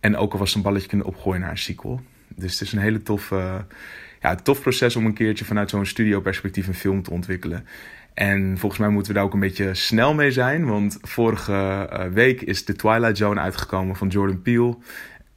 En 0.00 0.16
ook 0.16 0.32
alvast 0.32 0.54
een 0.54 0.62
balletje 0.62 0.88
kunnen 0.88 1.06
opgooien 1.06 1.40
naar 1.40 1.50
een 1.50 1.58
sequel. 1.58 2.00
Dus 2.28 2.52
het 2.52 2.60
is 2.60 2.72
een 2.72 2.78
hele 2.78 3.02
tof, 3.02 3.30
ja, 4.20 4.34
tof 4.42 4.60
proces 4.60 4.96
om 4.96 5.06
een 5.06 5.14
keertje 5.14 5.44
vanuit 5.44 5.70
zo'n 5.70 5.86
studio 5.86 6.20
perspectief 6.20 6.66
een 6.66 6.74
film 6.74 7.02
te 7.02 7.10
ontwikkelen. 7.10 7.66
En 8.14 8.58
volgens 8.58 8.80
mij 8.80 8.90
moeten 8.90 9.12
we 9.12 9.18
daar 9.18 9.26
ook 9.26 9.34
een 9.34 9.40
beetje 9.40 9.74
snel 9.74 10.14
mee 10.14 10.30
zijn. 10.30 10.66
Want 10.66 10.98
vorige 11.02 11.52
eh, 11.90 12.06
week 12.06 12.40
is 12.40 12.64
The 12.64 12.76
Twilight 12.76 13.16
Zone 13.16 13.40
uitgekomen 13.40 13.96
van 13.96 14.08
Jordan 14.08 14.42
Peele. 14.42 14.76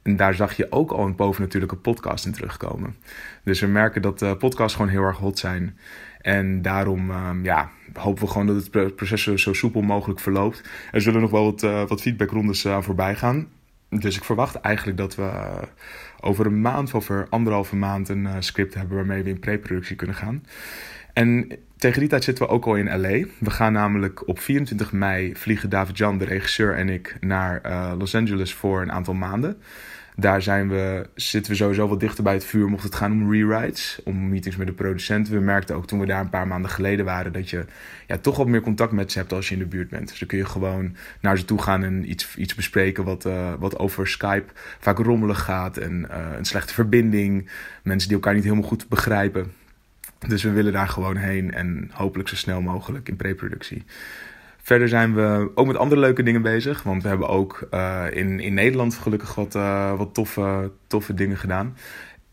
En 0.02 0.16
daar 0.16 0.34
zag 0.34 0.56
je 0.56 0.72
ook 0.72 0.90
al 0.90 1.04
een 1.04 1.16
bovennatuurlijke 1.16 1.76
podcast 1.76 2.26
in 2.26 2.32
terugkomen. 2.32 2.96
Dus 3.44 3.60
we 3.60 3.66
merken 3.66 4.02
dat 4.02 4.22
uh, 4.22 4.34
podcasts 4.34 4.76
gewoon 4.76 4.90
heel 4.90 5.02
erg 5.02 5.16
hot 5.16 5.38
zijn. 5.38 5.78
En 6.20 6.62
daarom 6.62 7.10
um, 7.10 7.44
ja, 7.44 7.70
hopen 7.92 8.24
we 8.24 8.30
gewoon 8.30 8.46
dat 8.46 8.68
het 8.72 8.96
proces 8.96 9.22
zo, 9.22 9.52
soepel 9.52 9.80
mogelijk 9.80 10.20
verloopt. 10.20 10.62
Er 10.92 11.00
zullen 11.00 11.20
nog 11.20 11.30
wel 11.30 11.44
wat, 11.44 11.62
uh, 11.62 11.86
wat 11.86 12.00
feedbackrondes 12.00 12.66
aan 12.66 12.84
voorbij 12.84 13.14
gaan. 13.14 13.48
Dus 13.88 14.16
ik 14.16 14.24
verwacht 14.24 14.54
eigenlijk 14.54 14.98
dat 14.98 15.14
we 15.14 15.30
over 16.20 16.46
een 16.46 16.60
maand, 16.60 16.88
of 16.88 16.94
over 16.94 17.26
anderhalve 17.28 17.76
maand, 17.76 18.08
een 18.08 18.28
script 18.38 18.74
hebben 18.74 18.96
waarmee 18.96 19.22
we 19.22 19.30
in 19.30 19.38
pre-productie 19.38 19.96
kunnen 19.96 20.16
gaan. 20.16 20.42
En 21.18 21.48
tegen 21.76 22.00
die 22.00 22.08
tijd 22.08 22.24
zitten 22.24 22.46
we 22.46 22.50
ook 22.50 22.66
al 22.66 22.74
in 22.74 23.00
LA. 23.00 23.26
We 23.38 23.50
gaan 23.50 23.72
namelijk 23.72 24.28
op 24.28 24.38
24 24.38 24.92
mei 24.92 25.36
vliegen 25.36 25.70
David 25.70 25.98
Jan, 25.98 26.18
de 26.18 26.24
regisseur, 26.24 26.74
en 26.74 26.88
ik 26.88 27.16
naar 27.20 27.60
uh, 27.66 27.92
Los 27.98 28.14
Angeles 28.14 28.54
voor 28.54 28.82
een 28.82 28.92
aantal 28.92 29.14
maanden. 29.14 29.56
Daar 30.16 30.42
zijn 30.42 30.68
we, 30.68 31.08
zitten 31.14 31.52
we 31.52 31.58
sowieso 31.58 31.88
wat 31.88 32.00
dichter 32.00 32.24
bij 32.24 32.32
het 32.32 32.44
vuur 32.44 32.68
mocht 32.68 32.82
het 32.82 32.94
gaan 32.94 33.12
om 33.12 33.32
rewrites, 33.32 34.00
om 34.04 34.28
meetings 34.28 34.56
met 34.56 34.66
de 34.66 34.72
producenten. 34.72 35.32
We 35.32 35.40
merkten 35.40 35.76
ook 35.76 35.86
toen 35.86 36.00
we 36.00 36.06
daar 36.06 36.20
een 36.20 36.30
paar 36.30 36.46
maanden 36.46 36.70
geleden 36.70 37.04
waren 37.04 37.32
dat 37.32 37.50
je 37.50 37.64
ja, 38.06 38.18
toch 38.18 38.36
wat 38.36 38.46
meer 38.46 38.60
contact 38.60 38.92
met 38.92 39.12
ze 39.12 39.18
hebt 39.18 39.32
als 39.32 39.48
je 39.48 39.54
in 39.54 39.60
de 39.60 39.66
buurt 39.66 39.88
bent. 39.88 40.08
Dus 40.08 40.18
dan 40.18 40.28
kun 40.28 40.38
je 40.38 40.44
gewoon 40.44 40.96
naar 41.20 41.38
ze 41.38 41.44
toe 41.44 41.62
gaan 41.62 41.84
en 41.84 42.10
iets, 42.10 42.36
iets 42.36 42.54
bespreken 42.54 43.04
wat, 43.04 43.26
uh, 43.26 43.52
wat 43.58 43.78
over 43.78 44.08
Skype 44.08 44.52
vaak 44.78 44.98
rommelig 44.98 45.40
gaat 45.40 45.76
en 45.76 46.06
uh, 46.10 46.16
een 46.36 46.44
slechte 46.44 46.74
verbinding, 46.74 47.50
mensen 47.82 48.08
die 48.08 48.16
elkaar 48.16 48.34
niet 48.34 48.44
helemaal 48.44 48.68
goed 48.68 48.88
begrijpen. 48.88 49.52
Dus 50.26 50.42
we 50.42 50.50
willen 50.50 50.72
daar 50.72 50.88
gewoon 50.88 51.16
heen 51.16 51.54
en 51.54 51.90
hopelijk 51.92 52.28
zo 52.28 52.36
snel 52.36 52.60
mogelijk 52.60 53.08
in 53.08 53.16
preproductie. 53.16 53.84
Verder 54.56 54.88
zijn 54.88 55.14
we 55.14 55.50
ook 55.54 55.66
met 55.66 55.76
andere 55.76 56.00
leuke 56.00 56.22
dingen 56.22 56.42
bezig. 56.42 56.82
Want 56.82 57.02
we 57.02 57.08
hebben 57.08 57.28
ook 57.28 57.68
uh, 57.74 58.04
in, 58.10 58.40
in 58.40 58.54
Nederland 58.54 58.94
gelukkig 58.94 59.34
wat, 59.34 59.54
uh, 59.54 59.96
wat 59.96 60.14
toffe, 60.14 60.70
toffe 60.86 61.14
dingen 61.14 61.36
gedaan. 61.36 61.76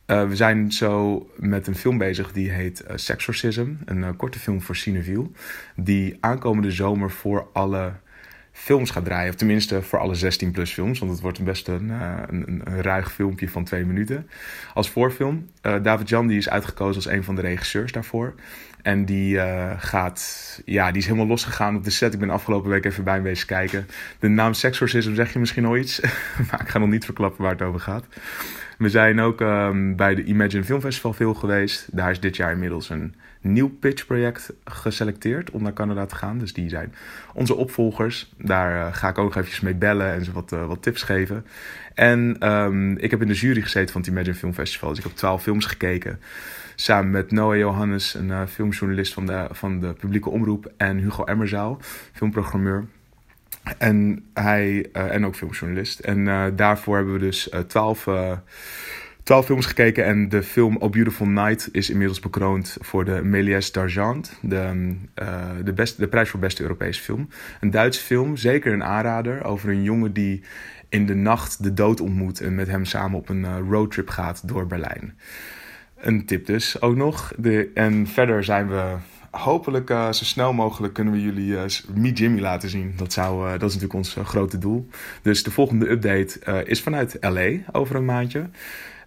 Uh, 0.08 0.28
we 0.28 0.36
zijn 0.36 0.72
zo 0.72 1.28
met 1.36 1.68
een 1.68 1.76
film 1.76 1.98
bezig 1.98 2.32
die 2.32 2.52
heet 2.52 2.84
Sexorcism. 2.96 3.74
Een 3.86 4.16
korte 4.16 4.40
film 4.40 4.62
voor 4.62 4.76
Cineville. 4.76 5.30
Die 5.76 6.18
aankomende 6.20 6.72
zomer 6.72 7.12
voor 7.12 7.48
alle 7.54 7.94
films 8.58 8.90
gaat 8.90 9.06
draaien. 9.06 9.30
Of 9.30 9.36
tenminste 9.36 9.82
voor 9.82 10.00
alle 10.00 10.16
16 10.16 10.52
plus 10.52 10.74
films. 10.74 11.00
Want 11.00 11.12
het 11.12 11.22
wordt 11.22 11.44
best 11.44 11.68
een, 11.68 11.90
een, 11.90 12.62
een 12.64 12.82
ruig 12.82 13.14
filmpje 13.14 13.50
van 13.50 13.64
twee 13.64 13.86
minuten. 13.86 14.30
Als 14.74 14.90
voorfilm. 14.90 15.50
Uh, 15.62 15.76
David 15.84 16.10
Jan 16.10 16.28
die 16.28 16.38
is 16.38 16.50
uitgekozen 16.50 16.96
als 16.96 17.14
een 17.14 17.24
van 17.24 17.36
de 17.36 17.42
regisseurs 17.42 17.92
daarvoor. 17.92 18.34
En 18.82 19.06
die 19.06 19.36
uh, 19.36 19.72
gaat, 19.78 20.62
ja, 20.66 20.92
die 20.92 21.02
is 21.02 21.06
helemaal 21.06 21.28
losgegaan 21.28 21.76
op 21.76 21.84
de 21.84 21.90
set. 21.90 22.14
Ik 22.14 22.20
ben 22.20 22.30
afgelopen 22.30 22.70
week 22.70 22.86
even 22.86 23.04
bij 23.04 23.14
hem 23.14 23.24
wezen 23.24 23.48
kijken. 23.48 23.88
De 24.20 24.28
naam 24.28 24.54
Sexorcism 24.54 25.16
zeg 25.16 25.34
je 25.34 25.40
misschien 25.40 25.66
al 25.66 25.78
iets. 25.78 26.00
maar 26.52 26.62
ik 26.62 26.70
ga 26.70 26.80
nog 26.80 26.90
niet 26.90 27.06
verklappen 27.06 27.42
waar 27.42 27.52
het 27.52 27.62
over 27.62 27.80
gaat. 27.80 28.06
We 28.78 28.90
zijn 28.90 29.20
ook 29.20 29.42
um, 29.42 29.96
bij 29.96 30.16
de 30.16 30.24
Imagine 30.24 30.64
Film 30.64 30.82
Festival 30.82 31.14
veel 31.14 31.34
geweest. 31.34 31.88
Daar 31.92 32.12
is 32.12 32.20
dit 32.20 32.36
jaar 32.36 32.52
inmiddels 32.52 32.90
een 32.90 33.16
nieuw 33.42 33.70
pitchproject 33.70 34.54
geselecteerd 34.64 35.52
om 35.52 35.64
naar 35.64 35.74
Canada 35.74 36.06
te 36.06 36.16
gaan. 36.16 36.38
Dus 36.38 36.54
die 36.54 36.70
zijn 36.70 36.94
onze 37.34 37.56
opvolgers. 37.56 38.34
Daar 38.38 38.76
uh, 38.76 38.94
ga 38.94 39.10
ik 39.10 39.18
ook 39.18 39.26
nog 39.26 39.36
eventjes 39.36 39.60
mee 39.60 39.76
bellen 39.76 40.14
en 40.14 40.26
ze 40.26 40.32
wat, 40.32 40.52
uh, 40.52 40.68
wat 40.68 40.82
tips 40.82 41.04
geven. 41.04 41.46
En 41.94 42.50
um, 42.52 42.98
ik 42.98 43.12
heb 43.12 43.22
in 43.22 43.28
de 43.28 43.34
jury 43.34 43.62
gezeten 43.62 43.92
van 43.92 44.02
het 44.02 44.10
Imagine 44.10 44.36
Film 44.36 44.54
Festival. 44.54 44.90
Dus 44.90 44.98
ik 44.98 45.04
heb 45.04 45.14
twaalf 45.14 45.42
films 45.42 45.66
gekeken. 45.66 46.20
Samen 46.76 47.12
met 47.12 47.32
Noah 47.32 47.58
Johannes, 47.58 48.14
een 48.14 48.28
uh, 48.28 48.46
filmjournalist 48.48 49.14
van 49.14 49.26
de, 49.26 49.48
van 49.52 49.80
de 49.80 49.94
publieke 49.94 50.30
omroep. 50.30 50.74
En 50.78 50.98
Hugo 50.98 51.24
Emmerzaal, 51.24 51.78
filmprogrammeur. 52.14 52.86
En 53.78 54.26
hij, 54.34 54.86
uh, 54.94 55.14
en 55.14 55.26
ook 55.26 55.36
filmjournalist. 55.36 56.00
En 56.00 56.20
uh, 56.20 56.46
daarvoor 56.56 56.96
hebben 56.96 57.14
we 57.14 57.20
dus 57.20 57.50
twaalf, 57.68 58.08
twaalf 59.24 59.46
films 59.46 59.66
gekeken. 59.66 60.06
En 60.06 60.30
de 60.30 60.44
film 60.44 60.80
A 60.84 60.90
Beautiful 60.90 61.28
Night 61.28 61.70
is 61.72 61.90
inmiddels 61.90 62.20
bekroond 62.20 62.78
voor 62.80 63.06
de 63.06 63.24
Méliès 63.24 63.72
d'Argent. 63.72 64.40
De, 64.42 64.96
de, 65.64 65.74
best, 65.74 65.98
de 65.98 66.08
prijs 66.08 66.30
voor 66.30 66.40
beste 66.40 66.62
Europese 66.62 67.02
film. 67.02 67.30
Een 67.60 67.72
Duitse 67.72 68.02
film, 68.02 68.38
zeker 68.38 68.74
een 68.74 68.84
aanrader. 68.84 69.44
Over 69.44 69.70
een 69.70 69.84
jongen 69.84 70.14
die 70.14 70.44
in 70.90 71.06
de 71.06 71.16
nacht 71.16 71.64
de 71.64 71.74
dood 71.74 72.02
ontmoet. 72.02 72.42
En 72.42 72.56
met 72.56 72.68
hem 72.68 72.86
samen 72.86 73.18
op 73.18 73.30
een 73.30 73.70
roadtrip 73.70 74.10
gaat 74.10 74.48
door 74.48 74.68
Berlijn. 74.68 75.18
Een 75.96 76.26
tip 76.26 76.46
dus 76.46 76.82
ook 76.82 76.96
nog. 76.96 77.34
De, 77.38 77.72
en 77.74 78.08
verder 78.08 78.44
zijn 78.44 78.68
we 78.68 78.96
hopelijk 79.38 79.90
uh, 79.90 80.12
zo 80.12 80.24
snel 80.24 80.54
mogelijk 80.54 80.94
kunnen 80.94 81.14
we 81.14 81.22
jullie 81.22 81.52
uh, 81.52 82.14
Jimmy 82.14 82.42
laten 82.42 82.70
zien. 82.70 82.94
Dat, 82.96 83.14
zou, 83.14 83.46
uh, 83.46 83.52
dat 83.52 83.70
is 83.70 83.76
natuurlijk 83.76 83.94
ons 83.94 84.18
grote 84.24 84.58
doel. 84.58 84.90
Dus 85.22 85.44
de 85.44 85.52
volgende 85.52 85.90
update 85.90 86.64
is 86.66 86.82
vanuit 86.82 87.18
LA 87.20 87.50
over 87.72 87.96
een 87.96 88.06
maandje. 88.06 88.50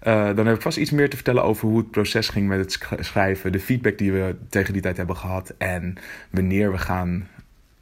dan 0.02 0.46
heb 0.46 0.54
ik 0.54 0.62
vast 0.62 0.78
iets 0.78 0.90
meer 0.90 1.10
te 1.10 1.16
vertellen 1.16 1.44
over 1.44 1.68
hoe 1.68 1.78
het 1.78 1.90
proces 1.90 2.28
ging 2.28 2.48
met 2.48 2.58
het 2.58 3.04
schrijven. 3.04 3.52
De 3.52 3.60
feedback 3.60 3.98
die 3.98 4.12
we 4.12 4.36
tegen 4.48 4.72
die 4.72 4.82
tijd 4.82 4.96
hebben 4.96 5.16
gehad. 5.16 5.54
En 5.58 5.94
wanneer 6.30 6.70
we 6.70 6.78
gaan 6.78 7.28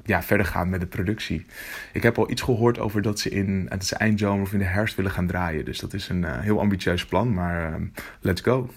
ja, 0.04 0.22
verder 0.22 0.46
gaan 0.46 0.68
met 0.68 0.80
de 0.80 0.86
productie. 0.86 1.46
Ik 1.92 2.02
heb 2.02 2.18
al 2.18 2.30
iets 2.30 2.42
gehoord 2.42 2.78
over 2.78 3.02
dat 3.02 3.20
ze 3.20 3.30
in 3.30 3.66
het 3.68 3.96
of 4.20 4.52
in 4.52 4.58
de 4.58 4.64
herfst 4.64 4.96
willen 4.96 5.10
gaan 5.10 5.26
draaien. 5.26 5.64
Dus 5.64 5.78
dat 5.78 5.94
is 5.94 6.08
een 6.08 6.40
heel 6.40 6.60
ambitieus 6.60 7.06
plan, 7.06 7.34
maar 7.34 7.70
uh, 7.70 7.86
let's 8.20 8.40
go. 8.40 8.70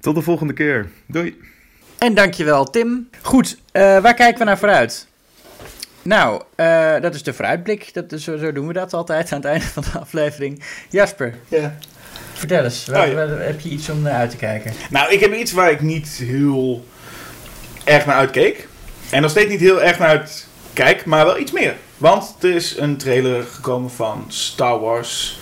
Tot 0.00 0.14
de 0.14 0.22
volgende 0.22 0.52
keer. 0.52 0.88
Doei. 1.06 1.53
En 1.98 2.14
dankjewel 2.14 2.64
Tim. 2.64 3.08
Goed, 3.22 3.56
uh, 3.72 3.82
waar 3.98 4.14
kijken 4.14 4.38
we 4.38 4.44
naar 4.44 4.58
vooruit? 4.58 5.06
Nou, 6.02 6.42
dat 7.00 7.14
is 7.14 7.22
de 7.22 7.32
vooruitblik. 7.32 7.94
Dat 7.94 8.12
is, 8.12 8.24
zo 8.24 8.52
doen 8.52 8.66
we 8.66 8.72
dat 8.72 8.92
altijd 8.92 9.32
aan 9.32 9.38
het 9.38 9.46
einde 9.46 9.66
van 9.66 9.84
de 9.92 9.98
aflevering. 9.98 10.64
Jasper. 10.88 11.34
Ja. 11.48 11.76
Vertel 12.32 12.64
eens, 12.64 12.86
waar, 12.86 13.02
oh, 13.02 13.08
ja. 13.08 13.14
waar, 13.14 13.28
heb 13.28 13.60
je 13.60 13.68
iets 13.68 13.88
om 13.88 14.02
naar 14.02 14.12
uit 14.12 14.30
te 14.30 14.36
kijken? 14.36 14.72
Nou, 14.90 15.12
ik 15.12 15.20
heb 15.20 15.34
iets 15.34 15.52
waar 15.52 15.70
ik 15.70 15.80
niet 15.80 16.08
heel 16.08 16.84
erg 17.84 18.06
naar 18.06 18.16
uitkeek. 18.16 18.68
En 19.10 19.22
nog 19.22 19.30
steeds 19.30 19.50
niet 19.50 19.60
heel 19.60 19.82
erg 19.82 19.98
naar 19.98 20.08
uit 20.08 20.46
kijk, 20.72 21.04
maar 21.04 21.24
wel 21.24 21.38
iets 21.38 21.52
meer. 21.52 21.76
Want 21.98 22.34
er 22.40 22.54
is 22.54 22.78
een 22.78 22.96
trailer 22.96 23.42
gekomen 23.42 23.90
van 23.90 24.24
Star 24.28 24.80
Wars. 24.80 25.38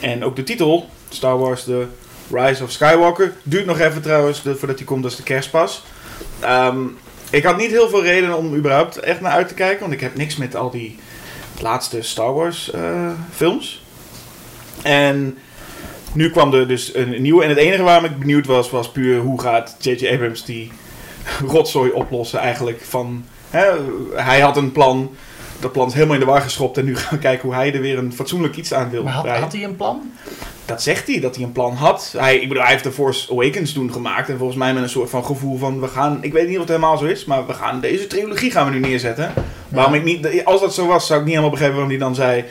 En 0.00 0.24
ook 0.24 0.36
de 0.36 0.42
titel, 0.42 0.88
Star 1.08 1.38
Wars 1.38 1.64
The 1.64 1.86
Rise 2.30 2.62
of 2.62 2.70
Skywalker. 2.70 3.32
Duurt 3.42 3.66
nog 3.66 3.80
even 3.80 4.02
trouwens, 4.02 4.42
voordat 4.44 4.76
die 4.76 4.86
komt, 4.86 5.02
dat 5.02 5.10
is 5.10 5.16
de 5.16 5.22
kerstpas. 5.22 5.84
Um, 6.44 6.96
ik 7.30 7.44
had 7.44 7.56
niet 7.56 7.70
heel 7.70 7.88
veel 7.88 8.02
reden 8.02 8.36
om 8.36 8.54
überhaupt 8.54 8.96
echt 8.96 9.20
naar 9.20 9.32
uit 9.32 9.48
te 9.48 9.54
kijken. 9.54 9.80
Want 9.80 9.92
ik 9.92 10.00
heb 10.00 10.16
niks 10.16 10.36
met 10.36 10.56
al 10.56 10.70
die 10.70 10.98
laatste 11.60 12.02
Star 12.02 12.34
Wars 12.34 12.70
uh, 12.74 13.10
films. 13.34 13.82
En 14.82 15.38
nu 16.12 16.30
kwam 16.30 16.54
er 16.54 16.68
dus 16.68 16.94
een 16.94 17.22
nieuwe. 17.22 17.42
En 17.42 17.48
het 17.48 17.58
enige 17.58 17.82
waarom 17.82 18.04
ik 18.04 18.18
benieuwd 18.18 18.46
was, 18.46 18.70
was 18.70 18.90
puur 18.90 19.20
hoe 19.20 19.40
gaat 19.40 19.76
J.J. 19.78 20.08
Abrams 20.08 20.44
die 20.44 20.72
rotzooi 21.54 21.90
oplossen 21.90 22.38
eigenlijk 22.38 22.80
van 22.80 23.24
Hè, 23.54 23.70
hij 24.14 24.40
had 24.40 24.56
een 24.56 24.72
plan. 24.72 25.16
Dat 25.60 25.72
plan 25.72 25.86
is 25.86 25.92
helemaal 25.92 26.14
in 26.14 26.20
de 26.20 26.26
war 26.26 26.40
geschopt. 26.40 26.78
En 26.78 26.84
nu 26.84 26.96
gaan 26.96 27.18
we 27.18 27.18
kijken 27.18 27.48
hoe 27.48 27.54
hij 27.54 27.74
er 27.74 27.80
weer 27.80 27.98
een 27.98 28.12
fatsoenlijk 28.12 28.56
iets 28.56 28.74
aan 28.74 28.90
wil 28.90 29.02
maar 29.02 29.12
had, 29.12 29.26
had, 29.26 29.52
hij 29.52 29.64
een 29.64 29.76
plan? 29.76 30.12
Dat 30.64 30.82
zegt 30.82 31.06
hij, 31.06 31.20
dat 31.20 31.34
hij 31.36 31.44
een 31.44 31.52
plan 31.52 31.74
had. 31.74 32.14
Hij, 32.16 32.36
ik 32.36 32.48
bedoel, 32.48 32.62
hij 32.62 32.72
heeft 32.72 32.84
de 32.84 32.92
Force 32.92 33.32
Awakens 33.32 33.72
toen 33.72 33.92
gemaakt. 33.92 34.28
En 34.28 34.38
volgens 34.38 34.58
mij 34.58 34.74
met 34.74 34.82
een 34.82 34.88
soort 34.88 35.10
van 35.10 35.24
gevoel 35.24 35.58
van... 35.58 35.80
We 35.80 35.88
gaan, 35.88 36.18
ik 36.20 36.32
weet 36.32 36.46
niet 36.46 36.54
of 36.54 36.60
het 36.60 36.68
helemaal 36.68 36.96
zo 36.96 37.04
is. 37.04 37.24
Maar 37.24 37.46
we 37.46 37.52
gaan 37.52 37.80
deze 37.80 38.06
trilogie 38.06 38.50
gaan 38.50 38.66
we 38.66 38.72
nu 38.72 38.78
neerzetten. 38.78 39.32
Ja. 39.34 39.42
Waarom 39.68 39.94
ik 39.94 40.04
niet... 40.04 40.44
Als 40.44 40.60
dat 40.60 40.74
zo 40.74 40.86
was, 40.86 41.06
zou 41.06 41.18
ik 41.18 41.24
niet 41.24 41.34
helemaal 41.34 41.58
begrijpen 41.58 41.78
waarom 41.78 41.98
hij 41.98 42.06
dan 42.06 42.14
zei... 42.14 42.44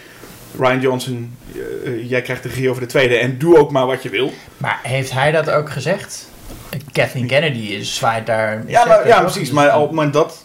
Ryan 0.60 0.81
Johnson, 0.81 1.38
uh, 1.85 2.10
jij 2.10 2.22
krijgt 2.22 2.44
de 2.44 2.49
regie 2.49 2.69
over 2.69 2.81
de 2.81 2.88
tweede. 2.88 3.18
En 3.18 3.38
doe 3.38 3.57
ook 3.57 3.72
maar 3.72 3.85
wat 3.85 4.03
je 4.03 4.10
wil. 4.10 4.31
Maar 4.57 4.80
heeft 4.84 5.11
hij 5.11 5.31
dat 5.31 5.49
ook 5.49 5.72
gezegd? 5.72 6.30
Kathleen 6.91 7.27
Kennedy 7.27 7.60
is 7.60 7.95
zwaait 7.95 8.26
daar... 8.26 8.64
Ja, 8.68 8.85
maar, 8.85 9.07
ja 9.07 9.22
precies. 9.22 9.52
Maar 9.52 9.80
moment 9.80 10.14
dat 10.14 10.43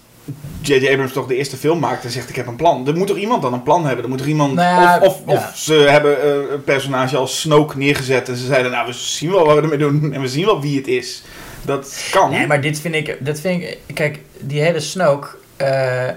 J.J. 0.61 0.91
Abrams 0.91 1.13
toch 1.13 1.27
de 1.27 1.37
eerste 1.37 1.57
film 1.57 1.79
maakt 1.79 2.05
en 2.05 2.11
zegt 2.11 2.29
ik 2.29 2.37
heb 2.37 2.47
een 2.47 2.57
plan. 2.57 2.87
Er 2.87 2.97
moet 2.97 3.07
toch 3.07 3.17
iemand 3.17 3.43
dan 3.43 3.53
een 3.53 3.63
plan 3.63 3.87
hebben? 3.87 4.05
Er 4.05 4.11
moet 4.11 4.19
toch 4.19 4.27
iemand... 4.27 4.55
Nou 4.55 4.83
ja, 4.83 4.99
of, 4.99 5.07
of, 5.07 5.21
ja. 5.27 5.35
of, 5.35 5.57
ze 5.57 5.75
hebben 5.75 6.17
uh, 6.25 6.53
een 6.53 6.65
personage 6.65 7.17
als 7.17 7.41
Snoke 7.41 7.79
neergezet 7.79 8.29
en 8.29 8.37
ze 8.37 8.47
zeiden 8.47 8.71
nou 8.71 8.87
we 8.87 8.93
zien 8.93 9.31
wel 9.31 9.47
wat 9.47 9.57
we 9.57 9.63
ermee 9.63 9.79
doen 9.79 10.13
en 10.13 10.21
we 10.21 10.29
zien 10.29 10.45
wel 10.45 10.61
wie 10.61 10.77
het 10.77 10.87
is. 10.87 11.23
Dat 11.63 12.09
kan. 12.11 12.31
Nee, 12.31 12.47
maar 12.47 12.61
dit 12.61 12.81
vind 12.81 12.95
ik... 12.95 13.17
Dat 13.21 13.41
vind 13.41 13.63
ik 13.63 13.79
kijk, 13.95 14.19
die 14.41 14.61
hele 14.61 14.81
Snoke... 14.81 15.29
Uh, 15.63 16.09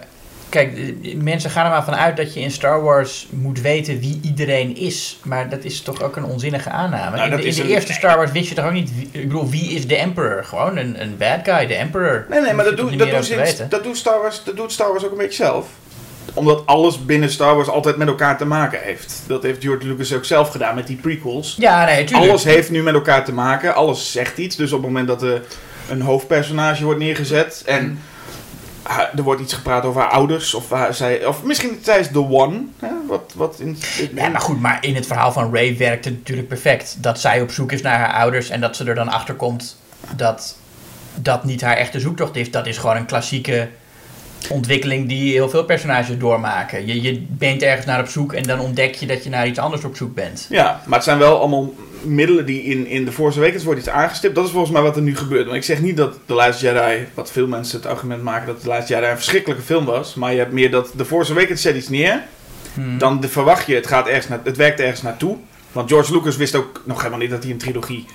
Kijk, 0.51 0.93
mensen 1.15 1.49
gaan 1.49 1.65
er 1.65 1.71
maar 1.71 1.83
vanuit 1.83 2.17
dat 2.17 2.33
je 2.33 2.39
in 2.39 2.51
Star 2.51 2.81
Wars 2.83 3.27
moet 3.29 3.61
weten 3.61 3.99
wie 3.99 4.19
iedereen 4.23 4.77
is. 4.77 5.19
Maar 5.23 5.49
dat 5.49 5.63
is 5.63 5.81
toch 5.81 6.01
ook 6.01 6.15
een 6.15 6.23
onzinnige 6.23 6.69
aanname. 6.69 7.15
Nou, 7.15 7.31
in 7.31 7.37
de, 7.37 7.43
in 7.43 7.55
de 7.55 7.61
een... 7.61 7.67
eerste 7.67 7.93
Star 7.93 8.17
Wars 8.17 8.31
wist 8.31 8.49
je 8.49 8.55
toch 8.55 8.65
ook 8.65 8.71
niet... 8.71 8.95
Wie, 8.95 9.09
ik 9.11 9.27
bedoel, 9.27 9.49
wie 9.49 9.69
is 9.71 9.87
de 9.87 9.95
Emperor? 9.95 10.43
Gewoon 10.43 10.77
een, 10.77 11.01
een 11.01 11.17
bad 11.17 11.39
guy, 11.43 11.67
de 11.67 11.75
Emperor. 11.75 12.25
Nee, 12.29 12.41
nee, 12.41 12.53
maar 12.53 12.65
dat, 12.65 12.77
doet, 12.77 12.99
dat, 12.99 13.09
doet, 13.09 13.69
dat, 13.69 13.83
doet 13.83 13.97
Star 13.97 14.21
Wars, 14.21 14.43
dat 14.43 14.55
doet 14.55 14.71
Star 14.71 14.91
Wars 14.91 15.05
ook 15.05 15.11
een 15.11 15.17
beetje 15.17 15.43
zelf 15.43 15.67
omdat 16.33 16.65
alles 16.65 17.05
binnen 17.05 17.29
Star 17.29 17.55
Wars 17.55 17.67
altijd 17.67 17.97
met 17.97 18.07
elkaar 18.07 18.37
te 18.37 18.45
maken 18.45 18.79
heeft. 18.81 19.23
Dat 19.27 19.43
heeft 19.43 19.63
George 19.63 19.87
Lucas 19.87 20.13
ook 20.13 20.25
zelf 20.25 20.49
gedaan 20.49 20.75
met 20.75 20.87
die 20.87 20.95
prequels. 20.95 21.55
Ja, 21.59 21.85
nee, 21.85 22.03
tuurlijk. 22.03 22.29
Alles 22.29 22.43
heeft 22.43 22.69
nu 22.69 22.83
met 22.83 22.93
elkaar 22.93 23.25
te 23.25 23.33
maken. 23.33 23.75
Alles 23.75 24.11
zegt 24.11 24.37
iets. 24.37 24.55
Dus 24.55 24.71
op 24.71 24.77
het 24.77 24.87
moment 24.87 25.07
dat 25.07 25.21
er 25.21 25.41
een 25.89 26.01
hoofdpersonage 26.01 26.83
wordt 26.83 26.99
neergezet... 26.99 27.63
en 27.65 27.99
er 29.15 29.23
wordt 29.23 29.41
iets 29.41 29.53
gepraat 29.53 29.83
over 29.85 30.01
haar 30.01 30.09
ouders. 30.09 30.53
Of, 30.53 30.69
haar- 30.69 30.93
zij, 30.93 31.25
of 31.25 31.43
misschien 31.43 31.79
zij 31.83 31.99
is 31.99 32.07
the 32.07 32.29
one. 32.29 32.61
Hè? 32.79 32.89
Wat, 33.07 33.33
wat 33.35 33.59
in, 33.59 33.77
Ja, 34.15 34.27
maar 34.29 34.41
goed, 34.41 34.61
maar 34.61 34.77
in 34.81 34.95
het 34.95 35.07
verhaal 35.07 35.31
van 35.31 35.53
Ray 35.53 35.77
werkt 35.77 36.05
het 36.05 36.17
natuurlijk 36.17 36.47
perfect. 36.47 36.95
Dat 36.99 37.19
zij 37.19 37.41
op 37.41 37.51
zoek 37.51 37.71
is 37.71 37.81
naar 37.81 37.97
haar 37.99 38.13
ouders 38.13 38.49
en 38.49 38.61
dat 38.61 38.75
ze 38.75 38.85
er 38.85 38.95
dan 38.95 39.09
achter 39.09 39.33
komt 39.35 39.77
dat 40.15 40.55
dat 41.15 41.43
niet 41.43 41.61
haar 41.61 41.77
echte 41.77 41.99
zoektocht 41.99 42.35
is. 42.35 42.51
Dat 42.51 42.67
is 42.67 42.77
gewoon 42.77 42.95
een 42.95 43.05
klassieke 43.05 43.69
ontwikkeling 44.49 45.07
die 45.07 45.31
heel 45.31 45.49
veel 45.49 45.63
personages 45.63 46.17
doormaken. 46.17 46.87
Je, 46.87 47.01
je 47.01 47.25
bent 47.27 47.61
ergens 47.61 47.85
naar 47.85 47.99
op 47.99 48.07
zoek 48.07 48.33
en 48.33 48.43
dan 48.43 48.59
ontdek 48.59 48.95
je 48.95 49.05
dat 49.05 49.23
je 49.23 49.29
naar 49.29 49.47
iets 49.47 49.59
anders 49.59 49.83
op 49.83 49.95
zoek 49.95 50.15
bent. 50.15 50.47
Ja, 50.49 50.81
maar 50.85 50.95
het 50.95 51.03
zijn 51.03 51.17
wel 51.17 51.39
allemaal 51.39 51.73
middelen 52.01 52.45
die 52.45 52.63
in, 52.63 52.87
in 52.87 53.05
de 53.05 53.11
Force 53.11 53.39
Awakens 53.39 53.63
wordt 53.63 53.79
iets 53.79 53.89
aangestipt. 53.89 54.35
Dat 54.35 54.45
is 54.45 54.51
volgens 54.51 54.71
mij 54.71 54.81
wat 54.81 54.95
er 54.95 55.01
nu 55.01 55.17
gebeurt. 55.17 55.45
Want 55.45 55.57
ik 55.57 55.63
zeg 55.63 55.81
niet 55.81 55.97
dat 55.97 56.19
The 56.25 56.33
Last 56.33 56.61
Jedi, 56.61 57.07
wat 57.13 57.31
veel 57.31 57.47
mensen 57.47 57.77
het 57.77 57.87
argument 57.87 58.23
maken 58.23 58.47
dat 58.47 58.61
The 58.61 58.67
Last 58.67 58.87
Jedi 58.87 59.07
een 59.07 59.15
verschrikkelijke 59.15 59.63
film 59.63 59.85
was. 59.85 60.15
Maar 60.15 60.31
je 60.31 60.37
hebt 60.37 60.51
meer 60.51 60.71
dat 60.71 60.91
The 60.97 61.05
Force 61.05 61.31
Awakens 61.31 61.61
zet 61.61 61.75
iets 61.75 61.89
neer. 61.89 62.23
Hmm. 62.73 62.97
Dan 62.97 63.19
de, 63.19 63.29
verwacht 63.29 63.67
je, 63.67 63.75
het, 63.75 63.87
gaat 63.87 64.07
ergens 64.07 64.27
naar, 64.27 64.39
het 64.43 64.57
werkt 64.57 64.79
ergens 64.79 65.01
naartoe. 65.01 65.37
Want 65.71 65.89
George 65.89 66.13
Lucas 66.13 66.37
wist 66.37 66.55
ook 66.55 66.81
nog 66.85 66.97
helemaal 66.97 67.19
niet 67.19 67.29
dat 67.29 67.43
hij 67.43 67.51
een 67.51 67.57
trilogie 67.57 68.05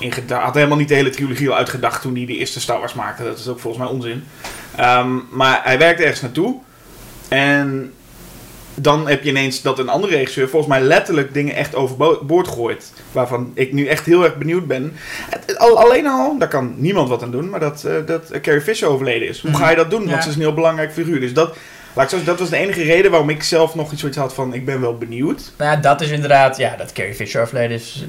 ingeda- 0.00 0.40
had 0.40 0.54
helemaal 0.54 0.76
niet 0.76 0.88
de 0.88 0.94
hele 0.94 1.10
trilogie 1.10 1.50
al 1.50 1.56
uitgedacht 1.56 2.02
toen 2.02 2.14
hij 2.14 2.26
de 2.26 2.36
eerste 2.36 2.60
Star 2.60 2.78
Wars 2.78 2.94
maakte. 2.94 3.24
Dat 3.24 3.38
is 3.38 3.48
ook 3.48 3.60
volgens 3.60 3.82
mij 3.82 3.92
onzin. 3.92 4.24
Ehm, 4.76 5.18
maar 5.30 5.60
hij 5.64 5.78
werkt 5.78 6.00
ergens 6.00 6.20
naartoe. 6.20 6.56
En 7.28 7.92
dan 8.74 9.08
heb 9.08 9.22
je 9.22 9.30
ineens 9.30 9.62
dat 9.62 9.78
een 9.78 9.88
andere 9.88 10.16
regisseur 10.16 10.48
volgens 10.48 10.72
mij 10.72 10.80
letterlijk 10.80 11.34
dingen 11.34 11.54
echt 11.54 11.74
overboord 11.74 12.48
gooit. 12.48 12.92
Waarvan 13.12 13.50
ik 13.54 13.72
nu 13.72 13.86
echt 13.86 14.06
heel 14.06 14.24
erg 14.24 14.36
benieuwd 14.36 14.66
ben. 14.66 14.92
Alleen 15.56 16.06
al, 16.06 16.38
daar 16.38 16.48
kan 16.48 16.74
niemand 16.76 17.08
wat 17.08 17.22
aan 17.22 17.30
doen, 17.30 17.50
maar 17.50 17.60
dat, 17.60 17.84
eh, 17.84 17.94
dat 18.06 18.40
Carrie 18.40 18.60
Fisher 18.60 18.88
overleden 18.88 19.28
is. 19.28 19.40
Hoe 19.40 19.54
ga 19.54 19.70
je 19.70 19.76
dat 19.76 19.90
doen? 19.90 20.08
Want 20.08 20.22
ze 20.22 20.28
is 20.28 20.34
een 20.34 20.40
heel 20.40 20.54
belangrijk 20.54 20.92
figuur. 20.92 21.20
Dus 21.20 21.34
dat, 21.34 21.56
laat 21.92 22.12
ik 22.12 22.18
zo 22.18 22.24
dat 22.24 22.38
was 22.38 22.50
de 22.50 22.56
enige 22.56 22.82
reden 22.82 23.10
waarom 23.10 23.30
ik 23.30 23.42
zelf 23.42 23.74
nog 23.74 23.92
iets 23.92 24.00
zoiets 24.00 24.18
had 24.18 24.34
van 24.34 24.54
ik 24.54 24.64
ben 24.64 24.80
wel 24.80 24.98
benieuwd. 24.98 25.52
Nou 25.58 25.70
ja, 25.70 25.76
dat 25.76 26.00
is 26.00 26.10
inderdaad, 26.10 26.56
ja, 26.56 26.76
dat 26.76 26.92
Carrie 26.92 27.14
Fisher 27.14 27.42
overleden 27.42 27.76
is. 27.76 28.04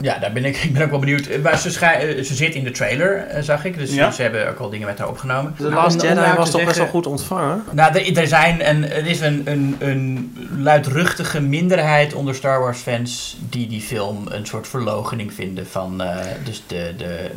Ja, 0.00 0.18
daar 0.18 0.32
ben 0.32 0.44
ik, 0.44 0.56
ik 0.66 0.72
ben 0.72 0.82
ook 0.82 0.90
wel 0.90 0.98
benieuwd. 0.98 1.26
Eh, 1.26 1.42
Maar 1.42 1.58
ze, 1.58 1.70
schij- 1.70 2.16
eh, 2.16 2.24
ze 2.24 2.34
zit 2.34 2.54
in 2.54 2.64
de 2.64 2.70
trailer, 2.70 3.16
eh, 3.16 3.42
zag 3.42 3.64
ik. 3.64 3.78
Dus 3.78 3.94
Ja. 3.94 4.10
ze 4.10 4.22
hebben 4.22 4.48
ook 4.48 4.58
al 4.58 4.70
dingen 4.70 4.86
met 4.86 4.98
haar 4.98 5.08
opgenomen. 5.08 5.54
The 5.56 5.62
Maar 5.62 5.72
Last 5.72 6.02
Jedi 6.02 6.14
nou 6.14 6.36
was 6.36 6.50
toch 6.50 6.64
best 6.64 6.78
wel 6.78 6.86
goed 6.86 7.06
ontvangen? 7.06 7.62
Nou, 7.72 7.98
er, 7.98 8.18
er, 8.18 8.26
zijn 8.26 8.68
een, 8.68 8.90
er 8.90 9.06
is 9.06 9.20
een, 9.20 9.42
een, 9.44 9.76
een 9.78 10.32
luidruchtige 10.58 11.40
minderheid 11.40 12.14
onder 12.14 12.34
Star 12.34 12.60
Wars 12.60 12.78
fans 12.80 13.36
die 13.48 13.66
die 13.68 13.80
film 13.80 14.26
een 14.28 14.46
soort 14.46 14.68
verlogening 14.68 15.32
vinden 15.32 15.66
van, 15.66 16.02
eh, 16.02 16.16
dus 16.44 16.62
de, 16.66 16.94
de, 16.96 17.30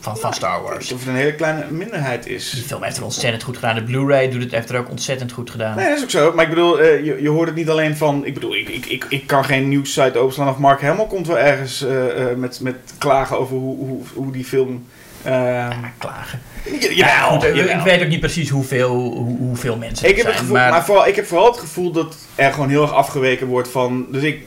van, 0.00 0.16
van 0.16 0.34
Star 0.34 0.62
Wars. 0.62 0.92
Of 0.92 0.98
het 0.98 1.08
een 1.08 1.14
hele 1.14 1.34
kleine 1.34 1.64
minderheid 1.70 2.26
is. 2.26 2.50
Die 2.50 2.62
film 2.62 2.82
heeft 2.82 2.96
er 2.96 3.04
ontzettend 3.04 3.42
goed 3.42 3.54
gedaan. 3.56 3.74
De 3.74 3.82
Blu-ray 3.82 4.30
doet 4.30 4.42
het, 4.42 4.52
heeft 4.52 4.70
er 4.70 4.78
ook 4.78 4.90
ontzettend 4.90 5.32
goed 5.32 5.50
gedaan. 5.50 5.76
Nee, 5.76 5.88
dat 5.88 5.96
is 5.96 6.02
ook 6.02 6.10
zo. 6.10 6.32
Maar 6.34 6.44
ik 6.44 6.50
bedoel, 6.50 6.80
eh, 6.80 7.04
je, 7.04 7.22
je 7.22 7.28
hoort 7.28 7.46
het 7.46 7.56
niet 7.56 7.68
alleen 7.70 7.96
van... 7.96 8.24
Ik 8.26 8.34
bedoel, 8.34 8.54
ik, 8.56 8.68
ik, 8.68 8.86
ik, 8.86 9.06
ik 9.08 9.26
kan 9.26 9.44
geen 9.44 9.68
nieuwssite 9.68 10.18
openslaan 10.18 10.48
of 10.48 10.58
Mark 10.58 10.82
Hamill 10.82 11.06
komt 11.06 11.26
wel 11.26 11.38
ergens 11.38 11.84
eh, 11.84 11.96
eh, 11.97 11.97
met, 12.36 12.60
met 12.60 12.74
klagen 12.98 13.38
over 13.38 13.56
hoe, 13.56 13.76
hoe, 13.86 14.00
hoe 14.14 14.32
die 14.32 14.44
film... 14.44 14.86
eh, 15.22 15.32
Ja, 15.32 15.92
klagen. 15.98 16.40
ja, 16.80 16.88
Ja, 16.90 17.20
goed, 17.20 17.44
ik- 17.44 17.80
weet 17.84 18.02
ook 18.02 18.08
niet 18.08 18.20
precies 18.20 18.48
hoeveel, 18.50 18.90
hoe, 18.94 19.36
hoeveel 19.38 19.76
mensen 19.76 20.08
Ik 20.08 20.10
er 20.10 20.16
heb, 20.18 20.26
het 20.26 20.34
zijn. 20.34 20.38
gevoel, 20.46 20.56
maar... 20.56 20.70
maar, 20.70 20.84
vooral, 20.84 21.06
ik 21.06 21.16
heb 21.16 21.26
vooral 21.26 21.46
het 21.46 21.58
gevoel 21.58 21.90
dat 21.92 22.16
er 22.34 22.52
gewoon 22.52 22.68
heel 22.68 22.82
erg 22.82 22.92
afgeweken 22.92 23.46
wordt 23.46 23.68
van... 23.68 24.06
Dus 24.12 24.22
ik... 24.22 24.42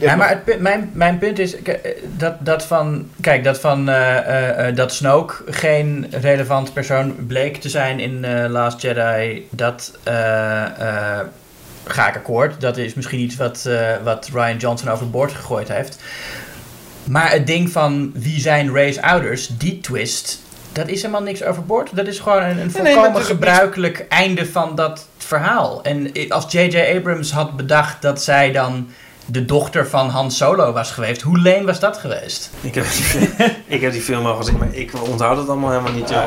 ja, 0.00 0.16
maar 0.16 0.28
het, 0.28 0.44
punt- 0.44 0.60
mijn, 0.60 0.90
mijn 0.92 1.18
punt 1.18 1.38
is 1.38 1.62
eh, 1.62 1.74
dat, 2.16 2.34
dat 2.38 2.64
van, 2.64 3.08
kijk, 3.20 3.44
dat 3.44 3.60
van 3.60 3.88
eh, 3.88 4.16
eh, 4.18 4.68
eh, 4.68 4.76
dat 4.76 4.92
Snoke 4.94 5.34
geen 5.46 6.06
relevant 6.10 6.72
persoon 6.72 7.26
bleek 7.26 7.56
te 7.56 7.68
zijn 7.68 8.00
in 8.00 8.24
eh, 8.24 8.48
Last 8.50 8.80
Jedi, 8.82 9.46
dat 9.50 9.98
eh, 10.02 10.62
eh, 10.64 11.26
ga 11.84 12.08
ik 12.08 12.16
akkoord. 12.16 12.60
Dat 12.60 12.76
is 12.76 12.94
misschien 12.94 13.20
iets 13.20 13.36
wat, 13.36 13.64
eh, 13.68 13.90
wat 14.04 14.28
Ryan 14.32 14.56
Johnson 14.56 14.88
overboord 14.88 15.32
gegooid 15.32 15.68
heeft. 15.68 15.98
Maar 17.08 17.30
het 17.30 17.46
ding 17.46 17.70
van 17.70 18.10
wie 18.14 18.40
zijn 18.40 18.74
Ray's 18.74 18.98
ouders, 18.98 19.48
die 19.58 19.80
twist, 19.80 20.40
dat 20.72 20.88
is 20.88 21.00
helemaal 21.02 21.22
niks 21.22 21.42
overboord. 21.42 21.96
Dat 21.96 22.06
is 22.06 22.18
gewoon 22.18 22.42
een, 22.42 22.58
een 22.58 22.70
volkomen 22.70 23.22
gebruikelijk 23.22 24.06
einde 24.08 24.46
van 24.46 24.74
dat 24.74 25.06
verhaal. 25.18 25.82
En 25.82 26.12
als 26.28 26.52
J.J. 26.52 26.96
Abrams 26.96 27.32
had 27.32 27.56
bedacht 27.56 28.02
dat 28.02 28.22
zij 28.22 28.52
dan 28.52 28.88
de 29.26 29.44
dochter 29.44 29.88
van 29.88 30.08
Han 30.08 30.30
Solo 30.30 30.72
was 30.72 30.90
geweest, 30.90 31.22
hoe 31.22 31.38
leen 31.38 31.64
was 31.64 31.80
dat 31.80 31.96
geweest? 31.96 32.50
Ik 32.60 32.74
heb, 32.74 32.84
die, 32.92 33.30
ik 33.76 33.80
heb 33.80 33.92
die 33.92 34.00
film 34.00 34.26
al 34.26 34.36
gezien, 34.36 34.58
maar 34.58 34.74
ik 34.74 34.90
onthoud 35.08 35.36
het 35.36 35.48
allemaal 35.48 35.70
helemaal 35.70 35.92
niet. 35.92 36.08
joh. 36.08 36.24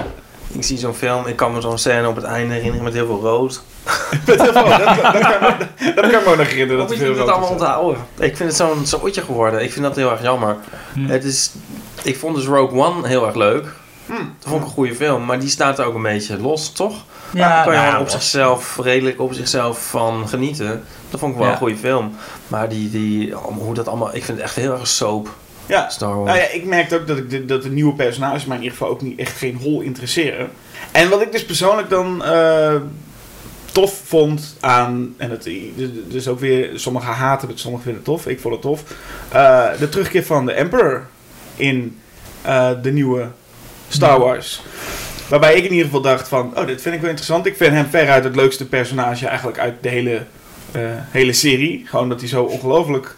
Ik 0.51 0.63
zie 0.63 0.77
zo'n 0.77 0.93
film, 0.93 1.25
ik 1.27 1.35
kan 1.35 1.53
me 1.53 1.61
zo'n 1.61 1.77
scène 1.77 2.07
op 2.07 2.15
het 2.15 2.25
einde 2.25 2.53
herinneren 2.53 2.83
met 2.83 2.93
heel 2.93 3.05
veel 3.05 3.19
rood. 3.19 3.61
Met 4.25 4.41
heel 4.41 4.53
veel- 4.53 4.53
dat, 4.53 4.53
dat, 4.53 5.19
kan, 5.19 5.41
me- 5.41 5.93
dat 5.95 6.09
kan 6.11 6.23
me 6.23 6.25
ook 6.25 6.37
nog 6.37 6.47
herinneren. 6.47 6.67
Hoe 6.69 6.77
Dat 6.77 6.87
moet 6.89 6.99
er 6.99 7.07
je 7.07 7.15
veel 7.15 7.25
dat 7.25 7.29
allemaal 7.33 7.49
onthouden? 7.49 8.01
Ik 8.19 8.37
vind 8.37 8.49
het 8.49 8.55
zo'n 8.57 8.85
zootje 8.85 9.21
geworden. 9.21 9.63
Ik 9.63 9.71
vind 9.71 9.85
dat 9.85 9.95
heel 9.95 10.11
erg 10.11 10.21
jammer. 10.21 10.57
Het 10.99 11.23
is, 11.23 11.51
ik 12.03 12.17
vond 12.17 12.35
dus 12.35 12.45
Rogue 12.45 12.79
One 12.83 13.07
heel 13.07 13.25
erg 13.25 13.35
leuk. 13.35 13.65
Hm. 14.05 14.13
Dat 14.13 14.23
vond 14.49 14.61
ik 14.61 14.67
een 14.67 14.73
goede 14.73 14.95
film, 14.95 15.25
maar 15.25 15.39
die 15.39 15.49
staat 15.49 15.79
er 15.79 15.85
ook 15.85 15.95
een 15.95 16.01
beetje 16.01 16.39
los, 16.41 16.71
toch? 16.71 16.95
Ja, 17.33 17.49
Daar 17.49 17.63
kan 17.63 17.73
je 17.73 17.79
nou, 17.79 17.91
wel 17.91 18.01
op 18.01 18.09
zichzelf, 18.09 18.77
redelijk 18.81 19.19
op 19.21 19.33
zichzelf 19.33 19.89
van 19.89 20.27
genieten. 20.29 20.83
Dat 21.09 21.19
vond 21.19 21.31
ik 21.31 21.37
wel 21.37 21.47
Ja. 21.47 21.53
een 21.53 21.59
goede 21.59 21.77
film. 21.77 22.15
Maar 22.47 22.69
die, 22.69 22.89
die, 22.91 23.33
hoe 23.33 23.73
dat 23.73 23.87
allemaal, 23.87 24.15
ik 24.15 24.23
vind 24.23 24.37
het 24.37 24.45
echt 24.47 24.55
heel 24.55 24.71
erg 24.73 24.87
soap, 24.87 25.29
Ja, 25.69 25.89
Star 25.89 26.15
Wars. 26.15 26.29
Nou 26.29 26.39
ja, 26.39 26.49
ik 26.51 26.65
merkte 26.65 26.95
ook 26.95 27.07
dat, 27.07 27.17
ik 27.17 27.29
de, 27.29 27.45
dat 27.45 27.63
de 27.63 27.69
nieuwe 27.69 27.93
personages 27.93 28.45
mij 28.45 28.57
in 28.57 28.63
ieder 28.63 28.77
geval 28.77 28.93
ook 28.93 29.01
niet 29.01 29.19
echt 29.19 29.37
geen 29.37 29.55
hol 29.55 29.81
interesseren. 29.81 30.49
En 30.91 31.09
wat 31.09 31.21
ik 31.21 31.31
dus 31.31 31.45
persoonlijk 31.45 31.89
dan 31.89 32.23
eh, 32.23 32.75
tof 33.71 34.01
vond 34.05 34.57
aan, 34.59 35.13
en 35.17 35.29
het 35.29 35.49
dus 36.07 36.27
ook 36.27 36.39
weer, 36.39 36.79
sommigen 36.79 37.13
haten 37.13 37.47
het, 37.47 37.59
sommigen 37.59 37.85
vinden 37.85 38.03
het 38.03 38.13
tof, 38.13 38.27
ik 38.27 38.39
vond 38.39 38.53
het 38.53 38.63
tof, 38.63 38.83
eh, 39.29 39.67
de 39.79 39.89
terugkeer 39.89 40.25
van 40.25 40.45
de 40.45 40.51
Emperor 40.51 41.07
in 41.55 41.99
eh, 42.41 42.71
de 42.81 42.91
nieuwe 42.91 43.27
Star 43.87 44.19
Wars. 44.19 44.61
Waarbij 45.29 45.55
ik 45.55 45.63
in 45.63 45.71
ieder 45.71 45.85
geval 45.85 46.01
dacht 46.01 46.27
van, 46.27 46.57
oh, 46.57 46.67
dit 46.67 46.81
vind 46.81 46.95
ik 46.95 47.01
wel 47.01 47.09
interessant. 47.09 47.45
Ik 47.45 47.55
vind 47.55 47.73
hem 47.73 47.85
veruit 47.85 48.23
het 48.23 48.35
leukste 48.35 48.67
personage 48.67 49.27
eigenlijk 49.27 49.59
uit 49.59 49.75
de 49.81 49.89
hele, 49.89 50.23
eh, 50.71 50.81
hele 50.89 51.33
serie. 51.33 51.83
Gewoon 51.85 52.09
dat 52.09 52.19
hij 52.19 52.29
zo 52.29 52.43
ongelooflijk 52.43 53.15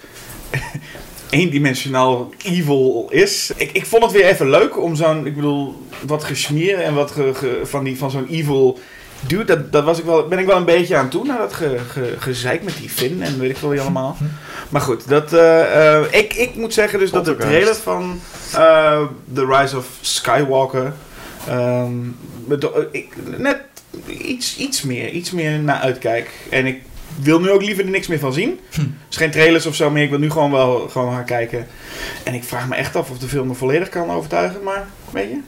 eendimensionaal 1.31 2.29
evil 2.43 3.07
is. 3.09 3.51
Ik, 3.55 3.71
ik 3.71 3.85
vond 3.85 4.03
het 4.03 4.11
weer 4.11 4.25
even 4.25 4.49
leuk 4.49 4.81
om 4.81 4.95
zo'n, 4.95 5.25
ik 5.25 5.35
bedoel, 5.35 5.81
wat 6.05 6.23
gesmieren 6.23 6.83
en 6.83 6.93
wat 6.93 7.11
ge- 7.11 7.33
ge- 7.33 7.61
van, 7.63 7.83
die, 7.83 7.97
van 7.97 8.11
zo'n 8.11 8.27
evil 8.27 8.79
dude. 9.27 9.43
Dat, 9.45 9.71
dat 9.71 9.83
was 9.83 9.99
ik 9.99 10.05
wel, 10.05 10.27
ben 10.27 10.39
ik 10.39 10.45
wel 10.45 10.57
een 10.57 10.65
beetje 10.65 10.95
aan 10.95 11.09
toe, 11.09 11.25
naar 11.25 11.37
dat 11.37 11.53
ge, 11.53 11.77
ge, 11.89 12.15
gezeik 12.19 12.63
met 12.63 12.77
die 12.77 12.89
Finn 12.89 13.21
en 13.21 13.39
weet 13.39 13.49
ik 13.49 13.57
veel 13.57 13.69
wie 13.69 13.81
allemaal. 13.81 14.17
Maar 14.69 14.81
goed, 14.81 15.07
dat, 15.07 15.33
eh, 15.33 15.95
eh, 15.97 16.05
ik, 16.11 16.33
ik 16.33 16.55
moet 16.55 16.73
zeggen 16.73 16.99
dus 16.99 17.11
dat 17.11 17.25
de 17.25 17.35
trailer 17.37 17.75
van 17.75 18.19
eh, 18.53 19.01
The 19.33 19.45
Rise 19.45 19.77
of 19.77 19.87
Skywalker 20.01 20.93
ehm, 21.47 21.93
eh, 22.49 22.57
ik, 22.91 23.07
net 23.37 23.57
iets, 24.07 24.57
iets 24.57 24.81
meer, 24.81 25.09
iets 25.09 25.31
meer 25.31 25.59
naar 25.59 25.79
uitkijk. 25.79 26.29
En 26.49 26.65
ik 26.65 26.81
wil 27.23 27.39
nu 27.39 27.49
ook 27.49 27.61
liever 27.61 27.83
er 27.83 27.89
niks 27.89 28.07
meer 28.07 28.19
van 28.19 28.33
zien. 28.33 28.59
Is 29.09 29.17
geen 29.17 29.31
trailers 29.31 29.65
of 29.65 29.75
zo 29.75 29.89
meer. 29.89 30.03
Ik 30.03 30.09
wil 30.09 30.19
nu 30.19 30.29
gewoon 30.31 30.51
wel 30.51 30.89
gewoon 30.89 31.13
gaan 31.13 31.25
kijken. 31.25 31.67
En 32.23 32.33
ik 32.33 32.43
vraag 32.43 32.67
me 32.67 32.75
echt 32.75 32.95
af 32.95 33.09
of 33.09 33.17
de 33.19 33.27
film 33.27 33.47
me 33.47 33.53
volledig 33.53 33.89
kan 33.89 34.11
overtuigen. 34.11 34.63
Maar, 34.63 34.85
weet 35.11 35.29
je? 35.29 35.39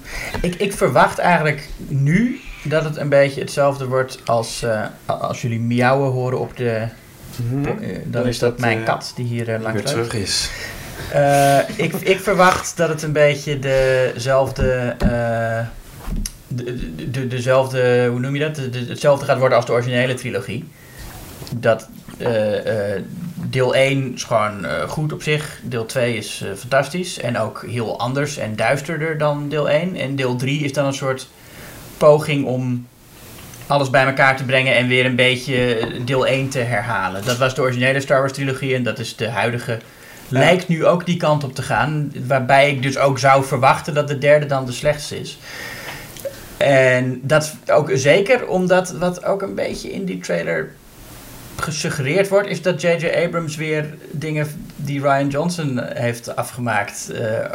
Ik, 0.42 0.56
ik 0.56 0.74
verwacht 0.74 1.18
eigenlijk 1.18 1.70
nu 1.88 2.40
dat 2.64 2.84
het 2.84 2.98
een 2.98 3.10
beetje 3.10 3.42
hetzelfde 3.42 3.88
wordt 3.88 4.20
als 4.26 4.64
eh, 4.64 4.82
als 5.06 5.42
jullie 5.42 5.60
miauwen 5.60 6.12
horen 6.12 6.40
op 6.40 6.58
de... 6.58 6.88
Mhm. 7.52 7.66
eh, 7.68 7.98
dan 8.06 8.28
is 8.28 8.40
dat 8.40 8.60
mijn 8.60 8.84
kat 8.84 9.12
die 9.16 9.26
hier 9.26 9.50
eh, 9.54 9.62
langs 9.62 9.82
weer 9.82 9.92
terug 9.92 10.14
is. 10.14 10.50
Eh, 11.12 11.58
ik, 11.76 11.94
ik 11.94 12.20
verwacht 12.20 12.78
dat 12.78 12.90
het 12.90 13.02
een 13.02 13.12
beetje 13.12 13.60
dezelfde. 13.60 14.96
eh, 15.00 15.66
de, 16.48 16.96
de, 16.96 17.12
de- 17.12 17.28
dezelfde, 17.28 18.08
hoe 18.10 18.20
noem 18.20 18.34
je 18.36 18.40
dat? 18.40 18.56
De- 18.56 18.70
de- 18.70 18.86
hetzelfde 18.88 19.26
gaat 19.26 19.38
worden 19.40 19.58
als 19.58 19.66
de 19.66 19.72
originele 19.72 20.14
trilogie. 20.14 20.66
Dat 21.56 21.88
eh, 22.18 22.96
eh, 22.96 23.04
deel 23.50 23.76
1 23.76 24.14
is 24.14 24.24
gewoon 24.24 24.66
eh, 24.66 24.90
goed 24.90 25.14
op 25.14 25.22
zich. 25.22 25.60
Deel 25.64 25.86
2 25.86 26.18
is 26.18 26.44
fantastisch. 26.58 27.20
En 27.20 27.40
ook 27.40 27.64
heel 27.68 28.00
anders 28.00 28.38
en 28.38 28.56
duisterder 28.56 29.18
dan 29.18 29.50
deel 29.50 29.70
1. 29.70 29.96
En 29.96 30.16
deel 30.16 30.36
3 30.36 30.64
is 30.64 30.74
dan 30.74 30.86
een 30.86 30.94
soort 30.94 31.28
poging 31.98 32.46
om 32.46 32.88
alles 33.68 33.90
bij 33.90 34.06
elkaar 34.06 34.38
te 34.38 34.44
brengen 34.44 34.76
en 34.76 34.88
weer 34.88 35.06
een 35.06 35.16
beetje 35.16 35.88
deel 36.06 36.28
1 36.28 36.50
te 36.50 36.60
herhalen. 36.60 37.26
Dat 37.26 37.38
was 37.38 37.56
de 37.56 37.62
originele 37.62 38.02
Star 38.02 38.20
Wars 38.20 38.34
trilogie 38.34 38.76
en 38.76 38.84
dat 38.84 39.00
is 39.00 39.16
de 39.16 39.30
huidige. 39.30 39.80
Lijkt 40.28 40.68
nu 40.68 40.86
ook 40.86 41.06
die 41.06 41.18
kant 41.18 41.44
op 41.44 41.56
te 41.56 41.62
gaan. 41.62 42.12
Waarbij 42.28 42.70
ik 42.70 42.82
dus 42.82 42.98
ook 42.98 43.20
zou 43.20 43.46
verwachten 43.46 43.94
dat 43.94 44.08
de 44.08 44.18
derde 44.18 44.46
dan 44.46 44.66
de 44.66 44.72
slechtste 44.72 45.20
is. 45.20 45.38
En 46.58 47.20
dat 47.24 47.44
is 47.44 47.74
ook 47.74 47.92
zeker 47.94 48.48
omdat 48.48 48.92
wat 48.92 49.26
ook 49.26 49.42
een 49.42 49.56
beetje 49.56 49.92
in 49.92 50.06
die 50.06 50.20
trailer 50.20 50.72
gesuggereerd 51.56 52.30
wordt, 52.30 52.48
is 52.48 52.62
dat 52.62 52.82
J.J. 52.82 53.24
Abrams 53.26 53.56
weer 53.56 53.94
dingen 54.12 54.48
die 54.76 55.02
Ryan 55.02 55.28
Johnson 55.28 55.80
heeft 55.84 56.36
afgemaakt, 56.36 57.10
eh, 57.12 57.52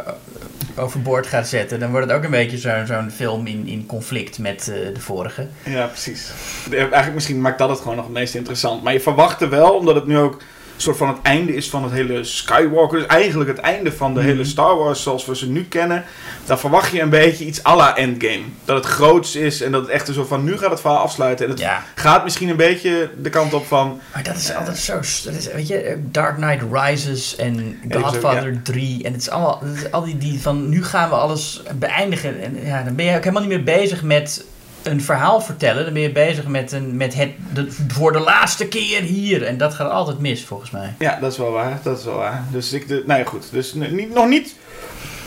overboord 0.77 1.27
gaat 1.27 1.47
zetten, 1.47 1.79
dan 1.79 1.91
wordt 1.91 2.07
het 2.07 2.15
ook 2.15 2.23
een 2.23 2.29
beetje 2.31 2.57
zo'n 2.57 2.85
zo'n 2.85 3.11
film 3.11 3.47
in, 3.47 3.67
in 3.67 3.85
conflict 3.85 4.39
met 4.39 4.67
eh, 4.67 4.93
de 4.93 4.99
vorige. 5.01 5.47
Ja, 5.65 5.85
precies. 5.85 6.31
De- 6.69 6.77
Eigenlijk 6.77 7.13
misschien 7.13 7.41
maakt 7.41 7.57
dat 7.57 7.69
het 7.69 7.79
gewoon 7.79 7.95
nog 7.95 8.05
het 8.05 8.13
meest 8.13 8.35
interessant. 8.35 8.83
Maar 8.83 8.93
je 8.93 8.99
verwacht 9.01 9.41
er 9.41 9.49
wel, 9.49 9.71
omdat 9.71 9.95
het 9.95 10.05
nu 10.05 10.17
ook 10.17 10.41
soort 10.81 10.97
van 10.97 11.07
het 11.07 11.17
einde 11.21 11.55
is 11.55 11.69
van 11.69 11.83
het 11.83 11.91
hele 11.91 12.23
Skywalker. 12.23 12.97
Dus 12.97 13.07
eigenlijk 13.07 13.49
het 13.49 13.59
einde 13.59 13.91
van 13.91 14.13
de 14.13 14.21
hele 14.21 14.43
Star 14.43 14.77
Wars 14.77 15.03
zoals 15.03 15.25
we 15.25 15.35
ze 15.35 15.49
nu 15.49 15.63
kennen. 15.63 16.03
Dan 16.45 16.59
verwacht 16.59 16.91
je 16.91 17.01
een 17.01 17.09
beetje 17.09 17.45
iets 17.45 17.63
à 17.65 17.75
la 17.75 17.95
Endgame. 17.97 18.41
Dat 18.65 18.75
het 18.75 18.85
groots 18.85 19.35
is 19.35 19.61
en 19.61 19.71
dat 19.71 19.81
het 19.81 19.89
echt 19.89 20.07
een 20.07 20.13
soort 20.13 20.27
van 20.27 20.43
nu 20.43 20.57
gaat 20.57 20.69
het 20.71 20.81
verhaal 20.81 20.97
afsluiten. 20.99 21.45
En 21.45 21.51
het 21.51 21.59
Ja. 21.59 21.83
gaat 21.95 22.23
misschien 22.23 22.49
een 22.49 22.55
beetje 22.55 23.09
de 23.21 23.29
kant 23.29 23.53
op 23.53 23.65
van... 23.65 23.99
Maar 24.13 24.23
dat 24.23 24.35
is 24.35 24.53
altijd 24.55 24.77
zo. 24.77 24.93
Dat 24.95 25.33
is, 25.37 25.51
weet 25.53 25.67
je, 25.67 25.77
eh, 25.77 25.97
Dark 25.99 26.35
Knight 26.35 26.65
Rises 26.71 27.35
en 27.35 27.79
Ja, 27.89 27.99
Godfather 27.99 28.59
3. 28.63 29.03
En 29.03 29.11
het 29.11 29.21
is 29.21 29.29
allemaal. 29.29 29.61
Het 29.63 29.75
is 29.77 29.91
al 29.91 30.03
die, 30.03 30.17
die 30.17 30.41
van 30.41 30.69
nu 30.69 30.83
gaan 30.83 31.09
we 31.09 31.15
alles 31.15 31.61
beëindigen. 31.75 32.41
En 32.41 32.65
ja, 32.65 32.83
dan 32.83 32.95
ben 32.95 33.05
je 33.05 33.15
ook 33.15 33.23
helemaal 33.23 33.41
niet 33.41 33.51
meer 33.51 33.63
bezig 33.63 34.03
met 34.03 34.43
een 34.83 35.01
verhaal 35.01 35.41
vertellen. 35.41 35.83
Dan 35.83 35.93
ben 35.93 36.01
je 36.01 36.11
bezig 36.11 36.45
met, 36.47 36.71
een, 36.71 36.97
met 36.97 37.13
het 37.15 37.29
de, 37.53 37.67
voor 37.87 38.11
de 38.11 38.19
laatste 38.19 38.67
keer 38.67 39.01
hier. 39.01 39.43
En 39.45 39.57
dat 39.57 39.73
gaat 39.73 39.91
altijd 39.91 40.19
mis, 40.19 40.45
volgens 40.45 40.71
mij. 40.71 40.93
Ja, 40.99 41.17
dat 41.21 41.31
is 41.31 41.37
wel 41.37 41.51
waar. 41.51 41.79
Dat 41.83 41.99
is 41.99 42.05
wel 42.05 42.15
waar. 42.17 42.43
Dus 42.51 42.73
ik... 42.73 42.87
De, 42.87 43.03
nou 43.05 43.19
ja, 43.19 43.25
goed. 43.25 43.47
Dus 43.51 43.73
niet, 43.73 44.13
nog 44.13 44.27
niet 44.27 44.55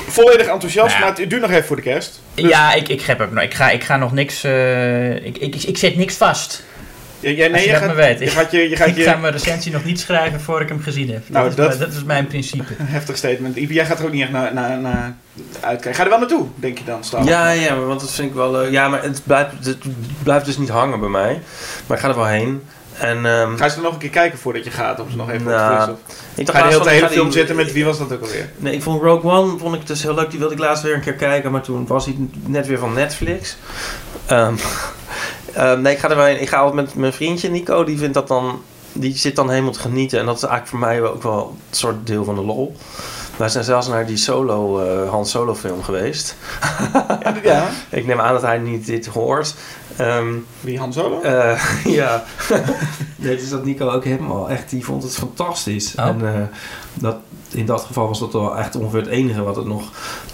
volledig 0.08 0.46
enthousiast, 0.46 0.88
Nou 0.88 1.00
ja. 1.04 1.10
maar 1.10 1.18
het 1.18 1.30
duurt 1.30 1.42
nog 1.42 1.50
even 1.50 1.64
voor 1.64 1.76
de 1.76 1.82
kerst. 1.82 2.20
Dus- 2.34 2.48
Ja, 2.50 2.72
ik, 2.74 2.88
ik, 2.88 3.00
heb 3.00 3.20
ook, 3.20 3.40
ik, 3.40 3.54
ga, 3.54 3.70
ik 3.70 3.84
ga 3.84 3.96
nog 3.96 4.12
niks. 4.12 4.44
eh, 4.44 5.14
ik, 5.24 5.38
ik, 5.38 5.54
ik 5.54 5.76
zet 5.78 5.96
niks 5.96 6.14
vast. 6.14 6.62
Ja, 7.22 7.30
ja, 7.30 7.36
nee, 7.36 7.52
Als 7.52 7.60
je 7.60 7.66
je 7.66 7.72
dat 7.72 7.78
gaat, 7.82 7.86
maar 7.86 7.96
weet. 8.04 8.18
Je 8.18 8.26
gaat 8.26 8.50
je, 8.50 8.68
je, 8.68 8.76
gaat 8.76 8.88
Ik 8.88 8.96
je 8.96 9.02
ga 9.02 9.16
mijn 9.16 9.32
recensie 9.32 9.72
nog 9.72 9.84
niet 9.84 10.00
schrijven 10.00 10.40
voor 10.40 10.60
ik 10.60 10.68
hem 10.68 10.80
gezien 10.82 11.10
heb. 11.10 11.28
Nou, 11.28 11.44
dat, 11.44 11.50
is, 11.50 11.56
dat- 11.56 11.68
mijn- 11.78 11.90
dat 11.90 11.98
is 11.98 12.04
mijn 12.04 12.26
principe. 12.26 12.64
Een 12.78 12.86
heftig 12.98 13.16
statement. 13.16 13.56
Jij 13.68 13.86
gaat 13.86 13.98
er 13.98 14.04
ook 14.04 14.12
niet 14.12 14.22
echt 14.22 14.30
naar, 14.30 14.54
naar, 14.54 14.78
naar 14.80 15.16
uitkijken. 15.60 15.94
Ga 15.94 16.02
er 16.02 16.08
wel 16.10 16.18
naartoe, 16.18 16.46
denk 16.54 16.78
je 16.78 16.84
dan, 16.84 17.04
Star? 17.04 17.24
Ja, 17.24 17.50
ja, 17.50 17.74
maar 17.74 17.86
want 17.86 18.00
dat 18.00 18.12
vind 18.12 18.28
ik 18.28 18.34
wel 18.34 18.50
leuk. 18.50 18.70
Ja, 18.72 18.88
maar 18.88 19.02
het 19.02 19.20
blijft, 19.24 19.50
het 19.64 19.78
blijft 20.22 20.44
dus 20.46 20.58
niet 20.58 20.68
hangen 20.68 21.00
bij 21.00 21.08
mij. 21.08 21.40
Maar 21.86 21.96
ik 21.96 22.02
ga 22.02 22.08
er 22.08 22.16
wel 22.16 22.26
heen. 22.26 22.62
En, 22.98 23.26
ehm, 23.26 23.56
Ga 23.56 23.64
je 23.64 23.70
er 23.72 23.80
nog 23.82 23.92
een 23.92 23.98
keer 23.98 24.10
kijken 24.10 24.38
voordat 24.38 24.64
je 24.64 24.70
gaat? 24.70 25.00
Of 25.00 25.10
ze 25.10 25.16
nog 25.16 25.30
even 25.30 25.46
Nou, 25.46 25.90
of... 25.90 25.98
ik 26.34 26.50
Ga 26.50 26.58
je 26.58 26.64
de 26.64 26.70
hele, 26.78 26.90
hele 26.90 27.06
ik 27.06 27.10
film 27.12 27.24
die- 27.28 27.32
zitten 27.38 27.56
met... 27.56 27.72
Wie 27.72 27.84
was 27.84 27.98
dat 27.98 28.12
ook 28.12 28.22
alweer? 28.22 28.48
Nee, 28.56 28.74
ik 28.74 28.82
vond 28.82 29.02
Rogue 29.02 29.30
One 29.30 29.58
vond 29.58 29.74
ik 29.74 29.86
dus 29.86 30.02
heel 30.02 30.14
leuk. 30.14 30.30
Die 30.30 30.38
wilde 30.38 30.54
ik 30.54 30.60
laatst 30.60 30.82
weer 30.82 30.94
een 30.94 31.00
keer 31.00 31.12
kijken. 31.14 31.50
Maar 31.52 31.60
toen 31.62 31.86
was 31.86 32.04
hij 32.04 32.16
net 32.46 32.66
weer 32.66 32.78
van 32.78 32.92
Netflix. 32.92 33.56
Ehm, 34.26 34.54
ehm, 35.54 35.80
nee, 35.80 35.92
ik 35.92 35.98
ga 35.98 36.10
er 36.10 36.16
wel 36.16 36.24
heen. 36.24 36.40
Ik 36.40 36.48
ga 36.48 36.56
altijd 36.58 36.74
met 36.84 36.94
mijn 36.94 37.12
vriendje 37.12 37.50
Nico. 37.50 37.84
Die 37.84 37.98
vindt 37.98 38.14
dat 38.14 38.28
dan... 38.28 38.60
Die 38.92 39.16
zit 39.16 39.36
dan 39.36 39.50
helemaal 39.50 39.72
te 39.72 39.78
genieten. 39.80 40.18
En 40.18 40.26
dat 40.26 40.36
is 40.36 40.42
eigenlijk 40.42 40.70
voor 40.70 40.78
mij 40.78 41.02
ook 41.02 41.22
wel 41.22 41.56
een 41.70 41.76
soort 41.76 42.06
deel 42.06 42.24
van 42.24 42.34
de 42.34 42.40
lol. 42.40 42.76
Wij 43.36 43.48
zijn 43.48 43.64
zelfs 43.64 43.88
naar 43.88 44.06
die 44.06 44.16
solo, 44.16 44.80
eh 44.80 45.10
Han 45.10 45.26
Solo 45.26 45.54
film 45.54 45.82
geweest. 45.82 46.36
Ja, 46.92 47.34
ja. 47.42 47.68
Ik 47.90 48.06
neem 48.06 48.20
aan 48.20 48.32
dat 48.32 48.42
hij 48.42 48.58
niet 48.58 48.86
dit 48.86 49.06
hoort. 49.06 49.54
Ehm, 49.96 50.34
Wie, 50.60 50.78
Han 50.78 50.92
Solo? 50.92 51.20
eh, 51.20 51.60
ja. 51.84 52.24
nee, 53.16 53.36
dus 53.36 53.50
dat 53.50 53.64
Nico 53.64 53.90
ook 53.90 54.04
helemaal 54.04 54.50
echt, 54.50 54.70
die 54.70 54.84
vond 54.84 55.02
het 55.02 55.14
fantastisch. 55.14 55.94
Oh. 55.98 56.06
En 56.06 56.34
eh, 56.34 56.42
dat, 56.94 57.16
in 57.54 57.66
dat 57.66 57.80
geval 57.80 58.08
was 58.08 58.18
dat 58.18 58.32
wel 58.32 58.56
echt 58.56 58.76
ongeveer 58.76 59.00
het 59.00 59.08
enige 59.08 59.42
wat 59.42 59.56
het 59.56 59.66
nog 59.66 59.90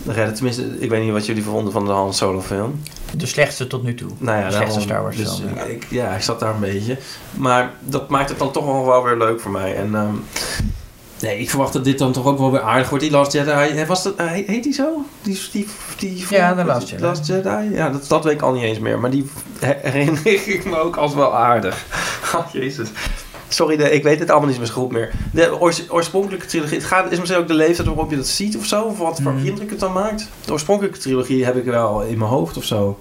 redde. 0.06 0.32
Tenminste, 0.32 0.80
ik 0.80 0.90
weet 0.90 1.02
niet 1.02 1.12
wat 1.12 1.26
jullie 1.26 1.42
vonden 1.42 1.72
van 1.72 1.84
de 1.84 1.90
Han 1.90 2.14
Solo 2.14 2.40
film. 2.40 2.80
De 3.16 3.26
slechtste 3.26 3.66
tot 3.66 3.82
nu 3.82 3.94
toe. 3.94 4.10
Nou 4.18 4.38
ja, 4.38 4.46
de 4.46 4.54
slechtste 4.54 4.80
Star 4.80 5.02
Wars 5.02 5.16
dus, 5.16 5.34
film. 5.34 5.54
ja. 5.54 5.62
ik, 5.62 5.86
ja, 5.90 6.14
ik 6.14 6.22
zat 6.22 6.40
daar 6.40 6.54
een 6.54 6.60
beetje. 6.60 6.98
Maar 7.34 7.72
dat 7.80 8.08
maakt 8.08 8.28
het 8.28 8.38
dan 8.38 8.50
toch 8.50 8.64
wel, 8.64 8.86
wel 8.86 9.04
weer 9.04 9.16
leuk 9.16 9.40
voor 9.40 9.50
mij. 9.50 9.76
En 9.76 9.94
ehm, 9.94 10.14
nee, 11.20 11.38
ik 11.38 11.50
verwacht 11.50 11.72
dat 11.72 11.84
dit 11.84 11.98
dan 11.98 12.12
toch 12.12 12.26
ook 12.26 12.38
wel 12.38 12.52
weer 12.52 12.60
aardig 12.60 12.88
wordt. 12.88 13.04
Die 13.04 13.12
Last 13.12 13.32
Jedi, 13.32 13.50
eh, 13.50 13.86
was 13.86 14.02
dat, 14.02 14.16
eh, 14.16 14.26
heet 14.26 14.62
die 14.62 14.72
zo? 14.72 15.04
Die, 15.22 15.40
die, 15.52 15.66
die, 15.98 16.26
Ja, 16.30 16.64
Last 16.64 16.88
Jedi. 16.88 17.02
Last 17.02 17.26
Jedi? 17.26 17.68
Ja, 17.72 17.90
dat, 17.90 18.08
dat 18.08 18.24
weet 18.24 18.34
ik 18.34 18.42
al 18.42 18.52
niet 18.52 18.62
eens 18.62 18.78
meer. 18.78 18.98
Maar 18.98 19.10
die 19.10 19.30
herinner 19.60 20.26
ik 20.26 20.64
me 20.64 20.76
ook 20.78 20.96
als 20.96 21.14
wel 21.14 21.36
aardig. 21.36 21.84
Oh, 22.34 22.52
jezus. 22.52 22.88
Sorry, 23.48 23.76
de, 23.76 23.90
ik 23.90 24.02
weet 24.02 24.18
het 24.18 24.30
allemaal 24.30 24.48
niet 24.48 24.58
meer 24.58 24.66
zo 24.66 24.72
goed 24.74 24.92
meer. 24.92 25.10
De 25.32 25.60
oors- 25.60 25.90
oorspronkelijke 25.90 26.46
trilogie, 26.46 26.76
het 26.76 26.86
gaat, 26.86 27.12
is 27.12 27.18
misschien 27.18 27.40
ook 27.40 27.48
de 27.48 27.54
leeftijd 27.54 27.88
waarop 27.88 28.10
je 28.10 28.16
dat 28.16 28.26
ziet 28.26 28.56
of 28.56 28.64
zo? 28.64 28.82
Of 28.82 28.98
wat 28.98 29.20
voor 29.22 29.32
Mhm. 29.32 29.46
indruk 29.46 29.70
het 29.70 29.80
dan 29.80 29.92
maakt? 29.92 30.28
De 30.44 30.52
oorspronkelijke 30.52 30.98
trilogie 30.98 31.44
heb 31.44 31.56
ik 31.56 31.64
wel 31.64 32.02
in 32.02 32.18
mijn 32.18 32.30
hoofd 32.30 32.56
of 32.56 32.64
zo. 32.64 32.98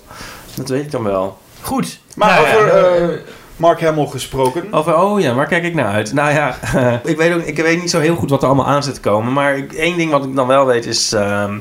Dat 0.56 0.70
weet 0.70 0.84
ik 0.84 0.92
dan 0.92 1.04
wel. 1.04 1.38
Goed. 1.62 2.00
Maar 2.16 2.30
Nou 2.42 2.48
over 2.48 2.68
eh, 2.68 3.04
eh, 3.04 3.20
Mark 3.56 3.82
Hamill 3.82 4.08
gesproken. 4.08 4.74
Over, 4.74 4.98
oh 4.98 5.20
ja, 5.22 5.34
waar 5.34 5.48
kijk 5.48 5.64
ik 5.64 5.74
naar 5.74 5.94
uit? 5.94 6.14
Nou 6.14 6.32
ja, 6.34 6.56
ik, 7.04 7.18
weet 7.18 7.34
ook, 7.34 7.42
ik 7.42 7.58
weet 7.58 7.80
niet 7.82 7.90
zo 7.90 8.00
heel 8.00 8.16
goed 8.16 8.30
wat 8.30 8.42
er 8.42 8.48
allemaal 8.48 8.66
aan 8.68 8.84
zit 8.84 8.94
te 8.94 9.00
komen. 9.00 9.34
Maar 9.34 9.58
ik- 9.58 9.74
één 9.74 9.98
ding 9.98 10.12
wat 10.12 10.24
ik 10.26 10.36
dan 10.36 10.48
wel 10.48 10.66
weet 10.66 10.86
is 10.86 11.14
ehm, 11.14 11.58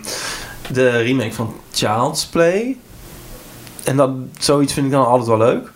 de 0.72 0.90
remake 0.90 1.32
van 1.32 1.54
Child's 1.72 2.26
Play. 2.26 2.76
En 3.84 3.96
dat, 3.96 4.10
zoiets 4.38 4.72
vind 4.72 4.86
ik 4.86 4.92
dan 4.92 5.06
altijd 5.06 5.28
wel 5.28 5.38
leuk. 5.38 5.70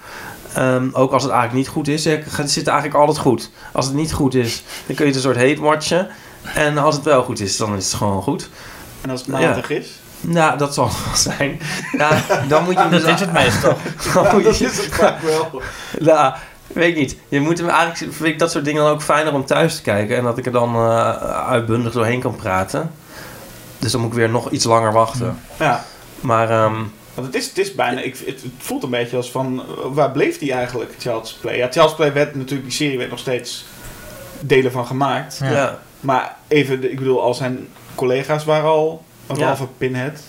Ehm, 0.54 0.88
ook 0.92 1.12
als 1.12 1.22
het 1.22 1.32
eigenlijk 1.32 1.62
niet 1.64 1.74
goed 1.74 1.88
is. 1.88 2.04
Het 2.04 2.50
zit 2.50 2.66
eigenlijk 2.66 2.98
altijd 2.98 3.18
goed. 3.18 3.50
Als 3.72 3.86
het 3.86 3.94
niet 3.94 4.12
goed 4.12 4.34
is, 4.34 4.62
dan 4.86 4.96
kun 4.96 5.06
je 5.06 5.12
het 5.12 5.14
een 5.24 5.32
soort 5.32 5.48
hate 5.48 5.60
watchen. 5.60 6.08
En 6.54 6.78
als 6.78 6.94
het 6.94 7.04
wel 7.04 7.22
goed 7.22 7.40
is, 7.40 7.56
dan 7.56 7.76
is 7.76 7.84
het 7.84 7.94
gewoon 7.94 8.22
goed. 8.22 8.50
En 9.00 9.10
als 9.10 9.20
het 9.20 9.28
maandag 9.28 9.70
is? 9.70 9.88
Nou, 10.20 10.58
dat 10.58 10.74
zal 10.74 10.84
het 10.88 11.04
wel 11.04 11.16
zijn. 11.36 11.60
Ja, 11.98 12.22
dan 12.48 12.64
moet 12.64 12.72
je 12.74 12.80
hem 12.80 12.90
dat 13.00 13.00
dus- 13.02 13.12
is 13.14 13.20
het 13.20 13.32
meestal. 13.32 13.76
dan 14.14 14.24
Ja, 14.24 14.42
dat 14.42 14.60
is 14.60 14.60
het 14.60 14.88
vaak 14.90 15.20
wel. 15.20 15.62
nou, 15.98 16.34
weet 16.66 16.88
ik 16.88 16.96
niet. 16.96 17.16
Je 17.28 17.40
moet 17.40 17.58
hem 17.58 17.68
eigenlijk 17.68 18.14
vind 18.14 18.28
ik 18.28 18.38
dat 18.38 18.50
soort 18.50 18.64
dingen 18.64 18.82
dan 18.82 18.92
ook 18.92 19.02
fijner 19.02 19.32
om 19.32 19.44
thuis 19.44 19.76
te 19.76 19.82
kijken 19.82 20.16
en 20.16 20.24
dat 20.24 20.38
ik 20.38 20.46
er 20.46 20.52
dan 20.52 20.74
eh, 20.74 21.10
uitbundig 21.48 21.92
doorheen 21.92 22.20
kan 22.20 22.36
praten. 22.36 22.90
Dus 23.78 23.92
dan 23.92 24.00
moet 24.00 24.10
ik 24.10 24.16
weer 24.16 24.30
nog 24.30 24.50
iets 24.50 24.64
langer 24.64 24.92
wachten. 24.92 25.38
Ja. 25.58 25.84
Maar 26.20 26.50
ehm, 26.50 26.74
Want 27.20 27.34
het 27.34 27.42
is, 27.42 27.48
het 27.48 27.58
is 27.58 27.74
bijna... 27.74 28.00
Ik, 28.00 28.16
het, 28.16 28.26
het 28.26 28.52
voelt 28.58 28.82
een 28.82 28.90
beetje 28.90 29.16
als 29.16 29.30
van... 29.30 29.60
eh, 29.60 29.84
Waar 29.92 30.10
bleef 30.10 30.38
die 30.38 30.52
eigenlijk, 30.52 30.94
Child's 30.98 31.32
Play? 31.32 31.56
Ja, 31.56 31.68
Child's 31.70 31.94
Play 31.94 32.12
werd 32.12 32.34
natuurlijk... 32.34 32.62
Die 32.68 32.76
serie 32.76 32.98
werd 32.98 33.10
nog 33.10 33.18
steeds 33.18 33.64
delen 34.40 34.72
van 34.72 34.86
gemaakt. 34.86 35.38
Ja. 35.42 35.50
ja. 35.50 35.78
Maar 36.00 36.36
even... 36.48 36.90
Ik 36.90 36.98
bedoel, 36.98 37.22
al 37.22 37.34
zijn 37.34 37.68
collega's 37.94 38.44
waren 38.44 38.68
al... 38.70 39.04
Behalve 39.26 39.66
Pinhead. 39.78 40.20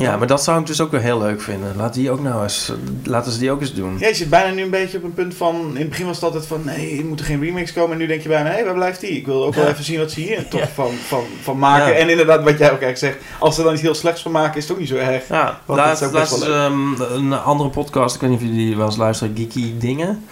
Ja, 0.00 0.16
maar 0.16 0.26
dat 0.26 0.42
zou 0.42 0.60
ik 0.60 0.66
dus 0.66 0.80
ook 0.80 0.90
weer 0.90 1.00
heel 1.00 1.18
leuk 1.18 1.40
vinden. 1.40 1.72
Laat 1.76 1.94
die 1.94 2.10
ook 2.10 2.20
nou 2.20 2.42
eens, 2.42 2.72
laten 3.04 3.32
ze 3.32 3.38
die 3.38 3.50
ook 3.50 3.60
eens 3.60 3.74
doen. 3.74 3.96
Ja, 3.98 4.08
je 4.08 4.14
zit 4.14 4.30
bijna 4.30 4.54
nu 4.54 4.62
een 4.62 4.70
beetje 4.70 4.98
op 4.98 5.04
een 5.04 5.14
punt 5.14 5.34
van... 5.34 5.70
In 5.74 5.76
het 5.76 5.88
begin 5.88 6.06
was 6.06 6.14
het 6.14 6.24
altijd 6.24 6.46
van... 6.46 6.64
Nee, 6.64 6.98
er 6.98 7.04
moeten 7.04 7.26
geen 7.26 7.40
remakes 7.42 7.72
komen. 7.72 7.92
En 7.92 7.98
nu 7.98 8.06
denk 8.06 8.22
je 8.22 8.28
bijna... 8.28 8.50
Hé, 8.50 8.64
waar 8.64 8.74
blijft 8.74 9.00
die? 9.00 9.10
Ik 9.10 9.26
wil 9.26 9.44
ook 9.44 9.54
wel 9.54 9.66
even 9.66 9.84
zien 9.84 9.98
wat 9.98 10.10
ze 10.10 10.20
hier 10.20 10.48
toch 10.48 10.60
Ja. 10.60 10.68
van, 10.74 10.90
van, 11.06 11.24
van 11.42 11.58
maken. 11.58 11.92
Ja. 11.92 11.98
En 11.98 12.08
inderdaad, 12.08 12.42
wat 12.44 12.58
jij 12.58 12.72
ook 12.72 12.80
echt 12.80 12.98
zegt... 12.98 13.16
Als 13.38 13.54
ze 13.54 13.62
dan 13.62 13.72
iets 13.72 13.82
heel 13.82 13.94
slechts 13.94 14.22
van 14.22 14.32
maken... 14.32 14.56
Is 14.56 14.62
het 14.62 14.72
ook 14.72 14.78
niet 14.78 14.88
zo 14.88 14.96
erg. 14.96 15.28
Ja, 15.28 15.60
laatst, 15.66 16.02
is 16.02 16.08
ook 16.08 16.12
best 16.14 16.30
laatst 16.30 16.46
wel 16.46 16.56
ehm, 16.56 17.00
een 17.00 17.32
andere 17.32 17.70
podcast, 17.70 18.14
ik 18.14 18.20
weet 18.20 18.30
niet 18.30 18.40
of 18.40 18.46
jullie 18.46 18.76
wel 18.76 18.86
eens 18.86 18.96
luisteren, 18.96 19.36
Geeky 19.36 19.72
Dingen. 19.78 20.24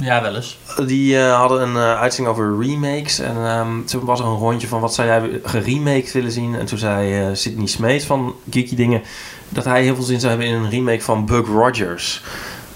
Ja, 0.00 0.22
wel 0.22 0.34
eens. 0.34 0.58
Die 0.86 1.18
eh, 1.18 1.38
hadden 1.38 1.62
een 1.62 1.76
eh, 1.76 2.00
uitzending 2.00 2.36
over 2.36 2.58
remakes. 2.60 3.18
En 3.18 3.36
ehm, 3.36 3.84
toen 3.84 4.04
was 4.04 4.20
er 4.20 4.26
een 4.26 4.36
rondje 4.36 4.68
van 4.68 4.80
wat 4.80 4.94
zou 4.94 5.08
jij 5.08 5.40
geremaked 5.42 6.12
willen 6.12 6.32
zien. 6.32 6.54
En 6.54 6.66
toen 6.66 6.78
zei 6.78 7.20
eh 7.20 7.28
Sidney 7.32 7.66
Smeet 7.66 8.04
van 8.04 8.34
Geeky 8.50 8.74
Dingen... 8.74 9.02
dat 9.48 9.64
hij 9.64 9.82
heel 9.82 9.94
veel 9.94 10.04
zin 10.04 10.20
zou 10.20 10.30
hebben 10.30 10.48
in 10.48 10.62
een 10.62 10.70
remake 10.70 11.02
van 11.02 11.26
Buck 11.26 11.46
Rogers. 11.46 12.22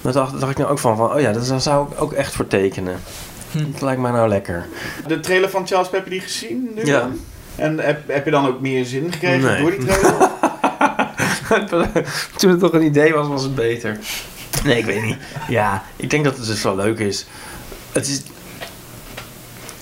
Daar 0.00 0.12
dacht, 0.12 0.40
dacht 0.40 0.52
ik 0.52 0.58
nou 0.58 0.70
ook 0.70 0.78
van, 0.78 0.96
van... 0.96 1.12
oh 1.12 1.20
ja, 1.20 1.32
daar 1.32 1.60
zou 1.60 1.92
ik 1.92 2.00
ook 2.00 2.12
echt 2.12 2.34
voor 2.34 2.46
tekenen. 2.46 3.00
Hm. 3.50 3.72
Dat 3.72 3.80
lijkt 3.80 4.00
mij 4.00 4.10
nou 4.10 4.28
lekker. 4.28 4.66
De 5.06 5.20
trailer 5.20 5.50
van 5.50 5.66
Charles 5.66 5.88
Pepper 5.88 6.10
die 6.10 6.20
gezien? 6.20 6.70
Nu 6.74 6.86
Ja. 6.86 7.08
En 7.56 7.78
heb, 7.78 8.08
heb 8.08 8.24
je 8.24 8.30
dan 8.30 8.46
ook 8.46 8.60
meer 8.60 8.84
zin 8.84 9.12
gekregen 9.12 9.42
Nee. 9.42 9.60
door 9.60 9.70
die 9.70 9.84
trailer? 9.84 10.30
toen 12.36 12.50
het 12.50 12.60
toch 12.60 12.72
een 12.72 12.82
idee 12.84 13.12
was, 13.12 13.28
was 13.28 13.42
het 13.42 13.54
beter. 13.54 13.98
Nee, 14.64 14.78
ik 14.78 14.84
weet 14.84 15.02
niet. 15.02 15.16
Ja, 15.48 15.82
ik 15.96 16.10
denk 16.10 16.24
dat 16.24 16.36
het 16.36 16.46
dus 16.46 16.62
wel 16.62 16.76
leuk 16.76 16.98
is. 16.98 17.26
Het 17.92 18.08
is... 18.08 18.22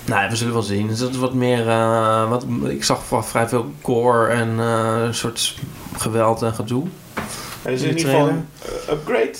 Nou, 0.05 0.29
we 0.29 0.35
zullen 0.35 0.53
wel 0.53 0.61
zien. 0.61 0.89
Het 0.89 0.99
is 0.99 1.17
wat 1.17 1.33
meer... 1.33 1.67
eh, 1.69 2.29
wat, 2.29 2.45
ik 2.67 2.83
zag 2.83 3.01
vrij 3.25 3.47
veel 3.47 3.71
gore 3.81 4.27
en 4.27 4.55
eh, 4.59 5.01
een 5.05 5.13
soort 5.13 5.55
geweld 5.97 6.41
en 6.41 6.53
gedoe. 6.53 6.85
Er 7.61 7.71
is 7.71 7.81
In 7.81 7.87
in 7.89 7.93
de 7.93 7.99
ieder 7.99 8.13
geval 8.13 8.29
een 8.29 8.47
uh, 8.87 8.93
upgrade. 8.93 9.31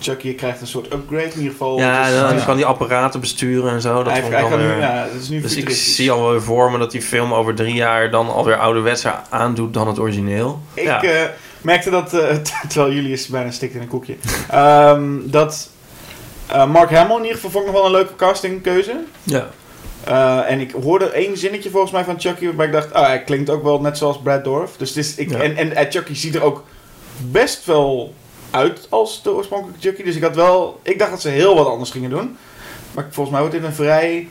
Chucky 0.00 0.34
krijgt 0.34 0.60
een 0.60 0.66
soort 0.66 0.92
upgrade 0.92 1.24
in 1.24 1.36
ieder 1.36 1.50
geval. 1.50 1.78
ja, 1.78 2.06
Dus, 2.10 2.20
dan 2.20 2.36
ja. 2.36 2.44
kan 2.44 2.56
die 2.56 2.64
apparaten 2.64 3.20
besturen 3.20 3.72
en 3.72 3.80
zo. 3.80 4.02
Dat 4.02 4.12
hij, 4.12 4.22
vond 4.22 4.34
ik 4.34 4.40
dan 4.40 4.58
nu, 4.58 4.66
weer- 4.66 4.78
ja, 4.78 5.04
dat 5.12 5.22
is 5.22 5.28
nu 5.28 5.40
Dus 5.40 5.56
ik 5.56 5.70
zie 5.70 6.10
al 6.10 6.30
wel 6.30 6.40
voor 6.40 6.70
me 6.72 6.78
dat 6.78 6.90
die 6.90 7.02
film 7.02 7.34
over 7.34 7.54
drie 7.54 7.74
jaar 7.74 8.10
dan 8.10 8.28
alweer 8.32 8.56
ouderwetser 8.56 9.14
aandoet 9.28 9.74
dan 9.74 9.86
het 9.88 9.98
origineel. 9.98 10.60
Ik 10.74 10.84
ja. 10.84 11.02
eh, 11.02 11.24
merkte 11.64 11.90
dat, 11.90 12.14
eh, 12.14 12.36
terwijl 12.68 12.92
Julius 12.92 13.26
bijna 13.26 13.50
stikt 13.50 13.74
in 13.74 13.80
een 13.80 13.88
koekje, 13.88 14.16
ehm, 14.50 15.18
dat 15.24 15.70
eh, 16.46 16.66
Mark 16.70 16.90
Hamill 16.90 17.16
in 17.16 17.22
ieder 17.22 17.34
geval 17.36 17.50
vond 17.50 17.64
ik 17.66 17.70
nog 17.72 17.80
wel 17.80 17.90
een 17.90 17.96
leuke 17.96 18.16
castingkeuze. 18.16 18.96
ja. 19.22 19.48
Eh, 20.04 20.50
en 20.50 20.60
ik 20.60 20.70
hoorde 20.82 21.04
één 21.10 21.38
zinnetje 21.38 21.70
volgens 21.70 21.92
mij 21.92 22.04
van 22.04 22.20
Chucky, 22.20 22.44
waarbij 22.46 22.66
ik 22.66 22.72
dacht, 22.72 22.92
ah, 22.92 23.06
hij 23.06 23.22
klinkt 23.24 23.50
ook 23.50 23.62
wel 23.62 23.80
net 23.80 23.98
zoals 23.98 24.20
Brad 24.22 24.44
Dorff. 24.44 24.76
Dus 24.76 24.88
het 24.88 24.98
is, 24.98 25.14
ik, 25.14 25.30
Ja. 25.30 25.38
en, 25.38 25.76
en 25.76 25.90
Chucky 25.92 26.14
ziet 26.14 26.34
er 26.34 26.42
ook 26.42 26.64
best 27.30 27.64
wel 27.64 28.14
uit 28.50 28.86
als 28.90 29.22
de 29.22 29.30
oorspronkelijke 29.32 29.80
Chucky. 29.80 30.02
Dus 30.02 30.16
ik 30.16 30.22
had 30.22 30.34
wel, 30.34 30.80
ik 30.82 30.98
dacht 30.98 31.10
dat 31.10 31.20
ze 31.20 31.28
heel 31.28 31.54
wat 31.54 31.66
anders 31.66 31.90
gingen 31.90 32.10
doen. 32.10 32.36
Maar 32.94 33.04
volgens 33.10 33.30
mij 33.30 33.40
wordt 33.40 33.54
dit 33.54 33.64
een 33.64 33.74
vrij 33.74 34.28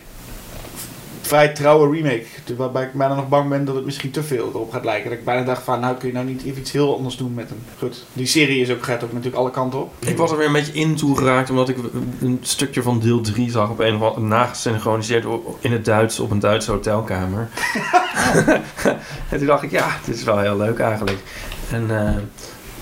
vrij 1.31 1.49
trouwe 1.49 1.95
remake. 1.95 2.25
Waarbij 2.57 2.83
ik 2.83 2.93
bijna 2.93 3.15
nog 3.15 3.29
bang 3.29 3.49
ben 3.49 3.65
dat 3.65 3.75
het 3.75 3.85
misschien 3.85 4.11
te 4.11 4.23
veel 4.23 4.49
erop 4.53 4.71
gaat 4.71 4.85
lijken. 4.85 5.09
Dat 5.09 5.19
ik 5.19 5.25
bijna 5.25 5.43
dacht 5.43 5.63
van, 5.63 5.79
nou 5.79 5.95
kun 5.95 6.07
je 6.07 6.13
nou 6.13 6.25
niet 6.25 6.43
even 6.43 6.59
iets 6.59 6.71
heel 6.71 6.95
anders 6.95 7.17
doen 7.17 7.33
met 7.33 7.49
hem. 7.49 7.57
Goed, 7.77 8.05
die 8.13 8.25
serie 8.25 8.61
is 8.61 8.69
ook, 8.69 8.83
gaat 8.83 9.03
ook 9.03 9.11
natuurlijk 9.11 9.35
alle 9.35 9.51
kanten 9.51 9.79
op. 9.79 9.93
Ik 9.99 10.17
was 10.17 10.31
er 10.31 10.37
weer 10.37 10.45
een 10.45 10.53
beetje 10.53 10.73
in 10.73 10.95
toegeraakt 10.95 11.49
omdat 11.49 11.69
ik 11.69 11.77
een 12.21 12.39
stukje 12.41 12.81
van 12.81 12.99
deel 12.99 13.21
3 13.21 13.51
zag 13.51 13.69
op 13.69 13.79
een 13.79 13.95
of 13.95 14.01
andere 14.01 14.25
nagesynchroniseerd 14.25 15.25
in 15.59 15.71
het 15.71 15.85
Duits 15.85 16.19
op 16.19 16.31
een 16.31 16.39
Duitse 16.39 16.71
hotelkamer. 16.71 17.49
en 19.29 19.37
toen 19.37 19.47
dacht 19.47 19.63
ik, 19.63 19.71
ja, 19.71 19.97
dit 20.05 20.15
is 20.15 20.23
wel 20.23 20.39
heel 20.39 20.57
leuk 20.57 20.79
eigenlijk. 20.79 21.19
En 21.69 22.05
eh, 22.05 22.15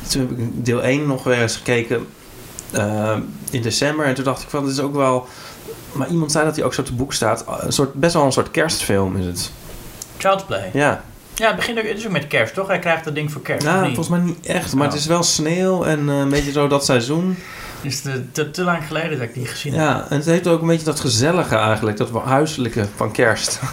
toen 0.10 0.22
heb 0.22 0.32
ik 0.32 0.66
deel 0.66 0.84
1 0.84 1.08
nog 1.08 1.24
weer 1.24 1.42
eens 1.42 1.56
gekeken 1.56 2.08
eh, 2.72 3.18
in 3.52 3.62
december. 3.62 4.06
En 4.06 4.14
toen 4.14 4.24
dacht 4.24 4.42
ik 4.42 4.50
van, 4.50 4.64
dit 4.64 4.74
is 4.74 4.80
ook 4.80 4.96
wel... 4.96 5.28
Maar 5.92 6.08
iemand 6.08 6.32
zei 6.32 6.46
dat 6.46 6.56
hij 6.56 6.66
ook 6.66 6.74
zo 6.74 6.84
te 6.84 6.94
boek 6.94 7.14
staat. 7.14 7.46
Een 7.60 7.72
soort, 7.74 7.94
best 7.94 8.14
wel 8.14 8.24
een 8.26 8.32
soort 8.32 8.52
kerstfilm 8.52 9.18
is 9.18 9.26
het. 9.26 9.52
Child's 10.18 10.44
Play. 10.44 10.70
Ja, 10.74 11.04
Ja, 11.36 11.48
het 11.48 11.56
begint 11.56 11.80
ook, 11.80 11.88
het 11.88 11.98
is 11.98 12.06
ook 12.06 12.12
met 12.12 12.28
kerst, 12.28 12.54
toch? 12.54 12.68
Hij 12.68 12.80
krijgt 12.80 13.04
dat 13.04 13.16
ding 13.16 13.32
voor 13.32 13.42
kerst. 13.42 13.66
nou, 13.66 13.86
volgens 13.86 14.08
mij 14.10 14.20
niet 14.20 14.46
echt. 14.46 14.74
Maar 14.74 14.86
Oh. 14.88 14.92
het 14.92 15.02
is 15.02 15.08
wel 15.08 15.24
sneeuw 15.24 15.84
en 15.84 16.10
eh, 16.10 16.18
een 16.18 16.30
beetje 16.30 16.52
zo 16.52 16.68
dat 16.68 16.86
seizoen. 16.86 17.38
Het 17.82 17.92
is 17.92 18.02
te, 18.02 18.32
te, 18.32 18.52
te 18.52 18.64
lang 18.64 18.88
geleden 18.88 19.12
dat 19.20 19.28
ik 19.28 19.34
die 19.34 19.46
gezien 19.46 19.74
heb. 19.74 19.82
Ja, 19.82 20.06
en 20.10 20.16
het 20.18 20.26
heeft 20.26 20.48
ook 20.48 20.62
een 20.62 20.68
beetje 20.68 20.86
dat 20.86 21.00
gezellige 21.00 21.56
eigenlijk. 21.56 21.98
Dat 21.98 22.10
huiselijke 22.24 22.86
van 22.96 23.12
kerst. 23.12 23.60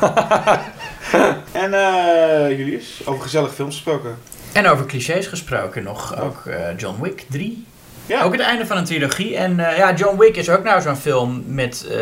En 1.52 1.74
eh 1.74 2.58
Julius, 2.58 3.02
over 3.04 3.22
gezellige 3.22 3.54
films 3.54 3.74
gesproken. 3.74 4.16
En 4.52 4.66
over 4.68 4.86
clichés 4.86 5.26
gesproken 5.26 5.82
nog, 5.82 6.20
ook 6.20 6.46
eh, 6.46 6.58
John 6.76 7.02
Wick 7.02 7.24
3. 7.30 7.64
Ook 8.08 8.32
het 8.32 8.40
einde 8.40 8.66
van 8.66 8.76
een 8.76 8.84
trilogie. 8.84 9.36
En 9.36 9.70
eh, 9.70 9.76
ja, 9.76 9.94
John 9.94 10.18
Wick 10.18 10.36
is 10.36 10.50
ook 10.50 10.64
nou 10.64 10.80
zo'n 10.80 10.96
film 10.96 11.44
met 11.46 11.86
eh, 11.90 11.98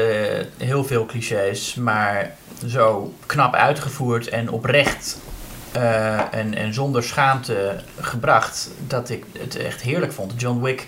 heel 0.67 0.85
veel 0.85 1.07
clichés, 1.07 1.75
maar 1.75 2.35
zo 2.67 3.15
knap 3.27 3.55
uitgevoerd 3.55 4.29
en 4.29 4.51
oprecht 4.51 5.21
eh, 5.73 6.35
en, 6.35 6.55
en 6.55 6.75
zonder 6.75 7.03
schaamte 7.03 7.77
gebracht, 8.01 8.71
dat 8.87 9.11
ik 9.11 9.25
het 9.39 9.57
echt 9.57 9.83
heerlijk 9.83 10.13
vond. 10.13 10.33
John 10.37 10.63
Wick 10.63 10.87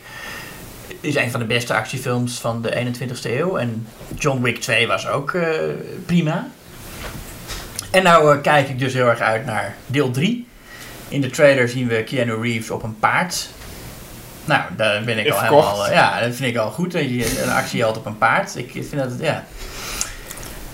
is 1.01 1.15
een 1.15 1.31
van 1.31 1.41
de 1.41 1.47
beste 1.47 1.75
actiefilms 1.75 2.41
van 2.41 2.63
de 2.63 2.95
21ste 2.95 3.31
eeuw. 3.31 3.57
En 3.57 3.87
John 4.19 4.43
Wick 4.43 4.61
2 4.61 4.87
was 4.87 5.09
ook 5.09 5.37
prima. 6.07 6.49
En 7.91 8.03
nou 8.03 8.39
kijk 8.39 8.69
ik 8.69 8.79
dus 8.79 8.93
heel 8.93 9.09
erg 9.09 9.21
uit 9.21 9.45
naar 9.45 9.77
deel 9.87 10.11
3. 10.11 10.47
In 11.09 11.21
de 11.21 11.31
trailer 11.31 11.69
zien 11.69 11.89
we 11.89 12.05
Keanu 12.05 12.41
Reeves 12.41 12.71
op 12.71 12.83
een 12.83 12.99
paard. 12.99 13.49
Nou, 14.47 14.63
daar 14.77 15.03
ben 15.05 15.19
ik 15.19 15.31
al 15.31 15.39
verkocht. 15.39 15.67
helemaal... 15.69 15.87
eh, 15.87 15.93
ja, 15.95 16.21
dat 16.21 16.35
vind 16.35 16.51
ik 16.51 16.57
al 16.57 16.71
goed. 16.71 16.93
Dat 16.93 17.03
je 17.03 17.43
een 17.43 17.51
actieheld 17.51 17.97
op 17.97 18.07
een 18.07 18.19
paard. 18.19 18.57
Ik 18.57 18.71
vind 18.73 18.97
dat... 18.99 19.11
Ja. 19.21 19.45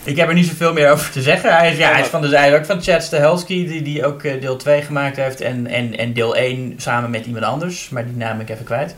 Ik 0.04 0.16
heb 0.16 0.28
er 0.28 0.34
niet 0.34 0.46
zoveel 0.46 0.72
meer 0.72 0.90
over 0.90 1.10
te 1.10 1.22
zeggen. 1.22 1.56
Hij 1.56 1.70
is, 1.72 1.76
ja, 1.78 1.90
hij 1.92 2.00
is, 2.00 2.06
van 2.06 2.20
de, 2.20 2.26
is 2.28 2.52
ook 2.54 2.64
van 2.66 2.82
Chad 2.82 3.02
Stahelski, 3.02 3.66
die, 3.66 3.82
die 3.82 4.06
ook 4.06 4.22
eh, 4.22 4.40
deel 4.40 4.56
2 4.56 4.82
gemaakt 4.82 5.16
heeft. 5.16 5.40
En, 5.40 5.66
en, 5.66 5.96
en 5.98 6.12
deel 6.12 6.36
1 6.36 6.74
samen 6.76 7.10
met 7.10 7.26
iemand 7.26 7.44
anders. 7.44 7.88
Maar 7.88 8.04
die 8.04 8.16
naam 8.16 8.40
ik 8.40 8.48
even 8.50 8.64
kwijt. 8.64 8.94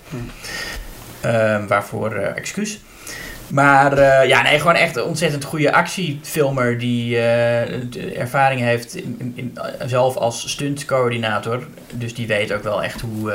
Ehm, 1.20 1.66
waarvoor 1.66 2.12
eh, 2.14 2.36
excuus. 2.36 2.78
Maar 3.48 4.26
ja, 4.26 4.42
nee, 4.42 4.59
gewoon 4.59 4.74
echt 4.74 4.96
een 4.96 5.02
ontzettend 5.05 5.44
goede 5.44 5.72
actiefilmer 5.72 6.78
die 6.78 7.18
ervaring 8.16 8.60
heeft 8.60 8.94
in, 8.96 9.16
in- 9.18 9.32
in- 9.36 9.59
zelf 9.88 10.16
als 10.16 10.51
stuntcoördinator. 10.51 11.66
Dus 11.92 12.14
die 12.14 12.26
weet 12.26 12.52
ook 12.52 12.62
wel 12.62 12.82
echt 12.82 13.01
hoe, 13.01 13.32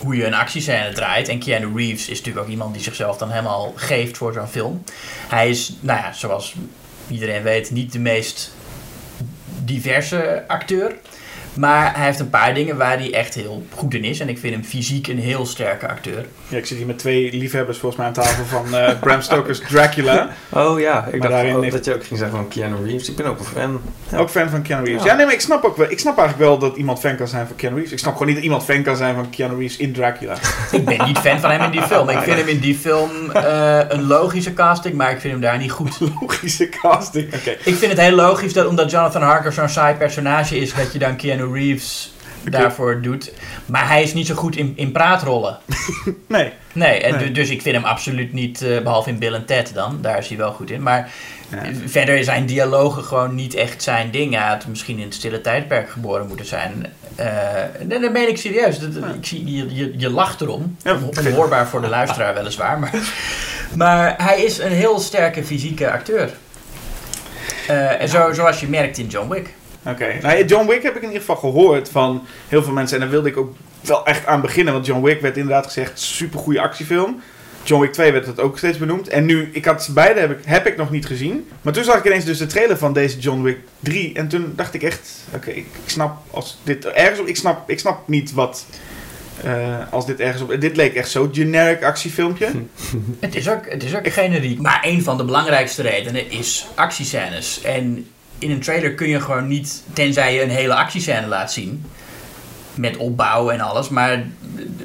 hoe 0.00 0.16
je 0.16 0.26
een 0.26 0.34
actiescène 0.34 0.92
draait. 0.92 1.28
En 1.28 1.38
Keanu 1.38 1.76
Reeves 1.76 2.08
is 2.08 2.18
natuurlijk 2.18 2.46
ook 2.46 2.52
iemand 2.52 2.74
die 2.74 2.82
zichzelf 2.82 3.16
dan 3.16 3.30
helemaal 3.30 3.72
geeft 3.76 4.16
voor 4.16 4.32
zo'n 4.32 4.46
film. 4.46 4.84
Hij 5.28 5.50
is, 5.50 5.72
nou 5.80 5.98
ja, 5.98 6.12
zoals 6.12 6.54
iedereen 7.08 7.42
weet, 7.42 7.70
niet 7.70 7.92
de 7.92 7.98
meest 7.98 8.52
diverse 9.64 10.44
acteur. 10.46 10.94
Maar 11.54 11.92
hij 11.96 12.04
heeft 12.04 12.20
een 12.20 12.30
paar 12.30 12.54
dingen 12.54 12.76
waar 12.76 12.98
hij 12.98 13.14
echt 13.14 13.34
heel 13.34 13.62
goed 13.74 13.94
in 13.94 14.04
is. 14.04 14.20
En 14.20 14.28
ik 14.28 14.38
vind 14.38 14.54
hem 14.54 14.64
fysiek 14.64 15.06
een 15.06 15.18
heel 15.18 15.46
sterke 15.46 15.88
acteur. 15.88 16.24
ja, 16.48 16.56
ik 16.56 16.66
zit 16.66 16.76
hier 16.76 16.86
met 16.86 16.98
twee 16.98 17.32
liefhebbers 17.32 17.78
volgens 17.78 17.96
mij 18.00 18.06
aan 18.06 18.12
tafel 18.12 18.44
van 18.44 18.74
eh, 18.74 18.98
Bram 19.00 19.20
Stoker's 19.20 19.60
Dracula. 19.68 20.28
Oh 20.48 20.80
ja, 20.80 21.06
ik 21.12 21.20
dacht 21.22 21.32
daarin 21.34 21.54
ook 21.54 21.62
heeft- 21.62 21.74
dat 21.74 21.84
je 21.84 21.94
ook 21.94 22.04
ging 22.04 22.18
zeggen 22.18 22.36
van 22.36 22.48
Keanu 22.48 22.76
Reeves. 22.84 23.08
Ik 23.10 23.16
ben 23.16 23.26
ook 23.26 23.38
een 23.38 23.44
fan. 23.44 23.80
Ja. 24.10 24.18
Ook 24.18 24.30
fan 24.30 24.48
van 24.50 24.62
Keanu 24.62 24.84
Reeves. 24.84 25.02
Ja. 25.02 25.08
Ja. 25.10 25.16
nee, 25.16 25.24
maar 25.24 25.34
ik 25.34 25.40
snap 25.40 25.64
ook 25.64 25.76
wel. 25.76 25.90
Ik 25.90 25.98
snap 25.98 26.18
eigenlijk 26.18 26.48
wel 26.48 26.58
dat 26.58 26.76
iemand 26.76 27.00
fan 27.00 27.16
kan 27.16 27.28
zijn 27.28 27.46
van 27.46 27.56
Keanu 27.56 27.74
Reeves. 27.74 27.92
Ik 27.92 27.98
snap 27.98 28.12
gewoon 28.12 28.26
niet 28.26 28.36
dat 28.36 28.44
iemand 28.44 28.64
fan 28.64 28.82
kan 28.82 28.96
zijn 28.96 29.14
van 29.14 29.30
Keanu 29.30 29.56
Reeves 29.58 29.76
in 29.76 29.92
Dracula. 29.92 30.34
Ik 30.72 30.84
ben 30.84 31.04
niet 31.06 31.18
fan 31.18 31.40
van 31.40 31.50
hem 31.50 31.62
in 31.62 31.70
die 31.70 31.82
film. 31.82 32.08
Ik 32.08 32.18
vind 32.18 32.38
hem 32.38 32.48
in 32.48 32.60
die 32.60 32.74
film 32.74 33.10
eh, 33.32 33.78
een 33.88 34.06
logische 34.06 34.52
casting, 34.52 34.94
maar 34.94 35.10
ik 35.10 35.20
vind 35.20 35.32
hem 35.32 35.42
daar 35.42 35.58
niet 35.58 35.70
goed. 35.72 35.98
Logische 36.20 36.68
casting. 36.68 37.34
Oké. 37.34 37.50
Ik 37.50 37.74
vind 37.74 37.90
het 37.90 38.00
heel 38.00 38.14
logisch 38.14 38.52
dat 38.52 38.66
omdat 38.66 38.90
Jonathan 38.90 39.22
Harker 39.22 39.52
zo'n 39.52 39.68
saai 39.68 39.94
personage 39.94 40.58
is, 40.58 40.74
dat 40.74 40.92
je 40.92 40.98
dan 40.98 41.16
Keanu 41.16 41.39
Reeves 41.46 42.12
daarvoor 42.50 43.02
doet. 43.02 43.32
Maar 43.66 43.88
hij 43.88 44.02
is 44.02 44.14
niet 44.14 44.26
zo 44.26 44.34
goed 44.34 44.56
in, 44.56 44.72
in 44.76 44.92
praatrollen. 44.92 45.58
Nee. 46.28 46.52
Nee, 46.72 47.00
en 47.00 47.16
Nee. 47.16 47.30
dus 47.30 47.50
ik 47.50 47.62
vind 47.62 47.74
hem 47.74 47.84
absoluut 47.84 48.32
niet, 48.32 48.62
eh, 48.62 48.80
behalve 48.80 49.08
in 49.08 49.18
Bill 49.18 49.34
en 49.34 49.44
Ted 49.44 49.74
dan, 49.74 49.98
daar 50.02 50.18
is 50.18 50.28
hij 50.28 50.36
wel 50.36 50.52
goed 50.52 50.70
in. 50.70 50.82
Maar 50.82 51.10
verder 51.86 52.24
zijn 52.24 52.46
dialogen 52.46 53.04
gewoon 53.04 53.34
niet 53.34 53.54
echt 53.54 53.82
zijn 53.82 54.10
ding. 54.10 54.34
Hij 54.34 54.48
had 54.48 54.66
misschien 54.66 54.98
in 54.98 55.04
het 55.04 55.14
stille 55.14 55.40
tijdperk 55.40 55.90
geboren 55.90 56.26
moeten 56.26 56.46
zijn. 56.46 56.86
Eh 57.14 57.26
nee, 57.84 58.00
dat 58.00 58.12
meen 58.12 58.28
ik 58.28 58.36
serieus. 58.38 58.78
Dat, 58.78 58.90
ik 59.14 59.26
zie, 59.26 59.56
je, 59.56 59.74
je, 59.74 59.92
je 59.96 60.10
lacht 60.10 60.40
erom. 60.40 60.76
Ja. 60.82 60.98
Onhoorbaar 61.18 61.66
voor 61.68 61.80
de 61.80 61.88
luisteraar 61.88 62.34
weliswaar. 62.34 62.78
Maar, 62.78 62.92
maar 63.74 64.14
hij 64.22 64.42
is 64.42 64.58
een 64.58 64.72
heel 64.72 64.98
sterke 64.98 65.44
fysieke 65.44 65.90
acteur. 65.90 66.30
Eh, 67.66 68.00
en 68.00 68.08
zo, 68.08 68.32
zoals 68.32 68.60
je 68.60 68.68
merkt 68.68 68.98
in 68.98 69.06
John 69.06 69.28
Wick. 69.28 69.54
Oké. 69.86 70.18
Nou, 70.22 70.38
ja, 70.38 70.44
John 70.44 70.68
Wick 70.68 70.82
heb 70.82 70.92
ik 70.96 71.02
in 71.02 71.06
ieder 71.08 71.20
geval 71.20 71.36
gehoord 71.36 71.88
van 71.88 72.26
heel 72.48 72.62
veel 72.62 72.72
mensen. 72.72 72.96
En 72.96 73.02
daar 73.02 73.10
wilde 73.10 73.28
ik 73.28 73.36
ook 73.36 73.56
wel 73.80 74.06
echt 74.06 74.26
aan 74.26 74.40
beginnen. 74.40 74.72
Want 74.72 74.86
John 74.86 75.02
Wick 75.04 75.20
werd 75.20 75.36
inderdaad 75.36 75.66
gezegd 75.66 76.00
super 76.00 76.38
goede 76.38 76.60
actiefilm. 76.60 77.20
John 77.62 77.82
Wick 77.82 77.92
2 77.92 78.12
werd 78.12 78.26
het 78.26 78.40
ook 78.40 78.58
steeds 78.58 78.78
benoemd. 78.78 79.08
En 79.08 79.24
nu, 79.24 79.50
ik 79.52 79.64
had 79.64 79.84
ze 79.84 79.92
beide 79.92 80.20
heb 80.20 80.30
ik, 80.30 80.38
heb 80.44 80.66
ik 80.66 80.76
nog 80.76 80.90
niet 80.90 81.06
gezien. 81.06 81.48
Maar 81.62 81.72
toen 81.72 81.84
zag 81.84 81.96
ik 81.98 82.04
ineens 82.04 82.24
dus 82.24 82.38
de 82.38 82.46
trailer 82.46 82.78
van 82.78 82.92
deze 82.92 83.18
John 83.18 83.42
Wick 83.42 83.58
3. 83.80 84.12
En 84.14 84.28
toen 84.28 84.52
dacht 84.56 84.74
ik 84.74 84.82
echt, 84.82 85.10
oké, 85.34 85.50
ik, 85.50 85.56
ik 85.56 85.90
snap 85.90 86.16
als 86.30 86.58
dit 86.62 86.86
ergens 86.86 87.20
op, 87.20 87.26
ik 87.26 87.36
snap, 87.36 87.70
ik 87.70 87.78
snap 87.78 88.08
niet 88.08 88.32
wat. 88.32 88.66
eh, 89.44 89.76
als 89.90 90.06
dit 90.06 90.20
ergens 90.20 90.42
op. 90.42 90.60
Dit 90.60 90.76
leek 90.76 90.94
echt 90.94 91.10
zo'n 91.10 91.28
generic 91.32 91.82
actiefilmpje. 91.84 92.48
Het 93.20 93.34
is 93.34 93.48
ook, 93.48 93.70
het 93.70 93.84
is 93.84 93.96
ook 93.96 94.12
generiek. 94.12 94.60
Maar 94.60 94.80
een 94.82 95.02
van 95.02 95.16
de 95.16 95.24
belangrijkste 95.24 95.82
redenen 95.82 96.30
is 96.30 96.66
actiescènes. 96.74 97.62
En 97.62 98.06
in 98.40 98.50
een 98.50 98.60
trailer 98.60 98.94
kun 98.94 99.08
je 99.08 99.20
gewoon 99.20 99.48
niet, 99.48 99.82
tenzij 99.92 100.34
je 100.34 100.42
een 100.42 100.50
hele 100.50 100.74
actiescène 100.74 101.26
laat 101.26 101.52
zien. 101.52 101.84
Met 102.74 102.96
opbouw 102.96 103.50
en 103.50 103.60
alles. 103.60 103.88
Maar 103.88 104.12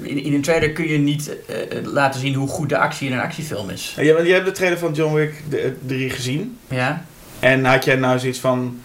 in, 0.02 0.23
in 0.23 0.34
een 0.34 0.41
trailer 0.41 0.72
kun 0.72 0.88
je 0.88 0.98
niet 0.98 1.32
eh, 1.48 1.56
laten 1.84 2.19
zien 2.19 2.34
hoe 2.34 2.48
goed 2.48 2.69
de 2.69 2.77
actie 2.77 3.07
in 3.07 3.14
een 3.14 3.19
actiefilm 3.22 3.69
is. 3.69 3.94
Ja, 3.99 4.14
want 4.14 4.27
je 4.27 4.34
hebt 4.34 4.45
de 4.45 4.52
trailer 4.52 4.77
van 4.80 4.94
John 4.94 5.14
Wick 5.14 5.34
de- 5.49 5.76
3 5.86 6.10
gezien. 6.10 6.57
Ja? 6.68 7.06
En 7.40 7.65
had 7.65 7.86
jij 7.86 7.95
nou 7.95 8.19
zoiets 8.19 8.40
van. 8.40 8.80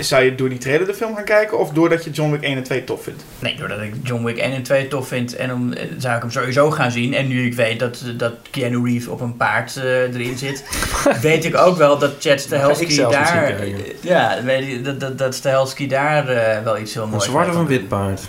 Zou 0.00 0.24
je 0.24 0.34
door 0.34 0.48
die 0.48 0.58
trailer 0.58 0.86
de 0.86 0.94
film 0.94 1.14
gaan 1.14 1.24
kijken? 1.24 1.58
Of 1.58 1.70
doordat 1.70 2.04
je 2.04 2.10
John 2.10 2.30
Wick 2.30 2.42
1 2.42 2.56
en 2.56 2.62
2 2.62 2.84
tof 2.84 3.02
vindt? 3.02 3.24
Nee, 3.38 3.56
doordat 3.56 3.80
ik 3.80 3.94
John 4.02 4.24
Wick 4.24 4.36
1 4.36 4.52
en 4.52 4.62
2 4.62 4.88
tof 4.88 5.08
vind. 5.08 5.36
En 5.36 5.48
dan 5.48 5.74
eh, 5.74 5.86
zou 5.98 6.14
ik 6.14 6.22
hem 6.22 6.30
sowieso 6.30 6.70
gaan 6.70 6.90
zien. 6.90 7.14
En 7.14 7.28
nu 7.28 7.46
ik 7.46 7.54
weet 7.54 7.78
dat, 7.78 8.04
dat 8.16 8.32
Keanu 8.50 8.84
Reeves 8.84 9.06
op 9.06 9.20
een 9.20 9.36
paard 9.36 9.76
eh, 9.76 10.14
erin 10.14 10.38
zit. 10.38 10.64
weet 11.20 11.44
ik 11.44 11.56
ook 11.56 11.76
wel 11.76 11.98
dat 11.98 12.12
Chad 12.18 12.40
Stahelski 12.40 12.96
daar... 12.96 13.54
Ja, 14.00 14.42
weet 14.44 14.68
ik, 14.68 14.84
dat, 14.84 15.00
dat, 15.00 15.18
dat 15.18 15.34
Stahelski 15.34 15.88
daar 15.88 16.28
eh, 16.28 16.62
wel 16.62 16.78
iets 16.78 16.94
heel 16.94 17.02
Een 17.02 17.08
moois 17.08 17.24
zwart 17.24 17.48
of 17.48 17.54
een 17.54 17.66
wit 17.66 17.88
paard? 17.88 18.20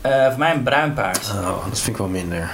Eh, 0.00 0.28
voor 0.28 0.38
mij 0.38 0.54
een 0.54 0.62
bruin 0.62 0.92
paard. 0.92 1.32
Oh, 1.34 1.68
dat 1.68 1.80
vind 1.80 1.86
ik 1.86 1.96
wel 1.96 2.08
minder. 2.08 2.50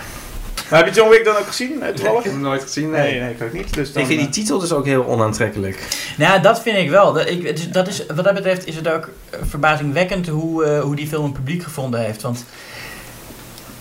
Maar 0.70 0.84
heb 0.84 0.94
je 0.94 1.00
John 1.00 1.10
Wick 1.10 1.24
dan 1.24 1.36
ook 1.36 1.46
gezien? 1.46 1.82
eh, 1.82 1.88
Toevallig? 1.94 2.24
hem 2.24 2.40
nooit 2.40 2.62
gezien, 2.62 2.90
Nee, 2.90 3.20
nee, 3.20 3.30
ik 3.30 3.42
ook 3.42 3.52
niet. 3.52 3.74
Dus 3.74 3.92
dan, 3.92 4.02
Ik 4.02 4.08
vind 4.08 4.18
die 4.20 4.28
eh, 4.28 4.34
titel 4.34 4.58
dus 4.58 4.72
ook 4.72 4.84
heel 4.84 5.06
onaantrekkelijk. 5.06 5.88
Nou, 6.16 6.40
dat 6.42 6.62
vind 6.62 6.76
ik 6.76 6.90
wel. 6.90 7.12
Dat, 7.12 7.28
ik, 7.28 7.46
het 7.46 7.58
is, 7.58 7.70
dat 7.70 7.88
is, 7.88 8.06
wat 8.14 8.24
dat 8.24 8.34
betreft 8.34 8.66
is 8.66 8.76
het 8.76 8.88
ook 8.88 9.08
eh, 9.30 9.38
verbazingwekkend 9.48 10.28
hoe, 10.28 10.64
eh, 10.64 10.80
hoe 10.80 10.96
die 10.96 11.06
film 11.06 11.24
een 11.24 11.32
publiek 11.32 11.62
gevonden 11.62 12.00
heeft. 12.00 12.22
Want 12.22 12.44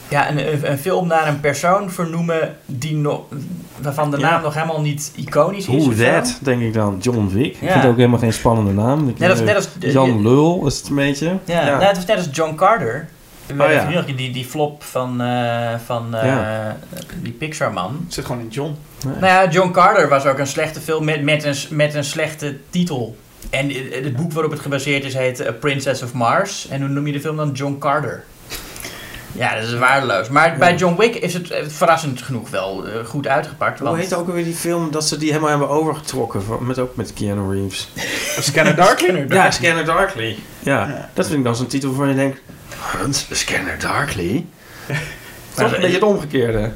ja, 0.07 0.29
een, 0.29 0.71
een, 0.71 0.77
film 0.77 1.07
naar 1.07 1.27
een 1.27 1.39
persoon 1.39 1.91
vernoemen 1.91 2.55
die 2.65 2.95
nog, 2.95 3.21
waarvan 3.81 4.11
de 4.11 4.17
Ja. 4.17 4.29
naam 4.29 4.41
nog 4.41 4.53
helemaal 4.53 4.81
niet 4.81 5.11
iconisch 5.15 5.67
is. 5.67 5.83
Hoe 5.83 5.95
that, 5.95 6.37
denk 6.41 6.61
ik 6.61 6.73
dan. 6.73 6.97
John 7.01 7.29
Wick. 7.33 7.45
Ik 7.45 7.57
vind 7.57 7.73
het 7.73 7.85
ook 7.85 7.95
helemaal 7.97 8.19
geen 8.19 8.33
spannende 8.33 8.71
naam. 8.71 9.09
Ik- 9.09 9.19
Net 9.19 9.29
als, 9.29 9.39
net 9.39 9.55
als, 9.55 9.67
Jan 9.79 10.21
Lul 10.21 10.63
is 10.67 10.77
het 10.77 10.89
een 10.89 10.95
beetje. 10.95 11.37
Ja, 11.45 11.65
Nou, 11.65 11.83
het 11.83 11.95
was 11.95 12.05
net 12.05 12.17
als 12.17 12.27
John 12.31 12.55
Carter. 12.55 13.07
Oh, 13.51 13.71
ja. 13.71 14.01
die, 14.01 14.31
die 14.31 14.45
flop 14.45 14.83
van, 14.83 15.21
eh, 15.21 15.73
van 15.85 16.15
eh, 16.15 16.25
Ja. 16.25 16.77
die 17.21 17.31
Pixar-man. 17.31 18.01
Het 18.05 18.13
zit 18.13 18.25
gewoon 18.25 18.41
in 18.41 18.47
John. 18.47 18.75
Nou 19.05 19.25
ja, 19.25 19.49
John 19.49 19.71
Carter 19.71 20.09
was 20.09 20.25
ook 20.25 20.37
een 20.39 20.47
slechte 20.47 20.79
film 20.79 21.05
met, 21.05 21.23
met, 21.23 21.43
een, 21.43 21.55
met 21.69 21.93
een 21.93 22.03
slechte 22.03 22.57
titel. 22.69 23.17
En 23.49 23.69
het 23.69 24.03
het 24.03 24.15
boek 24.15 24.31
waarop 24.31 24.51
het 24.51 24.61
gebaseerd 24.61 25.03
is 25.03 25.13
heet 25.13 25.47
A 25.47 25.51
Princess 25.51 26.01
of 26.03 26.13
Mars. 26.13 26.67
En 26.67 26.79
hoe 26.81 26.89
noem 26.89 27.07
je 27.07 27.13
de 27.13 27.19
film 27.21 27.35
dan? 27.37 27.51
John 27.51 27.75
Carter. 27.79 28.23
Ja, 29.31 29.55
dat 29.55 29.63
is 29.63 29.73
waardeloos. 29.73 30.29
Maar 30.29 30.55
bij 30.57 30.75
John 30.75 30.95
Wick 30.97 31.15
is 31.15 31.33
het 31.33 31.51
eh, 31.51 31.63
verrassend 31.67 32.21
genoeg 32.21 32.49
wel 32.49 32.87
eh, 32.87 33.05
goed 33.05 33.27
uitgepakt. 33.27 33.79
Hoe 33.79 33.87
Want... 33.87 34.01
heet 34.01 34.13
ook 34.13 34.27
alweer 34.27 34.43
die 34.43 34.53
film 34.53 34.91
dat 34.91 35.07
ze 35.07 35.17
die 35.17 35.27
helemaal 35.29 35.49
hebben 35.49 35.69
overgetrokken? 35.69 36.41
Met, 36.59 36.79
ook 36.79 36.95
met 36.95 37.13
Keanu 37.13 37.53
Reeves. 37.59 37.89
Scanner 38.39 38.75
Darkly? 38.75 39.25
Ja. 39.29 39.51
Scanner 39.51 39.85
Darkly. 39.85 40.37
Ja, 40.59 40.87
Ja. 40.87 41.09
dat 41.13 41.25
vind 41.25 41.37
ik 41.37 41.43
dan 41.45 41.55
zo'n 41.55 41.67
titel 41.67 41.89
waarvan 41.89 42.07
je 42.09 42.15
denkt... 42.15 42.39
Hans, 42.79 43.25
Scanner 43.31 43.79
Darkly? 43.79 44.45
Toch 45.53 45.73
een 45.73 45.79
beetje 45.81 45.93
het 45.95 46.03
omgekeerde. 46.03 46.71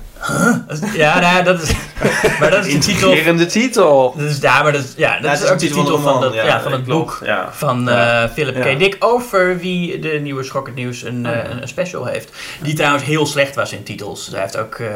Ja, 0.94 1.20
nou, 1.20 1.36
ja, 1.36 1.42
dat 1.42 1.62
is... 1.62 1.72
maar 2.40 2.52
dat 2.52 2.66
is 2.66 2.74
de 2.74 2.80
titel... 2.80 3.46
Titel. 3.48 4.14
Dat 4.18 4.30
is, 4.30 4.38
ja, 4.38 4.64
maar 4.64 4.72
dat 4.72 4.84
is, 4.84 4.94
ja, 4.96 5.14
dat 5.20 5.24
Ja, 5.24 5.32
is 5.46 5.52
ook 5.52 5.60
de 5.60 5.68
titel 5.70 6.00
van, 6.00 6.34
ja, 6.34 6.44
ja, 6.46 6.62
van 6.62 6.72
het 6.72 6.86
boek 6.86 7.20
Ja. 7.24 7.50
van 7.52 7.90
eh, 7.90 8.24
Philip 8.34 8.56
Ja. 8.56 8.74
K. 8.74 8.80
Dick 8.80 8.96
over 9.00 9.58
wie 9.58 10.00
de 10.00 10.10
nieuwe 10.10 10.44
Schokkend 10.44 10.76
Nieuws 10.76 11.04
een, 11.04 11.26
Oh, 11.26 11.32
eh, 11.32 11.38
ja. 11.44 11.50
een, 11.50 11.62
een 11.62 11.68
special 11.68 12.06
heeft. 12.06 12.30
Die 12.62 12.74
trouwens 12.74 13.04
heel 13.04 13.26
slecht 13.26 13.56
was 13.56 13.74
in 13.74 13.84
titels. 13.84 14.28
Hij 14.32 14.42
heeft 14.42 14.58
ook 14.58 14.76
eh, 14.76 14.88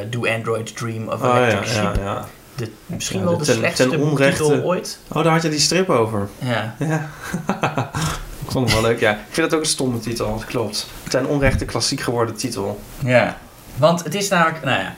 eh, 0.00 0.06
Do 0.10 0.26
Androids 0.26 0.72
Dream 0.72 1.08
of 1.08 1.14
Oh 1.22 1.34
ja, 1.34 1.36
Electric 1.48 1.66
ja, 1.66 1.72
Sheep. 1.82 1.96
ja. 2.04 2.24
De, 2.54 2.70
misschien 2.86 3.18
Ja, 3.20 3.24
wel 3.24 3.32
de 3.34 3.38
de 3.38 3.44
ten- 3.44 3.54
slechtste 3.54 3.88
ten 3.88 4.00
onrechte- 4.00 4.62
ooit. 4.64 4.98
Oh, 5.12 5.22
daar 5.24 5.32
had 5.32 5.42
je 5.42 5.48
die 5.48 5.60
strip 5.60 5.90
over. 5.90 6.28
Ja. 6.38 6.74
Ik 8.46 8.52
vond 8.52 8.70
hem 8.72 8.82
wel 8.82 8.90
leuk, 8.90 9.00
ja. 9.00 9.10
Ik 9.12 9.18
vind 9.30 9.46
het 9.46 9.54
ook 9.54 9.60
een 9.60 9.66
stomme 9.66 9.98
titel, 9.98 10.32
dat 10.34 10.44
klopt. 10.44 10.86
Ten 11.08 11.26
onrechte 11.26 11.64
klassiek 11.64 12.00
geworden 12.00 12.34
titel. 12.36 12.80
ja. 13.04 13.38
Want 13.76 14.04
het 14.04 14.14
is 14.14 14.28
namelijk, 14.28 14.64
nou 14.64 14.80
ja, 14.80 14.94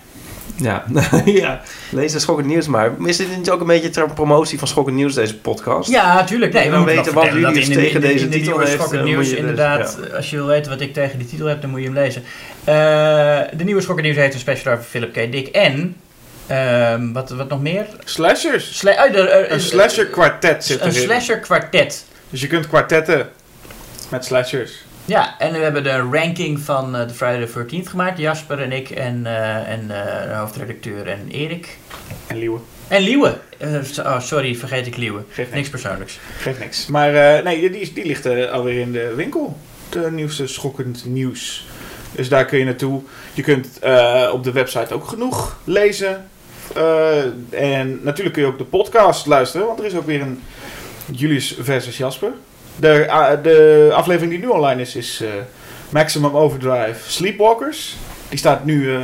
Ja, 0.57 0.85
ja. 1.25 1.61
lees 1.91 2.13
de 2.13 2.19
Schokkend 2.19 2.49
Nieuws 2.49 2.67
maar. 2.67 2.93
Is 3.05 3.17
dit 3.17 3.37
niet 3.37 3.51
ook 3.51 3.61
een 3.61 3.67
beetje 3.67 3.91
ter 3.91 4.13
promotie 4.13 4.59
van 4.59 4.69
Schokkend 4.69 4.97
Nieuws, 4.97 5.15
deze 5.15 5.37
podcast? 5.39 5.91
Ja, 5.91 6.25
tuurlijk. 6.25 6.53
Nee, 6.53 6.71
we 6.71 6.85
weten 6.85 7.15
wat 7.15 7.25
jullie 7.25 7.43
dat 7.43 7.55
in 7.57 7.69
de- 7.69 7.75
tegen 7.75 7.95
in 7.95 8.01
de- 8.01 8.07
deze 8.07 8.25
in 8.25 8.31
de 8.31 8.37
titel 8.39 8.59
heeft, 8.59 8.73
Schokkend 8.73 9.01
eh, 9.01 9.07
Nieuws, 9.07 9.29
dus- 9.29 9.39
inderdaad. 9.39 9.99
Als 10.17 10.31
je 10.31 10.37
wil 10.37 10.47
weten 10.47 10.71
wat 10.71 10.81
ik 10.81 10.93
tegen 10.93 11.19
die 11.19 11.29
titel 11.29 11.47
heb, 11.47 11.61
dan 11.61 11.71
moet 11.71 11.79
je 11.81 11.85
hem 11.87 11.95
lezen. 11.95 12.23
Eh, 12.65 12.75
de 13.59 13.65
nieuwe 13.65 13.81
Schokkend 13.81 14.07
Nieuws 14.07 14.19
heeft 14.21 14.35
een 14.35 14.41
special 14.41 14.73
over 14.73 14.85
Philip 14.85 15.13
K. 15.13 15.33
Dick 15.33 15.47
en... 15.49 15.97
ehm, 16.47 17.13
wat, 17.13 17.31
wat 17.31 17.49
nog 17.49 17.61
meer? 17.63 17.87
Slashers. 18.05 18.79
Sla 18.79 18.91
oh, 18.93 19.49
Een 19.49 19.61
slasher 19.61 20.07
kwartet 20.07 20.65
zit 20.65 20.81
Een 20.81 20.89
erin. 20.89 21.03
slasher 21.03 21.39
kwartet. 21.39 22.05
Dus 22.31 22.41
je 22.41 22.47
kunt 22.47 22.69
kwartetten 22.69 23.29
met 24.11 24.25
slashers. 24.25 24.87
Ja, 25.09 25.39
en 25.39 25.53
we 25.53 25.59
hebben 25.59 25.83
de 25.83 26.09
ranking 26.13 26.61
van 26.61 26.97
eh, 26.97 27.09
de 27.09 27.15
Friday 27.15 27.47
the 27.47 27.65
13th 27.65 27.89
gemaakt. 27.89 28.19
Jasper 28.19 28.63
en 28.63 28.73
ik 28.73 28.91
en, 28.91 29.27
eh, 29.27 29.73
en 29.73 29.81
eh, 29.81 30.29
de 30.29 30.35
hoofdredacteur 30.35 31.07
en 31.07 31.29
Erik. 31.31 31.79
En 32.27 32.39
Liewe. 32.39 32.59
En 32.89 33.03
Liewe. 33.03 33.39
Oh, 33.99 34.21
sorry, 34.21 34.55
vergeet 34.55 34.87
ik 34.87 34.97
Liewe. 34.97 35.23
Geeft 35.29 35.37
niks. 35.37 35.53
Niks 35.55 35.69
persoonlijks. 35.69 36.19
Geeft 36.39 36.59
niks. 36.59 36.87
Maar 36.87 37.43
nee, 37.43 37.71
die, 37.71 37.93
die 37.93 38.07
ligt 38.07 38.27
alweer 38.27 38.81
in 38.81 38.93
de 38.93 39.13
winkel. 39.15 39.57
De 39.89 40.11
nieuwste 40.11 40.47
schokkend 40.47 41.05
nieuws. 41.05 41.67
Dus 42.13 42.29
daar 42.29 42.45
kun 42.45 42.59
je 42.59 42.65
naartoe. 42.65 43.03
Je 43.33 43.43
kunt 43.43 43.67
op 44.33 44.45
de 44.45 44.53
website 44.53 44.95
ook 44.95 45.09
genoeg 45.09 45.59
lezen. 45.65 46.29
En 47.51 48.01
natuurlijk 48.03 48.35
kun 48.35 48.43
je 48.43 48.49
ook 48.49 48.59
de 48.59 48.65
podcast 48.65 49.27
luisteren. 49.27 49.67
Want 49.67 49.79
er 49.79 49.85
is 49.85 49.95
ook 49.95 50.07
weer 50.07 50.21
een 50.21 50.43
Julius 51.11 51.57
versus 51.61 51.97
Jasper. 51.97 52.33
De, 52.81 53.07
ah, 53.11 53.43
de 53.43 53.91
aflevering 53.95 54.31
die 54.33 54.41
nu 54.41 54.47
online 54.47 54.81
is, 54.81 54.95
is 54.97 55.21
eh, 55.23 55.29
Maximum 55.91 56.37
Overdrive 56.37 57.11
Sleepwalkers. 57.11 57.97
Die 58.29 58.39
staat 58.39 58.65
nu 58.65 58.95
eh, 58.95 59.01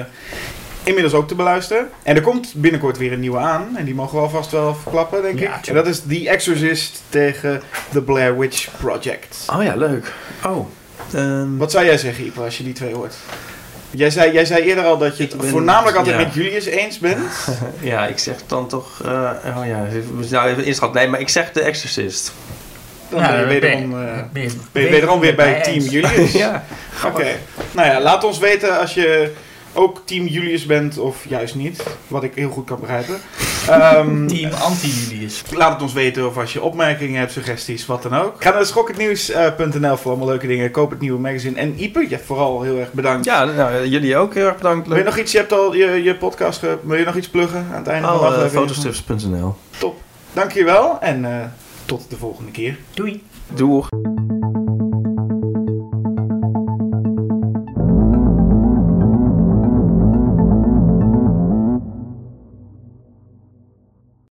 inmiddels 0.84 1.14
ook 1.14 1.28
te 1.28 1.34
beluisteren. 1.34 1.88
En 2.02 2.16
er 2.16 2.22
komt 2.22 2.52
binnenkort 2.56 2.98
weer 2.98 3.12
een 3.12 3.20
nieuwe 3.20 3.38
aan. 3.38 3.76
En 3.76 3.84
die 3.84 3.94
mogen 3.94 4.16
we 4.16 4.22
alvast 4.22 4.50
wel 4.50 4.74
verklappen, 4.74 5.22
denk 5.22 5.38
Ja, 5.38 5.58
ik. 5.58 5.66
En 5.66 5.74
dat 5.74 5.86
is 5.86 6.02
The 6.08 6.28
Exorcist 6.28 7.02
tegen 7.08 7.62
The 7.92 8.02
Blair 8.02 8.38
Witch 8.38 8.68
Project. 8.78 9.46
Oh 9.56 9.62
ja, 9.62 9.76
leuk. 9.76 10.12
Oh. 10.46 10.66
ehm, 11.14 11.56
Wat 11.56 11.70
zou 11.70 11.84
jij 11.84 11.98
zeggen, 11.98 12.24
Ipe, 12.26 12.40
als 12.40 12.58
je 12.58 12.64
die 12.64 12.72
twee 12.72 12.94
hoort? 12.94 13.14
Jij 13.90 14.10
zei, 14.10 14.32
jij 14.32 14.44
zei 14.44 14.62
eerder 14.62 14.84
al 14.84 14.98
dat 14.98 15.16
je 15.16 15.22
het 15.22 15.36
ben- 15.36 15.48
voornamelijk 15.48 15.96
altijd 15.96 16.18
ja. 16.18 16.24
met 16.24 16.34
Julius 16.34 16.64
eens 16.64 16.98
bent. 16.98 17.48
ja, 17.80 18.06
ik 18.06 18.18
zeg 18.18 18.36
dan 18.46 18.68
toch... 18.68 19.00
eh, 19.04 19.30
oh 19.58 19.66
ja, 19.66 19.86
we 20.16 20.26
nou 20.30 20.48
even. 20.64 20.90
Nee, 20.92 21.08
maar 21.08 21.20
ik 21.20 21.28
zeg 21.28 21.52
The 21.52 21.60
Exorcist. 21.60 22.32
Dan 23.08 23.20
Ja, 23.20 23.28
ben 23.28 23.36
je 23.36 23.42
dan 23.42 23.48
wederom, 23.60 23.90
ben 23.90 24.00
je- 24.00 24.06
eh, 24.06 24.22
ben 24.32 24.42
je- 24.42 24.50
ben 24.72 24.82
je 24.82 24.88
wederom 24.90 25.20
weer 25.20 25.34
bij 25.34 25.60
Team 25.62 25.74
eens. 25.76 25.90
Julius. 25.90 26.32
ja. 26.44 26.64
Oké. 27.06 27.26
Nou 27.72 27.88
ja, 27.88 28.00
laat 28.00 28.24
ons 28.24 28.38
weten 28.38 28.78
als 28.80 28.94
je 28.94 29.32
ook 29.76 30.02
Team 30.04 30.26
Julius 30.26 30.66
bent 30.66 30.98
of 30.98 31.24
juist 31.28 31.54
niet. 31.54 31.82
Wat 32.08 32.22
ik 32.22 32.32
heel 32.34 32.50
goed 32.50 32.66
kan 32.66 32.80
begrijpen. 32.80 33.14
Ehm, 33.68 34.26
Team 34.26 34.50
anti-Julius. 34.52 35.42
Laat 35.52 35.72
het 35.72 35.82
ons 35.82 35.92
weten 35.92 36.26
of 36.26 36.38
als 36.38 36.52
je 36.52 36.62
opmerkingen 36.62 37.18
hebt, 37.18 37.32
suggesties, 37.32 37.86
wat 37.86 38.02
dan 38.02 38.14
ook. 38.16 38.42
Ga 38.42 38.50
naar 38.50 38.66
schokkendnieuws.nl 38.66 39.96
voor 39.96 40.10
allemaal 40.10 40.28
leuke 40.28 40.46
dingen. 40.46 40.70
Koop 40.70 40.90
het 40.90 41.00
nieuwe 41.00 41.20
magazine. 41.20 41.58
En 41.58 41.82
Ipe, 41.82 42.06
ja, 42.08 42.18
vooral 42.24 42.62
heel 42.62 42.78
erg 42.78 42.92
bedankt. 42.92 43.24
Ja, 43.24 43.44
nou, 43.44 43.88
jullie 43.88 44.16
ook 44.16 44.34
heel 44.34 44.46
erg 44.46 44.56
bedankt. 44.56 44.88
Wil 44.88 44.96
je 44.96 45.02
nog 45.04 45.16
iets, 45.18 45.32
je 45.32 45.38
hebt 45.38 45.52
al 45.52 45.74
je, 45.74 46.02
je 46.02 46.14
podcast, 46.16 46.60
wil 46.82 46.96
je 46.96 47.04
nog 47.04 47.16
iets 47.16 47.28
pluggen 47.28 47.66
aan 47.72 47.78
het 47.78 47.86
einde 47.86 48.06
van 48.08 48.16
de 48.16 48.22
Oh, 48.22 48.28
uh, 48.30 48.36
aflevering? 48.36 48.68
fotostrips.nl 48.68 49.56
Top. 49.78 50.00
Dankjewel 50.32 50.98
en 51.00 51.24
eh, 51.24 51.30
tot 51.86 52.10
de 52.10 52.16
volgende 52.16 52.50
keer. 52.50 52.78
Doei. 52.94 53.22
Doeg. 53.54 53.88